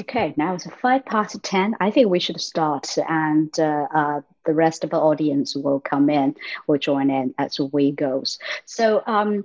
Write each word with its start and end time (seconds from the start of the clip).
Okay, 0.00 0.32
now 0.38 0.54
it's 0.54 0.66
five 0.80 1.04
past 1.04 1.42
10. 1.42 1.76
I 1.78 1.90
think 1.90 2.08
we 2.08 2.20
should 2.20 2.40
start, 2.40 2.96
and 3.06 3.52
uh, 3.60 3.86
uh, 3.94 4.20
the 4.46 4.54
rest 4.54 4.82
of 4.82 4.88
the 4.88 4.96
audience 4.96 5.54
will 5.54 5.78
come 5.78 6.08
in, 6.08 6.36
will 6.66 6.78
join 6.78 7.10
in 7.10 7.34
as 7.36 7.60
we 7.60 7.92
go. 7.92 8.22
So, 8.64 9.02
um, 9.06 9.44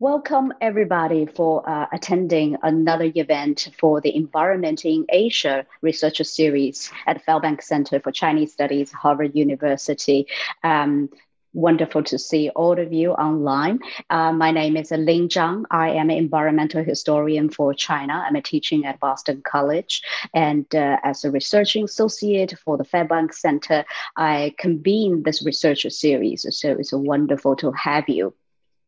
welcome 0.00 0.52
everybody 0.60 1.24
for 1.24 1.66
uh, 1.66 1.86
attending 1.90 2.58
another 2.62 3.10
event 3.14 3.70
for 3.78 4.02
the 4.02 4.14
Environment 4.14 4.84
in 4.84 5.06
Asia 5.08 5.64
Research 5.80 6.18
Series 6.18 6.92
at 7.06 7.24
Fairbanks 7.24 7.66
Center 7.66 7.98
for 7.98 8.12
Chinese 8.12 8.52
Studies, 8.52 8.92
Harvard 8.92 9.34
University. 9.34 10.26
Um, 10.62 11.08
Wonderful 11.54 12.02
to 12.04 12.18
see 12.18 12.50
all 12.50 12.78
of 12.80 12.92
you 12.92 13.12
online. 13.12 13.78
Uh, 14.10 14.32
my 14.32 14.50
name 14.50 14.76
is 14.76 14.90
Ling 14.90 15.28
Zhang. 15.28 15.64
I 15.70 15.90
am 15.90 16.10
an 16.10 16.16
environmental 16.16 16.82
historian 16.82 17.48
for 17.48 17.72
China. 17.72 18.24
I'm 18.26 18.42
teaching 18.42 18.84
at 18.84 18.98
Boston 18.98 19.40
College. 19.46 20.02
And 20.34 20.66
uh, 20.74 20.98
as 21.04 21.24
a 21.24 21.30
researching 21.30 21.84
associate 21.84 22.58
for 22.64 22.76
the 22.76 22.84
Fairbanks 22.84 23.40
Center, 23.40 23.84
I 24.16 24.54
convene 24.58 25.22
this 25.22 25.44
research 25.44 25.86
series. 25.90 26.44
So 26.50 26.72
it's 26.72 26.92
wonderful 26.92 27.54
to 27.56 27.70
have 27.70 28.08
you. 28.08 28.34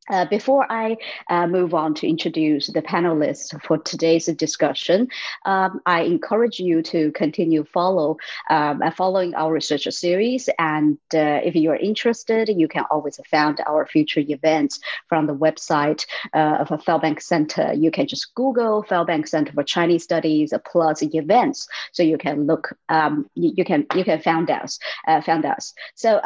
Uh, 0.08 0.24
before 0.26 0.70
I 0.70 0.96
uh, 1.28 1.46
move 1.46 1.74
on 1.74 1.94
to 1.94 2.08
introduce 2.08 2.68
the 2.68 2.82
panelists 2.82 3.60
for 3.62 3.78
today's 3.78 4.26
discussion, 4.26 5.08
um, 5.44 5.80
I 5.86 6.02
encourage 6.02 6.60
you 6.60 6.82
to 6.82 7.10
continue 7.12 7.64
follow 7.64 8.16
um, 8.50 8.82
uh, 8.82 8.90
following 8.90 9.34
our 9.34 9.52
research 9.52 9.84
series. 9.90 10.48
And 10.58 10.98
uh, 11.14 11.40
if 11.44 11.54
you 11.56 11.70
are 11.70 11.76
interested, 11.76 12.48
you 12.48 12.68
can 12.68 12.84
always 12.90 13.18
find 13.30 13.60
our 13.66 13.86
future 13.86 14.20
events 14.20 14.78
from 15.08 15.26
the 15.26 15.34
website 15.34 16.06
uh, 16.34 16.58
of 16.60 16.70
a 16.70 16.78
Fairbanks 16.78 17.26
Center. 17.26 17.72
You 17.72 17.90
can 17.90 18.06
just 18.06 18.34
Google 18.34 18.84
Fairbanks 18.84 19.32
Center 19.32 19.52
for 19.52 19.64
Chinese 19.64 20.04
Studies 20.04 20.52
plus 20.70 21.02
events, 21.02 21.68
so 21.92 22.02
you 22.02 22.18
can 22.18 22.46
look. 22.46 22.76
Um, 22.88 23.28
you, 23.34 23.52
you, 23.56 23.64
can 23.64 23.86
you 23.94 24.04
can 24.04 24.20
find 24.20 24.50
us 24.50 24.78
uh, 25.08 25.20
find 25.20 25.44
us. 25.44 25.74
So. 25.94 26.20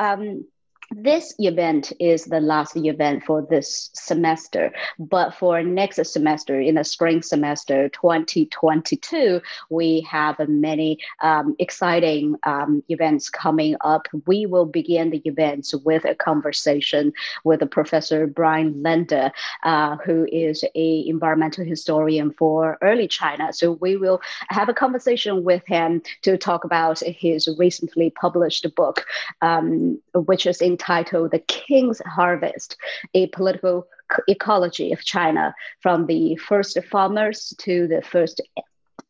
This 0.92 1.32
event 1.38 1.92
is 2.00 2.24
the 2.24 2.40
last 2.40 2.76
event 2.76 3.22
for 3.24 3.46
this 3.48 3.90
semester 3.94 4.72
but 4.98 5.32
for 5.34 5.62
next 5.62 6.04
semester 6.04 6.60
in 6.60 6.74
the 6.74 6.82
spring 6.82 7.22
semester 7.22 7.88
2022 7.90 9.40
we 9.68 10.00
have 10.00 10.36
many 10.48 10.98
um, 11.22 11.54
exciting 11.60 12.34
um, 12.42 12.82
events 12.88 13.30
coming 13.30 13.76
up. 13.82 14.08
We 14.26 14.46
will 14.46 14.66
begin 14.66 15.10
the 15.10 15.22
events 15.24 15.72
with 15.76 16.04
a 16.04 16.16
conversation 16.16 17.12
with 17.44 17.70
professor 17.70 18.26
Brian 18.26 18.82
Lander 18.82 19.30
uh, 19.62 19.96
who 20.04 20.26
is 20.32 20.64
a 20.74 21.06
environmental 21.06 21.64
historian 21.64 22.32
for 22.32 22.78
early 22.82 23.06
china. 23.06 23.52
So 23.52 23.72
we 23.72 23.96
will 23.96 24.20
have 24.48 24.68
a 24.68 24.74
conversation 24.74 25.44
with 25.44 25.64
him 25.66 26.02
to 26.22 26.36
talk 26.36 26.64
about 26.64 26.98
his 26.98 27.48
recently 27.58 28.10
published 28.10 28.66
book 28.74 29.06
um, 29.40 30.00
which 30.14 30.46
is 30.46 30.60
in 30.60 30.79
entitled 30.80 31.30
The 31.30 31.40
King's 31.40 32.00
Harvest, 32.06 32.76
a 33.14 33.26
political 33.28 33.86
ecology 34.28 34.92
of 34.92 35.04
China 35.04 35.54
from 35.80 36.06
the 36.06 36.36
first 36.36 36.78
farmers 36.90 37.52
to 37.58 37.86
the 37.86 38.02
first 38.02 38.40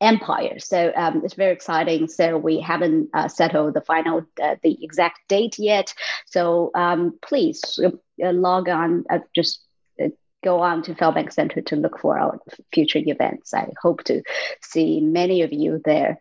empire. 0.01 0.59
So 0.59 0.93
um, 0.97 1.23
it's 1.25 1.35
very 1.35 1.53
exciting. 1.53 2.09
So 2.09 2.37
we 2.39 2.61
haven't 2.61 3.11
uh, 3.15 3.29
settled 3.29 3.75
the 3.75 3.83
final, 3.83 4.27
uh, 4.43 4.57
the 4.63 4.79
exact 4.83 5.21
date 5.29 5.59
yet. 5.59 5.95
So 6.27 6.71
um, 6.75 7.19
please 7.23 7.63
uh, 7.85 7.91
log 8.33 8.69
on, 8.69 9.05
uh, 9.11 9.19
just 9.35 9.61
uh, 10.03 10.09
go 10.43 10.61
on 10.61 10.83
to 10.83 10.95
Fairbanks 10.95 11.37
Center 11.37 11.61
to 11.63 11.77
look 11.77 12.01
for 12.01 12.19
our 12.19 12.41
future 12.73 13.01
events. 13.05 13.55
I 13.55 13.69
hope 13.81 14.05
to 14.05 14.23
see 14.63 15.01
many 15.01 15.43
of 15.43 15.53
you 15.53 15.81
there. 15.85 16.21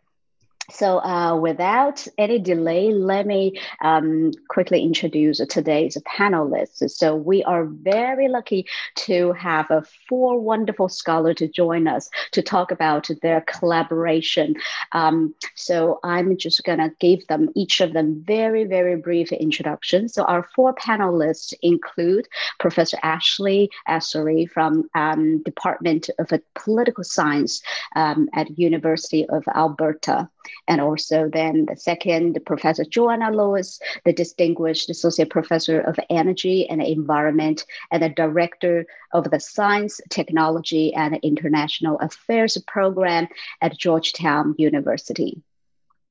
So, 0.71 0.99
uh, 0.99 1.35
without 1.35 2.07
any 2.17 2.37
delay, 2.37 2.91
let 2.91 3.25
me 3.25 3.59
um, 3.81 4.31
quickly 4.49 4.83
introduce 4.83 5.39
today's 5.47 5.97
panelists. 6.07 6.89
So, 6.91 7.15
we 7.15 7.43
are 7.43 7.65
very 7.65 8.27
lucky 8.27 8.65
to 8.97 9.33
have 9.33 9.69
uh, 9.71 9.81
four 10.07 10.39
wonderful 10.39 10.89
scholars 10.89 11.37
to 11.37 11.47
join 11.47 11.87
us 11.87 12.09
to 12.31 12.41
talk 12.41 12.71
about 12.71 13.09
their 13.21 13.41
collaboration. 13.41 14.55
Um, 14.91 15.33
so, 15.55 15.99
I'm 16.03 16.37
just 16.37 16.63
going 16.63 16.79
to 16.79 16.91
give 16.99 17.25
them 17.27 17.49
each 17.55 17.81
of 17.81 17.93
them 17.93 18.23
very, 18.25 18.63
very 18.63 18.95
brief 18.95 19.31
introduction. 19.31 20.07
So, 20.07 20.23
our 20.23 20.47
four 20.55 20.75
panelists 20.75 21.53
include 21.61 22.27
Professor 22.59 22.97
Ashley 23.01 23.69
Esarey 23.87 24.49
from 24.49 24.89
um, 24.93 25.41
Department 25.43 26.09
of 26.19 26.31
Political 26.55 27.03
Science 27.03 27.61
um, 27.95 28.29
at 28.33 28.57
University 28.59 29.27
of 29.29 29.43
Alberta. 29.55 30.29
And 30.67 30.81
also 30.81 31.29
then 31.31 31.65
the 31.67 31.75
second, 31.75 32.39
Professor 32.45 32.85
Joanna 32.85 33.31
Lewis, 33.31 33.79
the 34.05 34.13
Distinguished 34.13 34.89
Associate 34.89 35.29
Professor 35.29 35.81
of 35.81 35.99
Energy 36.09 36.69
and 36.69 36.81
Environment 36.81 37.65
and 37.91 38.03
the 38.03 38.09
Director 38.09 38.85
of 39.13 39.29
the 39.29 39.39
Science, 39.39 39.99
Technology 40.09 40.93
and 40.93 41.19
International 41.23 41.97
Affairs 41.99 42.57
Program 42.67 43.27
at 43.61 43.77
Georgetown 43.77 44.55
University. 44.57 45.41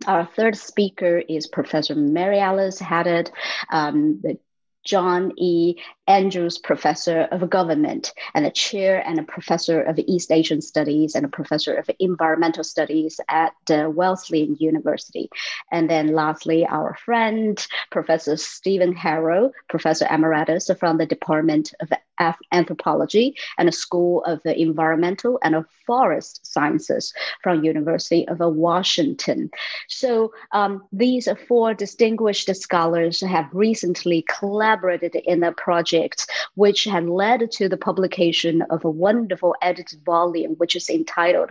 Our 0.07 0.27
third 0.27 0.57
speaker 0.57 1.19
is 1.19 1.49
Professor 1.49 1.95
Mary 1.95 2.39
Alice 2.39 2.79
Haddad, 2.79 3.31
um, 3.71 4.21
the 4.23 4.39
John 4.89 5.33
E. 5.37 5.77
Andrews 6.07 6.57
Professor 6.57 7.29
of 7.31 7.49
Government 7.51 8.15
and 8.33 8.47
a 8.47 8.51
chair 8.51 9.07
and 9.07 9.19
a 9.19 9.23
professor 9.23 9.83
of 9.83 9.99
East 9.99 10.33
Asian 10.33 10.63
Studies 10.63 11.15
and 11.15 11.27
a 11.27 11.29
professor 11.29 11.75
of 11.75 11.91
Environmental 11.99 12.65
Studies 12.65 13.21
at 13.29 13.53
uh, 13.71 13.91
University. 14.59 15.29
And 15.71 15.91
then 15.91 16.15
lastly, 16.15 16.67
our 16.67 16.97
friend, 17.05 17.55
Professor 17.91 18.39
Stevan 18.39 18.95
Harrell, 18.95 19.53
Professor 19.69 20.07
Emeritus 20.11 20.71
from 20.81 20.97
the 20.97 21.05
Department 21.05 21.75
of 21.81 21.93
Anthropology 22.53 23.35
and 23.59 23.69
the 23.69 23.73
School 23.73 24.25
of 24.25 24.41
the 24.45 24.59
Environmental 24.61 25.39
and 25.43 25.55
of 25.55 25.67
Forest 25.87 26.47
Sciences 26.47 27.13
from 27.43 27.65
University 27.65 28.29
of 28.29 28.39
Washington. 28.41 29.51
So 29.89 30.33
um, 30.53 30.83
these 30.93 31.29
four 31.47 31.75
distinguished 31.75 32.55
scholars 32.57 33.21
have 33.21 33.49
recently 33.53 34.25
collaborated 34.29 35.15
in 35.15 35.43
a 35.43 35.53
project 35.53 36.27
which 36.55 36.85
had 36.85 37.07
led 37.07 37.51
to 37.53 37.69
the 37.69 37.77
publication 37.77 38.63
of 38.71 38.85
a 38.85 38.91
wonderful 38.91 39.55
edited 39.63 40.05
volume, 40.05 40.55
which 40.59 40.77
is 40.77 40.91
entitled 40.91 41.51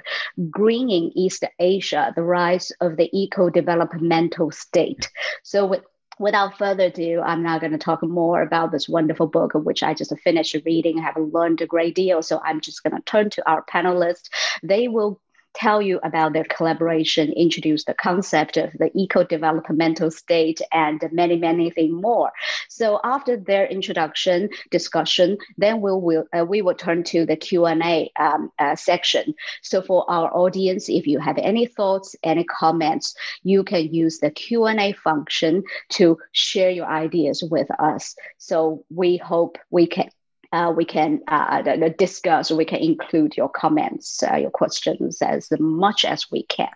Greening 0.49 1.11
East 1.15 1.43
Asia 1.59 2.13
The 2.15 2.23
Rise 2.23 2.71
of 2.81 2.97
the 2.97 3.09
Eco 3.13 3.49
Developmental 3.49 4.51
State. 4.51 5.09
So, 5.43 5.65
with 5.65 5.81
without 6.19 6.57
further 6.57 6.85
ado, 6.85 7.21
I'm 7.21 7.43
now 7.43 7.59
going 7.59 7.71
to 7.71 7.77
talk 7.77 8.03
more 8.03 8.41
about 8.41 8.71
this 8.71 8.89
wonderful 8.89 9.27
book, 9.27 9.53
which 9.53 9.83
I 9.83 9.93
just 9.93 10.13
finished 10.23 10.55
reading. 10.65 10.99
I 10.99 11.03
have 11.03 11.17
learned 11.17 11.61
a 11.61 11.67
great 11.67 11.95
deal. 11.95 12.21
So 12.21 12.41
I'm 12.43 12.61
just 12.61 12.83
going 12.83 12.95
to 12.95 13.01
turn 13.03 13.29
to 13.31 13.49
our 13.49 13.63
panelists. 13.65 14.29
They 14.63 14.87
will 14.87 15.21
tell 15.57 15.81
you 15.81 15.99
about 16.03 16.33
their 16.33 16.45
collaboration, 16.45 17.33
introduce 17.33 17.83
the 17.85 17.93
concept 17.93 18.57
of 18.57 18.71
the 18.73 18.91
eco-developmental 18.93 20.11
state, 20.11 20.61
and 20.71 21.01
many, 21.11 21.35
many 21.35 21.69
things 21.71 21.91
more. 21.91 22.31
So 22.69 22.99
after 23.03 23.37
their 23.37 23.65
introduction 23.65 24.49
discussion, 24.71 25.37
then 25.57 25.81
we 25.81 25.91
will 25.91 26.25
uh, 26.37 26.45
we 26.45 26.61
will 26.61 26.75
turn 26.75 27.03
to 27.03 27.25
the 27.25 27.35
Q 27.35 27.65
and 27.65 27.81
A 27.81 28.11
um, 28.19 28.51
uh, 28.59 28.75
section. 28.75 29.33
So 29.61 29.81
for 29.81 30.09
our 30.09 30.29
audience, 30.43 30.89
if 30.89 31.07
you 31.07 31.19
have 31.19 31.37
any 31.39 31.65
thoughts, 31.65 32.15
any 32.23 32.43
comments, 32.43 33.15
you 33.43 33.63
can 33.63 33.93
use 33.93 34.19
the 34.19 34.31
Q 34.31 34.65
and 34.65 34.79
A 34.79 34.93
function 34.93 35.63
to 35.97 36.17
share 36.31 36.69
your 36.69 36.87
ideas 36.87 37.43
with 37.49 37.69
us. 37.79 38.15
So 38.37 38.83
we 38.89 39.17
hope 39.17 39.57
we 39.71 39.87
can 39.87 40.09
uh, 40.51 40.73
we 40.75 40.85
can 40.85 41.21
uh, 41.27 41.61
discuss, 41.97 42.51
we 42.51 42.65
can 42.65 42.79
include 42.79 43.35
your 43.35 43.49
comments, 43.49 44.23
uh, 44.23 44.35
your 44.35 44.51
questions 44.51 45.21
as 45.21 45.49
much 45.59 46.05
as 46.05 46.25
we 46.31 46.43
can. 46.43 46.69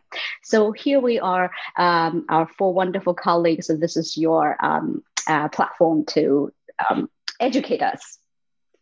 So 0.43 0.71
here 0.71 0.99
we 0.99 1.19
are, 1.19 1.51
um, 1.77 2.25
our 2.29 2.47
four 2.57 2.73
wonderful 2.73 3.13
colleagues, 3.13 3.69
and 3.69 3.81
this 3.81 3.95
is 3.95 4.17
your 4.17 4.57
um, 4.63 5.03
uh, 5.27 5.47
platform 5.49 6.05
to 6.05 6.51
um, 6.89 7.09
educate 7.39 7.81
us. 7.81 8.17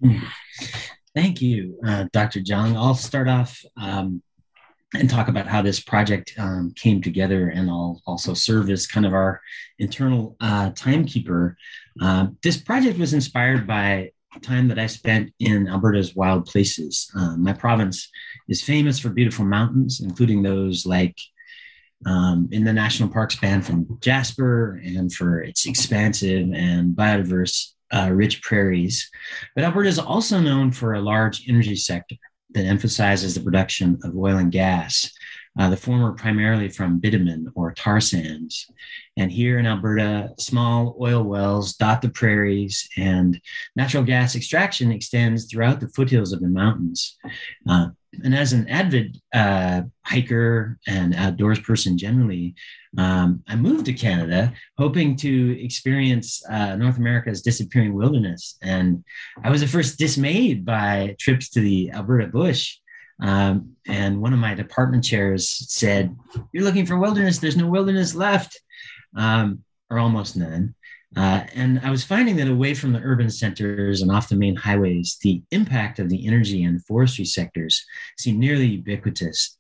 Hmm. 0.02 0.20
Thank 1.16 1.42
you, 1.42 1.80
uh, 1.86 2.06
Dr. 2.14 2.40
Zhang. 2.40 2.76
I'll 2.76 2.96
start 2.96 3.28
off 3.28 3.62
um, 3.78 4.22
and 4.94 5.10
talk 5.10 5.28
about 5.28 5.48
how 5.48 5.62
this 5.62 5.80
project 5.80 6.34
um, 6.38 6.74
came 6.76 7.02
together, 7.02 7.50
and 7.50 7.70
I'll 7.70 8.02
also 8.08 8.34
serve 8.34 8.70
as 8.70 8.88
kind 8.88 9.06
of 9.06 9.14
our 9.14 9.42
internal 9.78 10.36
uh, 10.40 10.72
timekeeper. 10.72 11.58
this 12.42 12.58
project 12.58 12.98
was 12.98 13.14
inspired 13.14 13.68
by 13.68 14.12
time 14.42 14.68
that 14.68 14.80
I 14.80 14.88
spent 14.88 15.34
in 15.40 15.68
Alberta's 15.68 16.16
wild 16.16 16.46
places. 16.46 17.12
Uh, 17.16 17.36
my 17.38 17.54
province 17.54 18.10
is 18.48 18.62
famous 18.62 19.00
for 19.00 19.10
beautiful 19.10 19.46
mountains, 19.46 20.02
including 20.02 20.44
those 20.44 20.86
like 20.86 21.16
um, 22.06 22.48
in 22.52 22.64
the 22.64 22.74
national 22.74 23.10
park 23.10 23.32
span 23.32 23.62
from 23.62 23.98
Jasper 24.02 24.82
and 24.84 25.12
for 25.12 25.42
its 25.42 25.66
expansive 25.66 26.50
and 26.54 26.96
biodiverse 26.96 27.74
uh, 27.94 28.10
rich 28.12 28.42
prairies. 28.42 29.10
But 29.56 29.64
Alberta 29.64 29.90
is 29.90 30.00
also 30.00 30.40
known 30.40 30.72
for 30.72 30.94
a 30.94 31.02
large 31.02 31.50
energy 31.50 31.76
sector 31.76 32.16
that 32.52 32.66
emphasizes 32.66 33.36
the 33.36 33.42
production 33.42 34.00
of 34.04 34.16
oil 34.16 34.38
and 34.38 34.52
gas, 34.52 35.12
uh, 35.58 35.70
the 35.70 35.78
former 35.78 36.14
primarily 36.14 36.70
from 36.70 37.00
bitumen 37.00 37.52
or 37.56 37.74
tar 37.74 38.00
sands. 38.00 38.68
And 39.18 39.32
here 39.32 39.60
in 39.60 39.66
Alberta, 39.66 40.30
small 40.38 40.96
oil 41.02 41.24
wells 41.24 41.76
dot 41.76 42.02
the 42.02 42.10
prairies, 42.10 42.88
and 42.98 43.40
natural 43.76 44.04
gas 44.04 44.36
extraction 44.36 44.92
extends 44.92 45.46
throughout 45.46 45.80
the 45.80 45.90
foothills 45.90 46.32
of 46.32 46.40
the 46.40 46.48
mountains. 46.48 47.18
Uh, 47.68 47.88
and 48.24 48.34
as 48.34 48.54
an 48.54 48.68
avid 48.70 49.18
uh, 49.34 49.82
hiker 50.06 50.80
and 50.88 51.16
outdoors 51.16 51.60
person 51.60 51.98
generally, 51.98 52.56
um, 52.98 53.44
I 53.48 53.56
moved 53.56 53.86
to 53.86 53.94
Canada 53.94 54.54
hoping 54.78 55.16
to 55.18 55.64
experience 55.64 56.44
uh, 56.50 56.76
North 56.76 56.98
America's 56.98 57.42
disappearing 57.42 57.94
wilderness. 57.94 58.58
And 58.62 59.04
I 59.44 59.50
was 59.50 59.62
at 59.62 59.70
first 59.70 60.00
dismayed 60.00 60.66
by 60.66 61.16
trips 61.20 61.50
to 61.50 61.62
the 61.62 61.92
Alberta 61.92 62.28
bush. 62.28 62.78
Um, 63.22 63.76
and 63.88 64.22
one 64.22 64.34
of 64.34 64.40
my 64.40 64.54
department 64.54 65.04
chairs 65.04 65.50
said, 65.72 66.16
You're 66.52 66.64
looking 66.64 66.86
for 66.86 66.98
wilderness, 66.98 67.40
there's 67.40 67.58
no 67.58 67.68
wilderness 67.68 68.16
left, 68.16 68.60
um, 69.16 69.64
or 69.90 70.00
almost 70.00 70.38
none. 70.38 70.76
Uh, 71.18 71.44
and 71.56 71.80
I 71.84 71.90
was 71.90 72.04
finding 72.04 72.36
that 72.36 72.48
away 72.48 72.76
from 72.76 72.94
the 72.94 73.02
urban 73.04 73.30
centers 73.30 74.02
and 74.02 74.12
off 74.12 74.30
the 74.30 74.36
main 74.36 74.56
highways, 74.56 75.18
the 75.22 75.42
impact 75.52 75.98
of 76.00 76.08
the 76.08 76.28
energy 76.28 76.64
and 76.64 76.86
forestry 76.86 77.26
sectors 77.26 77.84
seemed 78.18 78.40
nearly 78.40 78.68
ubiquitous, 78.68 79.58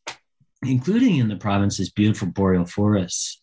including 0.63 1.17
in 1.17 1.27
the 1.27 1.35
province's 1.35 1.89
beautiful 1.89 2.27
boreal 2.27 2.65
forests. 2.65 3.41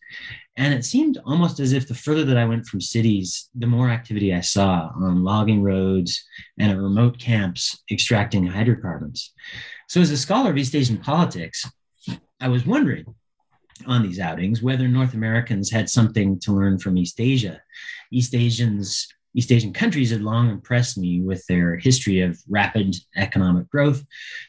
And 0.58 0.72
it 0.72 0.84
seemed 0.84 1.18
almost 1.26 1.60
as 1.60 1.72
if 1.72 1.86
the 1.86 1.94
further 1.94 2.24
that 2.24 2.38
I 2.38 2.46
went 2.46 2.66
from 2.66 2.80
cities, 2.80 3.50
the 3.54 3.66
more 3.66 3.90
activity 3.90 4.32
I 4.34 4.40
saw 4.40 4.90
on 4.96 5.22
logging 5.22 5.62
roads 5.62 6.24
and 6.58 6.70
at 6.70 6.78
remote 6.78 7.18
camps 7.18 7.82
extracting 7.90 8.46
hydrocarbons. 8.46 9.34
So, 9.88 10.00
as 10.00 10.10
a 10.10 10.16
scholar 10.16 10.50
of 10.50 10.56
East 10.56 10.74
Asian 10.74 10.96
politics, 10.96 11.70
I 12.40 12.48
was 12.48 12.66
wondering 12.66 13.04
on 13.86 14.02
these 14.02 14.18
outings 14.18 14.62
whether 14.62 14.88
North 14.88 15.12
Americans 15.12 15.70
had 15.70 15.90
something 15.90 16.38
to 16.40 16.52
learn 16.52 16.78
from 16.78 16.96
East 16.96 17.20
Asia. 17.20 17.60
East 18.10 18.34
Asians, 18.34 19.08
East 19.36 19.52
Asian 19.52 19.72
countries 19.72 20.10
had 20.10 20.22
long 20.22 20.50
impressed 20.50 20.96
me 20.96 21.20
with 21.20 21.46
their 21.46 21.76
history 21.76 22.20
of 22.20 22.40
rapid 22.48 22.96
economic 23.16 23.68
growth. 23.70 24.02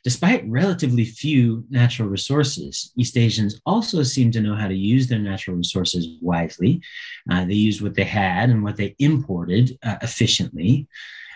Despite 0.04 0.48
relatively 0.48 1.04
few 1.04 1.66
natural 1.70 2.08
resources, 2.08 2.94
East 2.98 3.18
Asians 3.18 3.60
also 3.66 4.02
seem 4.02 4.32
to 4.32 4.42
know 4.42 4.56
how 4.56 4.68
to 4.68 4.76
use 4.76 5.08
their 5.08 5.20
natural 5.20 5.58
resources 5.58 6.08
wisely. 6.22 6.82
Uh, 7.30 7.44
they 7.46 7.54
used 7.54 7.82
what 7.82 7.96
they 7.96 8.06
had 8.06 8.50
and 8.50 8.64
what 8.64 8.78
they 8.78 8.96
imported 9.00 9.78
uh, 9.84 9.98
efficiently. 10.02 10.88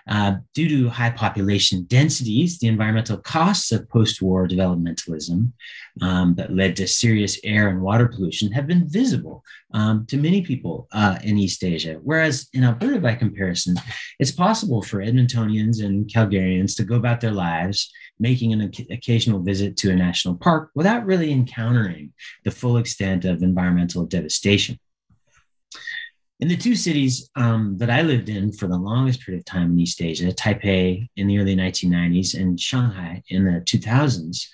Uh, 0.08 0.36
due 0.54 0.68
to 0.68 0.90
high 0.90 1.10
population 1.10 1.84
densities, 1.84 2.60
the 2.60 2.68
environmental 2.68 3.18
costs 3.18 3.72
of 3.72 3.88
post 3.90 4.22
war 4.22 4.48
developmentalism 4.48 5.52
um, 6.02 6.34
that 6.36 6.54
led 6.54 6.76
to 6.76 6.88
serious 6.88 7.40
air 7.44 7.70
and 7.70 7.82
water 7.82 8.08
pollution 8.08 8.52
have 8.52 8.68
been 8.68 8.88
visible 8.90 9.44
um, 9.74 10.06
to 10.08 10.18
many 10.18 10.42
people 10.42 10.88
uh, 10.92 11.18
in 11.24 11.38
East 11.38 11.64
Asia. 11.64 12.00
Whereas 12.04 12.48
in 12.54 12.64
Alberta, 12.64 13.00
by 13.00 13.16
comparison, 13.16 13.76
it's 14.20 14.32
possible 14.32 14.82
for 14.82 15.00
Edmontonians 15.00 15.84
and 15.84 16.08
Calgarians 16.08 16.76
to 16.78 16.84
go 16.84 16.96
about 16.96 17.22
their 17.22 17.32
lives 17.32 17.92
making 18.20 18.54
an 18.54 18.72
occasional 18.92 19.42
visit 19.42 19.76
to 19.78 19.92
a 19.92 19.96
national 19.96 20.36
park 20.36 20.70
without 20.76 21.06
really 21.06 21.32
encountering 21.32 22.14
the 22.46 22.52
full 22.52 22.78
extent 22.78 23.26
of 23.26 23.42
environmental 23.42 24.06
devastation 24.06 24.80
in 26.42 26.48
the 26.48 26.58
two 26.58 26.76
cities 26.76 27.30
um, 27.36 27.78
that 27.78 27.92
I 27.92 28.02
lived 28.02 28.28
in 28.28 28.52
for 28.52 28.68
the 28.68 28.78
longest 28.78 29.24
period 29.24 29.42
of 29.42 29.46
time 29.46 29.72
in 29.72 29.80
East 29.80 30.02
Asia, 30.02 30.34
Taipei 30.34 31.08
in 31.16 31.28
the 31.28 31.38
early 31.38 31.56
1990s 31.56 32.34
and 32.34 32.60
Shanghai 32.60 33.22
in 33.30 33.46
the 33.46 33.62
2000s, 33.62 34.48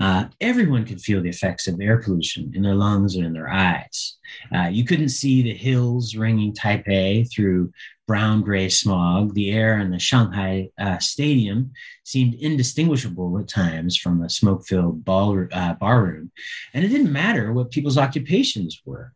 uh, 0.00 0.24
everyone 0.40 0.86
could 0.86 1.00
feel 1.00 1.22
the 1.22 1.28
effects 1.28 1.66
of 1.66 1.78
air 1.80 1.98
pollution 1.98 2.52
in 2.54 2.62
their 2.62 2.74
lungs 2.74 3.16
and 3.16 3.26
in 3.26 3.34
their 3.34 3.50
eyes. 3.50 4.16
Uh, 4.54 4.68
you 4.68 4.84
couldn't 4.84 5.10
see 5.10 5.42
the 5.42 5.54
hills 5.54 6.16
ringing 6.16 6.54
Taipei 6.54 7.30
through 7.30 7.70
brown 8.06 8.40
gray 8.40 8.68
smog. 8.68 9.34
The 9.34 9.52
air 9.52 9.78
in 9.78 9.90
the 9.90 9.98
Shanghai 9.98 10.70
uh, 10.78 10.98
stadium 10.98 11.72
seemed 12.04 12.34
indistinguishable 12.34 13.38
at 13.38 13.48
times 13.48 13.96
from 13.96 14.22
a 14.22 14.30
smoke 14.30 14.66
filled 14.66 15.04
ball, 15.04 15.46
uh, 15.52 15.74
barroom. 15.74 16.30
And 16.72 16.84
it 16.84 16.88
didn't 16.88 17.12
matter 17.12 17.52
what 17.52 17.70
people's 17.70 17.98
occupations 17.98 18.80
were 18.84 19.12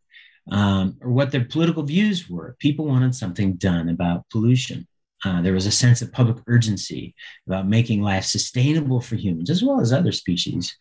um, 0.51 0.97
or 1.01 1.11
what 1.11 1.31
their 1.31 1.45
political 1.45 1.83
views 1.83 2.29
were. 2.29 2.57
People 2.59 2.87
wanted 2.87 3.15
something 3.15 3.55
done 3.55 3.89
about 3.89 4.29
pollution. 4.31 4.87
Uh, 5.25 5.43
there 5.43 5.53
was 5.53 5.67
a 5.67 5.71
sense 5.71 6.01
of 6.01 6.13
public 6.13 6.39
urgency 6.47 7.15
about 7.47 7.69
making 7.69 8.01
life 8.03 8.25
sustainable 8.25 9.01
for 9.01 9.17
humans 9.17 9.51
as 9.51 9.63
well 9.63 9.81
as 9.81 9.93
other 9.93 10.13
species, 10.13 10.75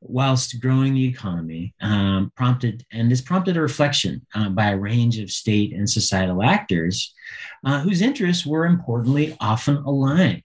whilst 0.00 0.60
growing 0.60 0.94
the 0.94 1.06
economy. 1.06 1.74
Um, 1.80 2.32
prompted 2.36 2.84
and 2.90 3.10
this 3.10 3.20
prompted 3.20 3.56
a 3.56 3.60
reflection 3.60 4.26
uh, 4.34 4.48
by 4.48 4.70
a 4.70 4.78
range 4.78 5.18
of 5.18 5.30
state 5.30 5.74
and 5.74 5.88
societal 5.88 6.42
actors 6.42 7.14
uh, 7.64 7.80
whose 7.80 8.00
interests 8.00 8.46
were 8.46 8.66
importantly 8.66 9.36
often 9.40 9.76
aligned. 9.76 10.42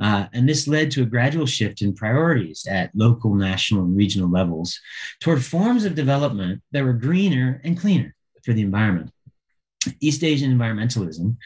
Uh, 0.00 0.26
and 0.32 0.48
this 0.48 0.68
led 0.68 0.90
to 0.90 1.02
a 1.02 1.06
gradual 1.06 1.46
shift 1.46 1.82
in 1.82 1.94
priorities 1.94 2.66
at 2.68 2.90
local, 2.94 3.34
national, 3.34 3.84
and 3.84 3.96
regional 3.96 4.30
levels 4.30 4.78
toward 5.20 5.44
forms 5.44 5.84
of 5.84 5.94
development 5.94 6.62
that 6.72 6.84
were 6.84 6.92
greener 6.92 7.60
and 7.64 7.78
cleaner 7.78 8.14
for 8.44 8.52
the 8.52 8.62
environment. 8.62 9.10
East 10.00 10.24
Asian 10.24 10.56
environmentalism 10.56 11.36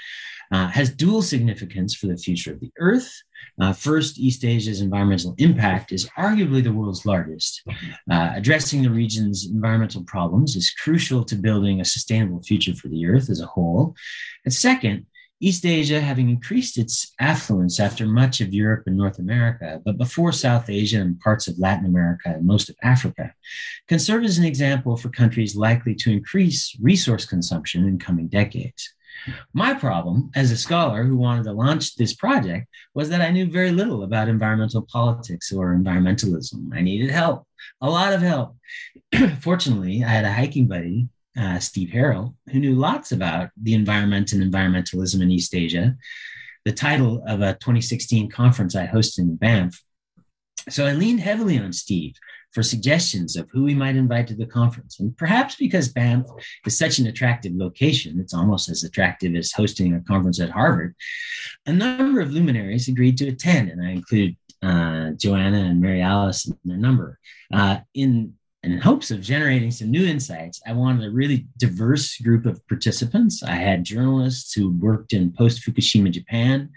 uh, 0.52 0.68
has 0.68 0.90
dual 0.90 1.22
significance 1.22 1.94
for 1.94 2.06
the 2.06 2.16
future 2.16 2.52
of 2.52 2.60
the 2.60 2.70
Earth. 2.78 3.10
Uh, 3.60 3.72
first, 3.72 4.18
East 4.18 4.44
Asia's 4.44 4.80
environmental 4.80 5.34
impact 5.38 5.92
is 5.92 6.08
arguably 6.18 6.62
the 6.62 6.72
world's 6.72 7.06
largest. 7.06 7.62
Uh, 8.10 8.32
addressing 8.34 8.82
the 8.82 8.90
region's 8.90 9.46
environmental 9.46 10.04
problems 10.04 10.54
is 10.54 10.70
crucial 10.70 11.24
to 11.24 11.36
building 11.36 11.80
a 11.80 11.84
sustainable 11.84 12.42
future 12.42 12.74
for 12.74 12.88
the 12.88 13.06
Earth 13.06 13.30
as 13.30 13.40
a 13.40 13.46
whole. 13.46 13.94
And 14.44 14.52
second, 14.52 15.06
East 15.42 15.66
Asia 15.66 16.00
having 16.00 16.30
increased 16.30 16.78
its 16.78 17.12
affluence 17.18 17.80
after 17.80 18.06
much 18.06 18.40
of 18.40 18.54
Europe 18.54 18.84
and 18.86 18.96
North 18.96 19.18
America, 19.18 19.82
but 19.84 19.98
before 19.98 20.30
South 20.30 20.70
Asia 20.70 21.00
and 21.00 21.18
parts 21.18 21.48
of 21.48 21.58
Latin 21.58 21.84
America 21.84 22.28
and 22.28 22.46
most 22.46 22.70
of 22.70 22.76
Africa, 22.84 23.34
can 23.88 23.98
serve 23.98 24.22
as 24.22 24.38
an 24.38 24.44
example 24.44 24.96
for 24.96 25.08
countries 25.08 25.56
likely 25.56 25.96
to 25.96 26.12
increase 26.12 26.76
resource 26.80 27.24
consumption 27.26 27.88
in 27.88 27.98
coming 27.98 28.28
decades. 28.28 28.94
My 29.52 29.74
problem 29.74 30.30
as 30.36 30.52
a 30.52 30.56
scholar 30.56 31.02
who 31.02 31.16
wanted 31.16 31.42
to 31.44 31.52
launch 31.52 31.96
this 31.96 32.14
project 32.14 32.68
was 32.94 33.08
that 33.08 33.20
I 33.20 33.32
knew 33.32 33.50
very 33.50 33.72
little 33.72 34.04
about 34.04 34.28
environmental 34.28 34.82
politics 34.82 35.52
or 35.52 35.74
environmentalism. 35.74 36.72
I 36.72 36.82
needed 36.82 37.10
help, 37.10 37.48
a 37.80 37.90
lot 37.90 38.12
of 38.12 38.22
help. 38.22 38.56
Fortunately, 39.40 40.04
I 40.04 40.08
had 40.08 40.24
a 40.24 40.32
hiking 40.32 40.68
buddy 40.68 41.08
uh, 41.38 41.58
Steve 41.58 41.90
Harrell, 41.90 42.34
who 42.50 42.58
knew 42.58 42.74
lots 42.74 43.12
about 43.12 43.50
the 43.60 43.74
environment 43.74 44.32
and 44.32 44.42
environmentalism 44.42 45.22
in 45.22 45.30
East 45.30 45.54
Asia, 45.54 45.96
the 46.64 46.72
title 46.72 47.22
of 47.26 47.40
a 47.40 47.54
2016 47.54 48.30
conference 48.30 48.76
I 48.76 48.86
hosted 48.86 49.20
in 49.20 49.36
Banff. 49.36 49.82
So 50.68 50.86
I 50.86 50.92
leaned 50.92 51.20
heavily 51.20 51.58
on 51.58 51.72
Steve 51.72 52.14
for 52.52 52.62
suggestions 52.62 53.36
of 53.36 53.48
who 53.50 53.64
we 53.64 53.74
might 53.74 53.96
invite 53.96 54.26
to 54.28 54.34
the 54.34 54.46
conference. 54.46 55.00
And 55.00 55.16
perhaps 55.16 55.56
because 55.56 55.88
Banff 55.88 56.26
is 56.66 56.76
such 56.76 56.98
an 56.98 57.06
attractive 57.06 57.52
location, 57.54 58.20
it's 58.20 58.34
almost 58.34 58.68
as 58.68 58.84
attractive 58.84 59.34
as 59.34 59.52
hosting 59.52 59.94
a 59.94 60.00
conference 60.02 60.38
at 60.38 60.50
Harvard, 60.50 60.94
a 61.66 61.72
number 61.72 62.20
of 62.20 62.30
luminaries 62.30 62.88
agreed 62.88 63.16
to 63.18 63.28
attend, 63.28 63.70
and 63.70 63.84
I 63.84 63.92
included 63.92 64.36
uh, 64.62 65.10
Joanna 65.16 65.58
and 65.58 65.80
Mary 65.80 66.02
Alice 66.02 66.46
in 66.46 66.56
their 66.64 66.76
number. 66.76 67.18
Uh, 67.52 67.78
in 67.94 68.34
and 68.62 68.72
in 68.72 68.78
hopes 68.78 69.10
of 69.10 69.20
generating 69.20 69.70
some 69.70 69.90
new 69.90 70.06
insights, 70.06 70.60
I 70.66 70.72
wanted 70.72 71.04
a 71.04 71.10
really 71.10 71.46
diverse 71.56 72.16
group 72.18 72.46
of 72.46 72.66
participants. 72.68 73.42
I 73.42 73.56
had 73.56 73.84
journalists 73.84 74.52
who 74.52 74.70
worked 74.78 75.12
in 75.12 75.32
post 75.32 75.62
Fukushima 75.62 76.10
Japan 76.10 76.70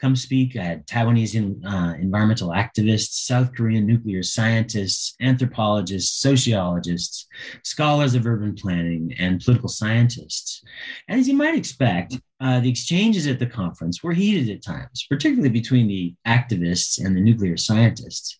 come 0.00 0.16
speak. 0.16 0.56
I 0.56 0.62
had 0.62 0.86
Taiwanese 0.86 1.34
in, 1.34 1.64
uh, 1.64 1.94
environmental 1.98 2.50
activists, 2.50 3.26
South 3.26 3.52
Korean 3.54 3.86
nuclear 3.86 4.22
scientists, 4.22 5.14
anthropologists, 5.20 6.20
sociologists, 6.20 7.26
scholars 7.64 8.14
of 8.14 8.26
urban 8.26 8.54
planning, 8.54 9.14
and 9.18 9.40
political 9.40 9.68
scientists. 9.68 10.62
And 11.08 11.18
as 11.20 11.28
you 11.28 11.34
might 11.34 11.56
expect, 11.56 12.18
uh, 12.40 12.60
the 12.60 12.70
exchanges 12.70 13.26
at 13.26 13.38
the 13.38 13.46
conference 13.46 14.02
were 14.02 14.12
heated 14.12 14.54
at 14.54 14.62
times, 14.62 15.04
particularly 15.10 15.50
between 15.50 15.88
the 15.88 16.14
activists 16.26 17.04
and 17.04 17.16
the 17.16 17.20
nuclear 17.20 17.56
scientists. 17.56 18.38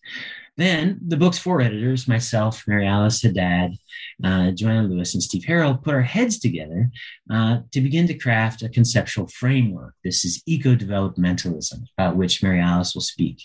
Then 0.59 0.99
the 1.07 1.15
book's 1.15 1.39
four 1.39 1.61
editors, 1.61 2.05
myself, 2.05 2.65
Mary 2.67 2.85
Alice 2.85 3.21
Haddad, 3.21 3.77
uh, 4.21 4.51
Joanna 4.51 4.89
Lewis, 4.89 5.13
and 5.13 5.23
Steve 5.23 5.43
Harrell, 5.43 5.81
put 5.81 5.93
our 5.93 6.01
heads 6.01 6.37
together 6.37 6.91
uh, 7.31 7.59
to 7.71 7.79
begin 7.79 8.07
to 8.07 8.13
craft 8.13 8.61
a 8.61 8.67
conceptual 8.67 9.25
framework. 9.27 9.93
This 10.03 10.25
is 10.25 10.43
eco 10.45 10.75
developmentalism, 10.75 11.85
about 11.97 12.17
which 12.17 12.43
Mary 12.43 12.59
Alice 12.59 12.93
will 12.93 13.01
speak. 13.01 13.41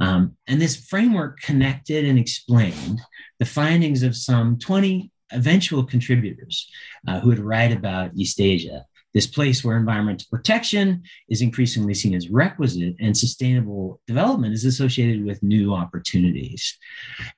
Um, 0.00 0.38
and 0.46 0.58
this 0.58 0.86
framework 0.86 1.38
connected 1.42 2.06
and 2.06 2.18
explained 2.18 3.02
the 3.38 3.44
findings 3.44 4.02
of 4.02 4.16
some 4.16 4.58
20 4.58 5.10
eventual 5.32 5.84
contributors 5.84 6.66
uh, 7.06 7.20
who 7.20 7.28
would 7.28 7.40
write 7.40 7.72
about 7.72 8.12
East 8.16 8.40
Asia 8.40 8.86
this 9.14 9.26
place 9.26 9.64
where 9.64 9.76
environmental 9.76 10.26
protection 10.30 11.02
is 11.28 11.42
increasingly 11.42 11.94
seen 11.94 12.14
as 12.14 12.28
requisite 12.28 12.94
and 13.00 13.16
sustainable 13.16 14.00
development 14.06 14.54
is 14.54 14.64
associated 14.64 15.24
with 15.24 15.42
new 15.42 15.74
opportunities. 15.74 16.76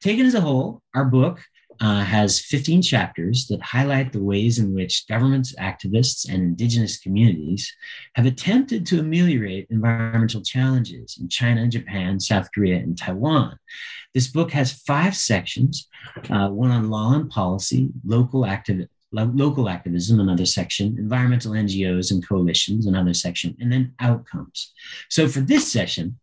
Taken 0.01 0.27
as 0.27 0.35
a 0.35 0.41
whole, 0.41 0.83
our 0.95 1.05
book 1.05 1.41
uh, 1.81 2.05
has 2.05 2.41
15 2.41 2.83
chapters 2.83 3.47
that 3.49 3.63
highlight 3.63 4.13
the 4.13 4.23
ways 4.23 4.59
in 4.59 4.75
which 4.75 5.07
governments, 5.09 5.55
activists, 5.59 6.29
and 6.29 6.43
indigenous 6.43 6.99
communities 6.99 7.75
have 8.17 8.27
attempted 8.27 8.85
to 8.85 9.01
ameliorate 9.01 9.67
environmental 9.71 10.43
challenges 10.43 11.17
in 11.21 11.29
China, 11.29 11.67
Japan, 11.67 12.21
South 12.21 12.49
Korea, 12.55 12.77
and 12.77 12.99
Taiwan. 12.99 13.57
This 14.13 14.29
book 14.29 14.51
has 14.51 14.83
five 14.83 15.17
sections 15.17 15.89
uh, 16.29 16.49
one 16.49 16.71
on 16.71 16.91
law 16.91 17.15
and 17.15 17.31
policy, 17.31 17.89
local 18.05 18.45
activism 18.45 18.91
local 19.13 19.69
activism, 19.69 20.21
another 20.21 20.47
section, 20.47 20.97
environmental 20.99 21.53
NGOs 21.53 22.11
and 22.11 22.27
coalitions, 22.27 22.87
another 22.87 23.15
section, 23.15 23.57
and 23.61 23.73
then 23.73 23.95
outcomes. 24.01 24.73
So 25.09 25.29
for 25.29 25.41
this 25.41 25.71
session, 25.71 26.19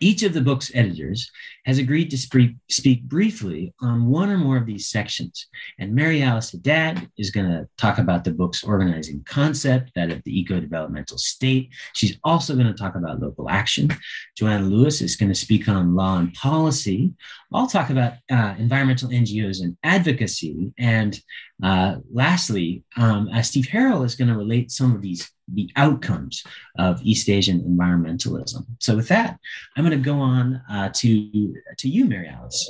each 0.00 0.22
of 0.22 0.32
the 0.32 0.40
book's 0.40 0.70
editors 0.74 1.30
has 1.64 1.78
agreed 1.78 2.10
to 2.10 2.18
speak, 2.18 2.54
speak 2.70 3.02
briefly 3.02 3.74
on 3.80 4.06
one 4.06 4.30
or 4.30 4.38
more 4.38 4.56
of 4.56 4.66
these 4.66 4.88
sections. 4.88 5.46
And 5.78 5.94
Mary 5.94 6.22
Alice 6.22 6.52
Haddad 6.52 7.10
is 7.18 7.30
going 7.30 7.46
to 7.46 7.68
talk 7.76 7.98
about 7.98 8.24
the 8.24 8.30
book's 8.30 8.64
organizing 8.64 9.24
concept, 9.26 9.92
that 9.94 10.10
of 10.10 10.22
the 10.24 10.38
eco 10.38 10.60
developmental 10.60 11.18
state. 11.18 11.70
She's 11.94 12.18
also 12.24 12.54
going 12.54 12.68
to 12.68 12.74
talk 12.74 12.94
about 12.94 13.20
local 13.20 13.50
action. 13.50 13.90
Joanna 14.36 14.64
Lewis 14.64 15.00
is 15.00 15.16
going 15.16 15.30
to 15.30 15.34
speak 15.34 15.68
on 15.68 15.94
law 15.94 16.18
and 16.18 16.32
policy. 16.34 17.12
I'll 17.52 17.66
talk 17.66 17.90
about 17.90 18.14
uh, 18.30 18.54
environmental 18.58 19.08
NGOs 19.08 19.62
and 19.62 19.76
advocacy. 19.82 20.72
And 20.78 21.18
uh, 21.62 21.96
lastly, 22.12 22.84
um, 22.96 23.28
uh, 23.32 23.42
Steve 23.42 23.66
Harrell 23.66 24.04
is 24.04 24.14
going 24.14 24.28
to 24.28 24.36
relate 24.36 24.70
some 24.70 24.94
of 24.94 25.02
these 25.02 25.30
the 25.52 25.70
outcomes 25.76 26.42
of 26.78 27.00
East 27.02 27.28
Asian 27.28 27.60
environmentalism. 27.60 28.66
So 28.80 28.96
with 28.96 29.08
that, 29.08 29.38
I'm 29.76 29.84
going 29.84 29.96
to 29.96 30.04
go 30.04 30.18
on 30.18 30.60
uh, 30.68 30.90
to, 30.92 31.54
to 31.78 31.88
you, 31.88 32.04
Mary 32.04 32.28
Alice. 32.28 32.68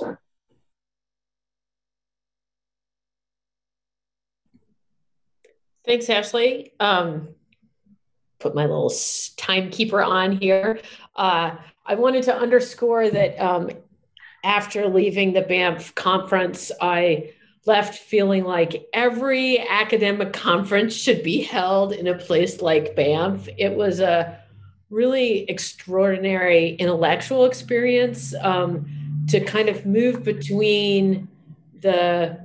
Thanks, 5.87 6.11
Ashley. 6.11 6.73
Um, 6.81 7.29
put 8.41 8.55
my 8.55 8.63
little 8.63 8.93
timekeeper 9.37 10.03
on 10.03 10.33
here. 10.33 10.81
Uh, 11.15 11.57
I 11.87 11.95
wanted 11.95 12.25
to 12.25 12.37
underscore 12.37 13.09
that 13.09 13.41
um, 13.41 13.71
after 14.47 14.87
leaving 14.87 15.33
the 15.33 15.43
Banff 15.43 15.93
conference, 15.97 16.71
I 16.81 17.33
left 17.67 17.99
feeling 17.99 18.45
like 18.45 18.87
every 18.93 19.59
academic 19.59 20.33
conference 20.33 20.95
should 20.95 21.25
be 21.25 21.43
held 21.43 21.93
in 21.93 22.07
a 22.07 22.15
place 22.15 22.63
like 22.63 22.95
Banff. 22.95 23.49
It 23.59 23.75
was 23.75 23.99
a 23.99 24.39
really 24.89 25.51
extraordinary 25.51 26.77
intellectual 26.77 27.45
experience 27.45 28.37
um, 28.41 28.87
to 29.27 29.41
kind 29.41 29.69
of 29.69 29.85
move 29.85 30.23
between 30.23 31.27
the 31.81 32.39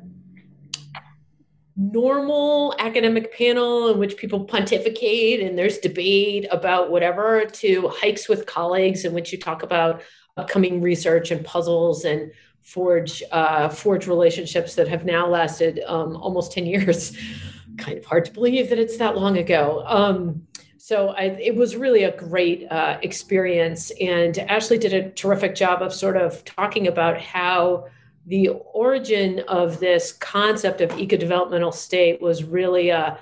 normal 1.77 2.73
academic 2.79 3.31
panel 3.37 3.89
in 3.89 3.99
which 3.99 4.17
people 4.17 4.43
pontificate 4.43 5.39
and 5.39 5.57
there's 5.57 5.77
debate 5.77 6.47
about 6.51 6.89
whatever 6.89 7.45
to 7.45 7.87
hikes 7.89 8.27
with 8.27 8.47
colleagues 8.47 9.05
in 9.05 9.13
which 9.13 9.31
you 9.31 9.37
talk 9.37 9.61
about 9.61 10.01
upcoming 10.37 10.81
research 10.81 11.31
and 11.31 11.45
puzzles 11.45 12.05
and 12.05 12.31
forge 12.61 13.23
uh, 13.31 13.69
forge 13.69 14.07
relationships 14.07 14.75
that 14.75 14.87
have 14.87 15.05
now 15.05 15.27
lasted 15.27 15.81
um, 15.87 16.15
almost 16.17 16.51
10 16.51 16.65
years. 16.65 17.17
Kind 17.77 17.97
of 17.97 18.05
hard 18.05 18.25
to 18.25 18.31
believe 18.31 18.69
that 18.69 18.79
it's 18.79 18.97
that 18.97 19.17
long 19.17 19.37
ago. 19.37 19.83
Um, 19.87 20.45
so 20.77 21.09
I, 21.09 21.23
it 21.39 21.55
was 21.55 21.75
really 21.75 22.03
a 22.03 22.17
great 22.17 22.69
uh, 22.71 22.97
experience 23.01 23.91
and 24.01 24.37
ashley 24.39 24.77
did 24.77 24.93
a 24.93 25.11
terrific 25.11 25.55
job 25.55 25.81
of 25.81 25.93
sort 25.93 26.17
of 26.17 26.43
talking 26.43 26.87
about 26.87 27.21
how 27.21 27.85
the 28.25 28.49
origin 28.49 29.39
of 29.47 29.79
this 29.79 30.11
concept 30.11 30.81
of 30.81 30.91
eco-developmental 30.99 31.71
state 31.71 32.21
was 32.21 32.43
really 32.43 32.89
a 32.89 33.17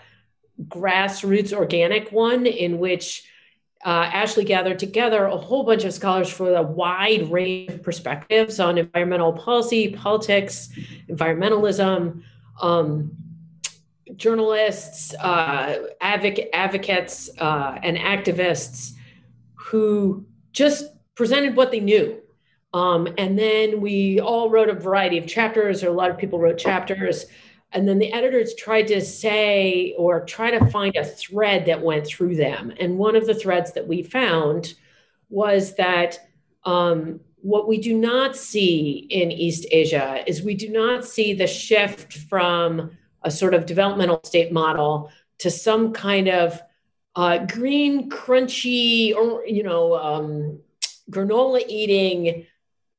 grassroots 0.68 1.54
organic 1.54 2.12
one 2.12 2.46
in 2.46 2.80
which 2.80 3.30
uh, 3.86 4.09
Ashley 4.12 4.43
gathered 4.43 4.77
together 4.77 5.25
a 5.25 5.38
whole 5.38 5.63
bunch 5.63 5.86
of 5.86 5.93
scholars 5.93 6.29
for 6.29 6.53
a 6.53 6.62
wide 6.62 7.31
range 7.31 7.71
of 7.71 7.81
perspectives 7.81 8.59
on 8.59 8.77
environmental 8.77 9.31
policy, 9.31 9.93
politics, 9.93 10.69
environmentalism, 11.09 12.21
um, 12.62 13.12
journalists, 14.17 15.13
uh, 15.15 15.88
advocate, 16.01 16.50
advocates, 16.51 17.29
uh, 17.38 17.79
and 17.81 17.95
activists 17.98 18.93
who 19.55 20.25
just 20.51 20.91
presented 21.15 21.55
what 21.55 21.71
they 21.71 21.79
knew. 21.79 22.19
Um, 22.74 23.07
and 23.17 23.39
then 23.39 23.79
we 23.79 24.19
all 24.19 24.50
wrote 24.50 24.69
a 24.69 24.74
variety 24.74 25.17
of 25.17 25.25
chapters, 25.25 25.83
or 25.83 25.88
a 25.88 25.93
lot 25.93 26.12
of 26.12 26.17
people 26.17 26.38
wrote 26.38 26.57
chapters 26.57 27.25
and 27.71 27.88
then 27.88 27.99
the 27.99 28.11
editors 28.11 28.55
tried 28.55 28.88
to 28.88 28.99
say 29.01 29.93
or 29.97 30.25
try 30.25 30.51
to 30.51 30.65
find 30.71 30.95
a 30.95 31.05
thread 31.05 31.65
that 31.67 31.81
went 31.81 32.07
through 32.07 32.35
them. 32.35 32.73
And 32.79 32.97
one 32.97 33.15
of 33.15 33.27
the 33.27 33.35
threads 33.35 33.73
that 33.73 33.88
we 33.88 34.01
found 34.01 34.73
was 35.29 35.75
that 35.75 36.17
um, 36.63 37.19
what 37.41 37.67
we 37.67 37.77
do 37.77 37.95
not 37.95 38.35
see 38.35 39.07
in 39.09 39.31
east 39.31 39.65
asia 39.71 40.23
is 40.27 40.41
we 40.41 40.55
do 40.55 40.69
not 40.69 41.05
see 41.05 41.33
the 41.33 41.47
shift 41.47 42.13
from 42.13 42.91
a 43.23 43.31
sort 43.31 43.53
of 43.53 43.65
developmental 43.65 44.19
state 44.23 44.51
model 44.51 45.09
to 45.38 45.49
some 45.49 45.93
kind 45.93 46.27
of 46.27 46.61
uh, 47.15 47.45
green 47.45 48.09
crunchy 48.09 49.15
or 49.15 49.45
you 49.45 49.63
know 49.63 49.95
um, 49.95 50.59
granola 51.09 51.63
eating 51.67 52.45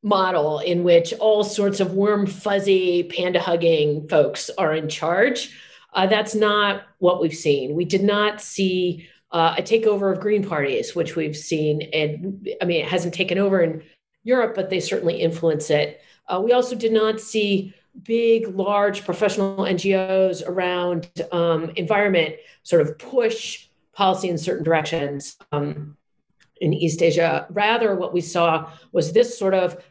model 0.03 0.61
in 0.61 0.83
which 0.83 1.13
all 1.15 1.45
sorts 1.45 1.81
of 1.81 1.93
warm, 1.93 2.27
fuzzy, 2.27 3.05
panda 3.05 3.41
hugging 3.41 4.09
folks 4.09 4.51
are 4.57 4.75
in 4.75 4.89
charge. 4.89 5.55
Uh, 5.93 6.07
that's 6.07 6.35
not 6.35 6.83
what 6.99 7.21
we've 7.21 7.35
seen. 7.35 7.75
We 7.75 7.85
did 7.85 8.03
not 8.03 8.41
see 8.41 9.09
uh, 9.33 9.55
a 9.59 9.63
takeover 9.63 10.13
of 10.13 10.21
green 10.21 10.47
parties, 10.47 10.95
which 10.95 11.17
we've 11.17 11.37
seen. 11.37 11.83
And 11.93 12.49
I 12.61 12.65
mean, 12.65 12.81
it 12.81 12.89
hasn't 12.89 13.15
taken 13.15 13.39
over 13.39 13.61
in 13.61 13.83
Europe, 14.25 14.55
but 14.55 14.71
they 14.71 14.81
certainly 14.81 15.21
influence 15.21 15.71
it. 15.71 16.01
Uh, 16.27 16.41
we 16.43 16.53
also 16.53 16.77
did 16.77 16.93
not 16.93 17.21
see 17.21 17.75
big, 18.03 18.49
large 18.49 19.05
professional 19.05 19.59
NGOs 19.59 20.47
around 20.47 21.11
um, 21.33 21.71
environment 21.77 22.37
sort 22.63 22.83
of 22.83 22.99
push 22.99 23.67
policy 23.93 24.29
in 24.29 24.39
certain 24.39 24.65
directions. 24.65 25.37
Um, 25.53 25.97
in 26.61 26.75
East 26.75 27.03
Asia. 27.03 27.47
Rather, 27.51 27.97
what 27.97 28.13
we 28.13 28.21
saw 28.21 28.71
was 28.93 29.13
this 29.13 29.39
sort 29.39 29.55
of 29.55 29.83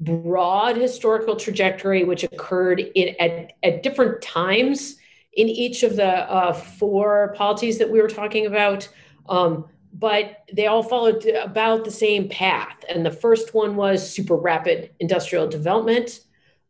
broad 0.00 0.76
historical 0.76 1.36
trajectory, 1.36 2.04
which 2.04 2.24
occurred 2.24 2.80
in, 2.94 3.14
at, 3.18 3.52
at 3.62 3.82
different 3.82 4.22
times 4.22 4.96
in 5.32 5.48
each 5.48 5.82
of 5.82 5.96
the 5.96 6.04
uh, 6.04 6.52
four 6.52 7.34
polities 7.36 7.78
that 7.78 7.90
we 7.90 8.00
were 8.00 8.08
talking 8.08 8.46
about. 8.46 8.88
Um, 9.28 9.66
but 9.92 10.44
they 10.52 10.66
all 10.66 10.82
followed 10.82 11.24
about 11.26 11.84
the 11.84 11.90
same 11.90 12.28
path. 12.28 12.84
And 12.88 13.04
the 13.04 13.10
first 13.10 13.54
one 13.54 13.74
was 13.76 14.08
super 14.08 14.36
rapid 14.36 14.90
industrial 15.00 15.48
development, 15.48 16.20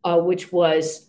uh, 0.04 0.18
which 0.18 0.52
was 0.52 1.08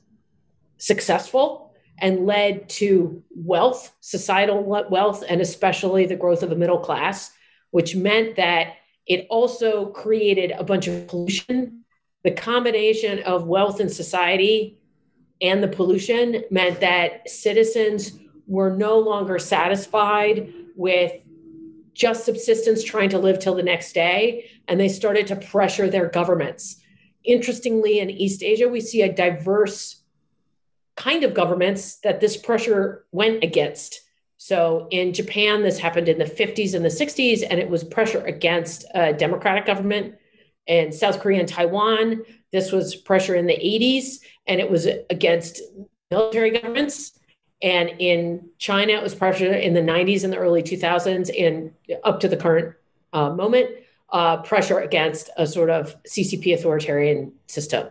successful 0.77 1.73
and 1.99 2.25
led 2.25 2.67
to 2.69 3.21
wealth, 3.35 3.93
societal 3.99 4.63
wealth, 4.63 5.23
and 5.27 5.41
especially 5.41 6.05
the 6.05 6.15
growth 6.15 6.43
of 6.43 6.51
a 6.51 6.55
middle 6.55 6.79
class, 6.79 7.31
which 7.71 7.95
meant 7.95 8.38
that 8.38 8.75
it 9.05 9.27
also 9.29 9.88
created 9.88 10.51
a 10.51 10.63
bunch 10.63 10.88
of 10.88 11.07
pollution 11.07 11.78
the 12.23 12.31
combination 12.31 13.19
of 13.23 13.47
wealth 13.47 13.79
and 13.79 13.91
society 13.91 14.79
and 15.41 15.63
the 15.63 15.67
pollution 15.67 16.43
meant 16.51 16.81
that 16.81 17.29
citizens 17.29 18.19
were 18.47 18.75
no 18.75 18.99
longer 18.99 19.39
satisfied 19.39 20.51
with 20.75 21.13
just 21.93 22.25
subsistence 22.25 22.83
trying 22.83 23.09
to 23.09 23.19
live 23.19 23.39
till 23.39 23.55
the 23.55 23.63
next 23.63 23.93
day 23.93 24.49
and 24.67 24.79
they 24.79 24.89
started 24.89 25.27
to 25.27 25.35
pressure 25.35 25.89
their 25.89 26.07
governments. 26.09 26.81
Interestingly 27.23 27.99
in 27.99 28.09
east 28.09 28.43
asia 28.43 28.67
we 28.67 28.81
see 28.81 29.01
a 29.01 29.13
diverse 29.13 30.01
kind 30.95 31.23
of 31.23 31.33
governments 31.33 31.95
that 31.99 32.19
this 32.19 32.35
pressure 32.35 33.05
went 33.11 33.43
against. 33.43 34.01
So 34.38 34.88
in 34.91 35.13
japan 35.13 35.63
this 35.63 35.77
happened 35.77 36.09
in 36.09 36.17
the 36.17 36.25
50s 36.25 36.73
and 36.73 36.83
the 36.83 36.89
60s 36.89 37.43
and 37.49 37.59
it 37.59 37.69
was 37.69 37.83
pressure 37.83 38.23
against 38.25 38.85
a 38.93 39.13
democratic 39.13 39.65
government 39.65 40.15
and 40.67 40.93
South 40.93 41.19
Korea 41.19 41.39
and 41.39 41.47
Taiwan. 41.47 42.23
This 42.51 42.71
was 42.71 42.95
pressure 42.95 43.35
in 43.35 43.45
the 43.45 43.53
80s, 43.53 44.19
and 44.47 44.59
it 44.59 44.69
was 44.69 44.87
against 45.09 45.61
military 46.11 46.51
governments. 46.51 47.19
And 47.61 47.91
in 47.99 48.49
China, 48.57 48.93
it 48.93 49.03
was 49.03 49.13
pressure 49.13 49.51
in 49.51 49.73
the 49.73 49.81
90s 49.81 50.23
and 50.23 50.31
the 50.31 50.37
early 50.37 50.63
2000s, 50.63 51.29
and 51.37 51.71
up 52.03 52.19
to 52.21 52.27
the 52.27 52.37
current 52.37 52.75
uh, 53.13 53.29
moment, 53.31 53.69
uh, 54.11 54.37
pressure 54.37 54.79
against 54.79 55.29
a 55.37 55.45
sort 55.45 55.69
of 55.69 55.95
CCP 56.03 56.53
authoritarian 56.53 57.33
system. 57.47 57.89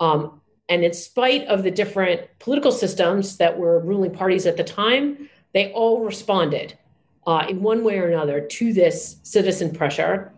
Um, 0.00 0.40
and 0.68 0.82
in 0.82 0.92
spite 0.92 1.46
of 1.46 1.62
the 1.62 1.70
different 1.70 2.22
political 2.38 2.72
systems 2.72 3.36
that 3.36 3.58
were 3.58 3.80
ruling 3.80 4.12
parties 4.12 4.46
at 4.46 4.56
the 4.56 4.64
time, 4.64 5.28
they 5.52 5.72
all 5.72 6.04
responded 6.04 6.76
uh, 7.26 7.46
in 7.48 7.62
one 7.62 7.84
way 7.84 7.98
or 7.98 8.08
another 8.08 8.40
to 8.40 8.72
this 8.72 9.16
citizen 9.22 9.72
pressure. 9.72 10.32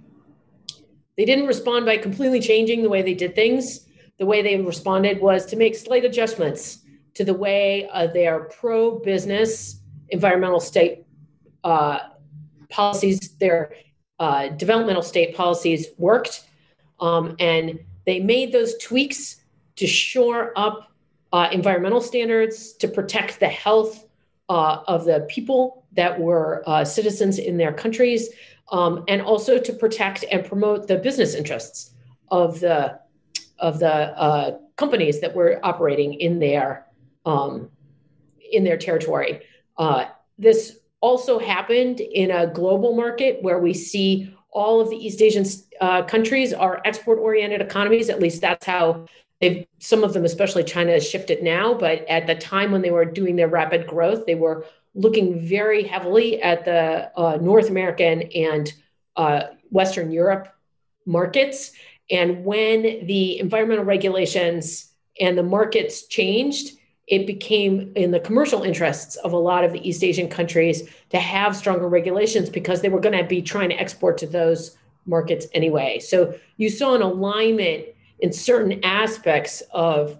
They 1.16 1.24
didn't 1.24 1.46
respond 1.46 1.86
by 1.86 1.96
completely 1.96 2.40
changing 2.40 2.82
the 2.82 2.88
way 2.88 3.02
they 3.02 3.14
did 3.14 3.34
things. 3.34 3.86
The 4.18 4.26
way 4.26 4.42
they 4.42 4.56
responded 4.60 5.20
was 5.20 5.46
to 5.46 5.56
make 5.56 5.74
slight 5.74 6.04
adjustments 6.04 6.78
to 7.14 7.24
the 7.24 7.34
way 7.34 7.88
uh, 7.92 8.06
their 8.08 8.40
pro 8.44 8.98
business 8.98 9.80
environmental 10.10 10.60
state 10.60 11.04
uh, 11.64 11.98
policies, 12.68 13.30
their 13.40 13.72
uh, 14.18 14.48
developmental 14.48 15.02
state 15.02 15.34
policies 15.34 15.88
worked. 15.98 16.44
Um, 17.00 17.36
and 17.38 17.80
they 18.04 18.20
made 18.20 18.52
those 18.52 18.76
tweaks 18.78 19.36
to 19.76 19.86
shore 19.86 20.52
up 20.56 20.92
uh, 21.32 21.48
environmental 21.52 22.00
standards, 22.00 22.72
to 22.74 22.88
protect 22.88 23.40
the 23.40 23.48
health 23.48 24.06
uh, 24.48 24.82
of 24.86 25.04
the 25.04 25.26
people 25.28 25.84
that 25.92 26.18
were 26.18 26.62
uh, 26.66 26.84
citizens 26.84 27.38
in 27.38 27.56
their 27.56 27.72
countries, 27.72 28.30
um, 28.70 29.04
and 29.08 29.22
also 29.22 29.58
to 29.58 29.72
protect 29.72 30.24
and 30.30 30.44
promote 30.44 30.88
the 30.88 30.96
business 30.96 31.34
interests 31.34 31.92
of 32.30 32.60
the 32.60 32.98
of 33.58 33.78
the 33.78 33.92
uh, 33.92 34.58
companies 34.76 35.20
that 35.20 35.34
were 35.34 35.58
operating 35.62 36.14
in 36.14 36.38
their 36.38 36.86
um, 37.24 37.70
in 38.52 38.64
their 38.64 38.76
territory. 38.76 39.40
Uh, 39.78 40.06
this 40.38 40.78
also 41.00 41.38
happened 41.38 42.00
in 42.00 42.30
a 42.30 42.46
global 42.46 42.94
market 42.94 43.42
where 43.42 43.58
we 43.58 43.74
see 43.74 44.34
all 44.50 44.80
of 44.80 44.88
the 44.88 44.96
East 44.96 45.20
Asian 45.20 45.44
uh, 45.80 46.02
countries 46.02 46.52
are 46.52 46.80
export 46.84 47.18
oriented 47.18 47.60
economies. 47.60 48.08
At 48.08 48.20
least 48.20 48.40
that's 48.40 48.64
how 48.64 49.06
they've, 49.40 49.66
some 49.78 50.02
of 50.02 50.14
them, 50.14 50.24
especially 50.24 50.64
China, 50.64 50.92
has 50.92 51.08
shifted 51.08 51.42
now. 51.42 51.74
But 51.74 52.08
at 52.08 52.26
the 52.26 52.34
time 52.34 52.72
when 52.72 52.82
they 52.82 52.90
were 52.90 53.04
doing 53.04 53.36
their 53.36 53.48
rapid 53.48 53.86
growth, 53.86 54.24
they 54.24 54.34
were 54.34 54.64
looking 54.96 55.46
very 55.46 55.84
heavily 55.84 56.42
at 56.42 56.64
the 56.64 57.12
uh, 57.16 57.36
North 57.40 57.68
American 57.68 58.22
and 58.22 58.72
uh, 59.14 59.42
Western 59.70 60.10
Europe 60.10 60.48
markets. 61.04 61.72
And 62.10 62.44
when 62.44 62.82
the 63.06 63.38
environmental 63.38 63.84
regulations 63.84 64.92
and 65.20 65.36
the 65.36 65.42
markets 65.42 66.06
changed, 66.06 66.78
it 67.06 67.26
became 67.26 67.92
in 67.94 68.10
the 68.10 68.20
commercial 68.20 68.62
interests 68.62 69.16
of 69.16 69.32
a 69.32 69.36
lot 69.36 69.64
of 69.64 69.72
the 69.72 69.88
East 69.88 70.02
Asian 70.02 70.28
countries 70.28 70.88
to 71.10 71.18
have 71.18 71.54
stronger 71.54 71.88
regulations 71.88 72.50
because 72.50 72.80
they 72.80 72.88
were 72.88 73.00
going 73.00 73.16
to 73.16 73.24
be 73.24 73.42
trying 73.42 73.68
to 73.68 73.76
export 73.76 74.18
to 74.18 74.26
those 74.26 74.76
markets 75.04 75.46
anyway. 75.54 76.00
So 76.00 76.34
you 76.56 76.68
saw 76.68 76.94
an 76.94 77.02
alignment 77.02 77.84
in 78.18 78.32
certain 78.32 78.82
aspects 78.82 79.62
of 79.70 80.18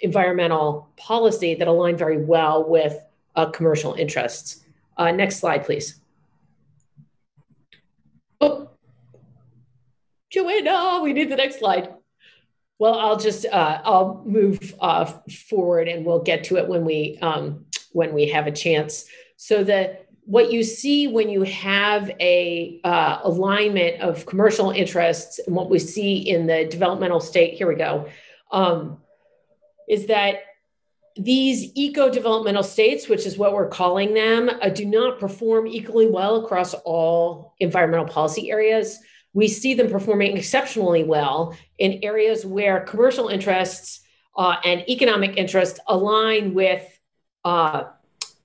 environmental 0.00 0.88
policy 0.96 1.54
that 1.54 1.66
aligned 1.66 1.98
very 1.98 2.22
well 2.22 2.68
with 2.68 3.02
uh, 3.38 3.46
commercial 3.50 3.94
interests. 3.94 4.64
Uh, 4.96 5.12
next 5.12 5.38
slide, 5.38 5.64
please. 5.64 6.00
Oh, 8.40 8.70
Joanna, 10.28 11.00
we 11.02 11.12
need 11.12 11.30
the 11.30 11.36
next 11.36 11.60
slide. 11.60 11.94
Well, 12.80 12.98
I'll 12.98 13.16
just 13.16 13.46
uh, 13.46 13.80
I'll 13.84 14.22
move 14.26 14.74
uh, 14.80 15.04
forward, 15.48 15.88
and 15.88 16.04
we'll 16.04 16.22
get 16.22 16.44
to 16.44 16.56
it 16.56 16.68
when 16.68 16.84
we 16.84 17.18
um, 17.22 17.64
when 17.92 18.12
we 18.12 18.28
have 18.28 18.46
a 18.46 18.52
chance. 18.52 19.04
So 19.36 19.62
the 19.62 19.98
what 20.24 20.52
you 20.52 20.62
see 20.62 21.06
when 21.06 21.28
you 21.28 21.42
have 21.42 22.10
a 22.20 22.80
uh, 22.84 23.20
alignment 23.22 24.00
of 24.00 24.26
commercial 24.26 24.70
interests, 24.70 25.38
and 25.46 25.54
what 25.54 25.70
we 25.70 25.78
see 25.78 26.28
in 26.28 26.46
the 26.46 26.64
developmental 26.66 27.20
state. 27.20 27.54
Here 27.54 27.68
we 27.68 27.76
go. 27.76 28.08
Um, 28.50 28.98
is 29.88 30.06
that 30.06 30.40
these 31.18 31.72
eco 31.74 32.08
developmental 32.10 32.62
states, 32.62 33.08
which 33.08 33.26
is 33.26 33.36
what 33.36 33.52
we're 33.52 33.68
calling 33.68 34.14
them, 34.14 34.50
uh, 34.62 34.68
do 34.68 34.84
not 34.84 35.18
perform 35.18 35.66
equally 35.66 36.06
well 36.06 36.44
across 36.44 36.74
all 36.74 37.54
environmental 37.60 38.06
policy 38.06 38.50
areas 38.50 39.00
we 39.38 39.48
see 39.48 39.74
them 39.74 39.90
performing 39.90 40.36
exceptionally 40.36 41.04
well 41.04 41.56
in 41.78 42.00
areas 42.02 42.44
where 42.44 42.80
commercial 42.80 43.28
interests 43.28 44.00
uh, 44.36 44.56
and 44.64 44.88
economic 44.88 45.36
interests 45.36 45.78
align 45.86 46.54
with 46.54 46.84
uh, 47.44 47.84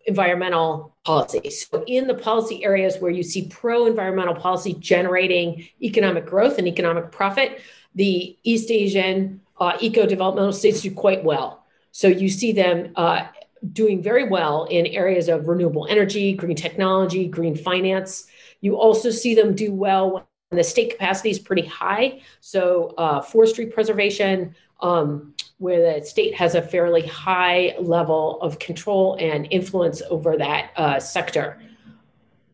environmental 0.06 0.96
policy. 1.03 1.50
So, 1.50 1.83
in 1.88 2.07
the 2.07 2.14
policy 2.14 2.64
areas 2.64 2.98
where 2.98 3.12
you 3.12 3.24
see 3.24 3.48
pro 3.48 3.86
environmental 3.86 4.36
policy 4.36 4.75
generating 4.79 5.68
economic 5.81 6.25
growth 6.25 6.57
and 6.57 6.68
economic 6.68 7.12
profit, 7.12 7.62
the 7.96 8.38
East 8.44 8.70
Asian 8.70 9.42
uh, 9.59 9.77
eco 9.79 10.05
developmental 10.05 10.53
states 10.53 10.81
do 10.81 10.92
quite 10.92 11.24
well. 11.24 11.63
So, 11.94 12.10
you 12.10 12.27
see 12.27 12.51
them 12.51 12.92
uh, 12.98 13.27
doing 13.72 14.01
very 14.01 14.27
well 14.27 14.66
in 14.66 14.86
areas 14.88 15.29
of 15.29 15.48
renewable 15.48 15.88
energy, 15.88 16.34
green 16.34 16.56
technology, 16.56 17.27
green 17.27 17.56
finance. 17.56 18.27
You 18.62 18.75
also 18.75 19.10
see 19.10 19.36
them 19.36 19.56
do 19.56 19.72
well 19.72 20.27
when 20.50 20.58
the 20.58 20.64
state 20.64 20.92
capacity 20.92 21.29
is 21.29 21.40
pretty 21.40 21.66
high. 21.66 22.22
So 22.42 22.94
uh, 22.98 23.22
forestry 23.22 23.68
preservation, 23.68 24.53
um, 24.82 25.34
where 25.60 26.00
the 26.00 26.06
state 26.06 26.36
has 26.36 26.56
a 26.56 26.62
fairly 26.62 27.08
high 27.08 27.75
level 27.79 28.42
of 28.42 28.60
control 28.60 29.16
and 29.20 29.48
influence 29.50 30.01
over 30.10 30.36
that 30.38 30.72
uh, 30.75 31.00
sector. 31.00 31.62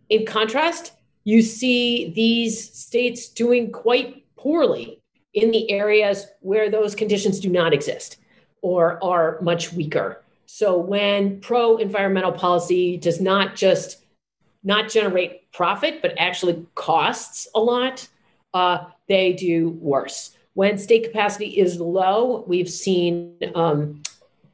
In 0.09 0.25
contrast, 0.25 0.93
you 1.23 1.41
see 1.41 2.11
these 2.11 2.71
states 2.71 3.29
doing 3.29 3.71
quite 3.71 4.25
poorly 4.35 5.01
in 5.33 5.51
the 5.51 5.71
areas 5.71 6.27
where 6.41 6.69
those 6.69 6.93
conditions 6.93 7.39
do 7.39 7.49
not 7.49 7.73
exist 7.73 8.18
or 8.61 9.03
are 9.03 9.39
much 9.41 9.73
weaker. 9.73 10.23
So 10.45 10.77
when 10.77 11.39
pro 11.41 11.77
environmental 11.77 12.31
policy 12.31 12.97
does 12.97 13.21
not 13.21 13.55
just 13.55 14.03
not 14.63 14.89
generate 14.89 15.51
profit, 15.51 16.01
but 16.01 16.13
actually 16.17 16.65
costs 16.75 17.47
a 17.55 17.59
lot, 17.59 18.07
uh, 18.53 18.85
they 19.07 19.33
do 19.33 19.69
worse. 19.69 20.35
When 20.53 20.77
state 20.77 21.03
capacity 21.03 21.59
is 21.59 21.79
low, 21.79 22.43
we've 22.47 22.69
seen 22.69 23.37
um, 23.55 24.01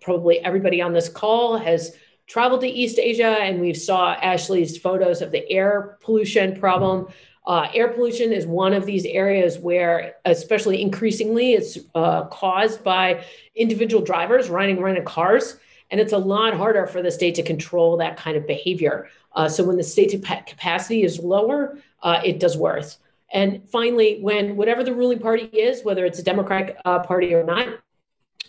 probably 0.02 0.40
everybody 0.40 0.82
on 0.82 0.94
this 0.94 1.10
call 1.10 1.58
has 1.58 1.96
traveled 2.28 2.62
to 2.62 2.68
East 2.68 3.00
Asia, 3.00 3.38
and 3.40 3.60
we 3.60 3.74
saw 3.74 4.14
Ashley's 4.14 4.78
photos 4.78 5.22
of 5.22 5.32
the 5.32 5.50
air 5.50 5.98
pollution 6.02 6.60
problem. 6.60 7.08
Uh, 7.48 7.68
air 7.74 7.90
pollution 7.90 8.32
is 8.32 8.48
one 8.48 8.74
of 8.74 8.86
these 8.86 9.06
areas 9.06 9.60
where, 9.60 10.16
especially 10.26 10.82
increasingly, 10.82 11.54
it's 11.54 11.78
uh, 11.94 12.24
caused 12.26 12.84
by 12.84 13.24
individual 13.56 14.04
drivers 14.04 14.50
riding 14.50 14.78
around 14.78 14.98
in 14.98 15.06
cars. 15.06 15.58
And 15.92 16.02
it's 16.02 16.14
a 16.14 16.18
lot 16.18 16.56
harder 16.56 16.88
for 16.88 17.04
the 17.04 17.12
state 17.12 17.36
to 17.36 17.44
control 17.44 17.98
that 17.98 18.18
kind 18.18 18.36
of 18.36 18.48
behavior. 18.48 19.10
Uh, 19.34 19.48
so 19.48 19.64
when 19.64 19.78
the 19.78 19.84
state 19.84 20.12
capacity 20.48 21.04
is 21.04 21.20
lower, 21.20 21.78
uh, 22.02 22.22
it 22.26 22.40
does 22.40 22.58
worse. 22.58 22.98
And 23.32 23.68
finally, 23.70 24.20
when 24.22 24.56
whatever 24.56 24.84
the 24.84 24.94
ruling 24.94 25.20
party 25.20 25.44
is, 25.44 25.84
whether 25.84 26.06
it's 26.06 26.20
a 26.20 26.24
Democratic 26.24 26.78
uh, 26.86 27.00
party 27.00 27.34
or 27.34 27.44
not, 27.44 27.68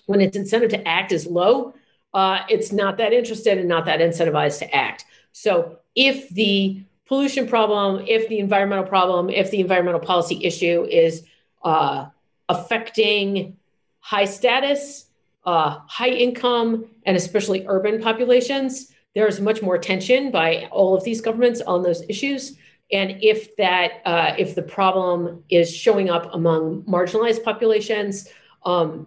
when 0.06 0.20
its 0.20 0.37
incentive 0.37 0.70
to 0.70 0.88
act 0.88 1.12
is 1.12 1.26
low, 1.26 1.74
uh, 2.14 2.40
it's 2.48 2.72
not 2.72 2.96
that 2.96 3.12
interested 3.12 3.59
and 3.59 3.68
not 3.68 3.85
that 3.87 4.00
incentivized 4.00 4.61
to 4.61 4.74
act. 4.74 5.04
So 5.32 5.78
if 5.94 6.30
the 6.30 6.82
pollution 7.07 7.47
problem, 7.47 8.05
if 8.07 8.29
the 8.29 8.38
environmental 8.38 8.85
problem, 8.85 9.31
if 9.31 9.51
the 9.51 9.61
environmental 9.61 10.01
policy 10.01 10.45
issue 10.45 10.85
is 10.90 11.25
uh, 11.62 12.07
affecting 12.49 13.57
high 14.01 14.25
status, 14.25 15.07
uh, 15.45 15.79
high 15.87 16.11
income, 16.11 16.87
and 17.05 17.16
especially 17.16 17.64
urban 17.69 18.01
populations, 18.01 18.92
there's 19.14 19.40
much 19.40 19.62
more 19.62 19.75
attention 19.75 20.31
by 20.31 20.69
all 20.71 20.95
of 20.95 21.05
these 21.05 21.21
governments 21.21 21.61
on 21.62 21.83
those 21.83 22.03
issues. 22.09 22.57
And 22.92 23.19
if 23.23 23.57
that, 23.57 24.03
uh, 24.05 24.35
if 24.38 24.55
the 24.55 24.62
problem 24.62 25.42
is 25.49 25.75
showing 25.75 26.11
up 26.11 26.33
among 26.35 26.83
marginalized 26.83 27.42
populations 27.42 28.29
um, 28.64 29.07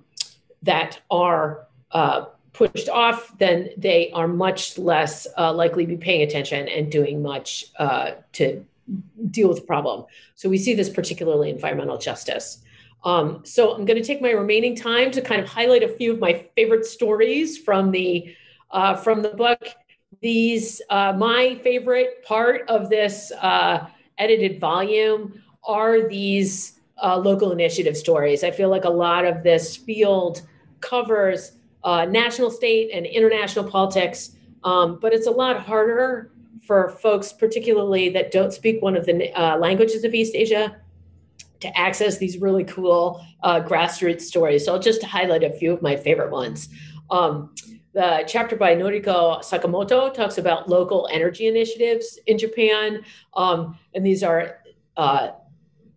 that 0.64 1.00
are 1.12 1.68
uh, 1.92 2.26
pushed 2.54 2.90
off, 2.90 3.38
then 3.38 3.70
they 3.78 4.12
are 4.12 4.28
much 4.28 4.78
less 4.78 5.28
uh, 5.38 5.54
likely 5.54 5.86
to 5.86 5.90
be 5.90 5.98
paying 5.98 6.22
attention 6.22 6.68
and 6.68 6.92
doing 6.92 7.22
much 7.22 7.66
uh, 7.78 8.12
to 8.34 8.66
deal 9.30 9.50
with 9.50 9.60
the 9.60 9.66
problem. 9.66 10.06
So 10.36 10.50
we 10.50 10.58
see 10.58 10.74
this 10.74 10.90
particularly 10.90 11.50
in 11.50 11.56
environmental 11.56 11.98
justice. 11.98 12.64
Um, 13.04 13.42
so 13.46 13.74
I'm 13.74 13.86
going 13.86 14.02
to 14.02 14.06
take 14.06 14.22
my 14.22 14.32
remaining 14.32 14.76
time 14.76 15.12
to 15.12 15.22
kind 15.22 15.42
of 15.42 15.48
highlight 15.48 15.84
a 15.84 15.88
few 15.88 16.12
of 16.14 16.20
my 16.20 16.46
favorite 16.56 16.86
stories 16.86 17.58
from 17.58 17.92
the 17.92 18.36
uh, 18.72 18.96
from 18.96 19.22
the 19.22 19.30
book 19.30 19.68
these 20.22 20.82
uh, 20.90 21.14
my 21.14 21.60
favorite 21.64 22.24
part 22.24 22.68
of 22.68 22.90
this 22.90 23.32
uh, 23.42 23.88
edited 24.18 24.60
volume 24.60 25.42
are 25.64 26.08
these 26.08 26.80
uh, 27.02 27.18
local 27.18 27.52
initiative 27.52 27.96
stories 27.96 28.44
i 28.44 28.52
feel 28.52 28.70
like 28.70 28.84
a 28.84 28.90
lot 28.90 29.26
of 29.26 29.44
this 29.44 29.78
field 29.78 30.42
covers 30.82 31.54
uh, 31.84 32.06
national 32.06 32.52
state 32.52 32.92
and 32.94 33.06
international 33.06 33.66
politics. 33.66 34.36
Um, 34.64 35.00
but 35.00 35.14
it's 35.14 35.28
a 35.28 35.32
lot 35.32 35.62
harder 35.62 36.32
for 36.62 36.90
folks 36.90 37.32
particularly 37.34 38.10
that 38.10 38.32
don't 38.32 38.54
speak 38.54 38.82
one 38.82 38.96
of 38.96 39.06
the 39.06 39.32
uh, 39.34 39.58
languages 39.58 40.04
of 40.04 40.14
east 40.14 40.36
asia 40.36 40.76
to 41.62 41.78
access 41.78 42.18
these 42.18 42.38
really 42.38 42.64
cool 42.64 43.26
uh, 43.44 43.62
grassroots 43.62 44.22
stories. 44.22 44.66
So 44.66 44.74
i'll 44.74 44.80
just 44.80 45.04
highlight 45.04 45.44
a 45.44 45.52
few 45.52 45.74
of 45.74 45.82
my 45.82 45.96
favorite 45.96 46.32
ones. 46.32 46.70
Um, 47.10 47.56
the 47.94 48.24
chapter 48.28 48.56
by 48.56 48.76
Noriko 48.76 49.40
Sakamoto 49.40 50.14
talks 50.14 50.38
about 50.38 50.70
local 50.70 51.10
energy 51.12 51.48
initiatives 51.48 52.20
in 52.28 52.38
Japan. 52.38 53.04
Um, 53.34 53.78
and 53.96 54.06
these 54.06 54.22
are 54.22 54.60
uh, 54.96 55.32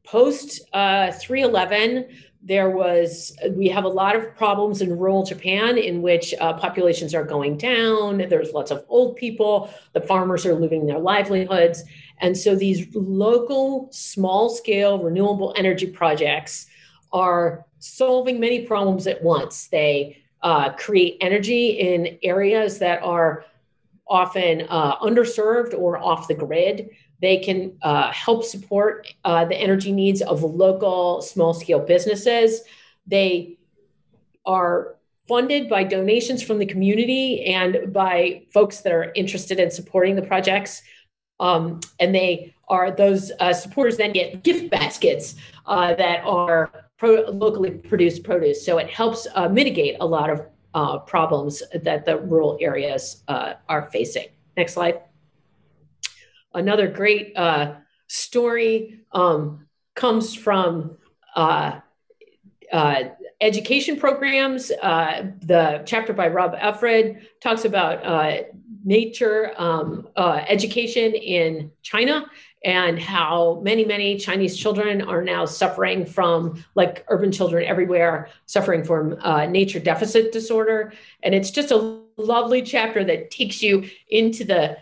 post 0.05 0.63
uh, 0.73 1.13
311 1.13 2.09
there 2.45 2.71
was 2.71 3.37
we 3.51 3.69
have 3.69 3.85
a 3.85 3.89
lot 3.89 4.17
of 4.17 4.35
problems 4.35 4.83
in 4.83 4.99
rural 4.99 5.25
japan 5.25 5.79
in 5.79 6.03
which 6.03 6.35
uh, 6.41 6.53
populations 6.55 7.15
are 7.15 7.25
going 7.25 7.57
down 7.57 8.19
there's 8.29 8.53
lots 8.53 8.71
of 8.73 8.85
old 8.89 9.15
people 9.17 9.71
the 9.93 10.01
farmers 10.01 10.45
are 10.47 10.55
losing 10.55 10.87
their 10.87 10.99
livelihoods. 10.99 11.85
And 12.21 12.37
so 12.37 12.55
these 12.55 12.87
local 12.95 13.89
small 13.91 14.49
scale 14.49 15.03
renewable 15.03 15.55
energy 15.57 15.87
projects 15.87 16.67
are 17.13 17.67
solving 17.79 18.41
many 18.41 18.65
problems 18.65 19.07
at 19.07 19.23
once. 19.23 19.67
They 19.69 20.19
uh, 20.43 20.71
create 20.73 21.19
energy 21.21 21.71
in 21.71 22.19
areas 22.23 22.79
that 22.79 23.03
are 23.03 23.45
often 24.09 24.67
uh, 24.69 24.99
underserved 24.99 25.75
or 25.75 25.99
off 25.99 26.29
the 26.29 26.35
grid 26.35 26.91
they 27.23 27.39
can 27.39 27.79
uh, 27.83 28.11
help 28.11 28.45
support 28.45 29.07
uh, 29.25 29.45
the 29.45 29.55
energy 29.55 29.93
needs 29.93 30.21
of 30.21 30.43
local 30.43 31.23
small 31.23 31.55
scale 31.55 31.79
businesses. 31.79 32.63
They 33.07 33.59
are 34.45 34.97
funded 35.29 35.69
by 35.69 35.85
donations 35.85 36.43
from 36.43 36.59
the 36.59 36.67
community 36.67 37.45
and 37.45 37.93
by 37.93 38.43
folks 38.53 38.81
that 38.81 38.93
are 38.93 39.13
interested 39.15 39.61
in 39.61 39.71
supporting 39.71 40.17
the 40.17 40.23
projects. 40.23 40.83
Um, 41.39 41.79
and 42.01 42.13
they 42.13 42.55
are 42.69 42.91
those 42.91 43.31
uh, 43.39 43.53
supporters 43.53 43.97
then 43.97 44.13
get 44.13 44.43
gift 44.43 44.69
baskets 44.71 45.37
uh, 45.67 45.95
that 45.95 46.25
are 46.25 46.89
pro- 46.99 47.31
locally 47.31 47.71
produced 47.71 48.25
produce. 48.25 48.67
So 48.67 48.79
it 48.79 48.91
helps 48.91 49.29
uh, 49.37 49.49
mitigate 49.49 49.97
a 50.01 50.07
lot 50.07 50.29
of 50.29 50.47
uh, 50.75 50.99
problems 50.99 51.63
that 51.73 52.05
the 52.05 52.19
rural 52.19 52.59
areas 52.61 53.23
are 53.29 53.89
facing. 53.93 54.27
Next 54.57 54.75
slide 54.75 55.03
another 56.55 56.89
great 56.89 57.37
uh, 57.37 57.75
story 58.09 59.01
um, 59.13 59.67
comes 59.95 60.35
from 60.35 60.97
uh, 61.35 61.81
uh, 62.73 63.05
education 63.41 63.99
programs. 63.99 64.71
Uh, 64.71 65.31
the 65.43 65.83
chapter 65.85 66.13
by 66.13 66.29
Rob 66.29 66.55
Efird 66.55 67.23
talks 67.41 67.65
about 67.65 68.05
uh, 68.05 68.43
nature 68.85 69.53
um, 69.59 70.09
uh, 70.17 70.45
education 70.49 71.15
in 71.15 71.71
China 71.83 72.27
and 72.65 72.99
how 72.99 73.61
many, 73.65 73.85
many 73.85 74.17
Chinese 74.17 74.57
children 74.57 75.03
are 75.03 75.23
now 75.23 75.45
suffering 75.45 76.07
from, 76.07 76.65
like 76.77 77.05
urban 77.09 77.33
children 77.33 77.65
everywhere, 77.65 78.29
suffering 78.47 78.85
from 78.85 79.19
nature 79.51 79.81
deficit 79.81 80.31
disorder. 80.31 80.93
And 81.25 81.35
it's 81.35 81.51
just 81.51 81.73
a 81.73 81.99
lovely 82.17 82.63
chapter 82.63 83.03
that 83.05 83.33
takes 83.33 83.63
you 83.63 83.89
into 84.09 84.45
the 84.45 84.79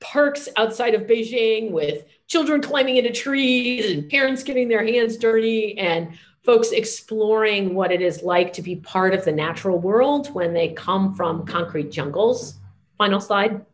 parks 0.00 0.48
outside 0.56 0.94
of 0.94 1.02
Beijing 1.02 1.70
with 1.70 2.04
children 2.26 2.62
climbing 2.62 2.96
into 2.96 3.12
trees 3.12 3.90
and 3.90 4.08
parents 4.08 4.42
getting 4.42 4.68
their 4.68 4.84
hands 4.84 5.16
dirty 5.16 5.78
and 5.78 6.08
folks 6.42 6.70
exploring 6.70 7.74
what 7.74 7.92
it 7.92 8.00
is 8.00 8.22
like 8.22 8.52
to 8.54 8.62
be 8.62 8.76
part 8.76 9.14
of 9.14 9.24
the 9.24 9.32
natural 9.32 9.78
world 9.78 10.32
when 10.34 10.52
they 10.52 10.68
come 10.70 11.14
from 11.14 11.44
concrete 11.46 11.90
jungles. 11.90 12.54
Final 12.98 13.20
slide, 13.20 13.64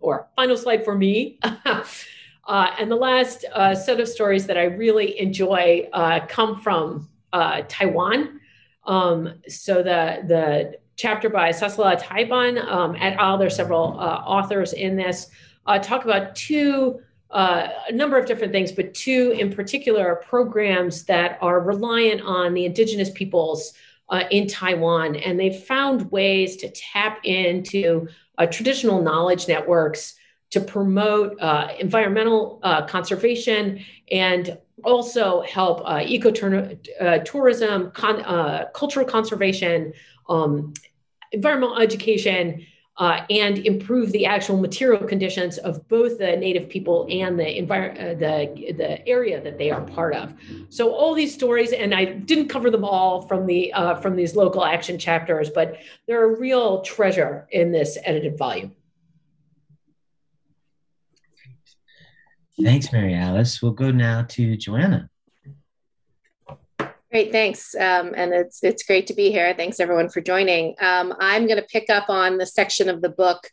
or 0.00 0.28
final 0.36 0.56
slide 0.56 0.84
for 0.84 0.96
me. 0.96 1.38
uh, 1.64 1.82
and 2.78 2.90
the 2.90 2.96
last 2.96 3.44
uh, 3.52 3.74
set 3.74 4.00
of 4.00 4.08
stories 4.08 4.46
that 4.46 4.58
I 4.58 4.64
really 4.64 5.18
enjoy 5.20 5.88
uh, 5.92 6.26
come 6.26 6.60
from 6.60 7.08
uh, 7.32 7.62
Taiwan. 7.68 8.40
Um, 8.84 9.34
so 9.46 9.82
the 9.82 10.22
the 10.26 10.78
chapter 10.96 11.28
by 11.28 11.50
Sasala 11.50 12.00
Taiban 12.00 12.62
um, 12.66 12.96
et 12.96 13.14
al. 13.18 13.38
There's 13.38 13.54
several 13.54 13.98
uh, 13.98 14.22
authors 14.26 14.72
in 14.72 14.96
this 14.96 15.30
uh, 15.68 15.78
talk 15.78 16.04
about 16.04 16.34
two, 16.34 16.98
uh, 17.30 17.68
a 17.88 17.92
number 17.92 18.18
of 18.18 18.26
different 18.26 18.52
things, 18.52 18.72
but 18.72 18.92
two 18.94 19.36
in 19.38 19.52
particular 19.52 20.08
are 20.08 20.16
programs 20.16 21.04
that 21.04 21.38
are 21.42 21.60
reliant 21.60 22.22
on 22.22 22.54
the 22.54 22.64
indigenous 22.64 23.10
peoples 23.10 23.74
uh, 24.08 24.24
in 24.30 24.48
Taiwan. 24.48 25.16
And 25.16 25.38
they've 25.38 25.54
found 25.54 26.10
ways 26.10 26.56
to 26.56 26.70
tap 26.70 27.20
into 27.24 28.08
uh, 28.38 28.46
traditional 28.46 29.02
knowledge 29.02 29.46
networks 29.46 30.14
to 30.50 30.60
promote 30.60 31.38
uh, 31.38 31.68
environmental 31.78 32.60
uh, 32.62 32.86
conservation 32.86 33.84
and 34.10 34.56
also 34.84 35.42
help 35.42 35.84
ecotourism, 35.84 37.92
con- 37.92 38.64
cultural 38.72 39.04
conservation, 39.04 39.92
um, 40.30 40.72
environmental 41.32 41.78
education 41.78 42.64
uh, 42.98 43.24
and 43.30 43.58
improve 43.58 44.10
the 44.10 44.26
actual 44.26 44.56
material 44.56 45.02
conditions 45.04 45.56
of 45.58 45.86
both 45.88 46.18
the 46.18 46.36
native 46.36 46.68
people 46.68 47.06
and 47.08 47.38
the 47.38 47.58
environment, 47.58 48.00
uh, 48.00 48.14
the 48.14 48.72
the 48.72 49.08
area 49.08 49.40
that 49.40 49.56
they 49.56 49.70
are 49.70 49.82
part 49.82 50.14
of. 50.14 50.34
So 50.68 50.92
all 50.92 51.14
these 51.14 51.32
stories, 51.32 51.72
and 51.72 51.94
I 51.94 52.04
didn't 52.04 52.48
cover 52.48 52.70
them 52.70 52.84
all 52.84 53.22
from 53.22 53.46
the 53.46 53.72
uh, 53.72 53.94
from 53.96 54.16
these 54.16 54.34
local 54.34 54.64
action 54.64 54.98
chapters, 54.98 55.48
but 55.48 55.78
they're 56.06 56.24
a 56.24 56.38
real 56.38 56.82
treasure 56.82 57.46
in 57.52 57.70
this 57.70 57.96
edited 58.04 58.36
volume. 58.36 58.74
Thanks, 62.60 62.92
Mary 62.92 63.14
Alice. 63.14 63.62
We'll 63.62 63.70
go 63.70 63.92
now 63.92 64.22
to 64.30 64.56
Joanna. 64.56 65.08
Great, 67.10 67.32
thanks. 67.32 67.74
Um, 67.74 68.12
and 68.14 68.34
it's 68.34 68.62
it's 68.62 68.82
great 68.82 69.06
to 69.06 69.14
be 69.14 69.30
here. 69.30 69.54
Thanks 69.54 69.80
everyone 69.80 70.10
for 70.10 70.20
joining. 70.20 70.74
Um, 70.78 71.14
I'm 71.18 71.46
going 71.46 71.58
to 71.58 71.66
pick 71.66 71.88
up 71.88 72.10
on 72.10 72.36
the 72.36 72.44
section 72.44 72.90
of 72.90 73.00
the 73.00 73.08
book 73.08 73.48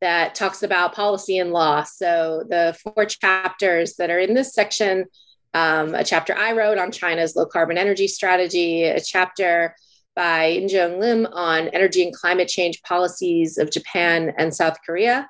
that 0.00 0.36
talks 0.36 0.62
about 0.62 0.94
policy 0.94 1.38
and 1.38 1.50
law. 1.50 1.82
So 1.82 2.44
the 2.48 2.76
four 2.80 3.04
chapters 3.06 3.94
that 3.96 4.10
are 4.10 4.20
in 4.20 4.34
this 4.34 4.54
section, 4.54 5.06
um, 5.52 5.96
a 5.96 6.04
chapter 6.04 6.32
I 6.36 6.52
wrote 6.52 6.78
on 6.78 6.92
China's 6.92 7.34
low 7.34 7.46
carbon 7.46 7.76
energy 7.76 8.06
strategy, 8.06 8.84
a 8.84 9.00
chapter 9.00 9.74
by 10.14 10.52
Injung 10.52 11.00
Lim 11.00 11.26
on 11.26 11.68
energy 11.68 12.04
and 12.04 12.14
climate 12.14 12.48
change 12.48 12.82
policies 12.82 13.58
of 13.58 13.72
Japan 13.72 14.32
and 14.38 14.54
South 14.54 14.76
Korea, 14.86 15.28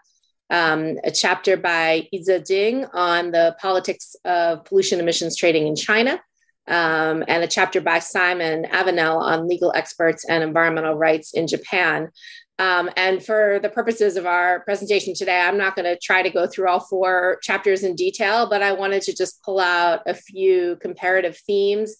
um, 0.50 0.98
a 1.04 1.10
chapter 1.10 1.56
by 1.56 2.06
Yize 2.12 2.44
Ding 2.44 2.84
on 2.92 3.30
the 3.30 3.56
politics 3.62 4.14
of 4.26 4.64
pollution 4.66 5.00
emissions 5.00 5.36
trading 5.36 5.66
in 5.66 5.76
China, 5.76 6.20
um, 6.68 7.24
and 7.26 7.42
a 7.42 7.48
chapter 7.48 7.80
by 7.80 7.98
Simon 7.98 8.64
Avenell 8.64 9.20
on 9.20 9.48
legal 9.48 9.72
experts 9.74 10.24
and 10.28 10.44
environmental 10.44 10.94
rights 10.94 11.34
in 11.34 11.46
Japan. 11.46 12.10
Um, 12.58 12.90
and 12.96 13.24
for 13.24 13.58
the 13.60 13.68
purposes 13.68 14.16
of 14.16 14.26
our 14.26 14.60
presentation 14.60 15.14
today, 15.14 15.40
I'm 15.40 15.58
not 15.58 15.74
going 15.74 15.86
to 15.86 15.98
try 16.00 16.22
to 16.22 16.30
go 16.30 16.46
through 16.46 16.68
all 16.68 16.80
four 16.80 17.38
chapters 17.42 17.82
in 17.82 17.96
detail, 17.96 18.48
but 18.48 18.62
I 18.62 18.72
wanted 18.72 19.02
to 19.02 19.16
just 19.16 19.42
pull 19.42 19.58
out 19.58 20.02
a 20.06 20.14
few 20.14 20.76
comparative 20.80 21.36
themes, 21.38 21.96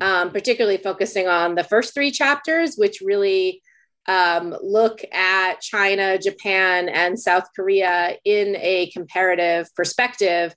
um, 0.00 0.30
particularly 0.30 0.76
focusing 0.76 1.28
on 1.28 1.54
the 1.54 1.64
first 1.64 1.94
three 1.94 2.10
chapters, 2.10 2.76
which 2.76 3.00
really 3.02 3.62
um, 4.06 4.54
look 4.60 5.02
at 5.12 5.60
China, 5.60 6.18
Japan, 6.18 6.88
and 6.88 7.18
South 7.18 7.44
Korea 7.54 8.16
in 8.24 8.56
a 8.56 8.90
comparative 8.92 9.68
perspective 9.74 10.54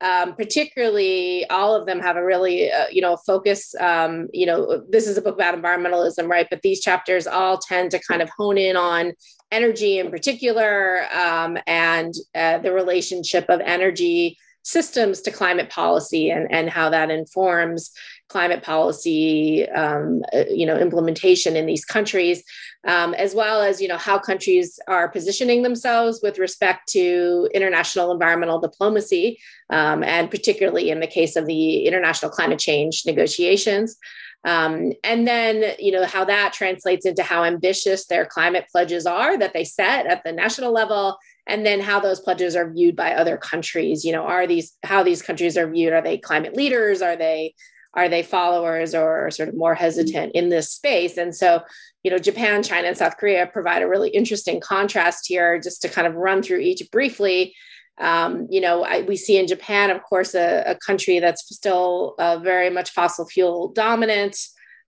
um, 0.00 0.34
particularly 0.34 1.48
all 1.48 1.74
of 1.74 1.86
them 1.86 2.00
have 2.00 2.16
a 2.16 2.24
really 2.24 2.70
uh, 2.70 2.86
you 2.90 3.00
know 3.00 3.16
focus 3.16 3.74
um, 3.80 4.28
you 4.32 4.46
know 4.46 4.84
this 4.90 5.06
is 5.06 5.16
a 5.16 5.22
book 5.22 5.36
about 5.36 5.60
environmentalism 5.60 6.28
right? 6.28 6.46
But 6.50 6.62
these 6.62 6.80
chapters 6.80 7.26
all 7.26 7.58
tend 7.58 7.90
to 7.92 8.00
kind 8.00 8.22
of 8.22 8.30
hone 8.36 8.58
in 8.58 8.76
on 8.76 9.12
energy 9.50 9.98
in 9.98 10.10
particular 10.10 11.06
um, 11.14 11.58
and 11.66 12.12
uh, 12.34 12.58
the 12.58 12.72
relationship 12.72 13.46
of 13.48 13.60
energy 13.60 14.36
systems 14.62 15.20
to 15.20 15.30
climate 15.30 15.70
policy 15.70 16.28
and, 16.28 16.50
and 16.50 16.68
how 16.68 16.90
that 16.90 17.08
informs 17.08 17.92
climate 18.28 18.64
policy 18.64 19.68
um, 19.70 20.22
uh, 20.34 20.44
you 20.50 20.66
know 20.66 20.76
implementation 20.76 21.56
in 21.56 21.66
these 21.66 21.84
countries 21.84 22.42
um, 22.86 23.14
as 23.14 23.34
well 23.34 23.60
as 23.60 23.80
you 23.80 23.88
know 23.88 23.96
how 23.96 24.18
countries 24.18 24.78
are 24.88 25.08
positioning 25.08 25.62
themselves 25.62 26.20
with 26.22 26.38
respect 26.38 26.88
to 26.88 27.48
international 27.52 28.12
environmental 28.12 28.60
diplomacy 28.60 29.38
um, 29.70 30.02
and 30.04 30.30
particularly 30.30 30.90
in 30.90 31.00
the 31.00 31.06
case 31.06 31.36
of 31.36 31.46
the 31.46 31.86
international 31.86 32.30
climate 32.30 32.58
change 32.58 33.02
negotiations. 33.04 33.96
Um, 34.44 34.92
and 35.02 35.26
then 35.26 35.74
you 35.78 35.90
know 35.90 36.04
how 36.06 36.24
that 36.24 36.52
translates 36.52 37.04
into 37.04 37.22
how 37.24 37.42
ambitious 37.42 38.06
their 38.06 38.24
climate 38.24 38.66
pledges 38.70 39.04
are 39.04 39.36
that 39.38 39.52
they 39.52 39.64
set 39.64 40.06
at 40.06 40.22
the 40.24 40.32
national 40.32 40.72
level 40.72 41.18
and 41.48 41.66
then 41.66 41.80
how 41.80 41.98
those 41.98 42.20
pledges 42.20 42.54
are 42.54 42.70
viewed 42.70 42.94
by 42.94 43.14
other 43.14 43.36
countries. 43.36 44.04
You 44.04 44.12
know 44.12 44.22
are 44.22 44.46
these 44.46 44.76
how 44.84 45.02
these 45.02 45.22
countries 45.22 45.56
are 45.56 45.68
viewed? 45.68 45.92
Are 45.92 46.02
they 46.02 46.18
climate 46.18 46.54
leaders? 46.54 47.02
Are 47.02 47.16
they 47.16 47.54
are 47.96 48.08
they 48.08 48.22
followers 48.22 48.94
or 48.94 49.30
sort 49.30 49.48
of 49.48 49.56
more 49.56 49.74
hesitant 49.74 50.32
in 50.34 50.50
this 50.50 50.70
space? 50.70 51.16
And 51.16 51.34
so 51.34 51.62
you 52.06 52.12
know 52.12 52.18
japan 52.18 52.62
china 52.62 52.86
and 52.86 52.96
south 52.96 53.16
korea 53.16 53.48
provide 53.48 53.82
a 53.82 53.88
really 53.88 54.10
interesting 54.10 54.60
contrast 54.60 55.26
here 55.26 55.58
just 55.58 55.82
to 55.82 55.88
kind 55.88 56.06
of 56.06 56.14
run 56.14 56.40
through 56.40 56.60
each 56.60 56.88
briefly. 56.92 57.52
Um, 57.98 58.46
you 58.48 58.60
know 58.60 58.84
I, 58.84 59.00
we 59.02 59.16
see 59.16 59.38
in 59.38 59.48
japan 59.48 59.90
of 59.90 60.02
course 60.04 60.32
a, 60.34 60.62
a 60.66 60.76
country 60.76 61.18
that's 61.18 61.42
still 61.52 62.14
uh, 62.20 62.38
very 62.38 62.70
much 62.70 62.90
fossil 62.90 63.26
fuel 63.26 63.72
dominant 63.72 64.36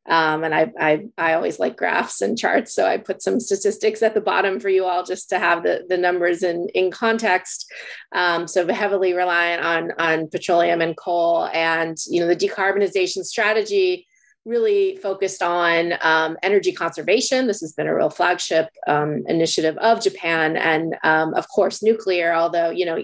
Um, 0.06 0.42
and 0.42 0.54
I, 0.54 0.72
I, 0.80 1.04
I 1.18 1.34
always 1.34 1.58
like 1.58 1.76
graphs 1.76 2.22
and 2.22 2.38
charts, 2.38 2.74
so 2.74 2.86
I 2.86 2.96
put 2.96 3.22
some 3.22 3.40
statistics 3.40 4.02
at 4.02 4.14
the 4.14 4.22
bottom 4.22 4.58
for 4.58 4.70
you 4.70 4.86
all 4.86 5.04
just 5.04 5.28
to 5.30 5.38
have 5.38 5.62
the, 5.62 5.84
the 5.86 5.98
numbers 5.98 6.42
in, 6.42 6.68
in 6.74 6.90
context. 6.90 7.70
Um, 8.12 8.48
so 8.48 8.66
heavily 8.72 9.12
reliant 9.12 9.62
on 9.62 9.92
on 9.98 10.28
petroleum 10.28 10.80
and 10.80 10.96
coal, 10.96 11.48
and 11.52 11.96
you 12.08 12.20
know 12.20 12.26
the 12.26 12.36
decarbonization 12.36 13.24
strategy 13.24 14.06
really 14.48 14.96
focused 14.96 15.42
on 15.42 15.92
um, 16.00 16.38
energy 16.42 16.72
conservation. 16.72 17.46
This 17.46 17.60
has 17.60 17.74
been 17.74 17.86
a 17.86 17.94
real 17.94 18.10
flagship 18.10 18.68
um, 18.86 19.24
initiative 19.26 19.76
of 19.76 20.02
Japan, 20.02 20.56
and 20.56 20.96
um, 21.04 21.34
of 21.34 21.46
course 21.48 21.82
nuclear. 21.82 22.32
Although 22.32 22.70
you 22.70 22.86
know 22.86 22.98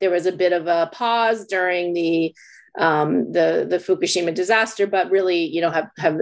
there 0.00 0.10
was 0.10 0.26
a 0.26 0.32
bit 0.32 0.52
of 0.52 0.66
a 0.66 0.90
pause 0.92 1.46
during 1.46 1.94
the 1.94 2.34
um, 2.78 3.32
the 3.32 3.66
the 3.68 3.78
Fukushima 3.78 4.32
disaster, 4.32 4.86
but 4.86 5.10
really, 5.10 5.44
you 5.44 5.60
know, 5.60 5.70
have 5.70 5.90
have 5.98 6.18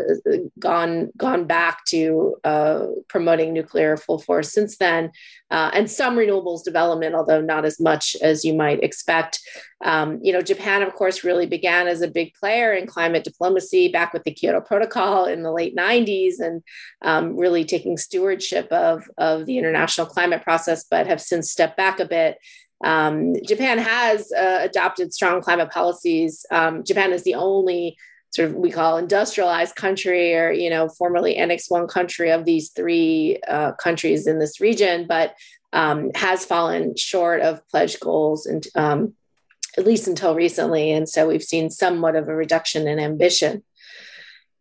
gone 0.59 1.12
gone 1.16 1.47
back 1.47 1.85
to 1.87 2.37
uh, 2.45 2.87
promoting 3.09 3.53
nuclear 3.53 3.97
full 3.99 4.19
force 4.19 4.53
since 4.53 4.79
then, 4.79 5.11
uh, 5.51 5.71
and 5.75 5.90
some 5.90 6.16
renewables 6.16 6.64
development, 6.64 7.14
although 7.14 7.42
not 7.42 7.66
as 7.66 7.79
much 7.79 8.16
as 8.23 8.45
you 8.45 8.55
might 8.55 8.83
expect. 8.83 9.38
Um, 9.85 10.19
you 10.23 10.33
know, 10.33 10.40
Japan, 10.40 10.83
of 10.83 10.95
course, 10.95 11.23
really 11.23 11.45
began 11.45 11.87
as 11.87 12.01
a 12.01 12.09
big 12.09 12.33
player 12.33 12.73
in 12.73 12.87
climate 12.87 13.25
diplomacy 13.25 13.88
back 13.88 14.14
with 14.14 14.25
the 14.25 14.33
Kyoto 14.33 14.62
Protocol 14.62 15.27
in 15.27 15.42
the 15.42 15.53
late 15.53 15.77
'90s, 15.77 16.40
and 16.40 16.62
um, 17.03 17.37
really 17.37 17.66
taking 17.66 17.99
stewardship 17.99 18.73
of 18.73 19.05
of 19.19 19.45
the 19.45 19.59
international 19.59 20.07
climate 20.07 20.42
process, 20.42 20.85
but 20.90 21.07
have 21.07 21.21
since 21.21 21.51
stepped 21.51 21.77
back 21.77 22.01
a 22.01 22.07
bit. 22.07 22.38
Um, 22.85 23.35
Japan 23.45 23.79
has 23.79 24.31
uh, 24.33 24.59
adopted 24.62 25.12
strong 25.15 25.41
climate 25.41 25.71
policies. 25.71 26.45
Um, 26.51 26.85
Japan 26.85 27.12
is 27.12 27.23
the 27.23 27.35
only 27.35 27.97
sort 28.31 28.51
of 28.51 28.55
we 28.57 28.71
call 28.71 28.99
industrialized 28.99 29.77
country 29.77 30.35
or 30.35 30.53
you 30.53 30.69
know 30.69 30.89
formerly 30.89 31.37
annex 31.37 31.71
one 31.71 31.87
country 31.87 32.31
of 32.31 32.45
these 32.45 32.71
three 32.71 33.41
uh, 33.49 33.73
countries 33.73 34.27
in 34.27 34.39
this 34.39 34.61
region, 34.61 35.07
but 35.09 35.35
um, 35.73 36.11
has 36.15 36.45
fallen 36.45 36.97
short 36.97 37.41
of 37.41 37.67
pledge 37.69 37.99
goals 38.01 38.47
and 38.47 38.67
um, 38.75 39.15
at 39.77 39.87
least 39.87 40.09
until 40.09 40.35
recently. 40.35 40.91
And 40.91 41.09
so 41.09 41.29
we've 41.29 41.43
seen 41.43 41.71
somewhat 41.71 42.17
of 42.17 42.29
a 42.29 42.35
reduction 42.35 42.87
in 42.87 42.99
ambition. 42.99 43.62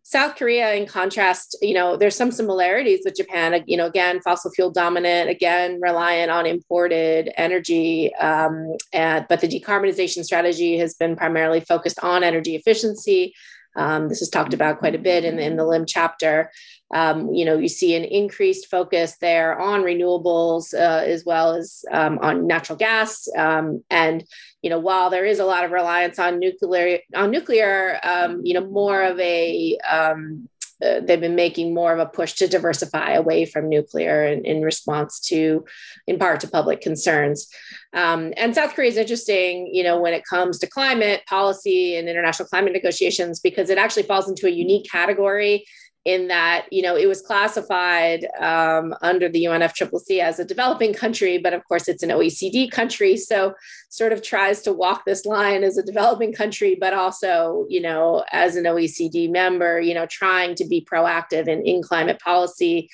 South 0.08 0.36
Korea, 0.36 0.76
in 0.76 0.86
contrast, 0.86 1.58
you 1.64 1.74
know, 1.74 1.98
there's 1.98 2.16
some 2.16 2.32
similarities 2.32 3.02
with 3.04 3.16
Japan. 3.16 3.64
You 3.66 3.76
know, 3.76 3.88
again, 3.88 4.22
fossil 4.22 4.52
fuel 4.52 4.70
dominant, 4.70 5.32
again, 5.32 5.80
reliant 5.82 6.30
on 6.30 6.46
imported 6.46 7.32
energy. 7.38 8.14
Um, 8.18 8.78
and, 8.94 9.26
but 9.28 9.42
the 9.42 9.48
decarbonization 9.48 10.24
strategy 10.24 10.78
has 10.78 10.94
been 10.94 11.16
primarily 11.16 11.60
focused 11.60 11.98
on 12.04 12.24
energy 12.24 12.56
efficiency. 12.56 13.34
Um, 13.76 14.10
this 14.10 14.22
is 14.22 14.30
talked 14.30 14.54
about 14.54 14.80
quite 14.80 14.96
a 14.96 15.00
bit 15.00 15.26
in, 15.26 15.40
in 15.40 15.58
the 15.58 15.66
LIM 15.66 15.86
chapter. 15.86 16.52
Um, 16.94 17.34
you 17.34 17.46
know, 17.46 17.58
you 17.58 17.68
see 17.68 17.96
an 17.96 18.04
increased 18.04 18.70
focus 18.70 19.18
there 19.20 19.60
on 19.60 19.82
renewables 19.82 20.74
uh, 20.74 21.04
as 21.04 21.26
well 21.26 21.56
as 21.56 21.84
um, 21.92 22.20
on 22.20 22.48
natural 22.48 22.78
gas. 22.78 23.28
Um, 23.36 23.84
and 23.90 24.24
you 24.62 24.70
know, 24.70 24.80
while 24.80 25.10
there 25.10 25.26
is 25.26 25.40
a 25.40 25.46
lot 25.46 25.64
of 25.64 25.72
reliance 25.72 26.20
on 26.20 26.40
nuclear, 26.40 27.00
on 27.16 27.32
nuclear, 27.32 28.00
um, 28.04 28.42
you 28.44 28.54
know, 28.54 28.66
more 28.66 29.04
of 29.04 29.20
a 29.20 29.78
um, 29.90 30.50
uh, 30.84 31.00
they've 31.00 31.22
been 31.22 31.36
making 31.36 31.74
more 31.74 31.94
of 31.94 32.00
a 32.00 32.06
push 32.06 32.34
to 32.34 32.48
diversify 32.48 33.14
away 33.14 33.46
from 33.46 33.70
nuclear 33.70 34.26
in, 34.26 34.44
in 34.44 34.62
response 34.62 35.20
to, 35.20 35.66
in 36.06 36.20
part, 36.20 36.42
to 36.42 36.48
public 36.48 36.82
concerns. 36.82 37.48
Um, 37.96 38.34
and 38.36 38.54
South 38.54 38.76
Korea 38.76 38.90
is 38.90 38.98
interesting, 38.98 39.70
you 39.74 39.84
know, 39.84 40.00
when 40.00 40.14
it 40.14 40.24
comes 40.30 40.60
to 40.60 40.68
climate 40.68 41.22
policy 41.28 41.96
and 41.96 42.10
international 42.10 42.48
climate 42.48 42.74
negotiations, 42.74 43.40
because 43.40 43.70
it 43.70 43.78
actually 43.78 44.04
falls 44.04 44.28
into 44.28 44.48
a 44.48 44.52
unique 44.52 44.90
category 44.92 45.66
in 46.06 46.28
that 46.28 46.68
you 46.72 46.84
know 46.84 46.96
it 46.96 47.08
was 47.08 47.22
classified 47.22 48.28
um, 48.40 48.94
under 49.02 49.28
the 49.28 49.46
UNFCCC 49.46 50.20
as 50.20 50.40
a 50.40 50.46
developing 50.46 50.94
country, 50.94 51.40
but 51.40 51.54
of 51.54 51.68
course 51.68 51.88
it's 51.88 52.04
an 52.04 52.10
OECD 52.10 52.70
country, 52.72 53.18
so 53.18 53.54
sort 53.90 54.14
of 54.14 54.22
tries 54.22 54.62
to 54.62 54.72
walk 54.72 55.04
this 55.06 55.26
line 55.26 55.64
as 55.64 55.78
a 55.78 55.84
developing 55.84 56.32
country, 56.32 56.78
but 56.80 56.94
also 56.94 57.66
you 57.70 57.82
know 57.82 58.24
as 58.32 58.56
an 58.56 58.66
OECD 58.66 59.30
member, 59.30 59.82
you 59.82 59.96
know 59.96 60.06
trying 60.06 60.54
to 60.56 60.66
be 60.66 60.86
proactive 60.90 61.48
in, 61.48 61.66
in 61.66 61.82
climate 61.82 62.20
policy. 62.20 62.88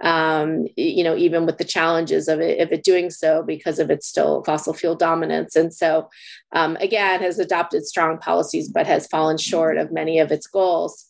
Um, 0.00 0.68
you 0.76 1.02
know, 1.02 1.16
even 1.16 1.44
with 1.44 1.58
the 1.58 1.64
challenges 1.64 2.28
of 2.28 2.38
it, 2.38 2.60
of 2.60 2.70
it 2.70 2.84
doing 2.84 3.10
so 3.10 3.42
because 3.42 3.80
of 3.80 3.90
its 3.90 4.06
still 4.06 4.44
fossil 4.44 4.72
fuel 4.72 4.94
dominance. 4.94 5.56
And 5.56 5.74
so, 5.74 6.08
um, 6.52 6.76
again, 6.76 7.20
has 7.20 7.40
adopted 7.40 7.84
strong 7.84 8.18
policies, 8.18 8.68
but 8.68 8.86
has 8.86 9.08
fallen 9.08 9.38
short 9.38 9.76
of 9.76 9.90
many 9.90 10.20
of 10.20 10.30
its 10.30 10.46
goals. 10.46 11.04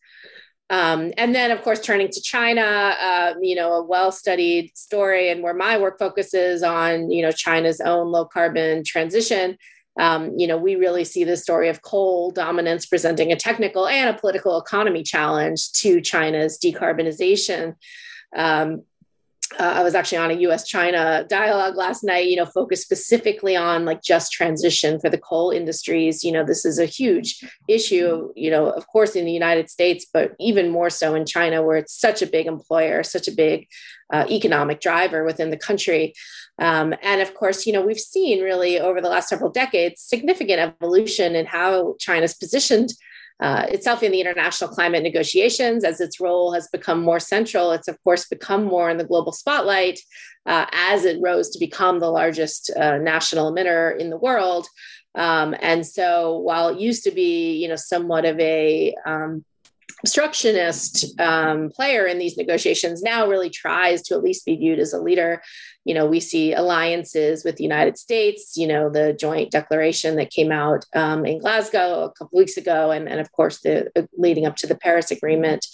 Um, 0.70 1.12
and 1.18 1.34
then, 1.34 1.50
of 1.50 1.62
course, 1.62 1.80
turning 1.80 2.08
to 2.08 2.20
China, 2.20 2.62
uh, 2.62 3.34
you 3.40 3.54
know, 3.54 3.72
a 3.72 3.82
well-studied 3.82 4.76
story, 4.76 5.30
and 5.30 5.42
where 5.42 5.54
my 5.54 5.78
work 5.78 5.98
focuses 5.98 6.62
on, 6.62 7.10
you 7.10 7.22
know, 7.22 7.30
China's 7.30 7.80
own 7.80 8.08
low 8.08 8.24
carbon 8.24 8.84
transition. 8.84 9.58
Um, 9.98 10.32
you 10.38 10.46
know, 10.46 10.56
we 10.56 10.76
really 10.76 11.04
see 11.04 11.24
the 11.24 11.36
story 11.36 11.68
of 11.68 11.82
coal 11.82 12.30
dominance 12.30 12.86
presenting 12.86 13.32
a 13.32 13.36
technical 13.36 13.86
and 13.86 14.08
a 14.08 14.18
political 14.18 14.58
economy 14.58 15.02
challenge 15.02 15.72
to 15.72 16.00
China's 16.00 16.58
decarbonization. 16.58 17.74
Um, 18.36 18.82
uh, 19.58 19.62
I 19.76 19.82
was 19.82 19.94
actually 19.94 20.18
on 20.18 20.30
a 20.30 20.40
U.S. 20.40 20.68
China 20.68 21.24
dialogue 21.28 21.74
last 21.74 22.04
night. 22.04 22.26
You 22.26 22.36
know, 22.36 22.44
focused 22.44 22.82
specifically 22.82 23.56
on 23.56 23.86
like 23.86 24.02
just 24.02 24.30
transition 24.30 25.00
for 25.00 25.08
the 25.08 25.18
coal 25.18 25.50
industries. 25.50 26.22
You 26.22 26.32
know, 26.32 26.44
this 26.44 26.64
is 26.66 26.78
a 26.78 26.84
huge 26.84 27.42
issue. 27.66 28.30
You 28.36 28.50
know, 28.50 28.68
of 28.68 28.86
course 28.88 29.16
in 29.16 29.24
the 29.24 29.32
United 29.32 29.70
States, 29.70 30.06
but 30.12 30.32
even 30.38 30.70
more 30.70 30.90
so 30.90 31.14
in 31.14 31.24
China, 31.24 31.62
where 31.62 31.78
it's 31.78 31.98
such 31.98 32.20
a 32.20 32.26
big 32.26 32.46
employer, 32.46 33.02
such 33.02 33.26
a 33.26 33.32
big 33.32 33.68
uh, 34.12 34.26
economic 34.30 34.80
driver 34.80 35.24
within 35.24 35.50
the 35.50 35.56
country. 35.56 36.12
Um, 36.58 36.94
and 37.02 37.22
of 37.22 37.34
course, 37.34 37.66
you 37.66 37.72
know, 37.72 37.82
we've 37.82 37.98
seen 37.98 38.42
really 38.42 38.78
over 38.78 39.00
the 39.00 39.08
last 39.08 39.28
several 39.28 39.50
decades 39.50 40.02
significant 40.02 40.60
evolution 40.60 41.34
in 41.34 41.46
how 41.46 41.94
China's 41.98 42.34
positioned 42.34 42.90
uh, 43.40 43.66
itself 43.68 44.02
in 44.02 44.12
the 44.12 44.20
international 44.20 44.70
climate 44.70 45.02
negotiations 45.02 45.84
as 45.84 46.00
its 46.00 46.18
role 46.20 46.52
has 46.52 46.68
become 46.68 47.00
more 47.02 47.20
central. 47.20 47.72
It's, 47.72 47.88
of 47.88 48.02
course, 48.02 48.26
become 48.26 48.64
more 48.64 48.90
in 48.90 48.98
the 48.98 49.04
global 49.04 49.32
spotlight 49.32 50.00
uh, 50.46 50.66
as 50.72 51.04
it 51.04 51.20
rose 51.20 51.50
to 51.50 51.58
become 51.58 52.00
the 52.00 52.10
largest 52.10 52.70
uh, 52.76 52.98
national 52.98 53.52
emitter 53.52 53.96
in 53.96 54.10
the 54.10 54.16
world. 54.16 54.66
Um, 55.14 55.54
and 55.60 55.86
so 55.86 56.38
while 56.38 56.68
it 56.68 56.80
used 56.80 57.04
to 57.04 57.10
be, 57.10 57.56
you 57.56 57.68
know, 57.68 57.76
somewhat 57.76 58.24
of 58.24 58.38
a 58.40 58.94
um, 59.04 59.44
obstructionist 60.02 61.18
um, 61.20 61.70
player 61.70 62.06
in 62.06 62.18
these 62.18 62.36
negotiations 62.36 63.02
now 63.02 63.26
really 63.26 63.50
tries 63.50 64.02
to 64.02 64.14
at 64.14 64.22
least 64.22 64.44
be 64.44 64.56
viewed 64.56 64.78
as 64.78 64.92
a 64.92 65.00
leader. 65.00 65.42
You 65.84 65.94
know, 65.94 66.06
we 66.06 66.20
see 66.20 66.52
alliances 66.52 67.44
with 67.44 67.56
the 67.56 67.64
United 67.64 67.98
States, 67.98 68.56
you 68.56 68.66
know, 68.66 68.90
the 68.90 69.12
joint 69.12 69.50
declaration 69.50 70.16
that 70.16 70.30
came 70.30 70.52
out 70.52 70.84
um, 70.94 71.24
in 71.24 71.38
Glasgow 71.38 72.04
a 72.04 72.12
couple 72.12 72.38
weeks 72.38 72.56
ago, 72.56 72.90
and, 72.90 73.08
and 73.08 73.20
of 73.20 73.32
course, 73.32 73.60
the 73.60 73.90
uh, 73.96 74.02
leading 74.16 74.46
up 74.46 74.56
to 74.56 74.66
the 74.66 74.76
Paris 74.76 75.10
Agreement. 75.10 75.66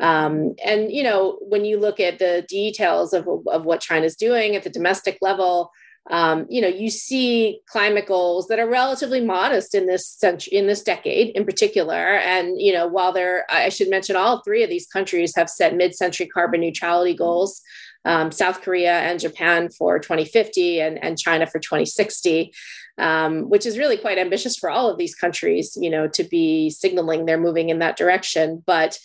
Um, 0.00 0.54
and, 0.64 0.90
you 0.90 1.02
know, 1.02 1.38
when 1.42 1.64
you 1.64 1.78
look 1.78 2.00
at 2.00 2.18
the 2.18 2.44
details 2.48 3.12
of, 3.12 3.28
of 3.46 3.64
what 3.64 3.80
China's 3.80 4.16
doing 4.16 4.56
at 4.56 4.62
the 4.62 4.70
domestic 4.70 5.18
level, 5.20 5.70
um, 6.10 6.46
you 6.50 6.60
know, 6.60 6.68
you 6.68 6.90
see 6.90 7.60
climate 7.68 8.06
goals 8.06 8.48
that 8.48 8.58
are 8.58 8.68
relatively 8.68 9.20
modest 9.20 9.74
in 9.74 9.86
this 9.86 10.08
century, 10.08 10.56
in 10.56 10.66
this 10.66 10.82
decade 10.82 11.34
in 11.36 11.44
particular. 11.44 12.16
And 12.16 12.60
you 12.60 12.72
know, 12.72 12.86
while 12.86 13.12
there, 13.12 13.46
I 13.48 13.68
should 13.68 13.88
mention, 13.88 14.16
all 14.16 14.42
three 14.42 14.64
of 14.64 14.70
these 14.70 14.86
countries 14.86 15.34
have 15.36 15.48
set 15.48 15.76
mid-century 15.76 16.26
carbon 16.26 16.60
neutrality 16.60 17.14
goals. 17.14 17.60
Um, 18.04 18.32
South 18.32 18.62
Korea 18.62 18.98
and 18.98 19.20
Japan 19.20 19.68
for 19.70 20.00
2050, 20.00 20.80
and, 20.80 21.02
and 21.02 21.16
China 21.16 21.46
for 21.46 21.60
2060 21.60 22.52
um, 22.98 23.48
which 23.48 23.66
is 23.66 23.78
really 23.78 23.96
quite 23.96 24.18
ambitious 24.18 24.56
for 24.56 24.70
all 24.70 24.88
of 24.88 24.98
these 24.98 25.14
countries, 25.14 25.76
you 25.80 25.90
know, 25.90 26.08
to 26.08 26.24
be 26.24 26.70
signaling 26.70 27.24
they're 27.24 27.38
moving 27.38 27.68
in 27.68 27.78
that 27.80 27.96
direction. 27.96 28.62
But, 28.66 28.98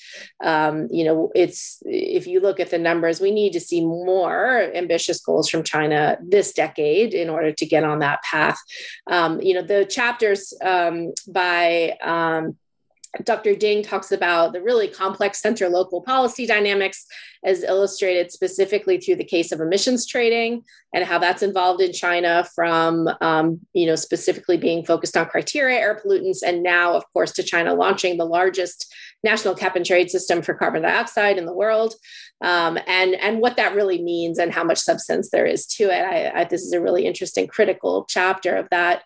um, 0.44 0.88
you 0.92 1.04
know, 1.06 1.32
it's 1.36 1.82
if 1.86 2.28
you 2.28 2.40
look 2.40 2.60
at 2.60 2.70
the 2.70 2.78
numbers, 2.78 3.22
we 3.22 3.32
need 3.32 3.54
to 3.54 3.60
see 3.60 3.82
more 3.82 4.72
ambitious 4.74 5.20
goals 5.22 5.50
from 5.50 5.64
China 5.64 6.18
this 6.22 6.54
decade 6.54 7.14
in 7.14 7.30
order 7.30 7.52
to 7.52 7.66
get 7.66 7.84
on 7.84 8.00
that 8.00 8.22
path. 8.24 8.58
Um, 9.08 9.42
you 9.42 9.54
know, 9.54 9.62
the 9.62 9.86
chapters 9.86 10.54
um, 10.62 11.14
by 11.28 11.98
um, 12.04 12.58
Dr. 13.24 13.56
Ding 13.56 13.84
talks 13.84 14.12
about 14.12 14.54
the 14.54 14.62
really 14.62 14.88
complex 14.88 15.42
center 15.42 15.70
local 15.70 16.02
policy 16.02 16.46
dynamics 16.46 17.06
as 17.44 17.64
illustrated 17.64 18.32
specifically 18.32 19.00
through 19.00 19.16
the 19.16 19.24
case 19.24 19.52
of 19.52 19.62
emissions 19.62 20.06
trading 20.06 20.64
and 20.94 21.04
how 21.04 21.18
that's 21.18 21.44
involved 21.44 21.82
in 21.82 21.94
China 21.94 22.46
from, 22.56 23.10
um, 23.22 23.60
you 23.74 23.86
know, 23.86 23.96
specifically 23.96 24.58
being 24.58 24.84
focused 24.86 25.16
on 25.16 25.26
criteria 25.28 25.80
air 25.80 26.00
pollutants 26.04 26.40
and 26.46 26.64
now, 26.64 26.94
of 26.94 27.04
course, 27.14 27.32
to 27.34 27.44
China 27.44 27.74
launching 27.74 28.18
the 28.18 28.26
largest 28.26 28.94
national 29.24 29.56
cap 29.56 29.76
and 29.76 29.86
trade 29.86 30.10
system 30.10 30.42
for 30.42 30.54
carbon 30.54 30.84
dioxide 30.84 31.38
in 31.38 31.46
the 31.46 31.54
world, 31.54 31.96
um, 32.42 32.78
and 32.88 33.16
and 33.16 33.40
what 33.40 33.58
that 33.58 33.76
really 33.76 34.02
means 34.02 34.38
and 34.38 34.54
how 34.54 34.64
much 34.64 34.78
substance 34.78 35.30
there 35.32 35.46
is 35.46 35.66
to 35.66 35.86
it. 35.86 36.04
I, 36.04 36.42
I, 36.42 36.44
this 36.44 36.62
is 36.62 36.74
a 36.74 36.82
really 36.82 37.06
interesting, 37.06 37.48
critical 37.48 38.06
chapter 38.08 38.56
of 38.56 38.68
that 38.70 39.04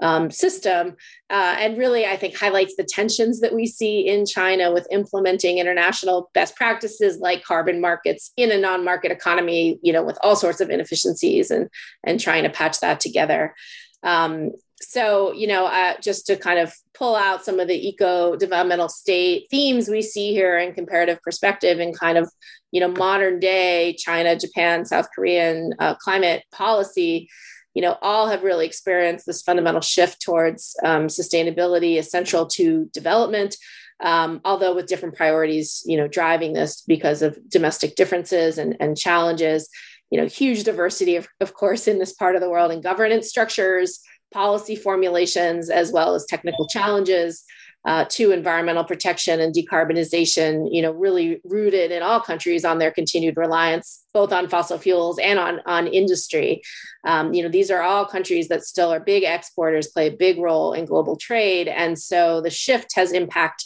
um, 0.00 0.30
system, 0.30 0.96
uh, 1.30 1.56
and 1.58 1.78
really, 1.78 2.04
I 2.04 2.16
think 2.16 2.36
highlights 2.36 2.74
the 2.76 2.84
tensions 2.84 3.40
that 3.40 3.54
we 3.54 3.66
see 3.66 4.08
in 4.08 4.26
China 4.26 4.72
with 4.72 4.86
implementing 4.90 5.58
international 5.58 6.30
best 6.34 6.56
practices 6.56 7.18
like 7.18 7.44
carbon 7.44 7.80
markets 7.80 8.32
in 8.36 8.50
a 8.50 8.58
non-market 8.58 9.12
economy. 9.12 9.78
You 9.82 9.92
know, 9.92 10.02
with 10.02 10.18
all 10.22 10.36
sorts 10.36 10.60
of 10.60 10.70
inefficiencies 10.70 11.50
and 11.50 11.68
and 12.04 12.18
trying 12.18 12.42
to 12.44 12.50
patch 12.50 12.80
that 12.80 13.00
together. 13.00 13.54
Um, 14.02 14.50
so, 14.82 15.32
you 15.32 15.46
know, 15.46 15.66
uh, 15.66 15.94
just 16.02 16.26
to 16.26 16.36
kind 16.36 16.58
of 16.58 16.74
pull 16.94 17.14
out 17.14 17.44
some 17.44 17.60
of 17.60 17.68
the 17.68 17.88
eco 17.88 18.36
developmental 18.36 18.88
state 18.88 19.46
themes 19.50 19.88
we 19.88 20.02
see 20.02 20.32
here 20.32 20.58
in 20.58 20.74
comparative 20.74 21.20
perspective 21.22 21.78
and 21.78 21.96
kind 21.96 22.18
of, 22.18 22.30
you 22.72 22.80
know, 22.80 22.88
modern 22.88 23.38
day 23.38 23.94
China, 23.98 24.36
Japan, 24.36 24.84
South 24.84 25.06
Korean 25.14 25.72
uh, 25.78 25.94
climate 25.94 26.42
policy, 26.50 27.28
you 27.74 27.82
know, 27.82 27.96
all 28.02 28.28
have 28.28 28.42
really 28.42 28.66
experienced 28.66 29.26
this 29.26 29.42
fundamental 29.42 29.80
shift 29.80 30.20
towards 30.20 30.76
um, 30.84 31.06
sustainability 31.06 31.98
essential 31.98 32.46
to 32.46 32.90
development. 32.92 33.56
Um, 34.00 34.40
although 34.44 34.74
with 34.74 34.86
different 34.86 35.14
priorities, 35.14 35.82
you 35.86 35.96
know, 35.96 36.08
driving 36.08 36.52
this 36.52 36.82
because 36.82 37.22
of 37.22 37.38
domestic 37.48 37.94
differences 37.94 38.58
and, 38.58 38.76
and 38.80 38.96
challenges, 38.96 39.68
you 40.10 40.20
know, 40.20 40.26
huge 40.26 40.64
diversity, 40.64 41.16
of, 41.16 41.28
of 41.40 41.54
course, 41.54 41.86
in 41.86 41.98
this 41.98 42.12
part 42.12 42.34
of 42.34 42.40
the 42.40 42.50
world 42.50 42.72
and 42.72 42.82
governance 42.82 43.28
structures, 43.28 44.00
policy 44.32 44.74
formulations 44.74 45.70
as 45.70 45.92
well 45.92 46.14
as 46.14 46.26
technical 46.26 46.66
challenges 46.66 47.44
uh, 47.84 48.04
to 48.08 48.30
environmental 48.30 48.84
protection 48.84 49.40
and 49.40 49.54
decarbonization, 49.54 50.68
you 50.70 50.82
know, 50.82 50.92
really 50.92 51.40
rooted 51.44 51.90
in 51.90 52.02
all 52.02 52.20
countries 52.20 52.64
on 52.64 52.78
their 52.78 52.90
continued 52.90 53.36
reliance 53.36 54.04
both 54.14 54.32
on 54.32 54.46
fossil 54.48 54.78
fuels 54.78 55.18
and 55.18 55.38
on, 55.38 55.60
on 55.64 55.86
industry. 55.86 56.60
Um, 57.04 57.32
you 57.32 57.42
know, 57.42 57.48
these 57.48 57.70
are 57.70 57.80
all 57.80 58.04
countries 58.04 58.48
that 58.48 58.62
still 58.62 58.92
are 58.92 59.00
big 59.00 59.24
exporters, 59.24 59.88
play 59.88 60.08
a 60.08 60.12
big 60.12 60.38
role 60.38 60.74
in 60.74 60.84
global 60.84 61.16
trade. 61.16 61.66
And 61.66 61.98
so 61.98 62.42
the 62.42 62.50
shift 62.50 62.94
has 62.94 63.12
impact 63.12 63.64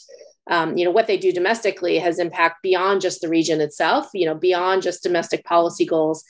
um, 0.49 0.77
you 0.77 0.85
know 0.85 0.93
what 0.93 1.09
they 1.09 1.19
do 1.19 1.33
domestically 1.33 1.99
has 1.99 2.21
impact 2.21 2.63
beyond 2.63 3.01
just 3.01 3.21
the 3.21 3.29
region 3.29 3.61
itself 3.61 4.07
you 4.15 4.25
know 4.25 4.35
beyond 4.37 4.81
just 4.81 5.03
domestic 5.03 5.45
policy 5.45 5.85
goals 5.85 6.23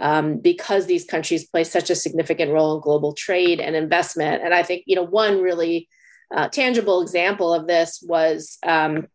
um, 0.00 0.38
because 0.38 0.86
these 0.86 1.04
countries 1.04 1.48
play 1.48 1.64
such 1.64 1.90
a 1.90 1.94
significant 1.94 2.50
role 2.52 2.74
in 2.74 2.80
global 2.80 3.12
trade 3.12 3.60
and 3.60 3.76
investment. 3.76 4.42
And 4.42 4.52
I 4.52 4.62
think, 4.62 4.84
you 4.86 4.96
know, 4.96 5.04
one 5.04 5.40
really 5.40 5.88
uh, 6.34 6.48
tangible 6.48 7.00
example 7.00 7.54
of 7.54 7.66
this 7.66 8.02
was 8.06 8.58
um, 8.66 9.06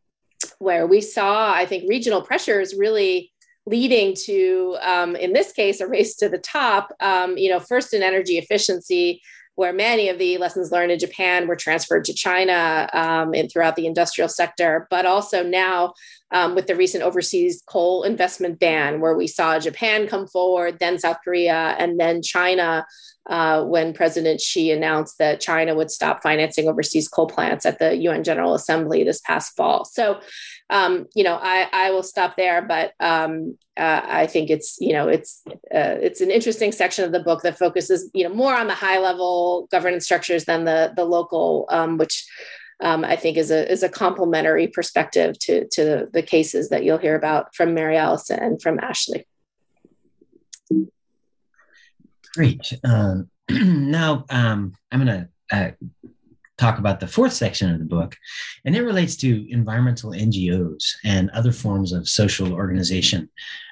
where 0.60 0.88
we 0.88 1.02
saw, 1.02 1.54
I 1.54 1.66
think, 1.66 1.90
regional 1.90 2.22
pressures 2.22 2.76
really 2.76 3.32
leading 3.66 4.16
to, 4.26 4.78
um, 4.82 5.16
in 5.16 5.34
this 5.34 5.52
case, 5.52 5.82
a 5.82 5.88
race 5.88 6.16
to 6.18 6.30
the 6.30 6.38
top. 6.38 6.94
Um, 7.00 7.38
you 7.38 7.50
know, 7.50 7.60
first 7.60 7.94
in 7.94 8.02
energy 8.02 8.38
efficiency, 8.38 9.22
where 9.60 9.74
many 9.74 10.08
of 10.08 10.18
the 10.18 10.38
lessons 10.38 10.72
learned 10.72 10.90
in 10.90 10.98
Japan 10.98 11.46
were 11.46 11.56
transferred 11.58 12.06
to 12.06 12.14
China 12.14 12.90
um, 12.94 13.34
and 13.34 13.52
throughout 13.52 13.76
the 13.76 13.88
industrial 13.88 14.30
sector, 14.30 14.88
but 14.90 15.06
also 15.06 15.44
now 15.44 15.94
um, 16.32 16.56
with 16.56 16.68
the 16.68 16.78
recent 16.78 17.04
overseas 17.04 17.62
coal 17.68 18.04
investment 18.04 18.58
ban, 18.58 19.02
where 19.02 19.18
we 19.18 19.28
saw 19.28 19.60
Japan 19.60 20.08
come 20.08 20.28
forward, 20.28 20.80
then 20.80 20.98
South 20.98 21.18
Korea, 21.26 21.76
and 21.78 22.00
then 22.00 22.22
China. 22.22 22.86
Uh, 23.30 23.64
when 23.64 23.94
President 23.94 24.42
Xi 24.42 24.72
announced 24.72 25.20
that 25.20 25.40
China 25.40 25.76
would 25.76 25.92
stop 25.92 26.24
financing 26.24 26.68
overseas 26.68 27.08
coal 27.08 27.28
plants 27.28 27.64
at 27.64 27.78
the 27.78 27.96
UN 27.98 28.24
General 28.24 28.56
Assembly 28.56 29.04
this 29.04 29.22
past 29.22 29.56
fall. 29.56 29.86
So, 29.86 30.20
um, 30.70 31.08
you 31.16 31.24
know, 31.24 31.40
I, 31.42 31.68
I 31.74 31.92
will 31.92 32.04
stop 32.04 32.36
there, 32.38 32.62
but 32.62 32.94
um, 33.00 33.58
uh, 33.76 34.02
I 34.04 34.28
think 34.28 34.50
it's, 34.50 34.78
you 34.80 34.94
know, 34.94 35.08
it's 35.08 35.42
uh, 35.48 35.98
it's 36.02 36.22
an 36.22 36.30
interesting 36.30 36.72
section 36.72 37.06
of 37.06 37.12
the 37.12 37.20
book 37.22 37.42
that 37.42 37.58
focuses, 37.58 38.10
you 38.14 38.24
know, 38.24 38.34
more 38.34 38.56
on 38.56 38.68
the 38.68 38.76
high 38.76 39.00
level 39.00 39.68
governance 39.72 40.06
structures 40.06 40.46
than 40.46 40.66
the 40.66 40.94
the 40.96 41.06
local, 41.06 41.66
um, 41.70 41.98
which 41.98 42.28
um, 42.82 43.04
I 43.04 43.16
think 43.16 43.38
is 43.38 43.50
a 43.50 43.70
is 43.72 43.82
a 43.82 43.90
complementary 43.90 44.68
perspective 44.68 45.40
to 45.40 45.68
to 45.72 46.08
the 46.14 46.22
cases 46.22 46.70
that 46.70 46.84
you'll 46.84 46.98
hear 46.98 47.16
about 47.16 47.56
from 47.56 47.74
Mary 47.74 47.98
Alice 47.98 48.30
and 48.30 48.62
from 48.62 48.80
Ashley. 48.80 49.26
Great. 52.36 52.74
Um, 52.84 53.30
now 53.50 54.26
um, 54.30 54.74
I'm 54.92 55.04
going 55.04 55.28
to 55.52 55.56
uh, 55.56 55.72
talk 56.60 56.78
about 56.78 57.00
the 57.00 57.08
fourth 57.08 57.34
section 57.34 57.72
of 57.72 57.80
the 57.80 57.86
book, 57.86 58.18
and 58.66 58.76
it 58.76 58.84
relates 58.84 59.16
to 59.18 59.50
environmental 59.50 60.12
NGOs 60.12 60.84
and 61.04 61.30
other 61.32 61.52
forms 61.52 61.94
of 61.94 62.10
social 62.10 62.54
organization. 62.54 63.30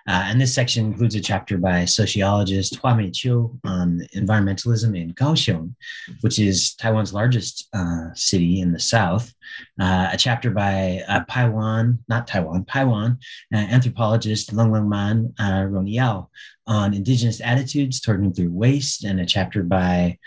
Uh, 0.07 0.23
and 0.27 0.39
this 0.39 0.55
section 0.55 0.85
includes 0.85 1.15
a 1.15 1.19
chapter 1.19 1.57
by 1.57 1.83
sociologist 1.83 2.77
Hua 2.77 2.95
Mei 2.95 3.11
Chiu 3.11 3.59
on 3.65 4.07
environmentalism 4.15 4.97
in 4.97 5.13
Kaohsiung, 5.13 5.75
which 6.21 6.39
is 6.39 6.75
Taiwan's 6.75 7.13
largest 7.13 7.67
uh, 7.73 8.13
city 8.13 8.61
in 8.61 8.71
the 8.71 8.79
south. 8.79 9.33
Uh, 9.79 10.09
a 10.13 10.17
chapter 10.17 10.49
by 10.49 11.01
uh, 11.09 11.25
Paiwan, 11.27 11.99
not 12.07 12.25
Taiwan, 12.25 12.63
Paiwan 12.63 13.19
uh, 13.53 13.57
anthropologist 13.57 14.55
Leng 14.55 14.71
Leng 14.71 14.87
Man 14.87 15.33
uh, 15.39 15.67
Roniao 15.67 16.29
on 16.67 16.93
indigenous 16.93 17.41
attitudes 17.41 17.99
toward 17.99 18.23
nuclear 18.23 18.49
waste, 18.49 19.03
and 19.03 19.19
a 19.19 19.25
chapter 19.25 19.61
by 19.61 20.17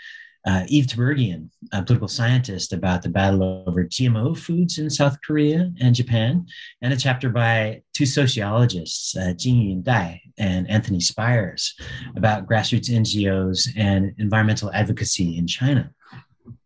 uh, 0.45 0.63
Yves 0.69 0.87
Tiberghien, 0.87 1.49
a 1.71 1.83
political 1.83 2.07
scientist, 2.07 2.73
about 2.73 3.01
the 3.01 3.09
battle 3.09 3.63
over 3.67 3.83
GMO 3.83 4.37
foods 4.37 4.79
in 4.79 4.89
South 4.89 5.17
Korea 5.25 5.71
and 5.79 5.93
Japan, 5.93 6.45
and 6.81 6.93
a 6.93 6.97
chapter 6.97 7.29
by 7.29 7.81
two 7.93 8.05
sociologists, 8.05 9.15
uh, 9.15 9.33
Jing 9.33 9.61
Yun 9.61 9.83
Dai 9.83 10.21
and 10.37 10.69
Anthony 10.69 10.99
Spires, 10.99 11.75
about 12.15 12.47
grassroots 12.47 12.89
NGOs 12.89 13.69
and 13.77 14.13
environmental 14.17 14.71
advocacy 14.73 15.37
in 15.37 15.45
China. 15.45 15.91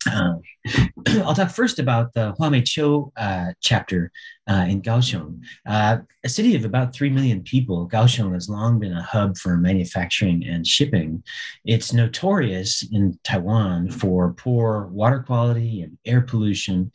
Uh, 0.10 0.36
I'll 1.24 1.36
talk 1.36 1.50
first 1.50 1.80
about 1.80 2.14
the 2.14 2.34
Hua 2.34 2.50
Mei 2.50 2.62
Chiu 2.62 3.12
uh, 3.18 3.52
chapter 3.62 4.12
uh, 4.48 4.66
in 4.68 4.82
Kaohsiung. 4.82 5.42
Uh, 5.66 5.98
a 6.24 6.30
city 6.30 6.56
of 6.56 6.66
about 6.66 6.94
3 6.94 7.10
million 7.10 7.42
people, 7.42 7.88
Kaohsiung 7.90 8.34
has 8.34 8.50
long 8.50 8.80
been 8.80 8.94
a 8.94 9.02
hub 9.02 9.38
for 9.38 9.58
manufacturing 9.58 10.46
and 10.46 10.66
shipping. 10.66 11.24
It's 11.66 11.94
notorious 11.94 12.84
in 12.92 13.18
Taiwan 13.24 13.90
for 13.90 14.34
poor 14.34 14.88
water 14.88 15.20
quality 15.20 15.82
and 15.82 15.98
air 16.06 16.22
pollution. 16.22 16.92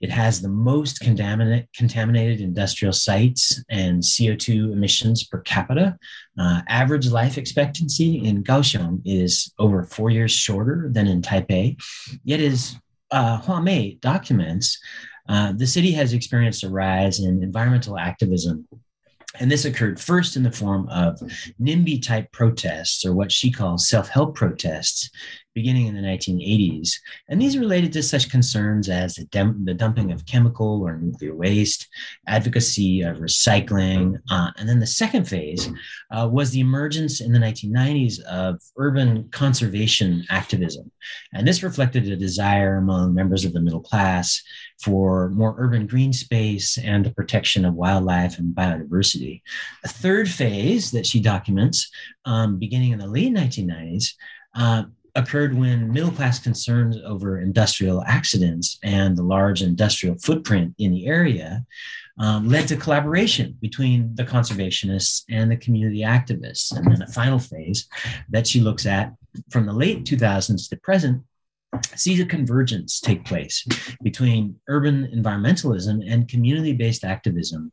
It 0.00 0.10
has 0.10 0.40
the 0.40 0.48
most 0.48 1.00
contaminate, 1.00 1.66
contaminated 1.74 2.40
industrial 2.40 2.92
sites 2.92 3.62
and 3.68 4.02
CO2 4.02 4.72
emissions 4.72 5.24
per 5.24 5.40
capita. 5.40 5.98
Uh, 6.38 6.62
average 6.68 7.08
life 7.08 7.38
expectancy 7.38 8.24
in 8.24 8.44
Kaohsiung 8.44 9.02
is 9.04 9.52
over 9.58 9.82
four 9.82 10.10
years 10.10 10.30
shorter 10.30 10.88
than 10.92 11.08
in 11.08 11.22
Taipei, 11.22 11.76
yet 12.24 12.38
is 12.38 12.76
uh, 13.10 13.40
Huamei 13.40 14.00
documents, 14.00 14.78
uh, 15.28 15.52
the 15.52 15.66
city 15.66 15.92
has 15.92 16.12
experienced 16.12 16.64
a 16.64 16.68
rise 16.68 17.20
in 17.20 17.42
environmental 17.42 17.98
activism. 17.98 18.66
And 19.40 19.50
this 19.50 19.66
occurred 19.66 20.00
first 20.00 20.36
in 20.36 20.42
the 20.42 20.50
form 20.50 20.88
of 20.88 21.20
NIMBY 21.60 22.02
type 22.02 22.32
protests, 22.32 23.04
or 23.04 23.12
what 23.12 23.30
she 23.30 23.52
calls 23.52 23.88
self 23.88 24.08
help 24.08 24.34
protests, 24.34 25.10
beginning 25.58 25.88
in 25.88 25.94
the 25.96 26.00
1980s. 26.00 26.92
And 27.28 27.42
these 27.42 27.58
related 27.58 27.92
to 27.94 28.02
such 28.04 28.30
concerns 28.30 28.88
as 28.88 29.16
the, 29.16 29.24
dem- 29.24 29.64
the 29.64 29.74
dumping 29.74 30.12
of 30.12 30.24
chemical 30.24 30.82
or 30.86 30.96
nuclear 30.96 31.34
waste, 31.34 31.88
advocacy 32.28 33.02
of 33.02 33.16
recycling. 33.18 34.20
Uh, 34.30 34.52
and 34.56 34.68
then 34.68 34.78
the 34.78 34.86
second 34.86 35.24
phase 35.24 35.68
uh, 36.12 36.28
was 36.30 36.52
the 36.52 36.60
emergence 36.60 37.20
in 37.20 37.32
the 37.32 37.40
1990s 37.40 38.20
of 38.22 38.60
urban 38.76 39.28
conservation 39.30 40.24
activism. 40.30 40.92
And 41.32 41.44
this 41.44 41.64
reflected 41.64 42.06
a 42.06 42.14
desire 42.14 42.76
among 42.76 43.14
members 43.14 43.44
of 43.44 43.52
the 43.52 43.60
middle 43.60 43.80
class 43.80 44.40
for 44.80 45.30
more 45.30 45.56
urban 45.58 45.88
green 45.88 46.12
space 46.12 46.78
and 46.78 47.04
the 47.04 47.10
protection 47.10 47.64
of 47.64 47.74
wildlife 47.74 48.38
and 48.38 48.54
biodiversity. 48.54 49.42
A 49.84 49.88
third 49.88 50.30
phase 50.30 50.92
that 50.92 51.04
she 51.04 51.20
documents, 51.20 51.90
um, 52.26 52.60
beginning 52.60 52.92
in 52.92 53.00
the 53.00 53.08
late 53.08 53.32
1990s, 53.32 54.12
uh, 54.54 54.84
occurred 55.18 55.54
when 55.54 55.92
middle 55.92 56.10
class 56.10 56.38
concerns 56.38 56.96
over 57.04 57.40
industrial 57.40 58.02
accidents 58.04 58.78
and 58.82 59.16
the 59.16 59.22
large 59.22 59.62
industrial 59.62 60.16
footprint 60.18 60.74
in 60.78 60.92
the 60.92 61.06
area 61.06 61.64
um, 62.18 62.48
led 62.48 62.66
to 62.68 62.76
collaboration 62.76 63.56
between 63.60 64.14
the 64.14 64.24
conservationists 64.24 65.24
and 65.28 65.50
the 65.50 65.56
community 65.56 66.00
activists. 66.00 66.74
And 66.74 66.90
then 66.90 67.02
a 67.02 67.06
final 67.06 67.38
phase 67.38 67.88
that 68.30 68.46
she 68.46 68.60
looks 68.60 68.86
at 68.86 69.12
from 69.50 69.66
the 69.66 69.72
late 69.72 70.04
2000s 70.04 70.68
to 70.70 70.76
present 70.76 71.22
sees 71.96 72.20
a 72.20 72.24
convergence 72.24 73.00
take 73.00 73.24
place 73.24 73.66
between 74.02 74.56
urban 74.68 75.06
environmentalism 75.14 76.02
and 76.10 76.28
community 76.28 76.72
based 76.72 77.04
activism 77.04 77.70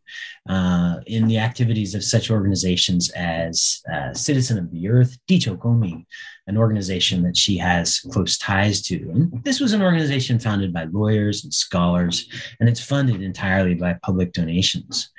uh, 0.49 0.97
in 1.07 1.27
the 1.27 1.37
activities 1.37 1.95
of 1.95 2.03
such 2.03 2.29
organizations 2.29 3.09
as 3.11 3.81
uh, 3.93 4.13
Citizen 4.13 4.57
of 4.57 4.69
the 4.71 4.89
Earth, 4.89 5.17
Diqiu 5.29 5.57
Gongmin, 5.57 6.05
an 6.47 6.57
organization 6.57 7.23
that 7.23 7.37
she 7.37 7.57
has 7.57 8.01
close 8.11 8.37
ties 8.37 8.81
to. 8.83 8.95
And 9.11 9.43
this 9.43 9.59
was 9.59 9.73
an 9.73 9.81
organization 9.81 10.39
founded 10.39 10.73
by 10.73 10.85
lawyers 10.85 11.43
and 11.43 11.53
scholars, 11.53 12.27
and 12.59 12.67
it's 12.67 12.83
funded 12.83 13.21
entirely 13.21 13.75
by 13.75 13.97
public 14.03 14.33
donations. 14.33 15.09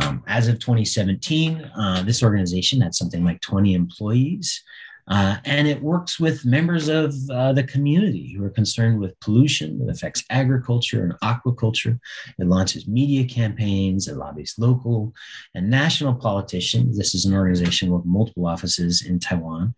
Um, 0.00 0.24
as 0.26 0.48
of 0.48 0.58
2017, 0.58 1.70
uh, 1.76 2.02
this 2.04 2.22
organization 2.22 2.80
had 2.80 2.94
something 2.94 3.24
like 3.24 3.40
20 3.42 3.74
employees. 3.74 4.62
Uh, 5.08 5.36
and 5.44 5.66
it 5.66 5.82
works 5.82 6.20
with 6.20 6.44
members 6.44 6.88
of 6.88 7.14
uh, 7.30 7.52
the 7.52 7.64
community 7.64 8.32
who 8.32 8.44
are 8.44 8.50
concerned 8.50 9.00
with 9.00 9.18
pollution 9.20 9.78
that 9.78 9.90
affects 9.90 10.24
agriculture 10.30 11.02
and 11.02 11.14
aquaculture. 11.20 11.98
It 12.38 12.46
launches 12.46 12.86
media 12.86 13.24
campaigns, 13.24 14.08
it 14.08 14.16
lobbies 14.16 14.54
local 14.58 15.12
and 15.54 15.68
national 15.68 16.14
politicians. 16.14 16.96
This 16.96 17.14
is 17.14 17.24
an 17.24 17.34
organization 17.34 17.90
with 17.90 18.04
multiple 18.04 18.46
offices 18.46 19.04
in 19.04 19.18
Taiwan. 19.18 19.74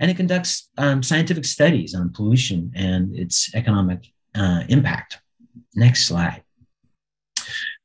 And 0.00 0.10
it 0.10 0.16
conducts 0.16 0.70
um, 0.78 1.02
scientific 1.02 1.44
studies 1.44 1.94
on 1.94 2.12
pollution 2.12 2.72
and 2.74 3.14
its 3.14 3.54
economic 3.54 4.06
uh, 4.34 4.64
impact. 4.68 5.18
Next 5.74 6.06
slide. 6.06 6.42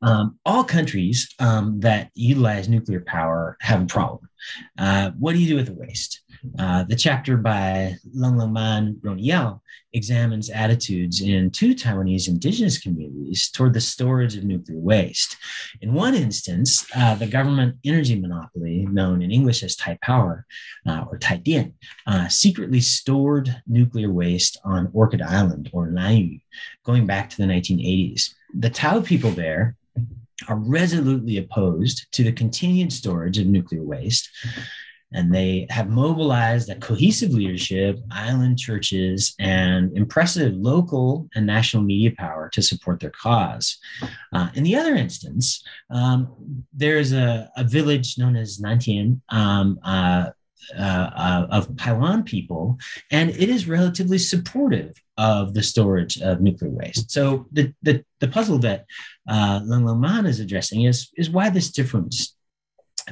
Um, 0.02 0.38
all 0.46 0.64
countries 0.64 1.34
um, 1.40 1.80
that 1.80 2.12
utilize 2.14 2.70
nuclear 2.70 3.02
power 3.02 3.58
have 3.62 3.82
a 3.82 3.86
problem. 3.86 4.30
Uh, 4.78 5.12
what 5.18 5.34
do 5.34 5.40
you 5.40 5.48
do 5.48 5.56
with 5.56 5.66
the 5.66 5.74
waste? 5.74 6.22
Uh, 6.60 6.84
the 6.84 6.96
chapter 6.96 7.38
by 7.38 7.96
Lung 8.14 8.38
Lung 8.38 8.54
Man 8.54 8.98
Roniao 9.02 9.60
examines 9.94 10.50
attitudes 10.50 11.22
in 11.22 11.50
two 11.50 11.74
Taiwanese 11.74 12.28
indigenous 12.28 12.78
communities 12.78 13.50
toward 13.50 13.74
the 13.74 13.82
storage 13.82 14.36
of 14.36 14.44
nuclear 14.44 14.80
waste. 14.80 15.38
In 15.82 15.94
one 15.94 16.14
instance, 16.16 16.86
uh, 16.96 17.16
the 17.16 17.28
government 17.28 17.78
energy 17.86 18.20
monopoly, 18.20 18.86
known 18.90 19.22
in 19.22 19.32
English 19.32 19.64
as 19.64 19.76
Taipower 19.76 20.44
uh, 20.86 21.06
or 21.10 21.18
Taidian, 21.18 21.74
uh, 22.06 22.28
secretly 22.28 22.82
stored 22.82 23.62
nuclear 23.68 24.12
waste 24.12 24.60
on 24.64 24.90
Orchid 24.94 25.22
Island 25.22 25.70
or 25.74 25.88
Lanyu, 25.88 26.42
going 26.84 27.06
back 27.06 27.30
to 27.30 27.38
the 27.38 27.46
1980s. 27.46 28.34
The 28.54 28.70
Tao 28.70 29.02
people 29.02 29.32
there 29.32 29.76
are 30.48 30.58
resolutely 30.58 31.38
opposed 31.38 32.12
to 32.12 32.24
the 32.24 32.32
continued 32.32 32.94
storage 32.94 33.38
of 33.38 33.48
nuclear 33.48 33.84
waste 33.84 34.30
and 35.14 35.34
they 35.34 35.68
have 35.70 35.90
mobilized 35.90 36.70
a 36.70 36.76
cohesive 36.76 37.32
leadership, 37.32 38.00
island 38.12 38.60
churches, 38.60 39.36
and 39.40 39.96
impressive 39.98 40.54
local 40.56 41.30
and 41.36 41.46
national 41.46 41.84
media 41.84 42.12
power 42.18 42.50
to 42.50 42.62
support 42.62 43.00
their 43.00 43.12
cause. 43.12 43.78
Uh, 44.34 44.50
in 44.56 44.64
the 44.64 44.76
other 44.76 44.96
instance, 44.96 45.64
um, 45.90 46.64
there's 46.74 47.14
a, 47.14 47.50
a, 47.56 47.64
village 47.64 48.18
known 48.18 48.36
as 48.36 48.60
Nantian. 48.60 49.22
Um, 49.30 49.80
uh, 49.84 50.32
uh, 50.78 50.82
uh, 51.16 51.48
of 51.50 51.78
Paiwan 51.78 52.24
people, 52.24 52.78
and 53.12 53.30
it 53.30 53.48
is 53.48 53.70
relatively 53.70 54.18
supportive 54.18 54.94
of 55.18 55.54
the 55.54 55.64
storage 55.64 56.20
of 56.20 56.42
nuclear 56.42 56.72
waste. 56.72 57.10
So 57.10 57.48
the 57.54 57.74
the, 57.84 58.04
the 58.20 58.28
puzzle 58.28 58.58
that 58.60 58.86
uh, 59.30 59.62
Lung 59.64 59.86
Lung 59.86 60.02
Man 60.02 60.26
is 60.26 60.42
addressing 60.42 60.84
is 60.84 61.10
is 61.16 61.30
why 61.30 61.50
this 61.50 61.72
difference 61.72 62.36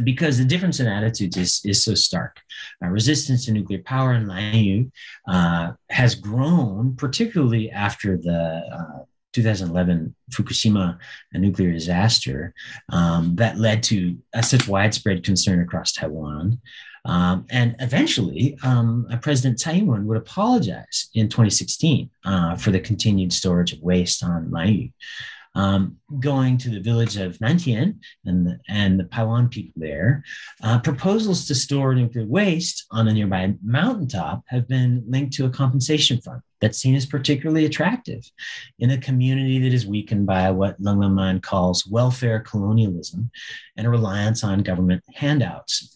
because 0.04 0.38
the 0.38 0.46
difference 0.46 0.80
in 0.80 0.88
attitudes 0.88 1.38
is, 1.38 1.62
is 1.66 1.84
so 1.84 1.96
stark. 1.96 2.40
Uh, 2.84 2.88
resistance 2.88 3.46
to 3.46 3.52
nuclear 3.52 3.82
power 3.84 4.14
in 4.14 4.26
Lanyu 4.26 4.92
uh, 5.28 5.72
has 5.90 6.16
grown, 6.16 6.96
particularly 6.96 7.72
after 7.72 8.18
the 8.18 8.62
uh, 8.72 9.04
2011 9.34 10.16
Fukushima 10.32 10.98
nuclear 11.34 11.72
disaster 11.72 12.54
um, 12.90 13.36
that 13.36 13.60
led 13.60 13.84
to 13.84 14.18
such 14.42 14.68
widespread 14.68 15.24
concern 15.24 15.60
across 15.62 15.92
Taiwan. 15.92 16.60
Um, 17.04 17.46
and 17.52 17.76
eventually, 17.80 18.58
um, 18.64 19.08
President 19.22 19.60
Tsai 19.60 19.74
Ing-wen 19.74 20.08
would 20.08 20.18
apologize 20.18 21.10
in 21.14 21.30
2016 21.30 22.10
uh, 22.24 22.56
for 22.56 22.72
the 22.72 22.80
continued 22.80 23.32
storage 23.32 23.74
of 23.74 23.82
waste 23.82 24.24
on 24.24 24.50
Lanyu 24.50 24.92
um, 25.56 25.98
going 26.20 26.58
to 26.60 26.70
the 26.70 26.82
village 26.82 27.18
of 27.18 27.38
Nantian 27.40 28.00
and 28.26 28.46
the, 28.46 28.60
and 28.68 29.00
the 29.00 29.06
Paiwan 29.06 29.50
people 29.50 29.74
there, 29.78 30.24
uh, 30.62 30.80
proposals 30.80 31.46
to 31.48 31.56
store 31.56 31.96
nuclear 31.96 32.26
waste 32.26 32.86
on 32.92 33.08
a 33.08 33.14
nearby 33.14 33.54
mountaintop 33.64 34.44
have 34.48 34.68
been 34.68 35.04
linked 35.08 35.34
to 35.34 35.46
a 35.46 35.50
compensation 35.50 36.20
fund 36.22 36.42
that's 36.62 36.78
seen 36.78 36.96
as 36.96 37.06
particularly 37.06 37.66
attractive 37.66 38.30
in 38.80 38.92
a 38.92 38.98
community 38.98 39.60
that 39.60 39.74
is 39.74 39.86
weakened 39.86 40.26
by 40.26 40.52
what 40.52 40.80
Lung 40.80 41.16
Man 41.16 41.40
calls 41.40 41.88
welfare 41.88 42.40
colonialism 42.40 43.30
and 43.78 43.88
a 43.88 43.90
reliance 43.90 44.44
on 44.44 44.64
government 44.64 45.04
handouts. 45.14 45.95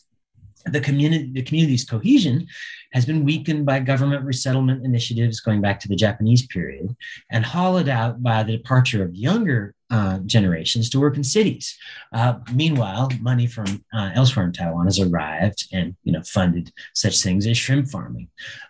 The 0.66 0.82
community, 0.82 1.32
the 1.32 1.41
community's 1.41 1.86
cohesion 1.86 2.47
has 2.91 3.05
been 3.05 3.24
weakened 3.24 3.66
by 3.66 3.80
government 3.80 4.26
resettlement 4.26 4.86
initiatives 4.86 5.39
going 5.39 5.62
back 5.62 5.80
to 5.80 5.88
the 5.88 5.95
Japanese 5.95 6.45
period 6.47 6.95
and 7.30 7.45
hollowed 7.45 7.88
out 7.88 8.22
by 8.22 8.43
the 8.43 8.57
departure 8.57 9.03
of 9.03 9.16
younger 9.16 9.74
uh, 9.92 10.20
generations 10.20 10.90
to 10.90 11.00
work 11.00 11.18
in 11.18 11.24
cities. 11.24 11.76
Uh, 12.14 12.36
meanwhile, 12.54 13.10
money 13.22 13.48
from 13.48 13.84
uh, 13.94 14.12
elsewhere 14.14 14.46
in 14.46 14.54
Taiwan 14.54 14.86
has 14.86 15.00
arrived 15.00 15.68
and 15.74 15.96
you 16.04 16.12
know 16.12 16.22
funded 16.22 16.72
such 16.94 17.22
things 17.22 17.48
as 17.48 17.58
shrimp 17.58 17.88
farming. 17.88 18.28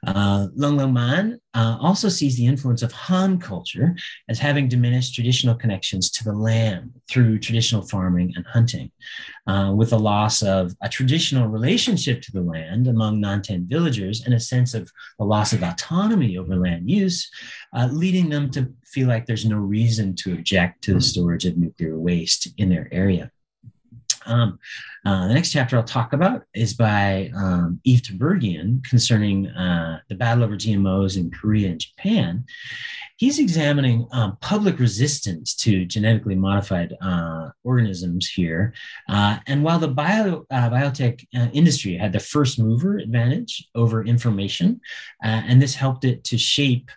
Uh, 0.07 0.47
Lung 0.55 0.77
Lung 0.77 0.93
Man 0.93 1.39
uh, 1.53 1.77
also 1.81 2.07
sees 2.07 2.37
the 2.37 2.45
influence 2.45 2.81
of 2.83 2.93
Han 2.93 3.37
culture 3.37 3.95
as 4.29 4.39
having 4.39 4.69
diminished 4.69 5.13
traditional 5.13 5.55
connections 5.55 6.09
to 6.11 6.23
the 6.23 6.33
land 6.33 6.91
through 7.09 7.39
traditional 7.39 7.81
farming 7.81 8.31
and 8.37 8.45
hunting, 8.47 8.89
uh, 9.47 9.73
with 9.75 9.89
the 9.89 9.99
loss 9.99 10.41
of 10.41 10.73
a 10.81 10.87
traditional 10.87 11.49
relationship 11.49 12.21
to 12.21 12.31
the 12.31 12.41
land 12.41 12.87
among 12.87 13.21
Nantian 13.21 13.67
villagers 13.67 14.23
and 14.23 14.33
a 14.33 14.39
sense 14.39 14.73
of 14.73 14.89
the 15.17 15.25
loss 15.25 15.51
of 15.51 15.63
autonomy 15.63 16.37
over 16.37 16.55
land 16.55 16.89
use, 16.89 17.29
leading 17.91 18.29
them 18.29 18.49
to 18.51 18.71
feel 18.91 19.07
like 19.07 19.25
there's 19.25 19.45
no 19.45 19.57
reason 19.57 20.15
to 20.15 20.33
object 20.33 20.83
to 20.83 20.93
the 20.93 21.01
storage 21.01 21.45
of 21.45 21.57
nuclear 21.57 21.97
waste 21.97 22.47
in 22.57 22.69
their 22.69 22.87
area. 22.91 23.31
Um, 24.25 24.59
uh, 25.05 25.27
the 25.27 25.33
next 25.33 25.51
chapter 25.51 25.77
I'll 25.77 25.83
talk 25.83 26.13
about 26.13 26.43
is 26.53 26.73
by 26.73 27.31
um, 27.35 27.79
Yves 27.85 28.01
Tiberghien 28.01 28.83
concerning 28.83 29.47
uh, 29.47 30.01
the 30.09 30.15
battle 30.15 30.43
over 30.43 30.55
GMOs 30.55 31.17
in 31.17 31.31
Korea 31.31 31.69
and 31.69 31.79
Japan. 31.79 32.45
He's 33.17 33.39
examining 33.39 34.07
um, 34.11 34.37
public 34.41 34.79
resistance 34.79 35.55
to 35.57 35.85
genetically 35.85 36.35
modified 36.35 36.95
uh, 37.01 37.49
organisms 37.63 38.27
here. 38.27 38.73
Uh, 39.09 39.39
and 39.47 39.63
while 39.63 39.79
the 39.79 39.87
bio, 39.87 40.45
uh, 40.51 40.69
biotech 40.69 41.25
uh, 41.35 41.47
industry 41.51 41.97
had 41.97 42.13
the 42.13 42.19
first 42.19 42.59
mover 42.59 42.97
advantage 42.97 43.67
over 43.75 44.05
information, 44.05 44.79
and 45.21 45.61
this 45.61 45.75
helped 45.75 46.05
it 46.05 46.23
to 46.25 46.37
shape 46.37 46.91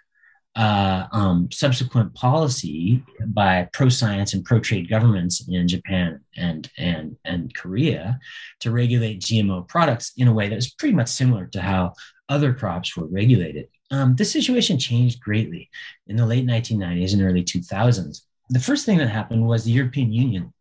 uh, 0.55 1.07
um, 1.13 1.51
subsequent 1.51 2.13
policy 2.15 3.03
by 3.29 3.69
pro-science 3.73 4.35
and 4.35 4.45
pro-trade 4.45 4.89
governments 4.89 5.47
in 5.49 5.67
Japan 5.67 6.21
and 6.37 6.71
and 6.77 7.17
and 7.25 7.55
Korea 7.55 8.19
to 8.61 8.71
regulate 8.71 9.21
GMO 9.21 9.67
products 9.67 10.13
in 10.17 10.29
a 10.29 10.33
way 10.33 10.49
that 10.49 10.55
was 10.55 10.71
pretty 10.71 10.95
much 10.95 11.09
similar 11.09 11.47
to 11.47 11.63
how 11.63 11.95
other 12.29 12.53
crops 12.53 12.97
were 12.97 13.07
regulated. 13.07 13.69
Um, 13.91 14.15
this 14.17 14.33
situation 14.33 14.79
changed 14.79 15.21
greatly 15.21 15.71
in 16.07 16.17
the 16.17 16.27
late 16.27 16.47
1990s 16.47 17.13
and 17.13 17.23
early 17.23 17.45
2000s. 17.45 18.23
The 18.49 18.61
first 18.61 18.87
thing 18.87 18.99
that 18.99 19.09
happened 19.09 19.47
was 19.47 19.65
the 19.65 19.71
European 19.71 20.13
Union 20.13 20.53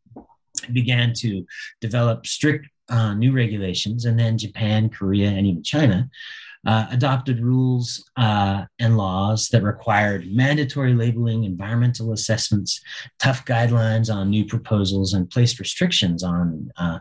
began 0.71 1.13
to 1.15 1.45
develop 1.79 2.25
strict 2.25 2.67
uh, 2.89 3.13
new 3.13 3.31
regulations, 3.31 4.05
and 4.05 4.19
then 4.19 4.37
Japan, 4.37 4.89
Korea, 4.89 5.29
and 5.29 5.47
even 5.47 5.63
China 5.63 6.09
uh, 6.65 6.85
adopted 6.91 7.39
rules 7.39 8.09
uh, 8.17 8.63
and 8.79 8.97
laws 8.97 9.49
that 9.49 9.63
required 9.63 10.31
mandatory 10.31 10.93
labeling, 10.93 11.43
environmental 11.43 12.13
assessments, 12.13 12.81
tough 13.19 13.45
guidelines 13.45 14.13
on 14.13 14.29
new 14.29 14.45
proposals, 14.45 15.13
and 15.13 15.29
placed 15.29 15.59
restrictions 15.59 16.23
on. 16.23 16.71
Uh, 16.77 16.99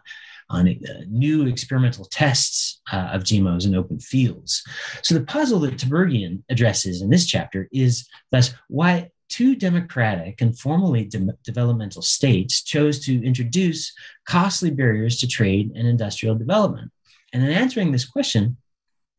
on 0.53 0.67
uh, 0.67 1.03
new 1.09 1.47
experimental 1.47 2.05
tests 2.07 2.81
uh, 2.93 3.11
of 3.13 3.23
GMOs 3.23 3.67
in 3.67 3.77
open 3.77 4.01
fields. 4.01 4.65
So, 5.01 5.15
the 5.15 5.25
puzzle 5.25 5.61
that 5.61 5.77
Tiberghien 5.77 6.43
addresses 6.51 7.03
in 7.03 7.09
this 7.09 7.25
chapter 7.27 7.69
is 7.71 8.09
thus 8.33 8.53
why 8.67 9.11
two 9.29 9.55
democratic 9.55 10.41
and 10.41 10.59
formally 10.59 11.05
de- 11.05 11.33
developmental 11.45 12.03
states 12.03 12.63
chose 12.63 12.99
to 13.07 13.25
introduce 13.25 13.93
costly 14.27 14.71
barriers 14.71 15.19
to 15.21 15.29
trade 15.29 15.71
and 15.77 15.87
industrial 15.87 16.35
development. 16.35 16.91
And 17.33 17.45
in 17.45 17.51
answering 17.51 17.93
this 17.93 18.05
question, 18.05 18.57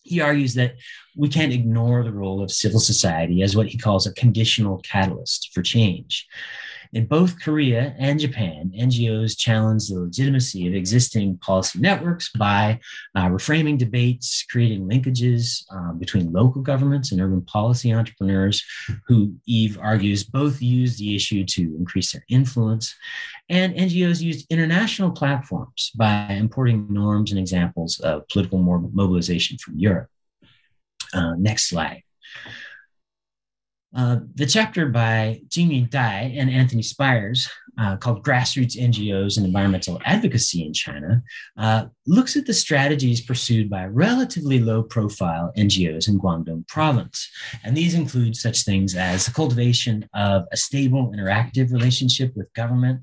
he 0.03 0.21
argues 0.21 0.53
that 0.55 0.75
we 1.15 1.29
can't 1.29 1.53
ignore 1.53 2.03
the 2.03 2.11
role 2.11 2.41
of 2.41 2.51
civil 2.51 2.79
society 2.79 3.41
as 3.41 3.55
what 3.55 3.67
he 3.67 3.77
calls 3.77 4.07
a 4.07 4.13
conditional 4.13 4.77
catalyst 4.79 5.51
for 5.53 5.61
change. 5.61 6.27
In 6.93 7.05
both 7.05 7.39
Korea 7.39 7.95
and 7.97 8.19
Japan, 8.19 8.71
NGOs 8.77 9.37
challenge 9.37 9.87
the 9.87 9.99
legitimacy 9.99 10.67
of 10.67 10.73
existing 10.73 11.37
policy 11.37 11.79
networks 11.79 12.29
by 12.37 12.81
uh, 13.15 13.29
reframing 13.29 13.77
debates, 13.77 14.43
creating 14.49 14.89
linkages 14.89 15.63
um, 15.71 15.99
between 15.99 16.33
local 16.33 16.61
governments 16.61 17.13
and 17.13 17.21
urban 17.21 17.43
policy 17.43 17.93
entrepreneurs 17.93 18.61
who, 19.07 19.33
Yves 19.47 19.77
argues, 19.77 20.25
both 20.25 20.61
use 20.61 20.97
the 20.97 21.15
issue 21.15 21.45
to 21.45 21.61
increase 21.77 22.11
their 22.11 22.25
influence. 22.27 22.93
And 23.47 23.73
NGOs 23.73 24.19
used 24.19 24.51
international 24.51 25.11
platforms 25.11 25.91
by 25.95 26.27
importing 26.31 26.87
norms 26.89 27.31
and 27.31 27.39
examples 27.39 28.01
of 28.01 28.27
political 28.27 28.59
mobilization 28.59 29.57
from 29.59 29.77
Europe. 29.77 30.09
Uh, 31.13 31.35
next 31.35 31.69
slide. 31.69 32.03
Uh, 33.95 34.19
the 34.35 34.45
chapter 34.45 34.87
by 34.87 35.41
Jingmin 35.49 35.89
Dai 35.89 36.33
and 36.37 36.49
Anthony 36.49 36.81
Spires, 36.81 37.49
uh, 37.77 37.97
called 37.97 38.23
Grassroots 38.23 38.77
NGOs 38.77 39.37
and 39.37 39.45
Environmental 39.45 39.99
Advocacy 40.05 40.65
in 40.65 40.73
China, 40.73 41.21
uh, 41.57 41.85
looks 42.07 42.37
at 42.37 42.45
the 42.45 42.53
strategies 42.53 43.21
pursued 43.21 43.69
by 43.69 43.85
relatively 43.85 44.59
low 44.59 44.83
profile 44.83 45.51
NGOs 45.57 46.07
in 46.07 46.19
Guangdong 46.19 46.67
province. 46.67 47.29
And 47.63 47.75
these 47.75 47.93
include 47.93 48.35
such 48.35 48.63
things 48.63 48.95
as 48.95 49.25
the 49.25 49.33
cultivation 49.33 50.07
of 50.13 50.45
a 50.51 50.57
stable, 50.57 51.11
interactive 51.15 51.71
relationship 51.71 52.33
with 52.35 52.53
government, 52.53 53.01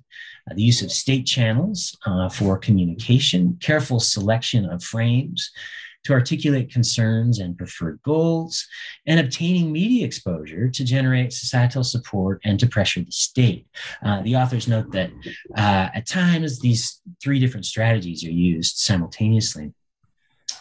uh, 0.51 0.55
the 0.55 0.63
use 0.63 0.83
of 0.83 0.91
state 0.91 1.27
channels 1.27 1.97
uh, 2.07 2.29
for 2.29 2.59
communication, 2.59 3.59
careful 3.61 4.01
selection 4.01 4.65
of 4.67 4.83
frames 4.83 5.51
to 6.05 6.13
articulate 6.13 6.73
concerns 6.73 7.39
and 7.39 7.57
preferred 7.57 8.01
goals, 8.05 8.67
and 9.07 9.21
obtaining 9.21 9.73
media 9.73 10.07
exposure 10.07 10.69
to 10.69 10.85
generate 10.85 11.33
societal 11.33 11.85
support 11.85 12.41
and 12.45 12.59
to 12.61 12.67
pressure 12.67 13.01
the 13.01 13.13
state. 13.13 13.67
Uh, 14.05 14.23
the 14.23 14.37
authors 14.37 14.69
note 14.69 14.91
that 14.93 15.11
uh, 15.57 15.89
at 15.95 16.07
times 16.07 16.61
these 16.61 17.01
three 17.23 17.39
different 17.39 17.67
strategies 17.67 18.25
are 18.25 18.31
used 18.31 18.79
simultaneously. 18.79 19.73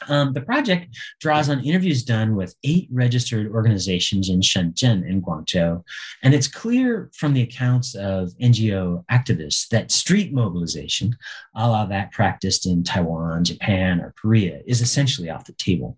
Um, 0.08 0.34
the 0.34 0.42
project 0.42 0.96
draws 1.20 1.50
on 1.50 1.64
interviews 1.64 2.04
done 2.04 2.36
with 2.36 2.56
eight 2.64 2.88
registered 2.92 3.52
organizations 3.52 4.30
in 4.30 4.42
Shenzhen 4.42 5.08
and 5.10 5.24
Guangzhou. 5.24 5.84
And 6.24 6.34
it's 6.34 6.48
clear 6.48 7.10
from 7.14 7.34
the 7.34 7.42
accounts 7.42 7.96
of 7.96 8.32
NGO 8.42 9.04
activists 9.12 9.68
that 9.70 9.92
street 9.92 10.34
mobilization, 10.34 11.16
a 11.56 11.68
la 11.68 11.86
that 11.86 12.12
practiced 12.12 12.66
in 12.66 12.84
Taiwan, 12.84 13.44
Japan, 13.44 14.00
or 14.00 14.14
Korea, 14.20 14.62
is 14.66 14.82
essentially 14.82 15.30
off 15.30 15.46
the 15.46 15.54
table. 15.54 15.98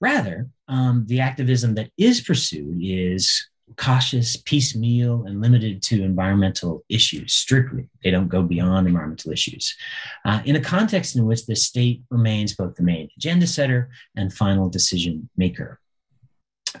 Rather, 0.00 0.48
um, 0.68 1.04
the 1.06 1.20
activism 1.20 1.74
that 1.74 1.90
is 1.96 2.20
pursued 2.20 2.78
is 2.80 3.48
cautious, 3.76 4.36
piecemeal, 4.36 5.24
and 5.26 5.40
limited 5.40 5.82
to 5.82 6.02
environmental 6.02 6.84
issues 6.88 7.32
strictly. 7.32 7.88
They 8.02 8.10
don't 8.10 8.28
go 8.28 8.42
beyond 8.42 8.86
environmental 8.86 9.32
issues. 9.32 9.76
Uh, 10.24 10.40
in 10.44 10.56
a 10.56 10.60
context 10.60 11.16
in 11.16 11.26
which 11.26 11.46
the 11.46 11.56
state 11.56 12.02
remains 12.10 12.54
both 12.54 12.74
the 12.74 12.82
main 12.82 13.08
agenda 13.16 13.46
setter 13.46 13.90
and 14.16 14.32
final 14.32 14.68
decision 14.68 15.28
maker 15.36 15.80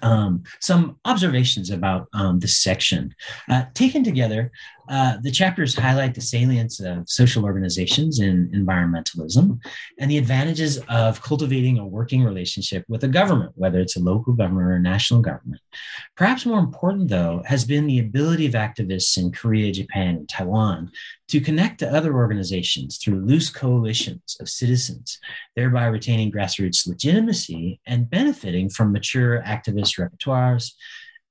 um, 0.02 0.42
some 0.60 0.98
observations 1.04 1.70
about 1.70 2.08
um, 2.12 2.38
this 2.38 2.58
section. 2.58 3.14
Uh, 3.48 3.64
taken 3.74 4.04
together, 4.04 4.50
uh, 4.88 5.18
the 5.22 5.30
chapters 5.30 5.74
highlight 5.74 6.14
the 6.14 6.20
salience 6.20 6.80
of 6.80 7.08
social 7.08 7.44
organizations 7.44 8.20
in 8.20 8.50
environmentalism 8.54 9.58
and 9.98 10.10
the 10.10 10.18
advantages 10.18 10.78
of 10.88 11.20
cultivating 11.22 11.78
a 11.78 11.86
working 11.86 12.24
relationship 12.24 12.84
with 12.88 13.04
a 13.04 13.08
government, 13.08 13.52
whether 13.54 13.80
it's 13.80 13.96
a 13.96 14.00
local 14.00 14.32
government 14.32 14.66
or 14.66 14.74
a 14.74 14.80
national 14.80 15.20
government. 15.20 15.60
Perhaps 16.16 16.46
more 16.46 16.58
important, 16.58 17.08
though, 17.08 17.42
has 17.46 17.64
been 17.64 17.86
the 17.86 17.98
ability 17.98 18.46
of 18.46 18.52
activists 18.52 19.16
in 19.18 19.30
Korea, 19.32 19.72
Japan, 19.72 20.16
and 20.16 20.28
Taiwan 20.28 20.90
to 21.28 21.40
connect 21.40 21.78
to 21.80 21.94
other 21.94 22.14
organizations 22.14 22.96
through 22.96 23.20
loose 23.20 23.50
coalitions 23.50 24.36
of 24.40 24.48
citizens, 24.48 25.18
thereby 25.54 25.86
retaining 25.86 26.32
grassroots 26.32 26.86
legitimacy 26.86 27.80
and 27.86 28.08
benefiting 28.08 28.68
from 28.70 28.92
mature 28.92 29.42
activist 29.42 29.98
repertoires 29.98 30.72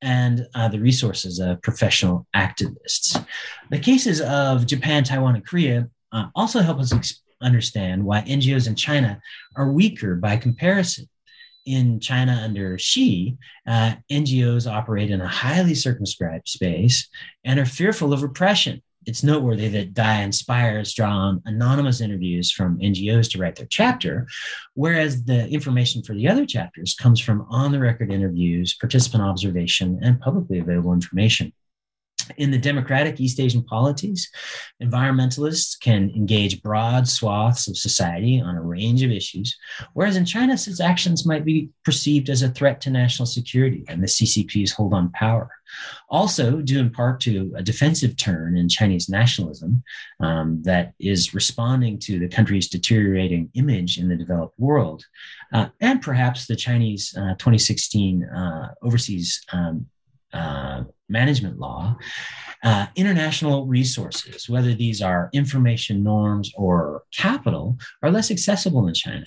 and 0.01 0.45
uh, 0.53 0.67
the 0.67 0.79
resources 0.79 1.39
of 1.39 1.61
professional 1.61 2.27
activists. 2.35 3.25
The 3.69 3.79
cases 3.79 4.21
of 4.21 4.65
Japan, 4.65 5.03
Taiwan, 5.03 5.35
and 5.35 5.45
Korea 5.45 5.89
uh, 6.11 6.27
also 6.35 6.61
help 6.61 6.79
us 6.79 6.93
ex- 6.93 7.21
understand 7.41 8.03
why 8.03 8.21
NGOs 8.21 8.67
in 8.67 8.75
China 8.75 9.19
are 9.55 9.71
weaker 9.71 10.15
by 10.15 10.37
comparison. 10.37 11.07
In 11.65 11.99
China 11.99 12.31
under 12.31 12.77
Xi, 12.77 13.35
uh, 13.67 13.95
NGOs 14.09 14.71
operate 14.71 15.11
in 15.11 15.19
a 15.19 15.27
highly 15.27 15.75
circumscribed 15.75 16.47
space 16.47 17.09
and 17.43 17.59
are 17.59 17.65
fearful 17.65 18.13
of 18.13 18.23
repression 18.23 18.81
it's 19.07 19.23
noteworthy 19.23 19.69
that 19.69 19.93
Dai 19.93 20.21
and 20.21 20.35
Spires 20.35 20.93
draw 20.93 21.09
on 21.09 21.41
anonymous 21.45 22.01
interviews 22.01 22.51
from 22.51 22.77
NGOs 22.79 23.31
to 23.31 23.39
write 23.39 23.55
their 23.55 23.67
chapter, 23.67 24.27
whereas 24.73 25.23
the 25.23 25.47
information 25.47 26.03
for 26.03 26.13
the 26.13 26.27
other 26.27 26.45
chapters 26.45 26.93
comes 26.93 27.19
from 27.19 27.47
on 27.49 27.71
the 27.71 27.79
record 27.79 28.11
interviews, 28.11 28.75
participant 28.75 29.23
observation, 29.23 29.97
and 30.03 30.19
publicly 30.19 30.59
available 30.59 30.93
information. 30.93 31.53
In 32.37 32.51
the 32.51 32.57
democratic 32.57 33.19
East 33.19 33.39
Asian 33.39 33.63
polities, 33.63 34.29
environmentalists 34.81 35.79
can 35.79 36.11
engage 36.15 36.61
broad 36.61 37.07
swaths 37.07 37.67
of 37.67 37.77
society 37.77 38.41
on 38.41 38.55
a 38.55 38.61
range 38.61 39.03
of 39.03 39.11
issues, 39.11 39.57
whereas 39.93 40.15
in 40.15 40.25
China, 40.25 40.57
such 40.57 40.85
actions 40.85 41.25
might 41.25 41.45
be 41.45 41.69
perceived 41.85 42.29
as 42.29 42.41
a 42.41 42.49
threat 42.49 42.81
to 42.81 42.89
national 42.89 43.25
security 43.25 43.85
and 43.87 44.01
the 44.01 44.07
CCP's 44.07 44.71
hold 44.71 44.93
on 44.93 45.09
power. 45.11 45.49
Also, 46.09 46.61
due 46.61 46.79
in 46.79 46.89
part 46.89 47.19
to 47.21 47.53
a 47.55 47.63
defensive 47.63 48.15
turn 48.15 48.57
in 48.57 48.69
Chinese 48.69 49.09
nationalism 49.09 49.83
um, 50.19 50.61
that 50.63 50.93
is 50.99 51.33
responding 51.33 51.99
to 51.99 52.19
the 52.19 52.27
country's 52.27 52.69
deteriorating 52.69 53.49
image 53.53 53.97
in 53.97 54.07
the 54.07 54.15
developed 54.15 54.57
world, 54.57 55.05
uh, 55.53 55.67
and 55.81 56.01
perhaps 56.01 56.47
the 56.47 56.55
Chinese 56.55 57.13
uh, 57.17 57.33
2016 57.35 58.23
uh, 58.23 58.73
overseas 58.81 59.43
um, 59.51 59.85
uh, 60.33 60.83
management 61.09 61.59
law, 61.59 61.97
uh, 62.63 62.87
international 62.95 63.67
resources, 63.67 64.49
whether 64.49 64.73
these 64.73 65.01
are 65.01 65.29
information 65.33 66.03
norms 66.03 66.51
or 66.55 67.03
capital, 67.13 67.77
are 68.01 68.11
less 68.11 68.31
accessible 68.31 68.87
in 68.87 68.93
China. 68.93 69.25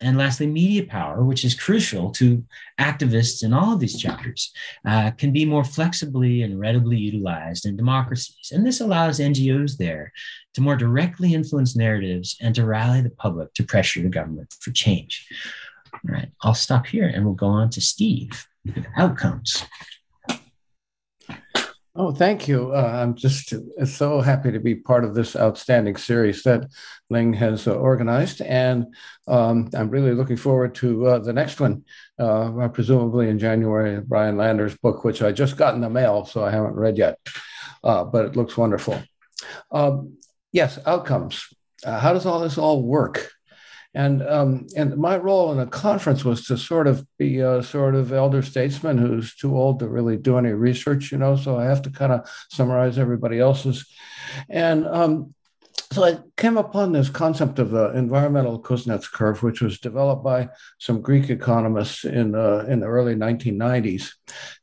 And 0.00 0.16
lastly, 0.16 0.46
media 0.46 0.84
power, 0.84 1.24
which 1.24 1.44
is 1.44 1.58
crucial 1.58 2.12
to 2.12 2.44
activists 2.80 3.42
in 3.42 3.52
all 3.52 3.74
of 3.74 3.80
these 3.80 4.00
chapters, 4.00 4.52
uh, 4.86 5.10
can 5.12 5.32
be 5.32 5.44
more 5.44 5.64
flexibly 5.64 6.42
and 6.42 6.60
readily 6.60 6.96
utilized 6.96 7.66
in 7.66 7.76
democracies. 7.76 8.52
And 8.52 8.64
this 8.64 8.80
allows 8.80 9.18
NGOs 9.18 9.76
there 9.76 10.12
to 10.54 10.60
more 10.60 10.76
directly 10.76 11.34
influence 11.34 11.74
narratives 11.74 12.36
and 12.40 12.54
to 12.54 12.64
rally 12.64 13.00
the 13.00 13.10
public 13.10 13.52
to 13.54 13.64
pressure 13.64 14.00
the 14.02 14.08
government 14.08 14.54
for 14.60 14.70
change. 14.70 15.26
All 15.92 16.14
right, 16.14 16.30
I'll 16.42 16.54
stop 16.54 16.86
here 16.86 17.08
and 17.08 17.24
we'll 17.24 17.34
go 17.34 17.48
on 17.48 17.70
to 17.70 17.80
Steve 17.80 18.46
with 18.64 18.86
outcomes. 18.96 19.64
Oh, 22.00 22.12
thank 22.12 22.46
you. 22.46 22.72
Uh, 22.72 22.92
I'm 23.02 23.16
just 23.16 23.52
so 23.84 24.20
happy 24.20 24.52
to 24.52 24.60
be 24.60 24.76
part 24.76 25.02
of 25.02 25.16
this 25.16 25.34
outstanding 25.34 25.96
series 25.96 26.44
that 26.44 26.70
Ling 27.10 27.32
has 27.32 27.66
uh, 27.66 27.74
organized. 27.74 28.40
And 28.40 28.94
um, 29.26 29.68
I'm 29.74 29.90
really 29.90 30.14
looking 30.14 30.36
forward 30.36 30.76
to 30.76 31.06
uh, 31.08 31.18
the 31.18 31.32
next 31.32 31.58
one, 31.58 31.82
uh, 32.20 32.68
presumably 32.68 33.28
in 33.28 33.40
January, 33.40 34.00
Brian 34.00 34.36
Lander's 34.36 34.76
book, 34.76 35.02
which 35.02 35.22
I 35.22 35.32
just 35.32 35.56
got 35.56 35.74
in 35.74 35.80
the 35.80 35.90
mail, 35.90 36.24
so 36.24 36.44
I 36.44 36.52
haven't 36.52 36.76
read 36.76 36.98
yet, 36.98 37.18
uh, 37.82 38.04
but 38.04 38.26
it 38.26 38.36
looks 38.36 38.56
wonderful. 38.56 39.02
Um, 39.72 40.18
yes, 40.52 40.78
outcomes. 40.86 41.48
Uh, 41.84 41.98
how 41.98 42.12
does 42.12 42.26
all 42.26 42.38
this 42.38 42.58
all 42.58 42.80
work? 42.80 43.32
And 43.98 44.22
um, 44.22 44.68
and 44.76 44.96
my 44.96 45.16
role 45.16 45.50
in 45.50 45.58
the 45.58 45.66
conference 45.66 46.24
was 46.24 46.46
to 46.46 46.56
sort 46.56 46.86
of 46.86 47.04
be 47.18 47.40
a 47.40 47.64
sort 47.64 47.96
of 47.96 48.12
elder 48.12 48.42
statesman 48.42 48.96
who's 48.96 49.34
too 49.34 49.58
old 49.58 49.80
to 49.80 49.88
really 49.88 50.16
do 50.16 50.38
any 50.38 50.50
research, 50.50 51.10
you 51.10 51.18
know. 51.18 51.34
So 51.34 51.58
I 51.58 51.64
have 51.64 51.82
to 51.82 51.90
kind 51.90 52.12
of 52.12 52.20
summarize 52.48 52.96
everybody 52.96 53.40
else's. 53.40 53.84
And 54.48 54.86
um, 54.86 55.34
so 55.90 56.04
I 56.04 56.18
came 56.36 56.56
upon 56.56 56.92
this 56.92 57.08
concept 57.10 57.58
of 57.58 57.72
the 57.72 57.90
environmental 57.90 58.62
Kuznets 58.62 59.10
curve, 59.10 59.42
which 59.42 59.60
was 59.60 59.80
developed 59.80 60.22
by 60.22 60.48
some 60.78 61.00
Greek 61.00 61.28
economists 61.28 62.04
in 62.04 62.36
uh, 62.36 62.66
in 62.68 62.78
the 62.78 62.86
early 62.86 63.16
1990s 63.16 64.12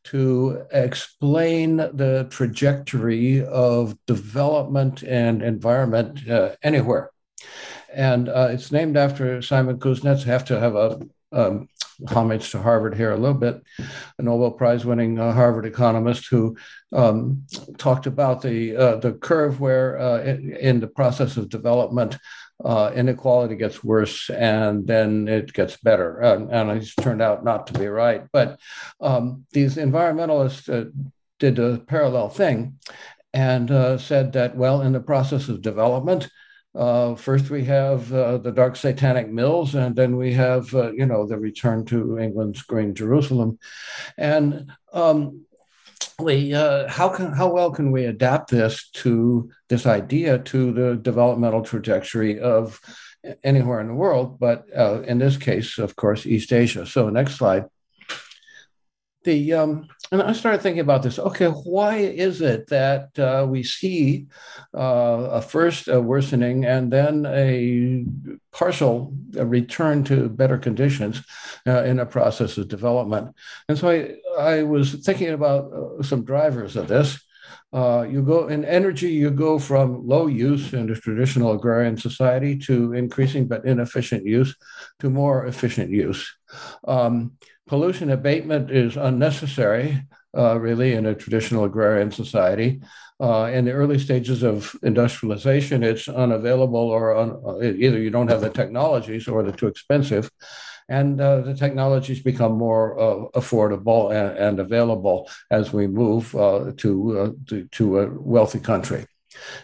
to 0.05 0.63
explain 0.71 1.75
the 1.75 2.27
trajectory 2.29 3.43
of 3.43 3.97
development 4.05 5.03
and 5.03 5.41
environment 5.41 6.25
uh, 6.29 6.55
anywhere 6.63 7.11
and 7.95 8.29
uh, 8.29 8.49
it's 8.51 8.71
named 8.71 8.97
after 8.97 9.41
Simon 9.41 9.79
Kuznets. 9.79 10.27
I 10.27 10.31
have 10.31 10.45
to 10.45 10.59
have 10.59 10.75
a 10.75 10.99
um, 11.31 11.69
homage 12.09 12.51
to 12.51 12.61
Harvard 12.61 12.95
here 12.95 13.11
a 13.11 13.17
little 13.17 13.37
bit, 13.37 13.61
a 14.17 14.21
Nobel 14.21 14.51
Prize 14.51 14.85
winning 14.85 15.19
uh, 15.19 15.31
Harvard 15.31 15.65
economist 15.65 16.27
who 16.29 16.55
um, 16.93 17.45
talked 17.77 18.05
about 18.05 18.41
the 18.41 18.75
uh, 18.75 18.95
the 18.97 19.13
curve 19.13 19.59
where 19.59 19.99
uh, 19.99 20.21
in, 20.23 20.55
in, 20.55 20.79
the 20.79 20.87
process 20.87 21.37
of 21.37 21.49
development. 21.49 22.17
Uh, 22.63 22.89
inequality 22.95 23.53
gets 23.53 23.83
worse 23.83 24.29
and 24.29 24.87
then 24.87 25.27
it 25.27 25.51
gets 25.51 25.75
better. 25.75 26.21
And, 26.21 26.49
and 26.49 26.71
it's 26.71 26.95
turned 26.95 27.21
out 27.21 27.43
not 27.43 27.67
to 27.67 27.73
be 27.77 27.85
right. 27.85 28.23
But 28.31 28.61
um, 29.01 29.45
these 29.51 29.75
environmentalists 29.75 30.69
uh, 30.69 30.89
did 31.37 31.59
a 31.59 31.79
parallel 31.79 32.29
thing 32.29 32.79
and 33.33 33.67
said 33.99 34.31
that, 34.31 34.55
well, 34.55 34.81
in 34.81 34.93
the 34.93 35.01
process 35.01 35.49
of 35.49 35.61
development, 35.61 36.29
uh, 36.75 37.15
first, 37.15 37.49
we 37.49 37.63
have 37.65 38.11
uh, 38.13 38.37
the 38.37 38.51
dark 38.51 38.75
satanic 38.75 39.31
mills, 39.31 39.75
and 39.75 39.95
then 39.95 40.17
we 40.17 40.33
have, 40.33 40.73
uh, 40.75 40.91
you 40.91 41.05
know, 41.05 41.25
the 41.25 41.37
return 41.37 41.85
to 41.85 42.19
England's 42.19 42.61
green 42.63 42.93
Jerusalem. 42.93 43.57
And 44.17 44.71
um, 44.91 45.45
we, 46.19 46.53
uh, 46.53 46.89
how 46.89 47.09
can, 47.09 47.33
how 47.33 47.51
well 47.51 47.71
can 47.71 47.91
we 47.91 48.05
adapt 48.05 48.51
this 48.51 48.89
to 48.89 49.49
this 49.69 49.85
idea 49.85 50.39
to 50.39 50.71
the 50.73 50.95
developmental 50.95 51.61
trajectory 51.61 52.39
of 52.39 52.79
anywhere 53.43 53.81
in 53.81 53.87
the 53.87 53.93
world, 53.93 54.39
but 54.39 54.65
uh, 54.77 55.01
in 55.01 55.17
this 55.17 55.37
case, 55.37 55.77
of 55.77 55.95
course, 55.95 56.25
East 56.25 56.53
Asia. 56.53 56.85
So, 56.85 57.09
next 57.09 57.35
slide 57.35 57.65
the 59.25 59.53
um, 59.53 59.87
and 60.11 60.21
I 60.21 60.33
started 60.33 60.61
thinking 60.61 60.81
about 60.81 61.03
this. 61.03 61.19
Okay, 61.19 61.47
why 61.47 61.97
is 61.97 62.41
it 62.41 62.67
that 62.67 63.17
uh, 63.19 63.45
we 63.47 63.63
see 63.63 64.27
uh, 64.73 65.29
a 65.31 65.41
first 65.41 65.87
a 65.87 65.99
worsening 65.99 66.65
and 66.65 66.93
then 66.93 67.25
a 67.25 68.05
partial 68.51 69.13
return 69.33 70.03
to 70.05 70.29
better 70.29 70.57
conditions 70.57 71.21
uh, 71.67 71.83
in 71.83 71.99
a 71.99 72.05
process 72.05 72.57
of 72.57 72.69
development? 72.69 73.35
And 73.67 73.77
so 73.77 73.89
I 73.89 74.15
I 74.39 74.63
was 74.63 74.93
thinking 74.93 75.29
about 75.29 75.73
uh, 75.73 76.03
some 76.03 76.23
drivers 76.23 76.75
of 76.75 76.87
this. 76.87 77.19
Uh, 77.73 78.07
you 78.09 78.21
go 78.21 78.47
in 78.47 78.63
energy, 78.63 79.09
you 79.09 79.29
go 79.29 79.59
from 79.59 80.07
low 80.07 80.27
use 80.27 80.71
in 80.71 80.89
a 80.89 80.95
traditional 80.95 81.51
agrarian 81.51 81.97
society 81.97 82.57
to 82.57 82.93
increasing 82.93 83.47
but 83.47 83.65
inefficient 83.65 84.23
use 84.23 84.55
to 84.99 85.09
more 85.09 85.45
efficient 85.45 85.89
use. 85.89 86.23
Um, 86.87 87.33
pollution 87.67 88.11
abatement 88.11 88.71
is 88.71 88.97
unnecessary, 88.97 90.03
uh, 90.37 90.59
really, 90.59 90.93
in 90.93 91.05
a 91.05 91.15
traditional 91.15 91.65
agrarian 91.65 92.11
society. 92.11 92.81
Uh, 93.19 93.49
in 93.53 93.65
the 93.65 93.71
early 93.71 93.97
stages 93.97 94.43
of 94.43 94.75
industrialization, 94.83 95.83
it's 95.83 96.07
unavailable, 96.07 96.75
or 96.75 97.15
un- 97.15 97.41
uh, 97.45 97.61
either 97.61 97.97
you 97.97 98.09
don't 98.09 98.27
have 98.27 98.41
the 98.41 98.49
technologies 98.49 99.27
or 99.27 99.41
they're 99.41 99.53
too 99.53 99.67
expensive. 99.67 100.29
And 100.89 101.19
uh, 101.19 101.41
the 101.41 101.55
technologies 101.55 102.21
become 102.21 102.57
more 102.57 102.99
uh, 102.99 103.39
affordable 103.39 104.11
and, 104.11 104.37
and, 104.37 104.59
available 104.59 105.27
as 105.49 105.73
we 105.73 105.87
move 105.87 106.35
uh, 106.35 106.73
to, 106.77 107.39
to, 107.47 107.65
to 107.65 107.99
a 107.99 108.09
wealthy 108.21 108.59
country. 108.59 109.05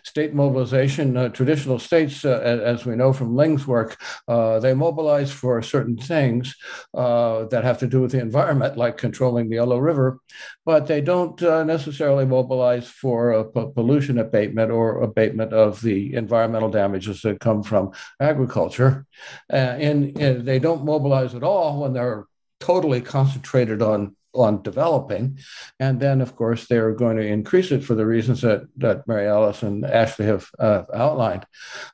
State 0.03 0.33
mobilization, 0.33 1.17
uh, 1.17 1.29
traditional 1.29 1.79
states, 1.79 2.25
uh, 2.25 2.39
as 2.63 2.85
we 2.85 2.95
know 2.95 3.13
from 3.13 3.35
Ling's 3.35 3.67
work, 3.67 3.97
uh, 4.27 4.59
they 4.59 4.73
mobilize 4.73 5.31
for 5.31 5.61
certain 5.61 5.97
things 5.97 6.55
uh, 6.93 7.45
that 7.45 7.63
have 7.63 7.79
to 7.79 7.87
do 7.87 8.01
with 8.01 8.11
the 8.11 8.19
environment, 8.19 8.77
like 8.77 8.97
controlling 8.97 9.49
the 9.49 9.55
Yellow 9.55 9.79
River, 9.79 10.19
but 10.65 10.87
they 10.87 11.01
don't 11.01 11.41
uh, 11.43 11.63
necessarily 11.63 12.25
mobilize 12.25 12.87
for 12.87 13.43
pollution 13.45 14.17
abatement 14.17 14.71
or 14.71 15.01
abatement 15.01 15.53
of 15.53 15.81
the 15.81 16.13
environmental 16.13 16.69
damages 16.69 17.21
that 17.21 17.39
come 17.39 17.63
from 17.63 17.91
agriculture. 18.19 19.05
and, 19.49 20.17
and 20.19 20.45
they 20.45 20.59
don't 20.59 20.85
mobilize 20.85 21.35
at 21.35 21.43
all 21.43 21.81
when 21.81 21.93
they're 21.93 22.25
totally 22.59 23.01
concentrated 23.01 23.81
on 23.81 24.15
on 24.33 24.61
developing. 24.61 25.39
And 25.79 25.99
then, 25.99 26.21
of 26.21 26.35
course, 26.35 26.67
they're 26.67 26.93
going 26.93 27.17
to 27.17 27.25
increase 27.25 27.71
it 27.71 27.83
for 27.83 27.95
the 27.95 28.05
reasons 28.05 28.41
that, 28.41 28.67
that 28.77 29.07
Mary 29.07 29.27
Alice 29.27 29.63
and 29.63 29.85
Ashley 29.85 30.25
have 30.25 30.49
uh, 30.59 30.83
outlined 30.93 31.45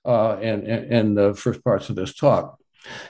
uh, 0.06 0.38
in, 0.42 0.66
in 0.66 1.16
the 1.16 1.34
first 1.34 1.64
parts 1.64 1.90
of 1.90 1.96
this 1.96 2.14
talk. 2.14 2.60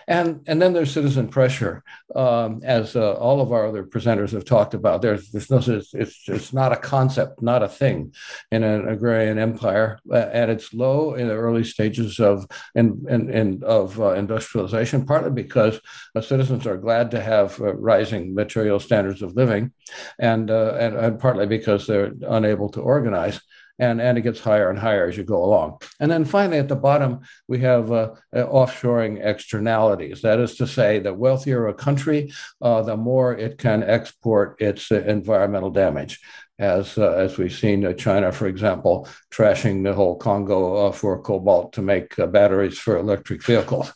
And, 0.07 0.41
and 0.47 0.61
then 0.61 0.73
there's 0.73 0.93
citizen 0.93 1.27
pressure, 1.27 1.83
um, 2.15 2.61
as 2.63 2.95
uh, 2.95 3.13
all 3.13 3.41
of 3.41 3.51
our 3.51 3.67
other 3.67 3.83
presenters 3.83 4.31
have 4.31 4.45
talked 4.45 4.73
about. 4.73 5.01
There's, 5.01 5.29
there's 5.29 5.49
no, 5.49 5.57
it's, 5.57 6.23
it's 6.27 6.53
not 6.53 6.71
a 6.71 6.77
concept, 6.77 7.41
not 7.41 7.63
a 7.63 7.67
thing 7.67 8.13
in 8.51 8.63
an 8.63 8.87
agrarian 8.87 9.37
empire. 9.37 9.99
At 10.13 10.49
its 10.49 10.73
low 10.73 11.13
in 11.15 11.27
the 11.27 11.33
early 11.33 11.63
stages 11.63 12.19
of, 12.19 12.47
in, 12.75 13.05
in 13.09 13.63
of 13.63 13.99
uh, 13.99 14.11
industrialization, 14.13 15.05
partly 15.05 15.31
because 15.31 15.79
uh, 16.15 16.21
citizens 16.21 16.65
are 16.65 16.77
glad 16.77 17.11
to 17.11 17.21
have 17.21 17.59
uh, 17.59 17.75
rising 17.75 18.33
material 18.33 18.79
standards 18.79 19.21
of 19.21 19.35
living, 19.35 19.73
and, 20.19 20.49
uh, 20.49 20.75
and, 20.79 20.95
and 20.95 21.19
partly 21.19 21.45
because 21.45 21.87
they're 21.87 22.13
unable 22.27 22.69
to 22.69 22.81
organize 22.81 23.39
and, 23.79 24.01
and 24.01 24.17
it 24.17 24.21
gets 24.21 24.39
higher 24.39 24.69
and 24.69 24.79
higher 24.79 25.07
as 25.07 25.17
you 25.17 25.23
go 25.23 25.43
along. 25.43 25.79
And 25.99 26.09
then 26.11 26.25
finally, 26.25 26.57
at 26.57 26.67
the 26.67 26.75
bottom, 26.75 27.21
we 27.47 27.59
have 27.59 27.91
uh, 27.91 28.13
uh, 28.35 28.45
offshoring 28.45 29.23
externalities. 29.23 30.21
That 30.21 30.39
is 30.39 30.55
to 30.57 30.67
say, 30.67 30.99
the 30.99 31.13
wealthier 31.13 31.67
a 31.67 31.73
country, 31.73 32.31
uh, 32.61 32.81
the 32.81 32.97
more 32.97 33.35
it 33.35 33.57
can 33.57 33.83
export 33.83 34.59
its 34.59 34.91
uh, 34.91 35.01
environmental 35.01 35.69
damage. 35.69 36.19
As, 36.59 36.97
uh, 36.97 37.11
as 37.11 37.37
we've 37.37 37.53
seen 37.53 37.85
uh, 37.85 37.93
China, 37.93 38.31
for 38.31 38.47
example, 38.47 39.07
trashing 39.29 39.83
the 39.83 39.93
whole 39.93 40.15
Congo 40.15 40.91
for 40.91 41.21
cobalt 41.21 41.73
to 41.73 41.83
make 41.83 42.15
batteries 42.15 42.79
for 42.79 42.97
electric 42.97 43.43
vehicles. 43.43 43.93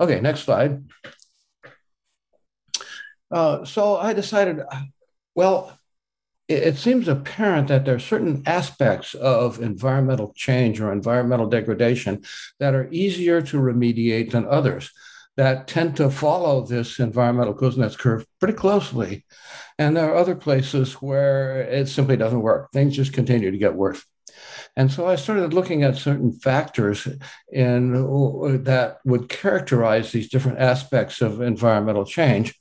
Okay, 0.00 0.20
next 0.20 0.40
slide. 0.40 0.82
so 3.32 3.96
I 3.96 4.14
decided, 4.14 4.62
well, 5.36 5.78
it 6.52 6.76
seems 6.76 7.08
apparent 7.08 7.68
that 7.68 7.84
there 7.84 7.96
are 7.96 8.00
certain 8.00 8.42
aspects 8.46 9.14
of 9.14 9.60
environmental 9.60 10.32
change 10.34 10.80
or 10.80 10.92
environmental 10.92 11.46
degradation 11.48 12.22
that 12.58 12.74
are 12.74 12.88
easier 12.90 13.42
to 13.42 13.58
remediate 13.58 14.30
than 14.30 14.46
others 14.46 14.90
that 15.36 15.66
tend 15.66 15.96
to 15.96 16.10
follow 16.10 16.64
this 16.64 16.98
environmental 16.98 17.54
Kuznets 17.54 17.96
curve 17.96 18.26
pretty 18.38 18.54
closely. 18.54 19.24
And 19.78 19.96
there 19.96 20.12
are 20.12 20.16
other 20.16 20.34
places 20.34 20.94
where 20.94 21.62
it 21.62 21.88
simply 21.88 22.16
doesn't 22.16 22.42
work. 22.42 22.70
Things 22.72 22.96
just 22.96 23.12
continue 23.12 23.50
to 23.50 23.58
get 23.58 23.74
worse. 23.74 24.04
And 24.76 24.90
so 24.90 25.06
I 25.06 25.16
started 25.16 25.52
looking 25.52 25.82
at 25.82 25.96
certain 25.96 26.32
factors 26.32 27.06
in 27.50 27.94
uh, 27.94 28.58
that 28.64 28.98
would 29.04 29.28
characterize 29.28 30.12
these 30.12 30.30
different 30.30 30.58
aspects 30.58 31.20
of 31.20 31.40
environmental 31.40 32.04
change. 32.04 32.54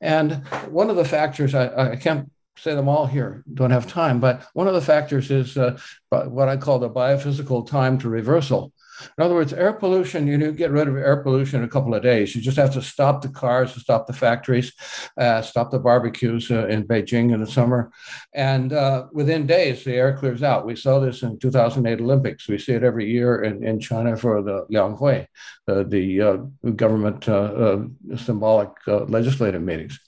And 0.00 0.46
one 0.68 0.90
of 0.90 0.96
the 0.96 1.04
factors 1.04 1.54
I, 1.54 1.92
I 1.92 1.96
can't 1.96 2.30
say 2.60 2.74
them 2.74 2.88
all 2.88 3.06
here, 3.06 3.44
don't 3.54 3.70
have 3.70 3.86
time, 3.86 4.20
but 4.20 4.46
one 4.52 4.68
of 4.68 4.74
the 4.74 4.80
factors 4.80 5.30
is 5.30 5.56
uh, 5.56 5.78
what 6.10 6.48
I 6.48 6.56
call 6.56 6.78
the 6.78 6.90
biophysical 6.90 7.66
time 7.66 7.98
to 7.98 8.08
reversal. 8.08 8.72
In 9.16 9.24
other 9.24 9.34
words, 9.34 9.52
air 9.52 9.72
pollution, 9.72 10.26
you 10.26 10.36
know, 10.36 10.52
get 10.52 10.70
rid 10.70 10.88
of 10.88 10.96
air 10.96 11.18
pollution 11.22 11.60
in 11.60 11.64
a 11.64 11.70
couple 11.70 11.94
of 11.94 12.02
days. 12.02 12.34
You 12.34 12.42
just 12.42 12.56
have 12.56 12.72
to 12.74 12.82
stop 12.82 13.22
the 13.22 13.28
cars, 13.28 13.74
stop 13.74 14.06
the 14.06 14.12
factories, 14.12 14.72
uh, 15.16 15.42
stop 15.42 15.70
the 15.70 15.78
barbecues 15.78 16.50
uh, 16.50 16.66
in 16.66 16.84
Beijing 16.84 17.32
in 17.32 17.40
the 17.40 17.46
summer. 17.46 17.92
And 18.34 18.72
uh, 18.72 19.06
within 19.12 19.46
days, 19.46 19.84
the 19.84 19.94
air 19.94 20.16
clears 20.16 20.42
out. 20.42 20.66
We 20.66 20.76
saw 20.76 20.98
this 20.98 21.22
in 21.22 21.38
2008 21.38 22.00
Olympics. 22.00 22.48
We 22.48 22.58
see 22.58 22.72
it 22.72 22.82
every 22.82 23.10
year 23.10 23.42
in, 23.42 23.64
in 23.64 23.80
China 23.80 24.16
for 24.16 24.42
the 24.42 24.66
Lianghui, 24.66 25.26
the 25.66 26.22
uh, 26.22 26.70
government 26.72 27.28
uh, 27.28 27.34
uh, 27.34 27.84
symbolic 28.16 28.70
legislative 28.86 29.62
meetings. 29.62 29.98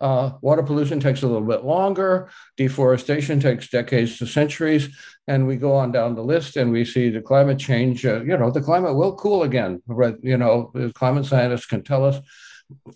Uh, 0.00 0.32
water 0.40 0.62
pollution 0.62 1.00
takes 1.00 1.22
a 1.22 1.26
little 1.26 1.46
bit 1.46 1.64
longer. 1.64 2.30
Deforestation 2.56 3.40
takes 3.40 3.68
decades 3.68 4.18
to 4.18 4.26
centuries. 4.26 4.88
And 5.26 5.46
we 5.46 5.56
go 5.56 5.72
on 5.72 5.92
down 5.92 6.14
the 6.14 6.22
list 6.22 6.56
and 6.56 6.70
we 6.70 6.84
see 6.84 7.10
the 7.10 7.22
climate 7.22 7.58
change. 7.58 8.04
Uh, 8.04 8.22
you 8.22 8.36
know, 8.36 8.50
the 8.50 8.60
climate 8.60 8.94
will 8.94 9.14
cool 9.16 9.42
again. 9.42 9.82
You 10.22 10.36
know, 10.36 10.72
climate 10.94 11.26
scientists 11.26 11.66
can 11.66 11.82
tell 11.82 12.04
us 12.04 12.20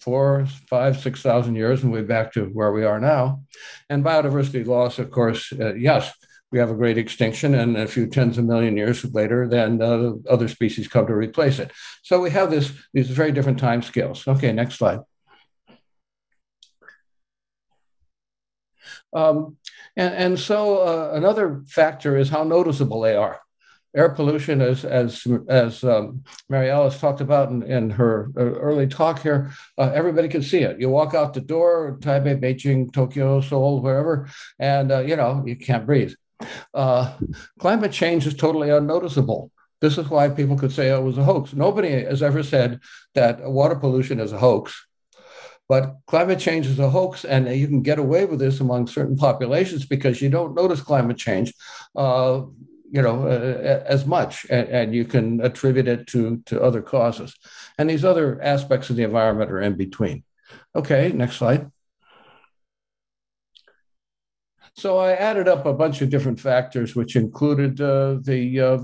four, 0.00 0.46
five, 0.68 0.98
six 0.98 1.20
thousand 1.22 1.54
years, 1.54 1.82
and 1.82 1.92
we're 1.92 2.02
back 2.02 2.32
to 2.32 2.46
where 2.46 2.72
we 2.72 2.84
are 2.84 2.98
now. 2.98 3.42
And 3.90 4.04
biodiversity 4.04 4.66
loss, 4.66 4.98
of 4.98 5.10
course, 5.10 5.52
uh, 5.52 5.74
yes, 5.74 6.12
we 6.50 6.58
have 6.58 6.70
a 6.70 6.74
great 6.74 6.96
extinction, 6.96 7.54
and 7.54 7.76
a 7.76 7.86
few 7.86 8.06
tens 8.06 8.38
of 8.38 8.46
million 8.46 8.76
years 8.76 9.04
later, 9.12 9.46
then 9.46 9.82
uh, 9.82 10.12
other 10.28 10.48
species 10.48 10.88
come 10.88 11.06
to 11.06 11.14
replace 11.14 11.58
it. 11.58 11.70
So 12.02 12.20
we 12.20 12.30
have 12.30 12.50
this 12.50 12.72
these 12.94 13.10
very 13.10 13.32
different 13.32 13.58
time 13.58 13.82
scales. 13.82 14.26
Okay, 14.26 14.52
next 14.52 14.76
slide. 14.76 15.00
Um, 19.12 19.56
and, 19.96 20.14
and 20.14 20.38
so 20.38 20.78
uh, 20.78 21.12
another 21.14 21.62
factor 21.66 22.16
is 22.16 22.28
how 22.28 22.44
noticeable 22.44 23.00
they 23.00 23.16
are. 23.16 23.40
Air 23.96 24.10
pollution, 24.10 24.60
as 24.60 24.84
as 24.84 25.26
as 25.48 25.82
um, 25.82 26.22
Mary 26.50 26.70
Alice 26.70 27.00
talked 27.00 27.22
about 27.22 27.50
in, 27.50 27.62
in 27.62 27.88
her 27.90 28.30
uh, 28.36 28.42
early 28.42 28.86
talk 28.86 29.22
here, 29.22 29.50
uh, 29.78 29.90
everybody 29.94 30.28
can 30.28 30.42
see 30.42 30.58
it. 30.58 30.78
You 30.78 30.90
walk 30.90 31.14
out 31.14 31.32
the 31.32 31.40
door, 31.40 31.96
Taipei, 32.00 32.38
Beijing, 32.38 32.92
Tokyo, 32.92 33.40
Seoul, 33.40 33.80
wherever, 33.80 34.28
and 34.58 34.92
uh, 34.92 35.00
you 35.00 35.16
know 35.16 35.42
you 35.46 35.56
can't 35.56 35.86
breathe. 35.86 36.12
Uh, 36.74 37.16
climate 37.58 37.90
change 37.90 38.26
is 38.26 38.34
totally 38.34 38.68
unnoticeable. 38.68 39.50
This 39.80 39.96
is 39.96 40.08
why 40.08 40.28
people 40.28 40.58
could 40.58 40.72
say 40.72 40.90
it 40.90 41.02
was 41.02 41.18
a 41.18 41.24
hoax. 41.24 41.54
Nobody 41.54 41.90
has 42.02 42.22
ever 42.22 42.42
said 42.42 42.80
that 43.14 43.42
water 43.42 43.76
pollution 43.76 44.20
is 44.20 44.32
a 44.32 44.38
hoax. 44.38 44.86
But 45.68 45.96
climate 46.06 46.38
change 46.38 46.66
is 46.66 46.78
a 46.78 46.88
hoax, 46.88 47.24
and 47.24 47.46
you 47.54 47.66
can 47.66 47.82
get 47.82 47.98
away 47.98 48.24
with 48.24 48.38
this 48.38 48.60
among 48.60 48.86
certain 48.86 49.16
populations 49.16 49.84
because 49.84 50.22
you 50.22 50.30
don't 50.30 50.54
notice 50.54 50.80
climate 50.80 51.18
change, 51.18 51.52
uh, 51.94 52.42
you 52.90 53.02
know, 53.02 53.26
uh, 53.26 53.84
as 53.84 54.06
much, 54.06 54.46
and, 54.48 54.68
and, 54.68 54.94
you 54.94 55.04
can 55.04 55.42
attribute 55.42 55.86
it 55.86 56.06
to 56.06 56.42
to 56.46 56.62
other 56.62 56.80
causes. 56.80 57.34
And 57.76 57.90
these 57.90 58.04
other 58.04 58.40
aspects 58.40 58.88
of 58.88 58.96
the 58.96 59.02
environment 59.02 59.50
are 59.50 59.60
in 59.60 59.74
between. 59.76 60.24
Okay, 60.74 61.12
next 61.12 61.36
slide. 61.36 61.70
So 64.78 64.96
I 64.98 65.14
added 65.14 65.48
up 65.48 65.66
a 65.66 65.74
bunch 65.74 66.02
of 66.02 66.08
different 66.08 66.38
factors, 66.38 66.94
which 66.94 67.16
included 67.16 67.80
uh, 67.80 68.18
the 68.22 68.60
uh, 68.60 68.78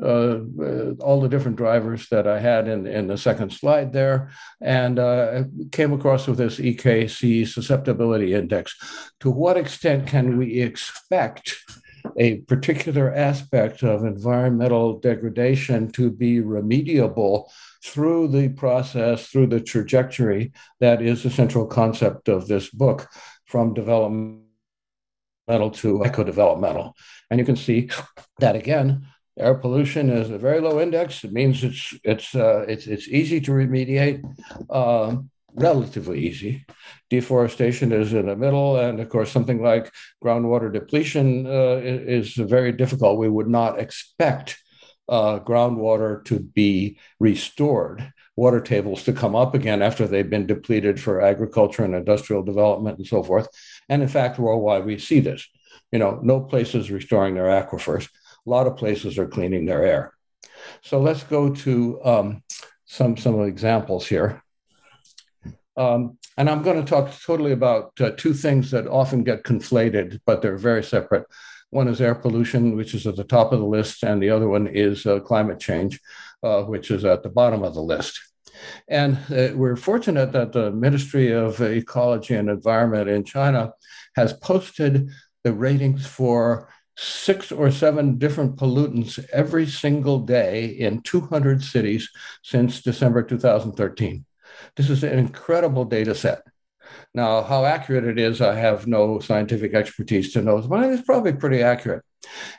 uh, 0.00 0.92
all 1.02 1.20
the 1.20 1.28
different 1.28 1.56
drivers 1.56 2.08
that 2.10 2.28
I 2.28 2.38
had 2.38 2.68
in, 2.68 2.86
in 2.86 3.08
the 3.08 3.18
second 3.18 3.52
slide 3.52 3.92
there, 3.92 4.30
and 4.60 5.00
uh, 5.00 5.42
came 5.72 5.92
across 5.92 6.28
with 6.28 6.38
this 6.38 6.60
EKC 6.60 7.48
susceptibility 7.48 8.32
index. 8.32 8.76
To 9.20 9.30
what 9.32 9.56
extent 9.56 10.06
can 10.06 10.38
we 10.38 10.60
expect 10.60 11.56
a 12.16 12.36
particular 12.42 13.12
aspect 13.12 13.82
of 13.82 14.04
environmental 14.04 15.00
degradation 15.00 15.90
to 15.92 16.12
be 16.12 16.38
remediable 16.38 17.50
through 17.82 18.28
the 18.28 18.50
process, 18.50 19.26
through 19.26 19.48
the 19.48 19.60
trajectory 19.60 20.52
that 20.78 21.02
is 21.02 21.24
the 21.24 21.30
central 21.30 21.66
concept 21.66 22.28
of 22.28 22.46
this 22.46 22.70
book 22.70 23.08
from 23.46 23.74
development 23.74 24.44
to 25.58 26.04
eco-developmental. 26.04 26.96
And 27.30 27.38
you 27.38 27.46
can 27.46 27.56
see 27.56 27.90
that 28.38 28.56
again, 28.56 29.06
air 29.38 29.54
pollution 29.54 30.10
is 30.10 30.30
a 30.30 30.38
very 30.38 30.60
low 30.60 30.80
index. 30.80 31.24
It 31.24 31.32
means 31.32 31.64
it's 31.64 31.94
it's 32.04 32.34
uh, 32.34 32.64
it's 32.68 32.86
it's 32.86 33.08
easy 33.08 33.40
to 33.42 33.52
remediate, 33.52 34.22
uh, 34.68 35.16
relatively 35.54 36.20
easy. 36.20 36.64
Deforestation 37.08 37.92
is 37.92 38.12
in 38.12 38.26
the 38.26 38.36
middle, 38.36 38.76
and 38.76 39.00
of 39.00 39.08
course, 39.08 39.30
something 39.30 39.62
like 39.62 39.92
groundwater 40.24 40.72
depletion 40.72 41.46
uh, 41.46 41.80
is 41.82 42.34
very 42.34 42.72
difficult. 42.72 43.18
We 43.18 43.28
would 43.28 43.48
not 43.48 43.78
expect 43.78 44.58
uh, 45.08 45.40
groundwater 45.40 46.24
to 46.24 46.38
be 46.38 46.98
restored 47.18 48.12
water 48.36 48.60
tables 48.60 49.02
to 49.04 49.12
come 49.12 49.36
up 49.36 49.54
again 49.54 49.82
after 49.82 50.06
they've 50.06 50.30
been 50.30 50.46
depleted 50.46 50.98
for 50.98 51.20
agriculture 51.20 51.84
and 51.84 51.94
industrial 51.94 52.42
development 52.42 52.96
and 52.96 53.06
so 53.06 53.22
forth. 53.22 53.48
And 53.90 54.02
in 54.02 54.08
fact, 54.08 54.38
worldwide, 54.38 54.86
we 54.86 54.98
see 54.98 55.20
this. 55.20 55.46
You 55.92 55.98
know, 55.98 56.20
no 56.22 56.40
place 56.40 56.74
is 56.74 56.90
restoring 56.90 57.34
their 57.34 57.50
aquifers. 57.60 58.08
A 58.46 58.50
lot 58.50 58.66
of 58.66 58.78
places 58.78 59.18
are 59.18 59.26
cleaning 59.26 59.66
their 59.66 59.84
air. 59.84 60.14
So 60.82 61.00
let's 61.00 61.24
go 61.24 61.52
to 61.54 62.04
um, 62.04 62.42
some 62.86 63.16
some 63.16 63.42
examples 63.42 64.06
here. 64.06 64.42
Um, 65.76 66.18
and 66.36 66.48
I'm 66.48 66.62
going 66.62 66.82
to 66.82 66.88
talk 66.88 67.10
totally 67.20 67.52
about 67.52 67.92
uh, 68.00 68.10
two 68.16 68.32
things 68.32 68.70
that 68.70 68.86
often 68.86 69.24
get 69.24 69.44
conflated, 69.44 70.20
but 70.24 70.40
they're 70.40 70.56
very 70.56 70.84
separate. 70.84 71.26
One 71.70 71.88
is 71.88 72.00
air 72.00 72.14
pollution, 72.14 72.76
which 72.76 72.94
is 72.94 73.06
at 73.06 73.16
the 73.16 73.24
top 73.24 73.52
of 73.52 73.60
the 73.60 73.66
list, 73.66 74.02
and 74.02 74.22
the 74.22 74.30
other 74.30 74.48
one 74.48 74.66
is 74.66 75.06
uh, 75.06 75.20
climate 75.20 75.60
change, 75.60 76.00
uh, 76.42 76.62
which 76.62 76.90
is 76.90 77.04
at 77.04 77.22
the 77.22 77.28
bottom 77.28 77.62
of 77.62 77.74
the 77.74 77.82
list. 77.82 78.20
And 78.88 79.18
uh, 79.30 79.48
we're 79.54 79.76
fortunate 79.76 80.32
that 80.32 80.52
the 80.52 80.70
Ministry 80.70 81.32
of 81.32 81.60
Ecology 81.60 82.34
and 82.34 82.50
Environment 82.50 83.08
in 83.08 83.24
China 83.24 83.72
has 84.16 84.32
posted 84.32 85.08
the 85.44 85.52
ratings 85.52 86.06
for 86.06 86.68
six 86.96 87.50
or 87.50 87.70
seven 87.70 88.18
different 88.18 88.56
pollutants 88.56 89.24
every 89.32 89.66
single 89.66 90.18
day 90.18 90.66
in 90.66 91.00
200 91.02 91.62
cities 91.62 92.10
since 92.42 92.82
December 92.82 93.22
2013. 93.22 94.24
This 94.76 94.90
is 94.90 95.02
an 95.02 95.18
incredible 95.18 95.84
data 95.84 96.14
set. 96.14 96.42
Now, 97.14 97.42
how 97.42 97.64
accurate 97.64 98.04
it 98.04 98.18
is, 98.18 98.40
I 98.40 98.54
have 98.54 98.86
no 98.86 99.20
scientific 99.20 99.74
expertise 99.74 100.32
to 100.32 100.42
know, 100.42 100.60
but 100.60 100.84
it's 100.90 101.02
probably 101.02 101.32
pretty 101.32 101.62
accurate. 101.62 102.04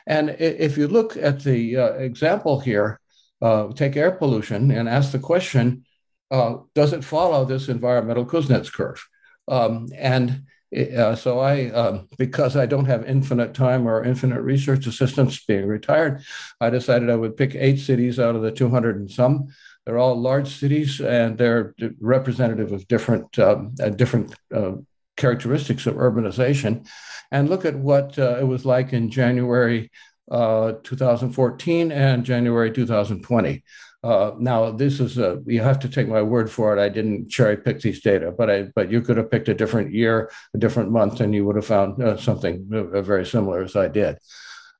And 0.06 0.30
if 0.30 0.76
you 0.76 0.88
look 0.88 1.16
at 1.16 1.44
the 1.44 1.76
uh, 1.76 1.92
example 1.92 2.58
here, 2.58 3.00
uh, 3.40 3.68
take 3.72 3.96
air 3.96 4.12
pollution 4.12 4.70
and 4.70 4.88
ask 4.88 5.12
the 5.12 5.18
question 5.18 5.84
uh, 6.32 6.56
does 6.74 6.94
it 6.94 7.04
follow 7.04 7.44
this 7.44 7.68
environmental 7.68 8.24
Kuznets 8.24 8.72
curve? 8.72 9.06
Um, 9.48 9.88
and 9.94 10.44
uh, 10.74 11.14
so 11.14 11.38
I, 11.40 11.70
um, 11.70 12.08
because 12.18 12.56
I 12.56 12.66
don't 12.66 12.86
have 12.86 13.04
infinite 13.04 13.54
time 13.54 13.86
or 13.86 14.04
infinite 14.04 14.40
research 14.40 14.86
assistants 14.86 15.44
being 15.44 15.66
retired, 15.66 16.22
I 16.60 16.70
decided 16.70 17.10
I 17.10 17.16
would 17.16 17.36
pick 17.36 17.54
eight 17.54 17.78
cities 17.78 18.18
out 18.18 18.34
of 18.34 18.42
the 18.42 18.52
200 18.52 18.96
and 18.96 19.10
some. 19.10 19.48
They're 19.84 19.98
all 19.98 20.18
large 20.18 20.48
cities, 20.48 21.00
and 21.00 21.36
they're 21.36 21.74
representative 22.00 22.72
of 22.72 22.86
different 22.86 23.36
um, 23.38 23.74
uh, 23.82 23.88
different 23.88 24.34
uh, 24.54 24.72
characteristics 25.16 25.86
of 25.86 25.96
urbanization. 25.96 26.86
And 27.30 27.50
look 27.50 27.64
at 27.64 27.74
what 27.74 28.18
uh, 28.18 28.38
it 28.38 28.44
was 28.44 28.64
like 28.64 28.92
in 28.92 29.10
January 29.10 29.90
uh, 30.30 30.74
2014 30.84 31.92
and 31.92 32.24
January 32.24 32.70
2020. 32.70 33.62
Uh, 34.04 34.32
now, 34.38 34.70
this 34.70 34.98
is 34.98 35.16
a, 35.16 35.40
you 35.46 35.60
have 35.60 35.78
to 35.78 35.88
take 35.88 36.08
my 36.08 36.22
word 36.22 36.50
for 36.50 36.76
it. 36.76 36.80
I 36.80 36.88
didn't 36.88 37.28
cherry 37.28 37.56
pick 37.56 37.80
these 37.80 38.00
data, 38.00 38.32
but 38.36 38.50
I, 38.50 38.62
but 38.74 38.90
you 38.90 39.00
could 39.00 39.16
have 39.16 39.30
picked 39.30 39.48
a 39.48 39.54
different 39.54 39.92
year, 39.92 40.30
a 40.54 40.58
different 40.58 40.90
month, 40.90 41.20
and 41.20 41.32
you 41.32 41.44
would 41.44 41.54
have 41.54 41.66
found 41.66 42.02
uh, 42.02 42.16
something 42.16 42.68
uh, 42.74 43.00
very 43.02 43.24
similar 43.24 43.62
as 43.62 43.76
I 43.76 43.86
did. 43.86 44.18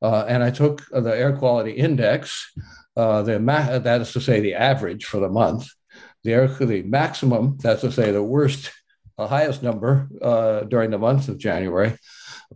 Uh, 0.02 0.24
and 0.26 0.42
I 0.42 0.50
took 0.50 0.84
the 0.90 1.16
air 1.16 1.36
quality 1.36 1.70
index, 1.70 2.50
uh, 2.96 3.22
the 3.22 3.38
ma- 3.38 3.78
that 3.78 4.00
is 4.00 4.12
to 4.12 4.20
say 4.20 4.40
the 4.40 4.54
average 4.54 5.04
for 5.04 5.20
the 5.20 5.28
month, 5.28 5.68
the 6.24 6.32
air 6.32 6.48
the 6.48 6.82
maximum, 6.82 7.58
that's 7.62 7.82
to 7.82 7.92
say 7.92 8.10
the 8.10 8.24
worst, 8.24 8.72
the 9.16 9.28
highest 9.28 9.62
number 9.62 10.08
during 10.68 10.90
the 10.90 10.98
month 10.98 11.28
of 11.28 11.38
January, 11.38 11.96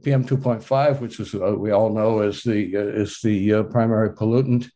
PM 0.07 0.25
2.5, 0.25 1.01
which 1.01 1.19
is 1.19 1.35
uh, 1.35 1.53
we 1.59 1.73
all 1.73 1.93
know 1.93 2.21
is 2.21 2.45
the 2.45 2.77
uh, 2.77 3.03
is 3.03 3.19
the 3.25 3.55
uh, 3.55 3.63
primary 3.65 4.11
pollutant, 4.11 4.71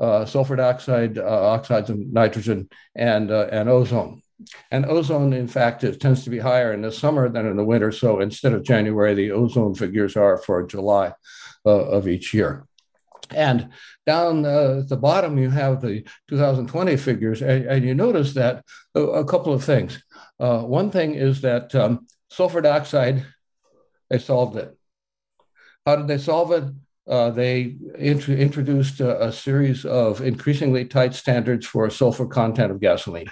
uh, 0.00 0.24
sulfur 0.24 0.56
dioxide, 0.56 1.18
uh, 1.18 1.52
oxides 1.52 1.88
of 1.88 2.00
nitrogen, 2.00 2.68
and 2.96 3.30
uh, 3.30 3.46
and 3.52 3.68
ozone. 3.68 4.22
And 4.72 4.84
ozone, 4.86 5.34
in 5.34 5.46
fact, 5.46 5.84
it 5.84 6.00
tends 6.00 6.24
to 6.24 6.30
be 6.30 6.40
higher 6.40 6.72
in 6.72 6.82
the 6.82 6.90
summer 6.90 7.28
than 7.28 7.46
in 7.46 7.56
the 7.56 7.64
winter. 7.64 7.92
So 7.92 8.18
instead 8.18 8.54
of 8.54 8.64
January, 8.64 9.14
the 9.14 9.30
ozone 9.30 9.76
figures 9.76 10.16
are 10.16 10.36
for 10.38 10.66
July 10.66 11.12
of 11.64 12.08
each 12.08 12.34
year. 12.34 12.66
And 13.30 13.68
down 14.04 14.44
at 14.44 14.88
the 14.88 14.96
bottom, 14.96 15.38
you 15.38 15.50
have 15.50 15.80
the 15.80 16.04
2020 16.28 16.96
figures, 16.96 17.40
and, 17.40 17.66
and 17.66 17.84
you 17.84 17.94
notice 17.94 18.34
that 18.34 18.64
a, 18.96 19.00
a 19.00 19.24
couple 19.24 19.52
of 19.52 19.62
things. 19.62 20.02
one 20.38 20.90
thing 20.90 21.14
is 21.14 21.40
that 21.42 21.72
um, 21.76 22.08
sulfur 22.32 22.60
dioxide 22.60 23.24
they 24.12 24.18
solved 24.18 24.56
it. 24.56 24.76
How 25.86 25.96
did 25.96 26.06
they 26.06 26.18
solve 26.18 26.52
it? 26.52 26.64
Uh, 27.08 27.30
they 27.30 27.76
int- 27.98 28.28
introduced 28.28 29.00
a, 29.00 29.26
a, 29.26 29.32
series 29.32 29.84
of 29.84 30.20
increasingly 30.20 30.84
tight 30.84 31.14
standards 31.14 31.66
for 31.66 31.90
sulfur 31.90 32.26
content 32.26 32.70
of 32.70 32.80
gasoline 32.80 33.28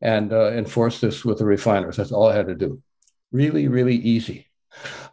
and 0.00 0.32
uh, 0.32 0.50
enforced 0.50 1.00
this 1.00 1.24
with 1.24 1.38
the 1.38 1.44
refiners. 1.44 1.96
That's 1.96 2.10
all 2.10 2.28
I 2.28 2.34
had 2.34 2.48
to 2.48 2.56
do. 2.56 2.82
Really, 3.30 3.68
really 3.68 3.94
easy. 3.94 4.48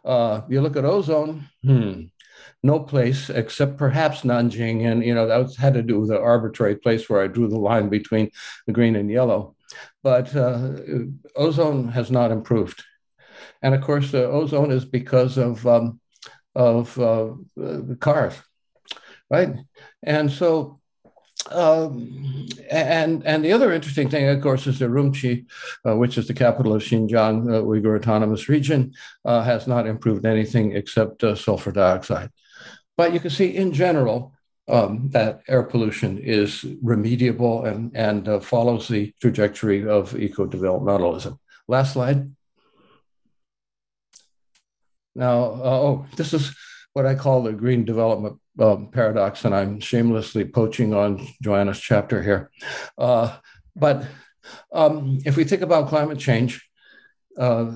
Uh, 0.04 0.40
you 0.48 0.60
look 0.60 0.76
at 0.76 0.84
ozone, 0.84 1.48
hmm, 1.62 2.04
no 2.64 2.80
place 2.80 3.30
except 3.30 3.76
perhaps 3.76 4.22
Nanjing. 4.22 4.90
And, 4.90 5.04
you 5.04 5.14
know, 5.14 5.28
that 5.28 5.36
was, 5.36 5.56
had 5.56 5.74
to 5.74 5.82
do 5.82 6.00
with 6.00 6.08
the 6.08 6.20
arbitrary 6.20 6.76
place 6.76 7.08
where 7.08 7.22
I 7.22 7.28
drew 7.28 7.48
the 7.48 7.58
line 7.58 7.88
between 7.88 8.30
the 8.66 8.72
green 8.72 8.96
and 8.96 9.10
yellow. 9.10 9.54
But 10.02 10.34
uh, 10.34 10.70
ozone 11.36 11.88
has 11.88 12.10
not 12.10 12.32
improved. 12.32 12.82
And 13.62 13.74
of 13.74 13.80
course, 13.82 14.10
the 14.10 14.26
ozone 14.26 14.70
is 14.70 14.84
because 14.84 15.38
of 15.38 15.66
um, 15.66 16.00
of 16.54 16.98
uh, 16.98 17.30
the 17.56 17.96
cars, 17.98 18.34
right? 19.30 19.54
And 20.02 20.30
so, 20.30 20.80
um, 21.50 22.48
and 22.70 23.26
and 23.26 23.44
the 23.44 23.52
other 23.52 23.72
interesting 23.72 24.08
thing, 24.10 24.28
of 24.28 24.40
course, 24.42 24.66
is 24.66 24.78
that 24.78 24.90
Urumqi, 24.90 25.46
uh, 25.86 25.96
which 25.96 26.18
is 26.18 26.26
the 26.26 26.34
capital 26.34 26.74
of 26.74 26.82
Xinjiang 26.82 27.48
uh, 27.48 27.62
Uyghur 27.62 27.98
Autonomous 27.98 28.48
Region, 28.48 28.92
uh, 29.24 29.42
has 29.42 29.66
not 29.66 29.86
improved 29.86 30.26
anything 30.26 30.72
except 30.72 31.24
uh, 31.24 31.34
sulfur 31.34 31.72
dioxide. 31.72 32.30
But 32.96 33.12
you 33.14 33.20
can 33.20 33.30
see, 33.30 33.56
in 33.56 33.72
general, 33.72 34.34
um, 34.68 35.08
that 35.10 35.42
air 35.48 35.62
pollution 35.62 36.18
is 36.18 36.64
remediable 36.84 37.66
and 37.66 37.96
and 37.96 38.28
uh, 38.28 38.40
follows 38.40 38.88
the 38.88 39.12
trajectory 39.20 39.88
of 39.88 40.14
eco 40.18 40.46
developmentalism. 40.46 41.38
Last 41.68 41.94
slide. 41.94 42.30
Now, 45.14 45.42
uh, 45.42 45.80
oh, 45.80 46.06
this 46.16 46.32
is 46.32 46.54
what 46.92 47.06
I 47.06 47.14
call 47.14 47.42
the 47.42 47.52
green 47.52 47.84
development 47.84 48.38
um, 48.58 48.88
paradox, 48.90 49.44
and 49.44 49.54
I'm 49.54 49.80
shamelessly 49.80 50.44
poaching 50.44 50.94
on 50.94 51.26
Joanna's 51.42 51.80
chapter 51.80 52.22
here. 52.22 52.50
Uh, 52.98 53.36
but 53.74 54.06
um, 54.72 55.18
if 55.24 55.36
we 55.36 55.44
think 55.44 55.62
about 55.62 55.88
climate 55.88 56.18
change, 56.18 56.68
uh, 57.38 57.72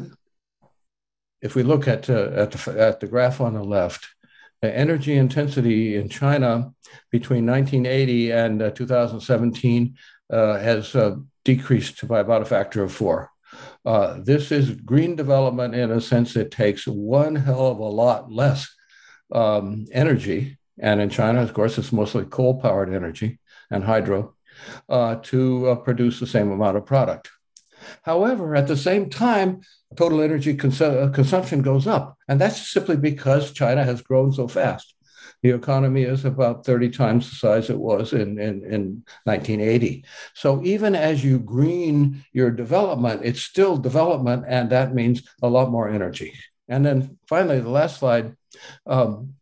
if 1.40 1.54
we 1.54 1.62
look 1.62 1.88
at, 1.88 2.10
uh, 2.10 2.30
at, 2.34 2.52
the, 2.52 2.80
at 2.80 3.00
the 3.00 3.06
graph 3.06 3.40
on 3.40 3.54
the 3.54 3.64
left, 3.64 4.06
the 4.62 4.74
energy 4.74 5.14
intensity 5.14 5.96
in 5.96 6.08
China 6.08 6.72
between 7.10 7.46
1980 7.46 8.32
and 8.32 8.62
uh, 8.62 8.70
2017 8.70 9.94
uh, 10.30 10.58
has 10.58 10.96
decreased 11.44 12.06
by 12.08 12.20
about 12.20 12.42
a 12.42 12.46
factor 12.46 12.82
of 12.82 12.92
four. 12.92 13.30
Uh, 13.86 14.18
this 14.20 14.50
is 14.50 14.72
green 14.72 15.14
development 15.14 15.72
in 15.72 15.92
a 15.92 16.00
sense 16.00 16.34
it 16.34 16.50
takes 16.50 16.88
one 16.88 17.36
hell 17.36 17.68
of 17.68 17.78
a 17.78 17.84
lot 17.84 18.30
less 18.32 18.68
um, 19.32 19.86
energy. 19.92 20.58
And 20.80 21.00
in 21.00 21.08
China, 21.08 21.40
of 21.40 21.54
course, 21.54 21.78
it's 21.78 21.92
mostly 21.92 22.24
coal 22.24 22.60
powered 22.60 22.92
energy 22.92 23.38
and 23.70 23.84
hydro 23.84 24.34
uh, 24.88 25.16
to 25.22 25.68
uh, 25.68 25.74
produce 25.76 26.18
the 26.18 26.26
same 26.26 26.50
amount 26.50 26.76
of 26.76 26.84
product. 26.84 27.30
However, 28.02 28.56
at 28.56 28.66
the 28.66 28.76
same 28.76 29.08
time, 29.08 29.60
total 29.96 30.20
energy 30.20 30.50
uh, 30.52 31.08
consumption 31.10 31.62
goes 31.62 31.86
up. 31.86 32.16
And 32.28 32.40
that's 32.40 32.72
simply 32.72 32.96
because 32.96 33.52
China 33.52 33.84
has 33.84 34.02
grown 34.02 34.32
so 34.32 34.48
fast. 34.48 34.95
The 35.46 35.54
economy 35.54 36.02
is 36.02 36.24
about 36.24 36.66
30 36.66 36.90
times 36.90 37.30
the 37.30 37.36
size 37.36 37.70
it 37.70 37.78
was 37.78 38.12
in, 38.12 38.36
in, 38.36 38.64
in 38.64 39.04
1980. 39.22 40.04
So 40.34 40.60
even 40.64 40.96
as 40.96 41.24
you 41.24 41.38
green 41.38 42.24
your 42.32 42.50
development, 42.50 43.20
it's 43.24 43.42
still 43.42 43.76
development, 43.76 44.44
and 44.48 44.70
that 44.70 44.92
means 44.92 45.22
a 45.44 45.48
lot 45.48 45.70
more 45.70 45.88
energy. 45.88 46.34
And 46.66 46.84
then 46.84 47.16
finally, 47.28 47.60
the 47.60 47.68
last 47.68 48.00
slide 48.00 48.34
um, 48.86 49.34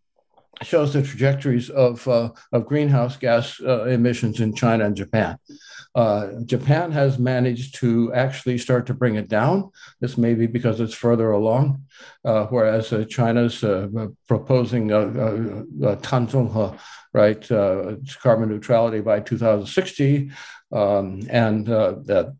shows 0.62 0.92
the 0.92 1.00
trajectories 1.00 1.70
of, 1.70 2.06
uh, 2.06 2.32
of 2.52 2.66
greenhouse 2.66 3.16
gas 3.16 3.58
uh, 3.62 3.84
emissions 3.84 4.40
in 4.40 4.54
China 4.54 4.84
and 4.84 4.96
Japan. 4.96 5.38
Uh, 5.94 6.40
Japan 6.44 6.90
has 6.90 7.18
managed 7.18 7.76
to 7.76 8.12
actually 8.12 8.58
start 8.58 8.86
to 8.86 8.94
bring 8.94 9.14
it 9.14 9.28
down. 9.28 9.70
This 10.00 10.18
may 10.18 10.34
be 10.34 10.48
because 10.48 10.80
it's 10.80 10.94
further 10.94 11.30
along, 11.30 11.84
uh, 12.24 12.46
whereas 12.46 12.92
uh, 12.92 13.04
China's 13.08 13.62
uh, 13.62 13.86
proposing 14.26 14.90
a 14.90 14.98
uh, 14.98 16.76
right, 17.12 17.48
carbon 17.48 18.48
neutrality 18.48 19.00
by 19.00 19.20
2060, 19.20 20.32
um, 20.72 21.20
and 21.30 21.66
that 21.66 22.34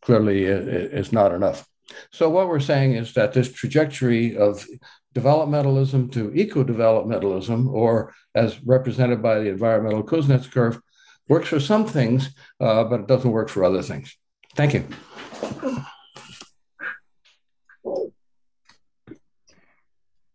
clearly 0.00 0.44
is 0.44 1.12
not 1.12 1.32
enough. 1.32 1.66
So 2.12 2.30
what 2.30 2.48
we're 2.48 2.60
saying 2.60 2.94
is 2.94 3.12
that 3.14 3.32
this 3.32 3.52
trajectory 3.52 4.36
of 4.36 4.64
developmentalism 5.16 6.12
to 6.12 6.32
eco-developmentalism, 6.34 7.72
or 7.72 8.14
as 8.34 8.62
represented 8.64 9.20
by 9.20 9.40
the 9.40 9.48
environmental 9.48 10.04
Kuznets 10.04 10.50
curve, 10.50 10.80
works 11.28 11.48
for 11.48 11.60
some 11.60 11.86
things, 11.86 12.30
uh, 12.60 12.84
but 12.84 13.00
it 13.00 13.06
doesn't 13.06 13.30
work 13.30 13.48
for 13.48 13.64
other 13.64 13.82
things. 13.82 14.16
Thank 14.54 14.74
you. 14.74 14.84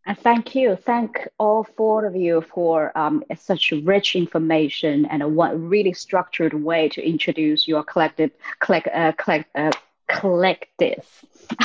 And 0.09 0.17
thank 0.17 0.55
you. 0.55 0.75
Thank 0.75 1.27
all 1.37 1.63
four 1.63 2.05
of 2.05 2.15
you 2.15 2.41
for 2.41 2.91
um, 2.97 3.23
such 3.37 3.71
rich 3.83 4.15
information 4.15 5.05
and 5.05 5.21
a 5.21 5.27
really 5.27 5.93
structured 5.93 6.55
way 6.55 6.89
to 6.89 7.07
introduce 7.07 7.67
your 7.67 7.83
collective, 7.83 8.31
collect, 8.59 8.87
uh, 8.87 9.11
collect, 9.19 9.55
uh, 9.55 9.71
collective 10.09 11.05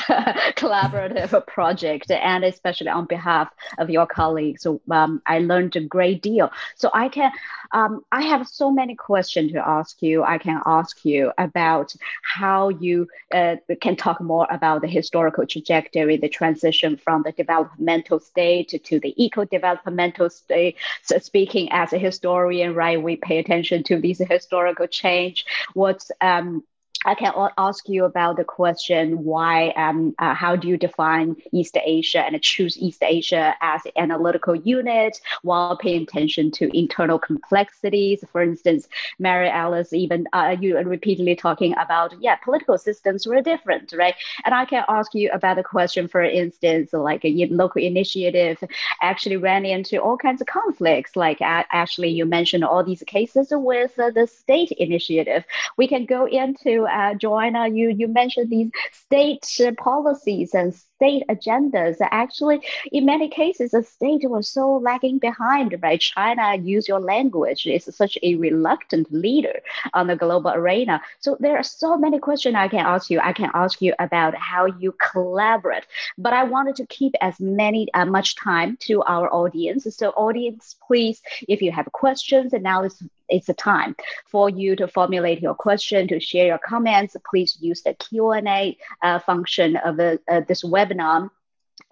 collaborative 0.57 1.47
project 1.47 2.11
and 2.11 2.45
especially 2.45 2.89
on 2.89 3.05
behalf 3.07 3.49
of 3.79 3.91
your 3.91 4.07
colleagues 4.07 4.67
um, 4.91 5.21
i 5.27 5.39
learned 5.39 5.77
a 5.77 5.81
great 5.81 6.23
deal. 6.23 6.51
So 6.75 6.91
i 6.95 7.09
can 7.09 7.31
um, 7.73 8.03
i 8.13 8.23
have 8.23 8.47
so 8.47 8.71
many 8.71 8.95
questions 8.95 9.53
to 9.53 9.67
ask 9.67 10.03
you. 10.03 10.23
I 10.23 10.39
can 10.39 10.61
ask 10.67 11.05
you 11.05 11.33
about 11.39 11.95
how 12.23 12.69
you 12.69 13.09
uh, 13.33 13.57
can 13.81 13.97
talk 13.97 14.21
more 14.21 14.47
about 14.51 14.83
the 14.83 14.89
historical 14.89 15.47
trajectory 15.47 16.17
the 16.17 16.29
transition 16.29 16.97
from 16.97 17.23
the 17.23 17.33
developmental 17.33 18.21
state 18.21 18.81
to 18.85 19.01
the 19.01 19.15
eco-developmental 19.23 20.31
state. 20.31 20.77
So 21.03 21.19
speaking 21.19 21.69
as 21.73 21.93
a 21.93 21.99
historian 21.99 22.75
right 22.75 23.03
we 23.03 23.17
pay 23.17 23.39
attention 23.39 23.83
to 23.85 23.99
these 23.99 24.19
historical 24.19 24.87
change. 24.87 25.45
What's 25.75 26.11
um, 26.21 26.65
I 27.05 27.15
can 27.15 27.33
ask 27.59 27.89
you 27.89 28.05
about 28.05 28.37
the 28.37 28.45
question 28.45 29.25
why, 29.25 29.71
um, 29.71 30.15
uh, 30.19 30.35
how 30.35 30.57
do 30.57 30.69
you 30.69 30.77
define 30.77 31.37
East 31.53 31.77
Asia 31.83 32.21
and 32.21 32.41
choose 32.43 32.79
East 32.79 33.03
Asia 33.03 33.55
as 33.61 33.83
an 33.87 33.93
analytical 33.97 34.55
unit 34.55 35.21
while 35.43 35.77
paying 35.77 36.03
attention 36.03 36.51
to 36.53 36.77
internal 36.77 37.19
complexities? 37.19 38.25
For 38.33 38.43
instance, 38.43 38.89
Mary 39.19 39.49
Alice, 39.49 39.93
even 39.93 40.27
uh, 40.33 40.57
you 40.59 40.77
repeatedly 40.79 41.35
talking 41.37 41.75
about, 41.79 42.15
yeah, 42.21 42.37
political 42.37 42.79
systems 42.79 43.27
were 43.27 43.41
different, 43.41 43.93
right? 43.97 44.15
And 44.45 44.55
I 44.55 44.65
can 44.65 44.85
ask 44.89 45.15
you 45.15 45.31
about 45.33 45.57
the 45.57 45.63
question, 45.63 46.09
for 46.09 46.23
instance, 46.23 46.93
like 46.93 47.25
a 47.25 47.47
local 47.51 47.83
initiative 47.83 48.63
actually 49.03 49.37
ran 49.37 49.65
into 49.65 49.99
all 50.01 50.17
kinds 50.17 50.41
of 50.41 50.47
conflicts. 50.47 51.17
Like 51.17 51.41
uh, 51.41 51.65
actually, 51.71 52.09
you 52.11 52.25
mentioned 52.27 52.65
all 52.65 52.83
these 52.85 53.03
cases 53.07 53.49
with 53.51 53.99
uh, 53.99 54.11
the 54.11 54.27
state 54.27 54.73
initiative. 54.73 55.45
We 55.77 55.87
can 55.89 56.07
go 56.07 56.27
into 56.27 56.87
uh, 56.95 57.15
Joanna, 57.15 57.69
you 57.69 57.91
you 57.91 58.09
mentioned 58.09 58.51
these 58.51 58.71
state 58.93 59.47
policies 59.79 60.55
and 60.55 60.75
state 60.97 61.25
agendas. 61.29 61.97
Actually, 62.01 62.61
in 62.93 63.05
many 63.05 63.29
cases, 63.29 63.73
the 63.73 63.83
state 63.83 64.29
was 64.29 64.49
so 64.49 64.77
lagging 64.79 65.19
behind. 65.19 65.77
Right, 65.83 66.01
China, 66.01 66.57
use 66.57 66.89
your 66.89 67.01
language, 67.01 67.67
is 67.67 67.89
such 67.91 68.17
a 68.23 68.37
reluctant 68.37 69.13
leader 69.13 69.61
on 69.93 70.07
the 70.07 70.17
global 70.17 70.51
arena. 70.51 71.01
So 71.21 71.37
there 71.41 71.57
are 71.57 71.63
so 71.63 71.97
many 71.97 72.19
questions 72.19 72.55
I 72.57 72.69
can 72.69 72.85
ask 72.87 73.11
you. 73.11 73.21
I 73.21 73.33
can 73.33 73.51
ask 73.55 73.81
you 73.83 73.95
about 73.99 74.35
how 74.35 74.67
you 74.67 74.95
collaborate, 75.13 75.87
but 76.19 76.33
I 76.33 76.45
wanted 76.45 76.77
to 76.77 76.87
keep 76.87 77.15
as 77.21 77.39
many 77.41 77.89
uh, 77.95 78.05
much 78.05 78.37
time 78.37 78.77
to 78.83 79.03
our 79.03 79.33
audience. 79.33 79.87
So 79.97 80.11
audience, 80.11 80.77
please, 80.87 81.21
if 81.49 81.63
you 81.63 81.73
have 81.73 81.87
questions, 81.93 82.53
and 82.53 82.63
now 82.63 82.85
is 82.85 83.03
it's 83.29 83.49
a 83.49 83.55
time 83.55 83.97
for 84.27 84.51
you 84.51 84.77
to 84.77 84.87
formulate 84.87 85.41
your 85.41 85.55
question, 85.55 86.07
to 86.09 86.21
share 86.21 86.47
your 86.47 86.59
comments. 86.59 87.17
Please 87.29 87.57
use 87.61 87.83
the 87.83 87.95
Q&A 87.95 88.77
uh, 89.03 89.19
function 89.21 89.77
of 89.77 89.97
the, 89.97 90.21
uh, 90.29 90.43
this 90.47 90.63
webinar 90.85 91.28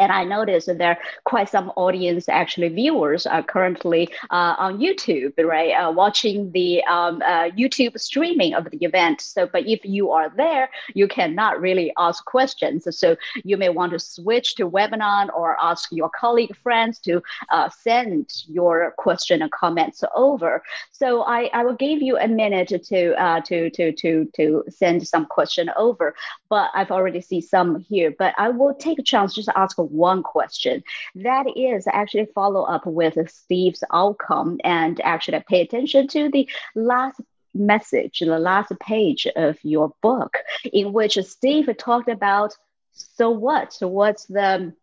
and 0.02 0.10
I 0.10 0.24
noticed 0.24 0.66
that 0.66 0.78
there 0.78 0.90
are 0.90 0.98
quite 1.24 1.48
some 1.48 1.70
audience, 1.76 2.28
actually 2.28 2.68
viewers, 2.68 3.24
are 3.26 3.42
currently 3.42 4.08
uh, 4.30 4.54
on 4.58 4.78
YouTube, 4.78 5.32
right, 5.38 5.72
uh, 5.72 5.92
watching 5.92 6.50
the 6.52 6.82
um, 6.84 7.22
uh, 7.22 7.50
YouTube 7.50 7.98
streaming 8.00 8.54
of 8.54 8.68
the 8.70 8.78
event. 8.78 9.20
So, 9.20 9.46
but 9.46 9.66
if 9.66 9.80
you 9.84 10.10
are 10.10 10.28
there, 10.36 10.68
you 10.94 11.06
cannot 11.06 11.60
really 11.60 11.92
ask 11.98 12.24
questions. 12.24 12.86
So 12.90 13.16
you 13.44 13.56
may 13.56 13.68
want 13.68 13.92
to 13.92 13.98
switch 13.98 14.56
to 14.56 14.68
webinar 14.68 15.28
or 15.34 15.56
ask 15.62 15.88
your 15.92 16.10
colleague 16.18 16.56
friends 16.56 16.98
to 17.00 17.22
uh, 17.50 17.68
send 17.68 18.30
your 18.48 18.94
question 18.98 19.42
and 19.42 19.52
comments 19.52 20.02
over. 20.16 20.62
So 20.90 21.22
I, 21.22 21.50
I 21.52 21.64
will 21.64 21.74
give 21.74 22.02
you 22.02 22.18
a 22.18 22.26
minute 22.26 22.72
to 22.90 23.22
uh, 23.22 23.40
to 23.42 23.70
to 23.70 23.92
to 23.92 24.28
to 24.36 24.64
send 24.68 25.06
some 25.06 25.26
question 25.26 25.70
over. 25.76 26.14
But 26.48 26.70
I've 26.74 26.90
already 26.90 27.20
seen 27.20 27.42
some 27.42 27.80
here. 27.88 28.14
But 28.18 28.34
I 28.36 28.48
will 28.48 28.74
take 28.74 28.98
a 28.98 29.02
chance 29.02 29.34
just 29.34 29.48
to 29.48 29.58
ask 29.58 29.78
one 29.92 30.22
question. 30.22 30.82
That 31.14 31.46
is 31.56 31.86
actually 31.86 32.26
follow 32.34 32.62
up 32.62 32.86
with 32.86 33.30
Steve's 33.30 33.84
outcome 33.92 34.58
and 34.64 35.00
actually 35.00 35.42
pay 35.48 35.60
attention 35.60 36.08
to 36.08 36.30
the 36.30 36.48
last 36.74 37.20
message, 37.54 38.20
the 38.20 38.38
last 38.38 38.72
page 38.80 39.26
of 39.36 39.58
your 39.62 39.92
book, 40.02 40.38
in 40.72 40.92
which 40.92 41.18
Steve 41.18 41.68
talked 41.76 42.08
about 42.08 42.56
so 42.92 43.30
what? 43.30 43.72
So 43.72 43.88
what's 43.88 44.26
the 44.26 44.74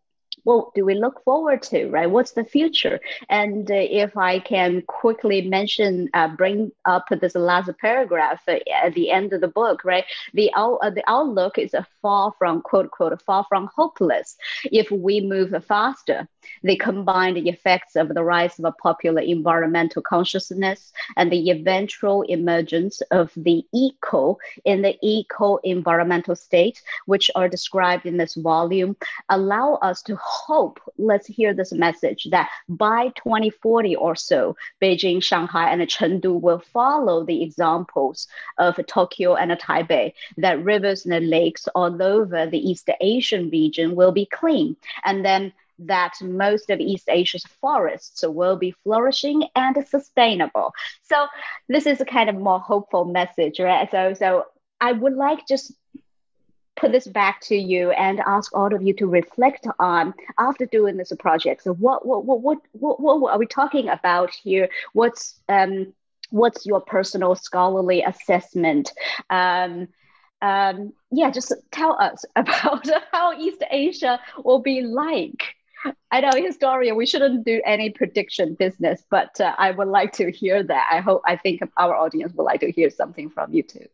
what 0.44 0.74
do 0.74 0.84
we 0.84 0.94
look 0.94 1.22
forward 1.24 1.62
to, 1.62 1.88
right? 1.88 2.10
What's 2.10 2.32
the 2.32 2.44
future? 2.44 3.00
And 3.28 3.70
uh, 3.70 3.74
if 3.74 4.16
I 4.16 4.38
can 4.40 4.82
quickly 4.82 5.42
mention, 5.42 6.08
uh, 6.14 6.28
bring 6.28 6.72
up 6.84 7.06
this 7.20 7.34
last 7.34 7.70
paragraph 7.80 8.42
uh, 8.48 8.58
at 8.82 8.94
the 8.94 9.10
end 9.10 9.32
of 9.32 9.40
the 9.40 9.48
book, 9.48 9.84
right? 9.84 10.04
The, 10.34 10.50
out, 10.54 10.78
uh, 10.82 10.90
the 10.90 11.04
outlook 11.06 11.58
is 11.58 11.74
far 12.02 12.32
from, 12.38 12.62
quote, 12.62 12.90
quote, 12.90 13.20
far 13.22 13.44
from 13.48 13.68
hopeless 13.74 14.36
if 14.64 14.90
we 14.90 15.20
move 15.20 15.52
faster. 15.66 16.28
The 16.62 16.76
combined 16.76 17.38
effects 17.38 17.96
of 17.96 18.08
the 18.08 18.22
rise 18.22 18.58
of 18.58 18.64
a 18.64 18.72
popular 18.72 19.22
environmental 19.22 20.02
consciousness 20.02 20.92
and 21.16 21.30
the 21.30 21.50
eventual 21.50 22.22
emergence 22.22 23.00
of 23.10 23.32
the 23.36 23.64
eco 23.72 24.38
in 24.64 24.82
the 24.82 24.96
eco 25.02 25.56
environmental 25.58 26.36
state, 26.36 26.82
which 27.06 27.30
are 27.34 27.48
described 27.48 28.06
in 28.06 28.16
this 28.16 28.34
volume, 28.34 28.96
allow 29.28 29.74
us 29.76 30.02
to 30.02 30.16
hope, 30.16 30.80
let's 30.98 31.26
hear 31.26 31.54
this 31.54 31.72
message 31.72 32.28
that 32.30 32.48
by 32.68 33.08
2040 33.16 33.96
or 33.96 34.14
so, 34.14 34.56
Beijing, 34.82 35.22
Shanghai, 35.22 35.70
and 35.70 35.82
Chengdu 35.82 36.40
will 36.40 36.60
follow 36.60 37.24
the 37.24 37.42
examples 37.42 38.28
of 38.58 38.78
Tokyo 38.86 39.34
and 39.34 39.50
Taipei, 39.52 40.12
that 40.36 40.62
rivers 40.64 41.06
and 41.06 41.30
lakes 41.30 41.68
all 41.74 42.02
over 42.02 42.46
the 42.46 42.70
East 42.70 42.88
Asian 43.00 43.50
region 43.50 43.94
will 43.94 44.12
be 44.12 44.26
clean. 44.26 44.76
And 45.04 45.24
then 45.24 45.52
that 45.86 46.14
most 46.20 46.70
of 46.70 46.80
East 46.80 47.08
Asia's 47.08 47.44
forests 47.60 48.24
will 48.26 48.56
be 48.56 48.74
flourishing 48.82 49.44
and 49.54 49.76
sustainable. 49.86 50.72
So 51.02 51.26
this 51.68 51.86
is 51.86 52.00
a 52.00 52.04
kind 52.04 52.28
of 52.28 52.36
more 52.36 52.60
hopeful 52.60 53.04
message, 53.04 53.58
right? 53.60 53.90
So 53.90 54.14
so 54.14 54.46
I 54.80 54.92
would 54.92 55.14
like 55.14 55.46
just 55.46 55.72
put 56.76 56.92
this 56.92 57.06
back 57.06 57.40
to 57.42 57.54
you 57.54 57.90
and 57.90 58.20
ask 58.20 58.56
all 58.56 58.74
of 58.74 58.82
you 58.82 58.94
to 58.94 59.06
reflect 59.06 59.66
on 59.78 60.14
after 60.38 60.66
doing 60.66 60.96
this 60.96 61.12
project. 61.18 61.62
So 61.62 61.74
what 61.74 62.06
what 62.06 62.24
what 62.24 62.58
what 62.72 63.00
what, 63.00 63.32
are 63.32 63.38
we 63.38 63.46
talking 63.46 63.88
about 63.88 64.30
here? 64.30 64.68
What's 64.92 65.38
um 65.48 65.92
what's 66.30 66.64
your 66.64 66.80
personal 66.80 67.34
scholarly 67.34 68.02
assessment? 68.02 68.92
Um, 69.28 69.88
um, 70.42 70.92
yeah, 71.10 71.30
just 71.30 71.52
tell 71.70 72.00
us 72.00 72.24
about 72.36 72.88
how 73.12 73.38
East 73.38 73.62
Asia 73.70 74.20
will 74.42 74.60
be 74.60 74.80
like. 74.80 75.54
I 76.10 76.20
know, 76.20 76.30
historian, 76.34 76.96
we 76.96 77.06
shouldn't 77.06 77.44
do 77.44 77.60
any 77.64 77.90
prediction 77.90 78.54
business, 78.54 79.02
but 79.10 79.40
uh, 79.40 79.54
I 79.58 79.70
would 79.70 79.88
like 79.88 80.12
to 80.14 80.30
hear 80.30 80.62
that. 80.62 80.88
I 80.90 81.00
hope, 81.00 81.22
I 81.26 81.36
think 81.36 81.60
our 81.76 81.94
audience 81.94 82.32
would 82.34 82.44
like 82.44 82.60
to 82.60 82.70
hear 82.70 82.90
something 82.90 83.30
from 83.30 83.52
you 83.52 83.62
too. 83.62 83.86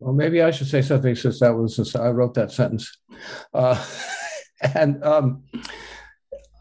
Well, 0.00 0.14
maybe 0.14 0.42
I 0.42 0.52
should 0.52 0.68
say 0.68 0.82
something 0.82 1.14
since 1.16 1.40
that 1.40 1.56
was 1.56 1.74
since 1.74 1.96
I 1.96 2.10
wrote 2.10 2.34
that 2.34 2.52
sentence, 2.52 2.96
uh, 3.52 3.84
and 4.74 5.02
um, 5.02 5.42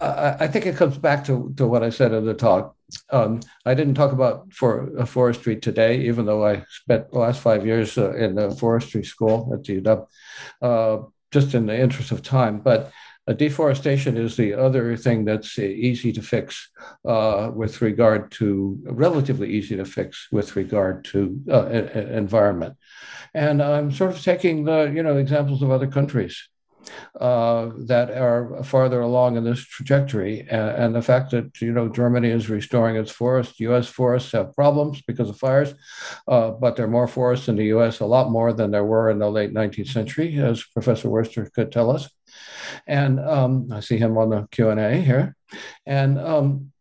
I, 0.01 0.37
I, 0.39 0.47
think 0.47 0.65
it 0.65 0.75
comes 0.75 0.97
back 0.97 1.23
to 1.25 1.53
to 1.57 1.67
what 1.67 1.83
I 1.83 1.91
said 1.91 2.13
in 2.13 2.25
the 2.25 2.33
talk. 2.33 2.76
Um, 3.09 3.41
I 3.65 3.73
didn't 3.73 3.95
talk 3.95 4.11
about 4.11 4.53
for 4.53 4.89
uh, 4.97 5.05
forestry 5.05 5.57
today, 5.57 6.01
even 6.01 6.25
though 6.25 6.45
I 6.45 6.63
spent 6.69 7.11
the 7.11 7.19
last 7.19 7.41
five 7.41 7.65
years 7.65 7.97
uh, 7.97 8.13
in 8.15 8.35
the 8.35 8.51
forestry 8.51 9.03
school 9.03 9.51
at 9.53 9.63
UW, 9.63 10.07
uh, 10.61 10.97
just 11.31 11.53
in 11.53 11.65
the 11.65 11.77
interest 11.77 12.11
of 12.11 12.21
time. 12.21 12.59
But 12.59 12.91
deforestation 13.35 14.15
is 14.15 14.37
the 14.37 14.53
other 14.53 14.95
thing 14.95 15.25
that's 15.25 15.59
easy 15.59 16.13
to 16.13 16.21
fix 16.21 16.69
uh, 17.05 17.51
with 17.53 17.81
regard 17.81 18.31
to 18.31 18.79
relatively 18.85 19.49
easy 19.51 19.75
to 19.75 19.83
fix 19.83 20.27
with 20.31 20.55
regard 20.55 21.03
to 21.05 21.37
uh, 21.51 21.65
environment. 21.67 22.77
And 23.33 23.61
I'm 23.61 23.91
sort 23.91 24.11
of 24.11 24.21
taking 24.21 24.63
the 24.63 24.91
you 24.95 25.03
know 25.03 25.17
examples 25.17 25.61
of 25.61 25.71
other 25.71 25.87
countries 25.87 26.47
uh, 27.19 27.71
that 27.85 28.11
are 28.11 28.63
farther 28.63 29.01
along 29.01 29.37
in 29.37 29.43
this 29.43 29.59
trajectory. 29.59 30.41
And, 30.41 30.69
and, 30.69 30.95
the 30.95 31.01
fact 31.01 31.31
that 31.31 31.59
you 31.61 31.71
know 31.71 31.89
Germany 31.89 32.29
is 32.29 32.49
restoring 32.49 32.95
its 32.95 33.11
forests, 33.11 33.59
U.S. 33.59 33.87
forests 33.87 34.31
have 34.31 34.55
problems 34.55 35.01
because 35.01 35.29
of 35.29 35.37
fires, 35.37 35.73
uh, 36.27 36.51
but 36.51 36.75
there 36.75 36.85
are 36.85 36.89
more 36.89 37.07
forests 37.07 37.47
in 37.47 37.55
the 37.55 37.65
U.S. 37.65 37.99
a 37.99 38.05
lot 38.05 38.31
more 38.31 38.53
than 38.53 38.71
there 38.71 38.85
were 38.85 39.09
in 39.09 39.19
the 39.19 39.29
late 39.29 39.53
19th 39.53 39.89
century, 39.89 40.39
as 40.39 40.63
Professor 40.63 41.09
Worster 41.09 41.49
could 41.53 41.71
tell 41.71 41.91
us. 41.91 42.09
And 42.85 43.19
um, 43.19 43.69
I 43.71 43.79
see 43.79 43.97
him 43.97 44.17
on 44.17 44.29
the 44.29 44.47
Q 44.51 44.69
and 44.69 44.79
A 44.79 44.95
here, 44.95 45.35
and. 45.85 46.19
Um, 46.19 46.71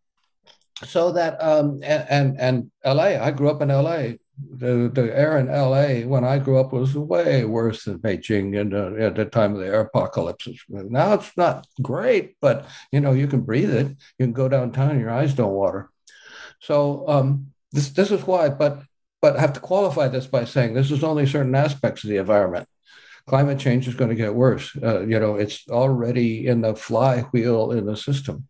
so 0.84 1.12
that 1.12 1.42
um, 1.42 1.80
and 1.82 2.38
and 2.38 2.70
LA, 2.84 3.16
I 3.16 3.30
grew 3.30 3.48
up 3.48 3.62
in 3.62 3.68
LA 3.68 4.16
the 4.38 4.90
the 4.92 5.16
air 5.16 5.38
in 5.38 5.46
LA 5.46 6.06
when 6.06 6.24
I 6.24 6.38
grew 6.38 6.58
up 6.58 6.72
was 6.72 6.94
way 6.94 7.44
worse 7.44 7.84
than 7.84 7.98
Beijing 7.98 8.58
in 8.58 8.70
the, 8.70 9.04
at 9.06 9.14
the 9.14 9.24
time 9.24 9.54
of 9.54 9.60
the 9.60 9.66
air 9.66 9.80
apocalypses. 9.80 10.60
Now 10.68 11.14
it's 11.14 11.34
not 11.36 11.66
great, 11.80 12.36
but 12.40 12.66
you 12.92 13.00
know 13.00 13.12
you 13.12 13.26
can 13.26 13.40
breathe 13.40 13.74
it. 13.74 13.88
You 14.18 14.26
can 14.26 14.32
go 14.32 14.48
downtown, 14.48 15.00
your 15.00 15.10
eyes 15.10 15.34
don't 15.34 15.52
water. 15.52 15.90
So 16.60 17.08
um, 17.08 17.52
this 17.72 17.90
this 17.90 18.10
is 18.10 18.26
why. 18.26 18.50
But 18.50 18.82
but 19.22 19.36
I 19.36 19.40
have 19.40 19.54
to 19.54 19.60
qualify 19.60 20.08
this 20.08 20.26
by 20.26 20.44
saying 20.44 20.74
this 20.74 20.90
is 20.90 21.02
only 21.02 21.26
certain 21.26 21.54
aspects 21.54 22.04
of 22.04 22.10
the 22.10 22.18
environment. 22.18 22.68
Climate 23.26 23.58
change 23.58 23.88
is 23.88 23.94
going 23.94 24.10
to 24.10 24.16
get 24.16 24.34
worse. 24.34 24.76
Uh, 24.80 25.00
you 25.00 25.18
know, 25.18 25.34
it's 25.34 25.66
already 25.68 26.46
in 26.46 26.60
the 26.60 26.76
flywheel 26.76 27.72
in 27.72 27.86
the 27.86 27.96
system 27.96 28.46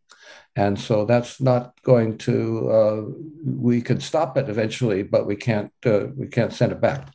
and 0.57 0.81
so 0.81 1.05
that's 1.05 1.41
not 1.41 1.81
going 1.83 2.17
to 2.17 2.71
uh, 2.71 3.03
we 3.45 3.83
could 3.83 4.03
stop 4.03 4.37
it 4.39 4.49
eventually 4.49 5.03
but 5.03 5.27
we 5.27 5.37
can't 5.37 5.71
uh, 5.85 6.07
we 6.17 6.27
can't 6.27 6.53
send 6.53 6.73
it 6.73 6.81
back. 6.81 7.13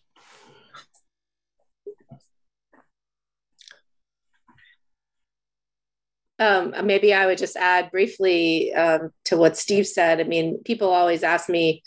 Um, 6.39 6.74
maybe 6.86 7.14
i 7.14 7.28
would 7.28 7.38
just 7.38 7.56
add 7.56 7.92
briefly 7.92 8.74
um, 8.74 9.12
to 9.26 9.38
what 9.38 9.58
steve 9.58 9.88
said. 9.88 10.20
I 10.20 10.24
mean 10.24 10.62
people 10.64 10.89
always 10.89 11.24
ask 11.24 11.50
me 11.50 11.84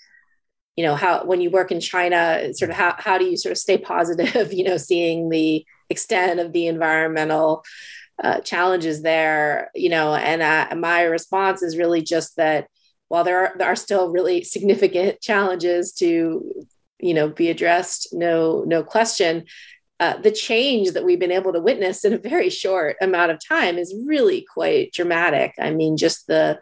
you 0.76 0.84
know 0.84 0.96
how 0.96 1.24
when 1.24 1.40
you 1.40 1.50
work 1.50 1.70
in 1.70 1.80
china 1.80 2.52
sort 2.52 2.70
of 2.70 2.76
how, 2.76 2.94
how 2.98 3.16
do 3.18 3.24
you 3.24 3.36
sort 3.36 3.52
of 3.52 3.58
stay 3.58 3.78
positive 3.78 4.52
you 4.58 4.64
know 4.64 4.76
seeing 4.76 5.28
the 5.28 5.64
extent 5.90 6.40
of 6.40 6.52
the 6.52 6.66
environmental 6.66 7.64
uh, 8.22 8.40
challenges 8.40 9.02
there, 9.02 9.70
you 9.74 9.88
know, 9.88 10.14
and 10.14 10.42
uh, 10.42 10.74
my 10.76 11.02
response 11.02 11.62
is 11.62 11.76
really 11.76 12.02
just 12.02 12.36
that 12.36 12.68
while 13.08 13.24
there 13.24 13.46
are, 13.46 13.54
there 13.58 13.68
are 13.68 13.76
still 13.76 14.10
really 14.10 14.42
significant 14.44 15.20
challenges 15.20 15.92
to, 15.94 16.66
you 16.98 17.14
know, 17.14 17.28
be 17.28 17.50
addressed, 17.50 18.08
no, 18.12 18.64
no 18.66 18.82
question. 18.82 19.44
Uh, 20.00 20.16
the 20.18 20.32
change 20.32 20.90
that 20.92 21.04
we've 21.04 21.20
been 21.20 21.30
able 21.30 21.52
to 21.52 21.60
witness 21.60 22.04
in 22.04 22.12
a 22.12 22.18
very 22.18 22.50
short 22.50 22.96
amount 23.00 23.30
of 23.30 23.38
time 23.46 23.78
is 23.78 23.94
really 24.06 24.44
quite 24.52 24.92
dramatic. 24.92 25.54
I 25.58 25.70
mean, 25.70 25.96
just 25.96 26.26
the 26.26 26.58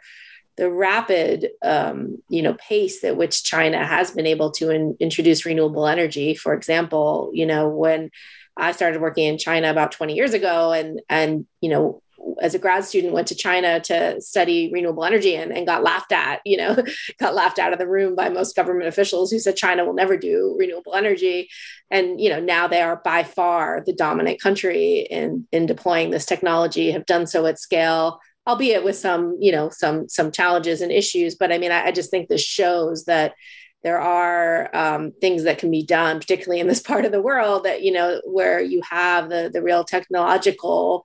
the 0.57 0.70
rapid, 0.70 1.48
um, 1.62 2.22
you 2.28 2.42
know, 2.42 2.55
pace 2.55 3.03
at 3.05 3.16
which 3.16 3.42
China 3.42 3.84
has 3.86 4.11
been 4.11 4.26
able 4.26 4.50
to 4.53 4.70
in, 4.70 4.96
introduce 5.00 5.46
renewable 5.46 5.86
energy. 5.86 6.34
For 6.34 6.53
example, 6.53 7.30
you 7.32 7.46
know, 7.46 7.68
when 7.68 8.11
I 8.57 8.72
started 8.72 9.00
working 9.00 9.26
in 9.26 9.38
China 9.38 9.70
about 9.70 9.92
20 9.92 10.14
years 10.14 10.34
ago 10.34 10.72
and 10.72 11.00
and 11.09 11.46
you 11.61 11.70
know 11.70 12.03
as 12.40 12.55
a 12.55 12.59
grad 12.59 12.84
student 12.84 13.12
went 13.12 13.28
to 13.28 13.34
China 13.34 13.80
to 13.80 14.20
study 14.20 14.70
renewable 14.72 15.05
energy 15.05 15.36
and, 15.36 15.53
and 15.53 15.66
got 15.66 15.82
laughed 15.82 16.12
at, 16.12 16.40
you 16.44 16.57
know, 16.57 16.76
got 17.18 17.34
laughed 17.34 17.59
out 17.59 17.72
of 17.72 17.78
the 17.78 17.88
room 17.88 18.14
by 18.14 18.28
most 18.28 18.57
government 18.57 18.88
officials 18.88 19.30
who 19.30 19.38
said 19.38 19.57
China 19.57 19.84
will 19.84 19.94
never 19.94 20.16
do 20.16 20.55
renewable 20.59 20.94
energy. 20.94 21.48
And, 21.90 22.20
you 22.20 22.30
know, 22.30 22.40
now 22.40 22.68
they 22.68 22.82
are 22.82 23.00
by 23.05 23.24
far 23.24 23.82
the 23.84 23.92
dominant 23.92 24.40
country 24.40 25.00
in, 25.11 25.46
in 25.53 25.66
deploying 25.66 26.11
this 26.11 26.26
technology, 26.26 26.90
have 26.92 27.07
done 27.07 27.26
so 27.26 27.46
at 27.46 27.59
scale, 27.59 28.20
albeit 28.46 28.84
with 28.84 28.96
some, 28.96 29.36
you 29.40 29.53
know, 29.53 29.68
some, 29.70 30.09
some 30.09 30.30
challenges 30.30 30.80
and 30.80 30.92
issues. 30.92 31.34
But 31.34 31.53
I 31.53 31.59
mean, 31.59 31.72
I, 31.72 31.86
I 31.86 31.92
just 31.92 32.11
think 32.11 32.28
this 32.28 32.44
shows 32.44 33.05
that 33.05 33.34
there 33.83 34.01
are 34.01 34.70
um, 34.74 35.12
things 35.20 35.45
that 35.45 35.59
can 35.59 35.70
be 35.70 35.85
done, 35.85 36.20
particularly 36.20 36.61
in 36.61 36.68
this 36.68 36.80
part 36.91 37.05
of 37.05 37.12
the 37.12 37.22
world 37.22 37.64
that, 37.64 37.83
you 37.83 37.93
know, 37.93 38.20
where 38.24 38.61
you 38.61 38.83
have 38.89 39.28
the, 39.28 39.51
the 39.53 39.62
real 39.62 39.85
technological 39.85 41.05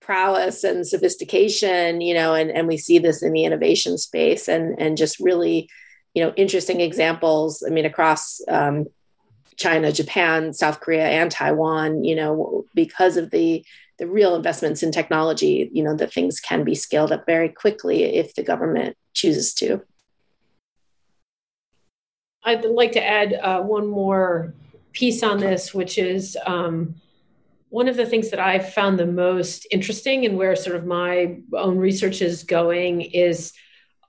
prowess 0.00 0.64
and 0.64 0.86
sophistication, 0.86 2.00
you 2.00 2.14
know, 2.14 2.34
and, 2.34 2.50
and 2.50 2.66
we 2.66 2.78
see 2.78 2.98
this 2.98 3.22
in 3.22 3.32
the 3.32 3.44
innovation 3.44 3.98
space 3.98 4.48
and, 4.48 4.80
and 4.80 4.96
just 4.96 5.20
really, 5.20 5.68
you 6.14 6.24
know, 6.24 6.32
interesting 6.36 6.80
examples. 6.80 7.62
I 7.66 7.70
mean, 7.70 7.84
across 7.84 8.40
um, 8.48 8.86
China, 9.56 9.92
Japan, 9.92 10.54
South 10.54 10.80
Korea, 10.80 11.06
and 11.06 11.30
Taiwan, 11.30 12.04
you 12.04 12.16
know, 12.16 12.64
because 12.74 13.16
of 13.16 13.30
the 13.30 13.64
the 13.98 14.06
real 14.06 14.36
investments 14.36 14.84
in 14.84 14.92
technology, 14.92 15.68
you 15.72 15.82
know, 15.82 15.94
that 15.96 16.12
things 16.12 16.38
can 16.38 16.62
be 16.62 16.74
scaled 16.76 17.10
up 17.10 17.26
very 17.26 17.48
quickly 17.48 18.04
if 18.04 18.32
the 18.34 18.44
government 18.44 18.96
chooses 19.12 19.52
to. 19.54 19.82
I'd 22.48 22.64
like 22.64 22.92
to 22.92 23.04
add 23.04 23.34
uh, 23.34 23.60
one 23.60 23.86
more 23.86 24.54
piece 24.92 25.22
on 25.22 25.38
this, 25.38 25.74
which 25.74 25.98
is 25.98 26.34
um, 26.46 26.94
one 27.68 27.88
of 27.88 27.96
the 27.98 28.06
things 28.06 28.30
that 28.30 28.40
I've 28.40 28.72
found 28.72 28.98
the 28.98 29.04
most 29.06 29.66
interesting 29.70 30.24
and 30.24 30.38
where 30.38 30.56
sort 30.56 30.76
of 30.76 30.86
my 30.86 31.40
own 31.52 31.76
research 31.76 32.22
is 32.22 32.44
going 32.44 33.02
is 33.02 33.52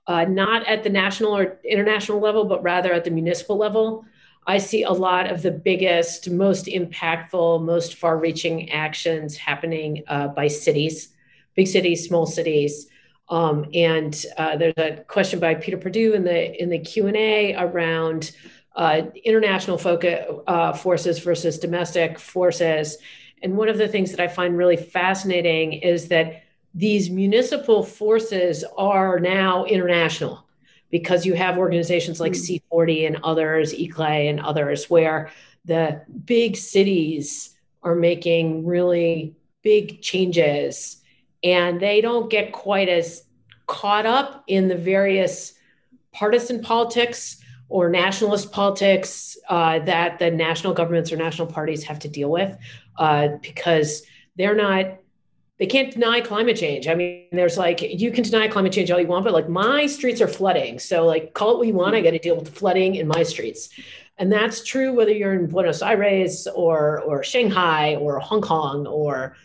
uh, 0.06 0.24
not 0.24 0.66
at 0.66 0.82
the 0.82 0.88
national 0.88 1.36
or 1.36 1.58
international 1.68 2.18
level, 2.18 2.46
but 2.46 2.62
rather 2.62 2.94
at 2.94 3.04
the 3.04 3.10
municipal 3.10 3.58
level. 3.58 4.06
I 4.46 4.56
see 4.56 4.84
a 4.84 4.90
lot 4.90 5.30
of 5.30 5.42
the 5.42 5.50
biggest, 5.50 6.30
most 6.30 6.64
impactful, 6.64 7.62
most 7.62 7.96
far 7.96 8.16
reaching 8.16 8.70
actions 8.70 9.36
happening 9.36 10.02
uh, 10.08 10.28
by 10.28 10.46
cities, 10.48 11.10
big 11.54 11.68
cities, 11.68 12.06
small 12.06 12.24
cities. 12.24 12.86
Um, 13.30 13.66
and 13.72 14.24
uh, 14.36 14.56
there's 14.56 14.74
a 14.76 15.04
question 15.06 15.38
by 15.38 15.54
Peter 15.54 15.76
Perdue 15.76 16.14
in 16.14 16.24
the 16.24 16.60
in 16.60 16.68
the 16.68 16.80
Q 16.80 17.06
and 17.06 17.16
A 17.16 17.54
around 17.54 18.32
uh, 18.74 19.02
international 19.24 19.78
focus 19.78 20.26
uh, 20.46 20.72
forces 20.72 21.20
versus 21.20 21.58
domestic 21.58 22.18
forces. 22.18 22.98
And 23.42 23.56
one 23.56 23.68
of 23.68 23.78
the 23.78 23.88
things 23.88 24.10
that 24.10 24.20
I 24.20 24.28
find 24.28 24.56
really 24.56 24.76
fascinating 24.76 25.74
is 25.74 26.08
that 26.08 26.42
these 26.74 27.08
municipal 27.08 27.82
forces 27.82 28.64
are 28.76 29.18
now 29.18 29.64
international 29.64 30.46
because 30.90 31.24
you 31.24 31.34
have 31.34 31.56
organizations 31.56 32.20
like 32.20 32.32
mm. 32.32 32.60
C40 32.72 33.06
and 33.06 33.18
others, 33.22 33.72
ICLEI 33.72 34.28
and 34.30 34.40
others, 34.40 34.90
where 34.90 35.30
the 35.64 36.02
big 36.24 36.56
cities 36.56 37.56
are 37.82 37.94
making 37.94 38.66
really 38.66 39.34
big 39.62 40.02
changes 40.02 40.99
and 41.42 41.80
they 41.80 42.00
don't 42.00 42.30
get 42.30 42.52
quite 42.52 42.88
as 42.88 43.24
caught 43.66 44.06
up 44.06 44.44
in 44.46 44.68
the 44.68 44.74
various 44.76 45.54
partisan 46.12 46.60
politics 46.60 47.36
or 47.68 47.88
nationalist 47.88 48.50
politics 48.50 49.38
uh, 49.48 49.78
that 49.78 50.18
the 50.18 50.30
national 50.30 50.74
governments 50.74 51.12
or 51.12 51.16
national 51.16 51.46
parties 51.46 51.84
have 51.84 52.00
to 52.00 52.08
deal 52.08 52.30
with 52.30 52.56
uh, 52.98 53.28
because 53.42 54.02
they're 54.36 54.56
not 54.56 54.98
they 55.58 55.66
can't 55.66 55.92
deny 55.92 56.22
climate 56.22 56.56
change. 56.56 56.88
I 56.88 56.94
mean 56.94 57.26
there's 57.32 57.58
like 57.58 57.82
you 57.82 58.10
can 58.10 58.24
deny 58.24 58.48
climate 58.48 58.72
change 58.72 58.90
all 58.90 58.98
you 58.98 59.06
want 59.06 59.24
but 59.24 59.34
like 59.34 59.48
my 59.48 59.86
streets 59.86 60.20
are 60.20 60.28
flooding. 60.28 60.78
So 60.78 61.04
like 61.04 61.34
call 61.34 61.52
it 61.52 61.58
what 61.58 61.66
you 61.66 61.74
want 61.74 61.94
i 61.94 62.00
got 62.00 62.10
to 62.10 62.18
deal 62.18 62.34
with 62.34 62.46
the 62.46 62.52
flooding 62.52 62.96
in 62.96 63.06
my 63.06 63.22
streets. 63.22 63.68
And 64.18 64.32
that's 64.32 64.64
true 64.64 64.92
whether 64.92 65.12
you're 65.12 65.34
in 65.34 65.46
buenos 65.46 65.82
aires 65.82 66.48
or 66.54 67.00
or 67.02 67.22
shanghai 67.22 67.96
or 67.96 68.18
hong 68.18 68.40
kong 68.40 68.86
or 68.86 69.36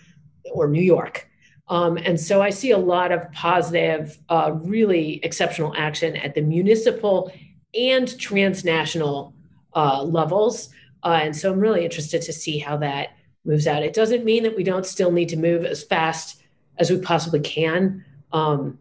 or 0.52 0.68
new 0.68 0.82
york 0.82 1.30
um, 1.68 1.98
and 1.98 2.20
so 2.20 2.42
I 2.42 2.52
see 2.52 2.72
a 2.72 2.78
lot 2.78 3.12
of 3.12 3.32
positive, 3.32 4.18
uh, 4.30 4.52
really 4.54 5.20
exceptional 5.24 5.74
action 5.76 6.16
at 6.18 6.36
the 6.36 6.42
municipal 6.42 7.32
and 7.74 8.20
transnational 8.20 9.34
uh, 9.76 10.04
levels. 10.04 10.70
Uh, 11.04 11.20
and 11.24 11.36
so 11.36 11.52
I'm 11.52 11.60
really 11.60 11.84
interested 11.84 12.22
to 12.24 12.34
see 12.34 12.60
how 12.60 12.78
that 12.78 13.10
moves 13.46 13.68
out. 13.68 13.84
It 13.84 13.94
doesn't 13.94 14.24
mean 14.24 14.44
that 14.44 14.56
we 14.56 14.64
don't 14.64 14.86
still 14.86 15.12
need 15.12 15.30
to 15.30 15.38
move 15.38 15.66
as 15.66 15.84
fast 15.84 16.42
as 16.78 16.92
we 16.92 17.00
possibly 17.00 17.40
can. 17.40 18.04
Um, 18.32 18.78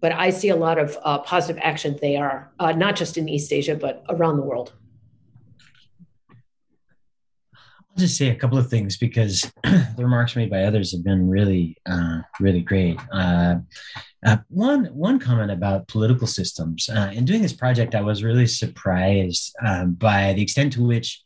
but 0.00 0.12
I 0.12 0.30
see 0.30 0.48
a 0.48 0.56
lot 0.56 0.78
of 0.78 0.98
uh, 1.04 1.18
positive 1.20 1.60
action 1.62 1.98
there, 2.02 2.50
uh, 2.58 2.72
not 2.72 2.96
just 2.96 3.16
in 3.16 3.28
East 3.28 3.52
Asia, 3.52 3.76
but 3.76 4.04
around 4.08 4.36
the 4.36 4.42
world. 4.42 4.72
I'll 7.92 8.00
just 8.00 8.16
say 8.16 8.30
a 8.30 8.34
couple 8.34 8.56
of 8.56 8.70
things 8.70 8.96
because 8.96 9.42
the 9.64 9.94
remarks 9.98 10.34
made 10.34 10.48
by 10.48 10.62
others 10.62 10.92
have 10.92 11.04
been 11.04 11.28
really, 11.28 11.76
uh, 11.84 12.20
really 12.40 12.62
great. 12.62 12.98
Uh, 13.12 13.56
uh, 14.24 14.38
one 14.48 14.86
one 14.86 15.18
comment 15.18 15.50
about 15.50 15.88
political 15.88 16.26
systems. 16.26 16.88
Uh, 16.88 17.10
in 17.12 17.26
doing 17.26 17.42
this 17.42 17.52
project, 17.52 17.94
I 17.94 18.00
was 18.00 18.24
really 18.24 18.46
surprised 18.46 19.54
um, 19.62 19.92
by 19.92 20.32
the 20.32 20.42
extent 20.42 20.72
to 20.74 20.82
which 20.82 21.22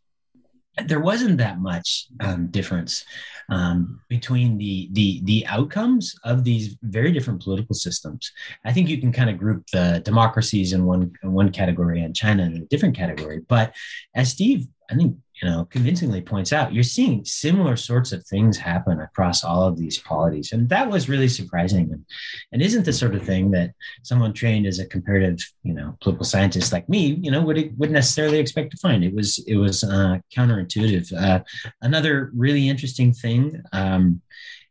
there 0.87 1.01
wasn't 1.01 1.39
that 1.39 1.61
much 1.61 2.09
um, 2.21 2.49
difference 2.49 3.05
um, 3.49 4.01
between 4.09 4.59
the, 4.59 4.89
the 4.93 5.21
the 5.23 5.47
outcomes 5.47 6.17
of 6.25 6.43
these 6.43 6.77
very 6.83 7.13
different 7.13 7.43
political 7.43 7.77
systems. 7.77 8.33
I 8.65 8.73
think 8.73 8.89
you 8.89 8.99
can 8.99 9.13
kind 9.13 9.31
of 9.31 9.39
group 9.39 9.65
the 9.73 10.03
democracies 10.05 10.73
in 10.73 10.85
one 10.85 11.13
in 11.23 11.33
one 11.33 11.53
category 11.53 12.03
and 12.03 12.17
China 12.17 12.43
in 12.43 12.57
a 12.57 12.65
different 12.67 12.97
category. 12.97 13.41
But 13.47 13.73
as 14.17 14.33
Steve, 14.33 14.67
I 14.91 14.97
think 14.97 15.17
you 15.43 15.49
know, 15.49 15.67
convincingly 15.67 16.23
points 16.23 16.53
out, 16.53 16.73
you're 16.73 16.83
seeing 16.83 17.25
similar 17.25 17.77
sorts 17.77 18.13
of 18.13 18.25
things 18.27 18.57
happen 18.57 19.01
across 19.01 19.45
all 19.45 19.65
of 19.65 19.77
these 19.77 19.99
polities. 19.99 20.53
And 20.53 20.69
that 20.71 20.89
was 20.89 21.11
really 21.11 21.29
surprising. 21.29 21.93
And, 21.93 22.07
and 22.53 22.63
isn't 22.63 22.85
the 22.85 22.93
sort 22.93 23.15
of 23.15 23.23
thing 23.23 23.51
that 23.51 23.73
someone 24.03 24.33
trained 24.33 24.67
as 24.67 24.79
a 24.79 24.87
comparative, 24.87 25.39
you 25.63 25.75
know, 25.75 25.95
political 26.01 26.25
scientist 26.25 26.73
like 26.73 26.89
me, 26.89 27.19
you 27.21 27.31
know, 27.31 27.43
would, 27.43 27.79
would 27.79 27.91
necessarily 27.91 28.39
expect 28.39 28.71
to 28.71 28.79
find. 28.79 29.05
It 29.05 29.15
was, 29.15 29.39
it 29.47 29.57
was 29.57 29.85
uh, 29.85 30.19
counterintuitive. 30.35 31.13
Uh, 31.13 31.41
another 31.83 32.31
really 32.35 32.69
interesting 32.69 33.13
thing 33.13 33.63
um, 33.73 34.23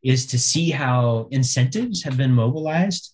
is 0.04 0.26
to 0.28 0.40
see 0.40 0.72
how 0.72 1.28
incentives 1.30 2.04
have 2.04 2.18
been 2.18 2.32
mobilized 2.32 3.14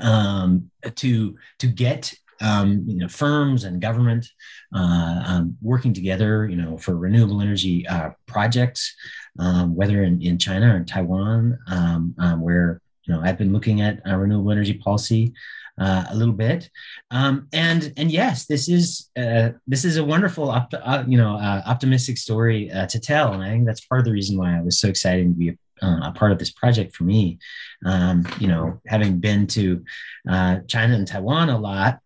um, 0.00 0.70
to, 0.94 1.36
to 1.58 1.66
get 1.66 2.14
um, 2.40 2.84
you 2.86 2.96
know, 2.96 3.08
firms 3.08 3.64
and 3.64 3.80
government 3.80 4.26
uh, 4.74 5.22
um, 5.26 5.56
working 5.62 5.92
together, 5.92 6.48
you 6.48 6.56
know, 6.56 6.76
for 6.76 6.96
renewable 6.96 7.40
energy 7.40 7.86
uh, 7.86 8.10
projects, 8.26 8.94
um, 9.38 9.74
whether 9.74 10.02
in, 10.02 10.20
in 10.22 10.38
China 10.38 10.74
or 10.74 10.76
in 10.76 10.84
Taiwan, 10.84 11.58
um, 11.68 12.14
um, 12.18 12.40
where 12.40 12.80
you 13.04 13.14
know 13.14 13.20
I've 13.20 13.38
been 13.38 13.52
looking 13.52 13.80
at 13.80 14.00
uh, 14.06 14.16
renewable 14.16 14.52
energy 14.52 14.74
policy 14.74 15.34
uh, 15.80 16.04
a 16.08 16.14
little 16.14 16.34
bit, 16.34 16.70
um, 17.10 17.48
and 17.52 17.92
and 17.96 18.10
yes, 18.10 18.46
this 18.46 18.68
is 18.68 19.10
uh, 19.16 19.50
this 19.66 19.84
is 19.84 19.96
a 19.96 20.04
wonderful, 20.04 20.50
op- 20.50 20.74
uh, 20.74 21.04
you 21.06 21.18
know, 21.18 21.36
optimistic 21.66 22.16
story 22.16 22.70
to 22.88 23.00
tell, 23.00 23.32
and 23.32 23.42
I 23.42 23.50
think 23.50 23.66
that's 23.66 23.84
part 23.84 24.00
of 24.00 24.04
the 24.04 24.12
reason 24.12 24.38
why 24.38 24.56
I 24.56 24.62
was 24.62 24.78
so 24.78 24.88
excited 24.88 25.24
to 25.24 25.34
be 25.34 25.48
a 25.50 25.58
uh, 25.82 26.08
a 26.08 26.12
part 26.12 26.32
of 26.32 26.38
this 26.38 26.50
project 26.50 26.94
for 26.94 27.04
me. 27.04 27.38
Um, 27.84 28.26
you 28.38 28.48
know, 28.48 28.80
having 28.86 29.18
been 29.18 29.46
to 29.48 29.84
uh, 30.28 30.60
China 30.66 30.94
and 30.94 31.06
Taiwan 31.06 31.48
a 31.50 31.58
lot, 31.58 31.98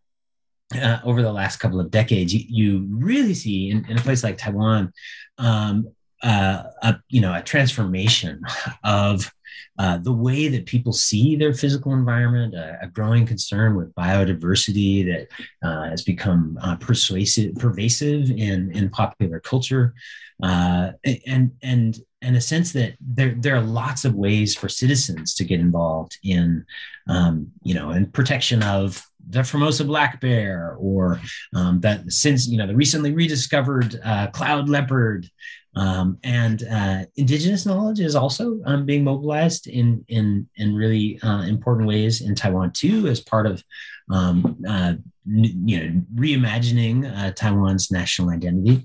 uh, 0.75 0.99
over 1.05 1.23
the 1.23 1.33
last 1.33 1.59
couple 1.59 1.81
of 1.81 1.91
decades, 1.91 2.35
you, 2.35 2.45
you 2.49 2.87
really 2.91 3.35
see 3.35 3.71
in, 3.71 3.87
in, 3.89 3.99
a 3.99 4.01
place 4.01 4.23
like 4.23 4.37
Taiwan, 4.37 4.93
um, 5.39 5.89
uh, 6.23 6.65
a, 6.83 6.97
you 7.09 7.21
know, 7.21 7.35
a 7.35 7.43
transformation 7.43 8.43
of 8.85 9.31
uh, 9.79 9.97
the 9.99 10.13
way 10.13 10.49
that 10.49 10.67
people 10.67 10.93
see 10.93 11.37
their 11.37 11.55
physical 11.55 11.93
environment, 11.93 12.55
a, 12.55 12.79
a 12.83 12.89
growing 12.89 13.25
concern 13.25 13.77
with 13.77 13.95
biodiversity 13.95 15.07
that 15.07 15.29
uh, 15.67 15.89
has 15.89 16.03
become 16.03 16.59
uh, 16.63 16.77
persuasive, 16.77 17.55
pervasive 17.55 18.31
in, 18.31 18.71
in 18.73 18.91
popular 18.91 19.41
culture, 19.41 19.95
uh, 20.43 20.93
and 21.27 21.51
and 21.63 22.01
and 22.23 22.37
a 22.37 22.41
sense 22.41 22.73
that 22.73 22.95
there 23.01 23.35
there 23.39 23.57
are 23.57 23.61
lots 23.61 24.05
of 24.05 24.15
ways 24.15 24.55
for 24.55 24.69
citizens 24.69 25.35
to 25.35 25.45
get 25.45 25.61
involved 25.61 26.19
in, 26.23 26.65
um, 27.09 27.51
you 27.63 27.75
know, 27.75 27.91
in 27.91 28.07
protection 28.07 28.63
of 28.63 29.08
the 29.29 29.43
Formosa 29.43 29.85
black 29.85 30.21
bear, 30.21 30.77
or 30.79 31.21
um, 31.55 31.81
that 31.81 32.11
since 32.13 32.49
you 32.49 32.59
know 32.59 32.67
the 32.67 32.75
recently 32.77 33.13
rediscovered 33.13 34.01
uh, 34.05 34.29
cloud 34.29 34.69
leopard, 34.69 35.29
um, 35.77 36.19
and 36.25 36.65
uh, 36.71 37.05
indigenous 37.17 37.67
knowledge 37.67 38.01
is 38.01 38.15
also 38.15 38.61
um, 38.65 38.87
being 38.87 39.05
mobilized 39.05 39.67
in 39.67 40.05
in 40.09 40.49
in 40.57 40.75
really 40.75 41.21
uh, 41.23 41.43
important 41.43 41.89
ways 41.89 42.21
in 42.21 42.35
Taiwan 42.35 42.73
too, 42.73 43.07
as 43.07 43.21
part 43.21 43.47
of 43.47 43.63
um, 44.11 44.57
uh, 44.69 44.95
you 45.27 45.81
know 45.81 46.03
reimagining 46.15 47.05
uh, 47.17 47.33
Taiwan's 47.33 47.91
national 47.91 48.31
identity. 48.31 48.85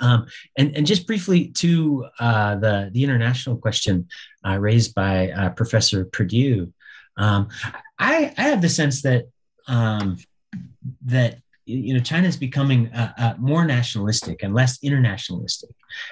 Um, 0.00 0.26
and, 0.56 0.74
and 0.74 0.86
just 0.86 1.06
briefly 1.06 1.48
to 1.48 2.06
uh, 2.18 2.56
the, 2.56 2.90
the 2.92 3.04
international 3.04 3.58
question 3.58 4.08
uh, 4.46 4.58
raised 4.58 4.94
by 4.94 5.30
uh, 5.30 5.50
Professor 5.50 6.06
Perdue, 6.06 6.72
um, 7.18 7.48
I, 7.98 8.32
I 8.38 8.42
have 8.42 8.62
the 8.62 8.68
sense 8.68 9.02
that 9.02 9.26
um, 9.68 10.16
that 11.04 11.38
you 11.64 11.94
know 11.94 12.00
China 12.00 12.26
is 12.26 12.36
becoming 12.36 12.92
uh, 12.92 13.12
uh, 13.16 13.34
more 13.38 13.64
nationalistic 13.64 14.42
and 14.42 14.54
less 14.54 14.78
internationalistic, 14.78 15.70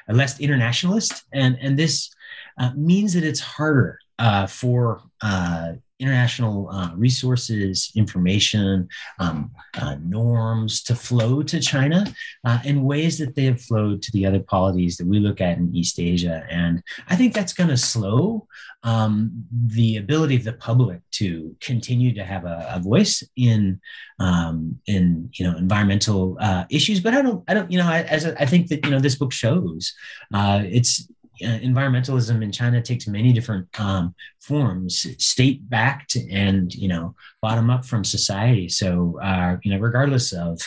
and 0.08 0.16
less 0.16 0.40
internationalist, 0.40 1.24
and 1.32 1.58
and 1.60 1.78
this 1.78 2.10
uh, 2.58 2.70
means 2.76 3.14
that 3.14 3.24
it's 3.24 3.40
harder 3.40 3.98
uh, 4.18 4.46
for 4.46 5.02
uh, 5.22 5.72
international 6.00 6.68
uh, 6.70 6.90
resources, 6.96 7.92
information, 7.94 8.88
um, 9.18 9.50
uh, 9.80 9.96
norms 10.02 10.82
to 10.84 10.94
flow 10.94 11.42
to 11.42 11.60
China 11.60 12.04
uh, 12.44 12.58
in 12.64 12.82
ways 12.82 13.18
that 13.18 13.34
they 13.34 13.44
have 13.44 13.60
flowed 13.60 14.02
to 14.02 14.12
the 14.12 14.26
other 14.26 14.40
polities 14.40 14.96
that 14.96 15.06
we 15.06 15.20
look 15.20 15.40
at 15.40 15.58
in 15.58 15.74
East 15.74 16.00
Asia. 16.00 16.44
And 16.50 16.82
I 17.08 17.16
think 17.16 17.34
that's 17.34 17.52
going 17.52 17.70
to 17.70 17.76
slow 17.76 18.46
um, 18.82 19.44
the 19.52 19.98
ability 19.98 20.36
of 20.36 20.44
the 20.44 20.54
public 20.54 21.00
to 21.12 21.54
continue 21.60 22.14
to 22.14 22.24
have 22.24 22.44
a, 22.44 22.66
a 22.74 22.80
voice 22.80 23.22
in 23.36 23.80
um, 24.18 24.78
in 24.86 25.30
you 25.34 25.46
know 25.46 25.56
environmental 25.56 26.36
uh, 26.40 26.64
issues. 26.70 27.00
But 27.00 27.14
I 27.14 27.22
don't 27.22 27.44
I 27.46 27.54
don't 27.54 27.70
you 27.70 27.78
know 27.78 27.86
I, 27.86 28.02
as 28.02 28.24
I 28.24 28.46
think 28.46 28.68
that 28.68 28.84
you 28.84 28.90
know 28.90 29.00
this 29.00 29.16
book 29.16 29.32
shows 29.32 29.92
uh, 30.32 30.62
it's 30.64 31.08
uh, 31.42 31.58
environmentalism 31.58 32.42
in 32.42 32.52
China 32.52 32.82
takes 32.82 33.06
many 33.06 33.32
different 33.32 33.68
um, 33.80 34.14
forms, 34.40 35.06
state 35.18 35.68
backed 35.68 36.16
and 36.16 36.74
you 36.74 36.88
know 36.88 37.14
bottom 37.42 37.70
up 37.70 37.84
from 37.84 38.04
society. 38.04 38.68
So 38.68 39.18
uh, 39.22 39.56
you 39.62 39.72
know, 39.72 39.78
regardless 39.78 40.32
of 40.32 40.60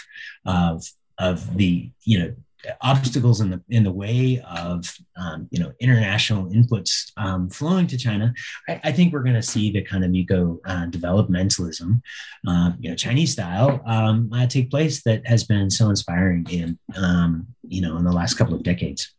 of 0.46 0.84
of 1.18 1.56
the 1.56 1.90
you 2.04 2.20
know 2.20 2.34
obstacles 2.82 3.42
in 3.42 3.50
the 3.50 3.62
in 3.70 3.84
the 3.84 3.92
way 3.92 4.42
of 4.48 4.94
um, 5.18 5.48
you 5.52 5.60
know 5.60 5.72
international 5.80 6.46
inputs 6.52 7.12
um, 7.18 7.50
flowing 7.50 7.88
to 7.88 7.98
China, 7.98 8.34
I, 8.68 8.80
I 8.86 8.92
think 8.92 9.14
we're 9.14 9.24
going 9.24 9.36
to 9.36 9.42
see 9.42 9.72
the 9.72 9.82
kind 9.82 10.04
of 10.04 10.14
eco 10.14 10.60
uh, 10.66 10.88
developmentalism, 10.88 12.02
uh, 12.48 12.72
you 12.80 12.90
know, 12.90 12.96
Chinese 12.96 13.34
style, 13.34 13.82
um, 13.86 14.32
uh, 14.34 14.48
take 14.48 14.70
place 14.70 15.04
that 15.04 15.26
has 15.28 15.44
been 15.44 15.70
so 15.70 15.90
inspiring 15.90 16.46
in 16.50 16.78
um, 16.96 17.48
you 17.68 17.82
know 17.82 17.98
in 17.98 18.06
the 18.06 18.12
last 18.12 18.36
couple 18.36 18.56
of 18.56 18.64
decades. 18.64 19.14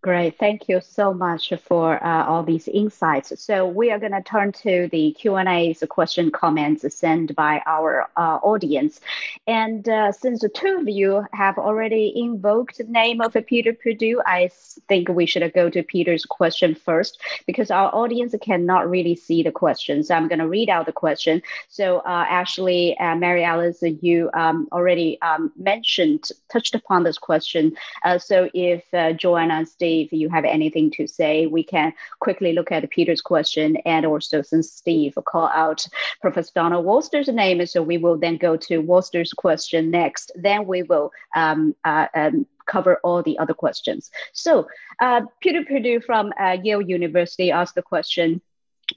Great. 0.00 0.38
Thank 0.38 0.68
you 0.68 0.80
so 0.80 1.12
much 1.12 1.52
for 1.66 2.02
uh, 2.04 2.24
all 2.24 2.44
these 2.44 2.68
insights. 2.68 3.32
So 3.42 3.66
we 3.66 3.90
are 3.90 3.98
going 3.98 4.12
to 4.12 4.22
turn 4.22 4.52
to 4.62 4.88
the 4.92 5.10
Q&A's 5.18 5.82
question 5.90 6.30
comments 6.30 6.94
sent 6.94 7.34
by 7.34 7.60
our 7.66 8.08
uh, 8.16 8.38
audience. 8.44 9.00
And 9.48 9.88
uh, 9.88 10.12
since 10.12 10.40
the 10.42 10.50
two 10.50 10.78
of 10.80 10.88
you 10.88 11.26
have 11.32 11.58
already 11.58 12.12
invoked 12.14 12.78
the 12.78 12.84
name 12.84 13.20
of 13.20 13.36
Peter 13.46 13.72
Perdue, 13.72 14.22
I 14.24 14.50
think 14.86 15.08
we 15.08 15.26
should 15.26 15.52
go 15.52 15.68
to 15.68 15.82
Peter's 15.82 16.24
question 16.24 16.76
first 16.76 17.20
because 17.44 17.72
our 17.72 17.92
audience 17.92 18.36
cannot 18.40 18.88
really 18.88 19.16
see 19.16 19.42
the 19.42 19.50
question. 19.50 20.04
So 20.04 20.14
I'm 20.14 20.28
going 20.28 20.38
to 20.38 20.48
read 20.48 20.70
out 20.70 20.86
the 20.86 20.92
question. 20.92 21.42
So 21.70 21.98
uh, 21.98 22.24
Ashley, 22.28 22.96
and 22.98 23.18
Mary 23.18 23.42
Alice, 23.42 23.82
you 23.82 24.30
um, 24.32 24.68
already 24.70 25.20
um, 25.22 25.50
mentioned, 25.56 26.30
touched 26.52 26.76
upon 26.76 27.02
this 27.02 27.18
question. 27.18 27.76
Uh, 28.04 28.18
so 28.18 28.48
if 28.54 28.84
uh, 28.94 29.12
Joanna 29.12 29.66
Steve 29.66 29.87
if 29.88 30.12
you 30.12 30.28
have 30.28 30.44
anything 30.44 30.90
to 30.92 31.06
say, 31.06 31.46
we 31.46 31.62
can 31.62 31.92
quickly 32.20 32.52
look 32.52 32.72
at 32.72 32.88
Peter's 32.90 33.20
question. 33.20 33.76
And 33.84 34.06
also, 34.06 34.42
since 34.42 34.72
Steve 34.72 35.16
called 35.26 35.50
out 35.54 35.86
Professor 36.20 36.52
Donald 36.54 36.84
Worster's 36.84 37.28
name, 37.28 37.64
so 37.66 37.82
we 37.82 37.98
will 37.98 38.18
then 38.18 38.36
go 38.36 38.56
to 38.56 38.78
Worster's 38.78 39.32
question 39.32 39.90
next. 39.90 40.32
Then 40.34 40.66
we 40.66 40.82
will 40.82 41.12
um, 41.34 41.74
uh, 41.84 42.06
um, 42.14 42.46
cover 42.66 43.00
all 43.02 43.22
the 43.22 43.38
other 43.38 43.54
questions. 43.54 44.10
So, 44.32 44.68
uh, 45.00 45.22
Peter 45.40 45.64
Perdue 45.64 46.00
from 46.00 46.32
uh, 46.40 46.58
Yale 46.62 46.82
University 46.82 47.50
asked 47.50 47.74
the 47.74 47.82
question 47.82 48.40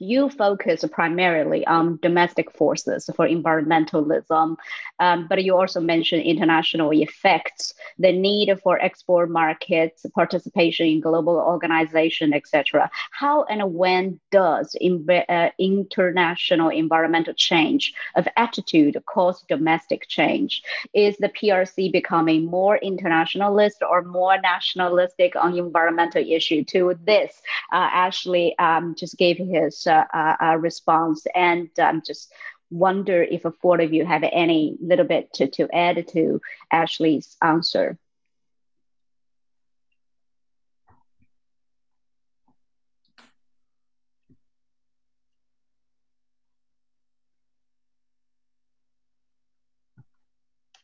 you 0.00 0.28
focus 0.30 0.84
primarily 0.90 1.66
on 1.66 1.98
domestic 2.02 2.50
forces 2.52 3.08
for 3.14 3.26
environmentalism, 3.28 4.56
um, 4.98 5.26
but 5.28 5.42
you 5.44 5.56
also 5.56 5.80
mention 5.80 6.20
international 6.20 6.92
effects, 6.92 7.74
the 7.98 8.12
need 8.12 8.58
for 8.62 8.80
export 8.80 9.30
markets, 9.30 10.06
participation 10.14 10.86
in 10.86 11.00
global 11.00 11.36
organization, 11.36 12.32
etc. 12.32 12.90
How 13.10 13.44
and 13.44 13.74
when 13.74 14.18
does 14.30 14.74
uh, 14.74 15.48
international 15.58 16.68
environmental 16.70 17.34
change 17.34 17.92
of 18.16 18.26
attitude 18.36 18.96
cause 19.06 19.44
domestic 19.48 20.08
change? 20.08 20.62
Is 20.94 21.16
the 21.18 21.28
PRC 21.28 21.92
becoming 21.92 22.46
more 22.46 22.78
internationalist 22.78 23.82
or 23.88 24.02
more 24.02 24.38
nationalistic 24.40 25.36
on 25.36 25.56
environmental 25.58 26.24
issue? 26.26 26.64
To 26.64 26.98
this, 27.04 27.42
uh, 27.72 27.88
Ashley 27.92 28.56
um, 28.58 28.94
just 28.96 29.18
gave 29.18 29.36
his 29.36 29.81
a 29.86 30.56
response. 30.58 31.26
And 31.34 31.68
um, 31.78 32.02
just 32.04 32.32
wonder 32.70 33.22
if 33.22 33.44
a 33.44 33.52
four 33.52 33.80
of 33.80 33.92
you 33.92 34.04
have 34.06 34.24
any 34.24 34.76
little 34.80 35.04
bit 35.04 35.32
to, 35.34 35.46
to 35.48 35.68
add 35.74 36.06
to 36.08 36.40
Ashley's 36.70 37.36
answer. 37.42 37.98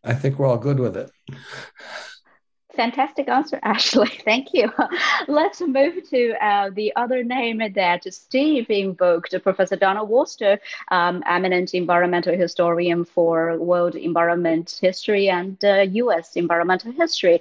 I 0.04 0.14
think 0.14 0.38
we're 0.38 0.46
all 0.46 0.58
good 0.58 0.80
with 0.80 0.96
it. 0.96 1.10
Fantastic 2.78 3.28
answer, 3.28 3.60
Ashley. 3.64 4.09
Thank 4.24 4.55
you. 4.55 4.72
Let's 5.28 5.60
move 5.60 6.09
to 6.10 6.34
uh, 6.44 6.70
the 6.70 6.94
other 6.96 7.24
name 7.24 7.60
that 7.74 8.05
Steve 8.14 8.70
invoked, 8.70 9.34
Professor 9.42 9.76
Donald 9.76 10.09
Worster, 10.09 10.60
um, 10.90 11.22
eminent 11.26 11.74
environmental 11.74 12.36
historian 12.36 13.05
for 13.05 13.59
world 13.59 13.96
environment 13.96 14.78
history 14.80 15.28
and 15.28 15.62
uh, 15.64 15.86
U.S. 16.02 16.36
environmental 16.36 16.92
history 16.92 17.40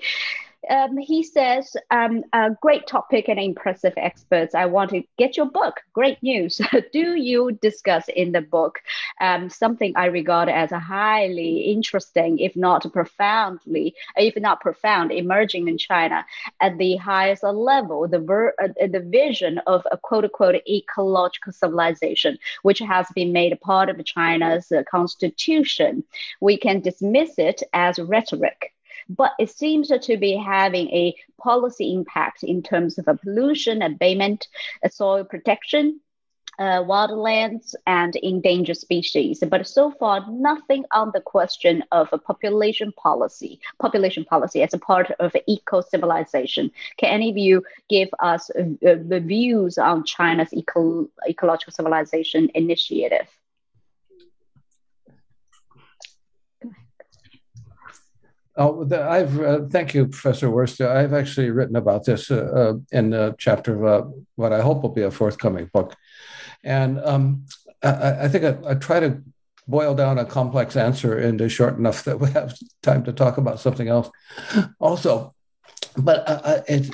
um, 0.69 0.97
he 0.97 1.23
says, 1.23 1.75
um, 1.91 2.23
a 2.33 2.51
great 2.61 2.87
topic 2.87 3.27
and 3.27 3.39
impressive 3.39 3.93
experts. 3.97 4.55
I 4.55 4.65
want 4.65 4.91
to 4.91 5.03
get 5.17 5.37
your 5.37 5.45
book. 5.45 5.81
Great 5.93 6.21
news. 6.21 6.61
Do 6.93 7.15
you 7.15 7.57
discuss 7.61 8.07
in 8.09 8.31
the 8.31 8.41
book 8.41 8.79
um, 9.21 9.49
something 9.49 9.93
I 9.95 10.05
regard 10.05 10.49
as 10.49 10.71
a 10.71 10.79
highly 10.79 11.71
interesting, 11.71 12.39
if 12.39 12.55
not 12.55 12.91
profoundly, 12.91 13.95
if 14.15 14.35
not 14.37 14.61
profound, 14.61 15.11
emerging 15.11 15.67
in 15.67 15.77
China 15.77 16.25
at 16.61 16.77
the 16.77 16.95
highest 16.97 17.43
level, 17.43 18.07
the, 18.07 18.19
ver- 18.19 18.53
uh, 18.61 18.67
the 18.87 18.99
vision 18.99 19.59
of 19.67 19.85
a 19.91 19.97
quote 19.97 20.25
unquote 20.25 20.55
ecological 20.67 21.51
civilization, 21.51 22.37
which 22.63 22.79
has 22.79 23.07
been 23.15 23.31
made 23.31 23.53
a 23.53 23.57
part 23.57 23.89
of 23.89 24.03
China's 24.05 24.71
uh, 24.71 24.83
constitution. 24.89 26.03
We 26.41 26.57
can 26.57 26.81
dismiss 26.81 27.37
it 27.37 27.63
as 27.73 27.99
rhetoric 27.99 28.73
but 29.09 29.31
it 29.39 29.49
seems 29.49 29.89
to 29.89 30.17
be 30.17 30.35
having 30.35 30.87
a 30.89 31.15
policy 31.41 31.93
impact 31.93 32.43
in 32.43 32.61
terms 32.61 32.97
of 32.97 33.05
pollution 33.21 33.81
abatement, 33.81 34.47
soil 34.89 35.23
protection, 35.23 35.99
uh, 36.59 36.83
wildlands 36.83 37.75
and 37.85 38.15
endangered 38.17 38.77
species. 38.77 39.43
But 39.47 39.67
so 39.67 39.91
far, 39.91 40.25
nothing 40.29 40.85
on 40.91 41.11
the 41.13 41.21
question 41.21 41.83
of 41.91 42.09
a 42.11 42.17
population 42.17 42.91
policy, 42.93 43.59
population 43.79 44.25
policy 44.25 44.63
as 44.63 44.73
a 44.73 44.79
part 44.79 45.11
of 45.19 45.35
eco 45.47 45.81
civilization. 45.81 46.71
Can 46.97 47.09
any 47.09 47.29
of 47.29 47.37
you 47.37 47.63
give 47.89 48.09
us 48.19 48.49
uh, 48.51 48.63
the 48.81 49.21
views 49.23 49.77
on 49.77 50.03
China's 50.03 50.53
eco- 50.53 51.09
ecological 51.27 51.73
civilization 51.73 52.49
initiative? 52.55 53.27
Oh, 58.59 58.87
I've 58.91 59.39
uh, 59.39 59.59
thank 59.69 59.93
you, 59.93 60.07
Professor 60.07 60.49
Worster. 60.49 60.89
I've 60.89 61.13
actually 61.13 61.51
written 61.51 61.75
about 61.75 62.05
this 62.05 62.31
uh, 62.31 62.35
uh, 62.35 62.73
in 62.91 63.13
a 63.13 63.35
chapter 63.37 63.75
of 63.75 63.85
uh, 63.85 64.09
what 64.35 64.51
I 64.51 64.61
hope 64.61 64.81
will 64.81 64.89
be 64.89 65.03
a 65.03 65.11
forthcoming 65.11 65.69
book, 65.71 65.95
and 66.63 66.99
um, 67.05 67.45
I, 67.83 68.23
I, 68.23 68.27
think 68.27 68.43
I, 68.43 68.71
I, 68.71 68.73
try 68.73 68.99
to 68.99 69.21
boil 69.67 69.93
down 69.93 70.17
a 70.17 70.25
complex 70.25 70.75
answer 70.75 71.19
into 71.19 71.49
short 71.49 71.77
enough 71.77 72.03
that 72.05 72.19
we 72.19 72.31
have 72.31 72.57
time 72.81 73.03
to 73.03 73.13
talk 73.13 73.37
about 73.37 73.59
something 73.59 73.89
else. 73.89 74.09
Also, 74.79 75.35
but 75.95 76.27
uh, 76.27 76.61
it, 76.67 76.89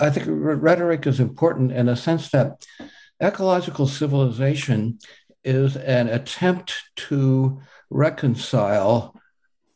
I 0.00 0.10
think 0.10 0.26
rhetoric 0.28 1.08
is 1.08 1.18
important 1.18 1.72
in 1.72 1.88
a 1.88 1.96
sense 1.96 2.30
that 2.30 2.64
ecological 3.20 3.88
civilization 3.88 5.00
is 5.42 5.76
an 5.76 6.08
attempt 6.08 6.74
to 6.96 7.60
reconcile 7.90 9.19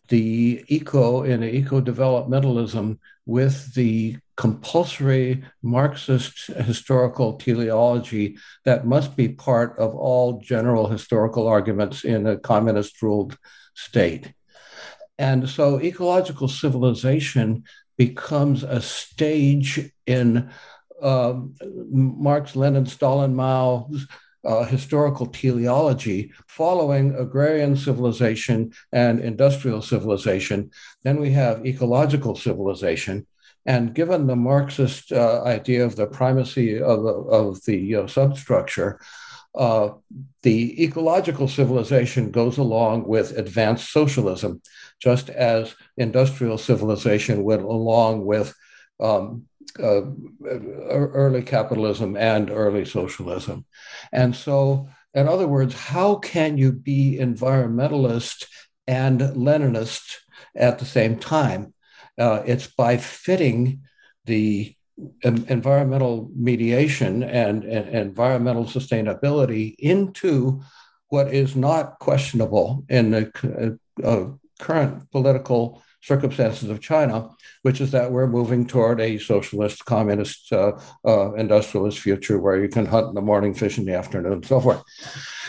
the 0.09 0.65
eco 0.69 1.23
and 1.23 1.45
eco 1.45 1.81
developmentalism 1.81 2.99
with 3.27 3.75
the 3.75 4.17
compulsory 4.37 5.43
Marxist 5.63 6.47
historical 6.49 7.35
teleology 7.35 8.37
that 8.65 8.87
must 8.87 9.17
be 9.17 9.29
part 9.29 9.79
of 9.79 9.95
all 9.95 10.41
general 10.41 10.89
historical 10.89 11.47
arguments 11.47 12.05
in 12.05 12.27
a 12.27 12.37
communist 12.37 13.01
ruled 13.01 13.39
state. 13.75 14.33
And 15.19 15.49
so 15.49 15.81
ecological 15.81 16.49
civilization 16.49 17.65
becomes 17.97 18.65
a 18.65 18.83
stage 18.83 19.91
in 20.07 20.51
uh, 21.01 21.35
Marx, 21.91 22.57
Lenin, 22.57 22.87
Stalin, 22.87 23.35
Mao's 23.35 24.07
uh, 24.45 24.65
historical 24.65 25.27
teleology 25.27 26.33
following 26.47 27.15
agrarian 27.15 27.77
civilization 27.77 28.73
and 28.93 29.21
industrial 29.21 29.83
civilization. 29.83 30.71
Then 31.03 31.21
we 31.21 31.31
have 31.33 31.67
ecological 31.67 32.37
civilization. 32.37 33.27
And 33.67 33.95
given 33.95 34.27
the 34.27 34.37
Marxist 34.37 35.11
uh, 35.13 35.43
idea 35.45 35.85
of 35.85 35.97
the 35.97 36.07
primacy 36.07 36.81
of, 36.81 37.07
of 37.07 37.65
the 37.65 37.97
uh, 37.97 38.07
substructure, 38.07 39.01
uh, 39.55 39.91
the 40.43 40.83
ecological 40.83 41.49
civilization 41.49 42.31
goes 42.31 42.59
along 42.59 43.07
with 43.07 43.39
advanced 43.39 43.93
socialism, 43.93 44.61
just 45.01 45.31
as 45.31 45.75
industrial 45.97 46.59
civilization 46.59 47.45
went 47.45 47.63
along 47.63 48.27
with 48.27 48.55
um, 49.01 49.45
uh, 49.83 50.03
early 50.45 51.43
capitalism 51.43 52.17
and 52.17 52.51
early 52.51 52.85
socialism. 52.85 53.65
And 54.13 54.35
so, 54.35 54.89
in 55.15 55.29
other 55.29 55.47
words, 55.47 55.75
how 55.75 56.17
can 56.17 56.59
you 56.59 56.73
be 56.73 57.19
environmentalist 57.21 58.47
and 58.87 59.21
Leninist 59.21 60.17
at 60.55 60.79
the 60.79 60.85
same 60.85 61.19
time? 61.19 61.75
Uh, 62.19 62.43
it's 62.47 62.67
by 62.69 62.97
fitting 62.97 63.83
the 64.25 64.75
environmental 65.23 66.31
mediation 66.37 67.23
and, 67.25 67.65
and, 67.65 67.89
environmental 67.89 68.65
sustainability 68.65 69.75
into 69.79 70.63
what 71.09 71.35
is 71.35 71.57
not 71.57 71.99
questionable 71.99 72.85
in 72.89 73.11
the 73.11 73.79
uh, 74.05 74.27
current 74.61 75.11
political 75.11 75.83
circumstances 76.05 76.69
of 76.69 76.81
China, 76.81 77.31
which 77.63 77.81
is 77.81 77.91
that 77.93 78.13
we're 78.13 78.27
moving 78.27 78.67
toward 78.67 79.01
a 79.01 79.19
socialist, 79.19 79.85
communist, 79.87 80.53
uh, 80.53 80.73
uh, 81.07 81.33
industrialist 81.35 81.99
future 81.99 82.39
where 82.39 82.61
you 82.61 82.69
can 82.69 82.85
hunt 82.85 83.09
in 83.09 83.15
the 83.15 83.23
morning, 83.23 83.55
fish 83.55 83.79
in 83.79 83.87
the 83.87 83.95
afternoon, 83.95 84.33
and 84.35 84.47
so 84.47 84.61
forth. 84.61 84.83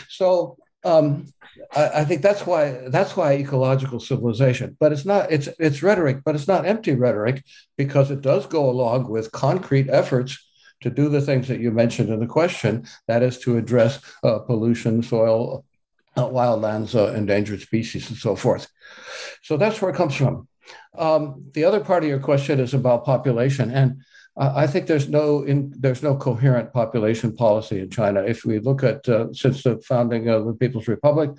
So 0.08 0.56
um, 0.82 1.26
I, 1.74 2.00
I, 2.00 2.04
think 2.04 2.22
that's 2.22 2.46
why 2.46 2.88
that's 2.88 3.16
why 3.16 3.34
ecological 3.34 4.00
civilization. 4.00 4.76
But 4.80 4.92
it's 4.92 5.04
not 5.04 5.30
it's 5.30 5.48
it's 5.58 5.82
rhetoric, 5.82 6.22
but 6.24 6.34
it's 6.34 6.48
not 6.48 6.64
empty 6.64 6.94
rhetoric 6.94 7.44
because 7.76 8.10
it 8.10 8.22
does 8.22 8.46
go 8.46 8.70
along 8.70 9.08
with 9.10 9.32
concrete 9.32 9.88
efforts 9.90 10.42
to 10.82 10.90
do 10.90 11.08
the 11.08 11.20
things 11.20 11.48
that 11.48 11.60
you 11.60 11.70
mentioned 11.70 12.08
in 12.08 12.20
the 12.20 12.26
question. 12.26 12.86
That 13.08 13.22
is 13.22 13.38
to 13.40 13.58
address 13.58 14.00
uh, 14.22 14.38
pollution, 14.40 15.02
soil 15.02 15.64
wildlands, 16.16 16.94
uh, 16.94 17.12
endangered 17.12 17.60
species, 17.60 18.08
and 18.08 18.18
so 18.18 18.36
forth. 18.36 18.68
So 19.42 19.56
that's 19.56 19.80
where 19.80 19.90
it 19.90 19.96
comes 19.96 20.14
from. 20.14 20.48
Um, 20.96 21.44
the 21.52 21.64
other 21.64 21.80
part 21.80 22.02
of 22.02 22.08
your 22.08 22.18
question 22.18 22.58
is 22.60 22.74
about 22.74 23.04
population, 23.04 23.70
and 23.70 24.02
I 24.38 24.66
think 24.66 24.86
there's 24.86 25.08
no 25.08 25.42
in, 25.42 25.72
there's 25.78 26.02
no 26.02 26.14
coherent 26.16 26.72
population 26.72 27.34
policy 27.34 27.80
in 27.80 27.88
China. 27.88 28.22
If 28.22 28.44
we 28.44 28.58
look 28.58 28.82
at 28.82 29.08
uh, 29.08 29.32
since 29.32 29.62
the 29.62 29.80
founding 29.80 30.28
of 30.28 30.44
the 30.44 30.52
People's 30.52 30.88
Republic, 30.88 31.30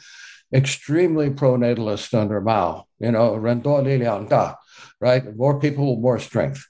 extremely 0.52 1.30
pro-natalist 1.30 2.16
under 2.16 2.42
Mao. 2.42 2.88
You 3.00 3.12
know, 3.12 3.36
Renduo 3.36 3.84
Li 3.84 3.98
Liang 3.98 4.28
Da, 4.28 4.56
right? 5.00 5.36
More 5.36 5.60
people, 5.60 5.98
more 5.98 6.20
strength 6.20 6.66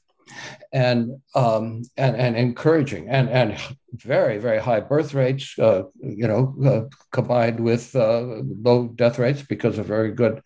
and 0.74 1.22
um, 1.36 1.84
and 1.98 2.16
and 2.16 2.36
encouraging 2.36 3.10
and 3.10 3.30
and 3.30 3.58
very 3.94 4.38
very 4.38 4.60
high 4.60 4.80
birth 4.80 5.14
rates, 5.14 5.58
uh, 5.60 5.84
you 6.02 6.28
know, 6.28 6.56
uh, 6.66 6.96
combined 7.12 7.60
with 7.60 7.96
uh, 7.96 8.42
low 8.62 8.88
death 8.88 9.20
rates 9.20 9.42
because 9.42 9.78
of 9.78 9.86
very 9.86 10.12
good 10.12 10.42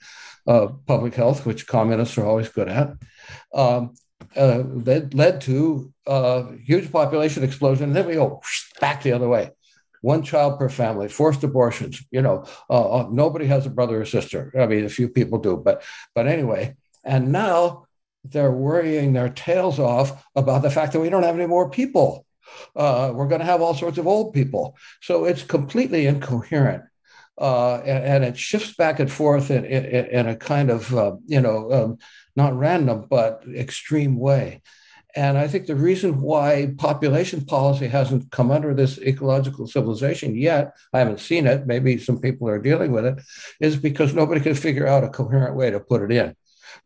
uh, 0.47 0.67
public 0.85 1.15
health, 1.15 1.45
which 1.45 1.67
communists 1.67 2.17
are 2.17 2.25
always 2.25 2.49
good 2.49 2.69
at. 2.69 2.93
Um, 3.53 3.93
uh, 4.35 4.63
that 4.65 5.13
led 5.13 5.41
to 5.41 5.91
uh, 6.07 6.43
huge 6.63 6.91
population 6.91 7.43
explosion, 7.43 7.85
and 7.85 7.95
then 7.95 8.07
we 8.07 8.13
go 8.13 8.41
back 8.79 9.03
the 9.03 9.11
other 9.11 9.27
way. 9.27 9.51
One 10.01 10.23
child 10.23 10.57
per 10.57 10.69
family, 10.69 11.09
forced 11.09 11.43
abortions. 11.43 12.03
You 12.11 12.21
know, 12.21 12.45
nobody 13.11 13.45
has 13.47 13.65
a 13.65 13.69
brother 13.69 14.01
or 14.01 14.05
sister. 14.05 14.51
I 14.57 14.65
mean, 14.65 14.85
a 14.85 14.89
few 14.89 15.09
people 15.09 15.37
do, 15.39 15.57
but 15.57 15.83
but 16.15 16.27
anyway. 16.27 16.75
And 17.03 17.31
now 17.31 17.87
they're 18.23 18.51
worrying 18.51 19.13
their 19.13 19.29
tails 19.29 19.79
off 19.79 20.25
about 20.35 20.61
the 20.61 20.71
fact 20.71 20.93
that 20.93 20.99
we 20.99 21.09
don't 21.09 21.23
have 21.23 21.35
any 21.35 21.47
more 21.47 21.69
people. 21.69 22.25
Uh, 22.75 23.11
we're 23.13 23.27
going 23.27 23.39
to 23.39 23.45
have 23.45 23.61
all 23.61 23.73
sorts 23.73 23.97
of 23.97 24.07
old 24.07 24.33
people. 24.33 24.77
So 25.01 25.25
it's 25.25 25.43
completely 25.43 26.05
incoherent. 26.05 26.83
Uh, 27.37 27.77
and, 27.77 28.03
and, 28.03 28.23
it 28.23 28.37
shifts 28.37 28.75
back 28.75 28.99
and 28.99 29.11
forth 29.11 29.49
in, 29.49 29.65
in, 29.65 29.85
in 29.85 30.27
a 30.27 30.35
kind 30.35 30.69
of, 30.69 30.93
uh, 30.93 31.13
you 31.25 31.41
know, 31.41 31.71
um, 31.71 31.97
not 32.35 32.55
random, 32.55 33.07
but 33.09 33.43
extreme 33.55 34.19
way. 34.19 34.61
And 35.15 35.37
I 35.37 35.47
think 35.47 35.65
the 35.65 35.75
reason 35.75 36.21
why 36.21 36.73
population 36.77 37.43
policy 37.45 37.87
hasn't 37.87 38.31
come 38.31 38.51
under 38.51 38.75
this 38.75 38.99
ecological 38.99 39.65
civilization 39.65 40.35
yet, 40.35 40.75
I 40.93 40.99
haven't 40.99 41.19
seen 41.19 41.47
it, 41.47 41.65
maybe 41.65 41.97
some 41.97 42.19
people 42.19 42.47
are 42.47 42.59
dealing 42.59 42.91
with 42.91 43.05
it, 43.05 43.19
is 43.59 43.75
because 43.75 44.13
nobody 44.13 44.39
can 44.39 44.53
figure 44.53 44.87
out 44.87 45.03
a 45.03 45.09
coherent 45.09 45.55
way 45.55 45.71
to 45.71 45.79
put 45.79 46.03
it 46.03 46.11
in 46.11 46.35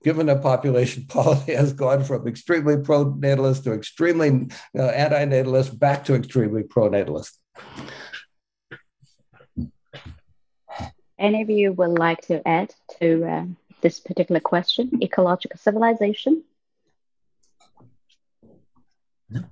given 0.04 0.28
that 0.28 0.42
population 0.42 1.06
policy 1.10 1.54
has 1.54 1.74
gone 1.74 2.04
from 2.04 2.28
extremely 2.28 2.78
pro-natalist 2.78 3.64
to 3.64 3.74
extremely 3.74 4.48
uh, 4.78 4.88
anti-natalist 4.88 5.80
back 5.80 6.06
to 6.06 6.16
extremely 6.16 6.64
pro-natalist. 6.64 7.40
Any 11.18 11.42
of 11.42 11.50
you 11.50 11.72
would 11.74 11.98
like 11.98 12.22
to 12.28 12.46
add 12.48 12.74
to 13.00 13.26
uh, 13.26 13.46
this 13.82 14.00
particular 14.00 14.42
question, 14.42 14.92
ecological 15.02 15.58
civilization? 15.58 16.44
No. 19.30 19.44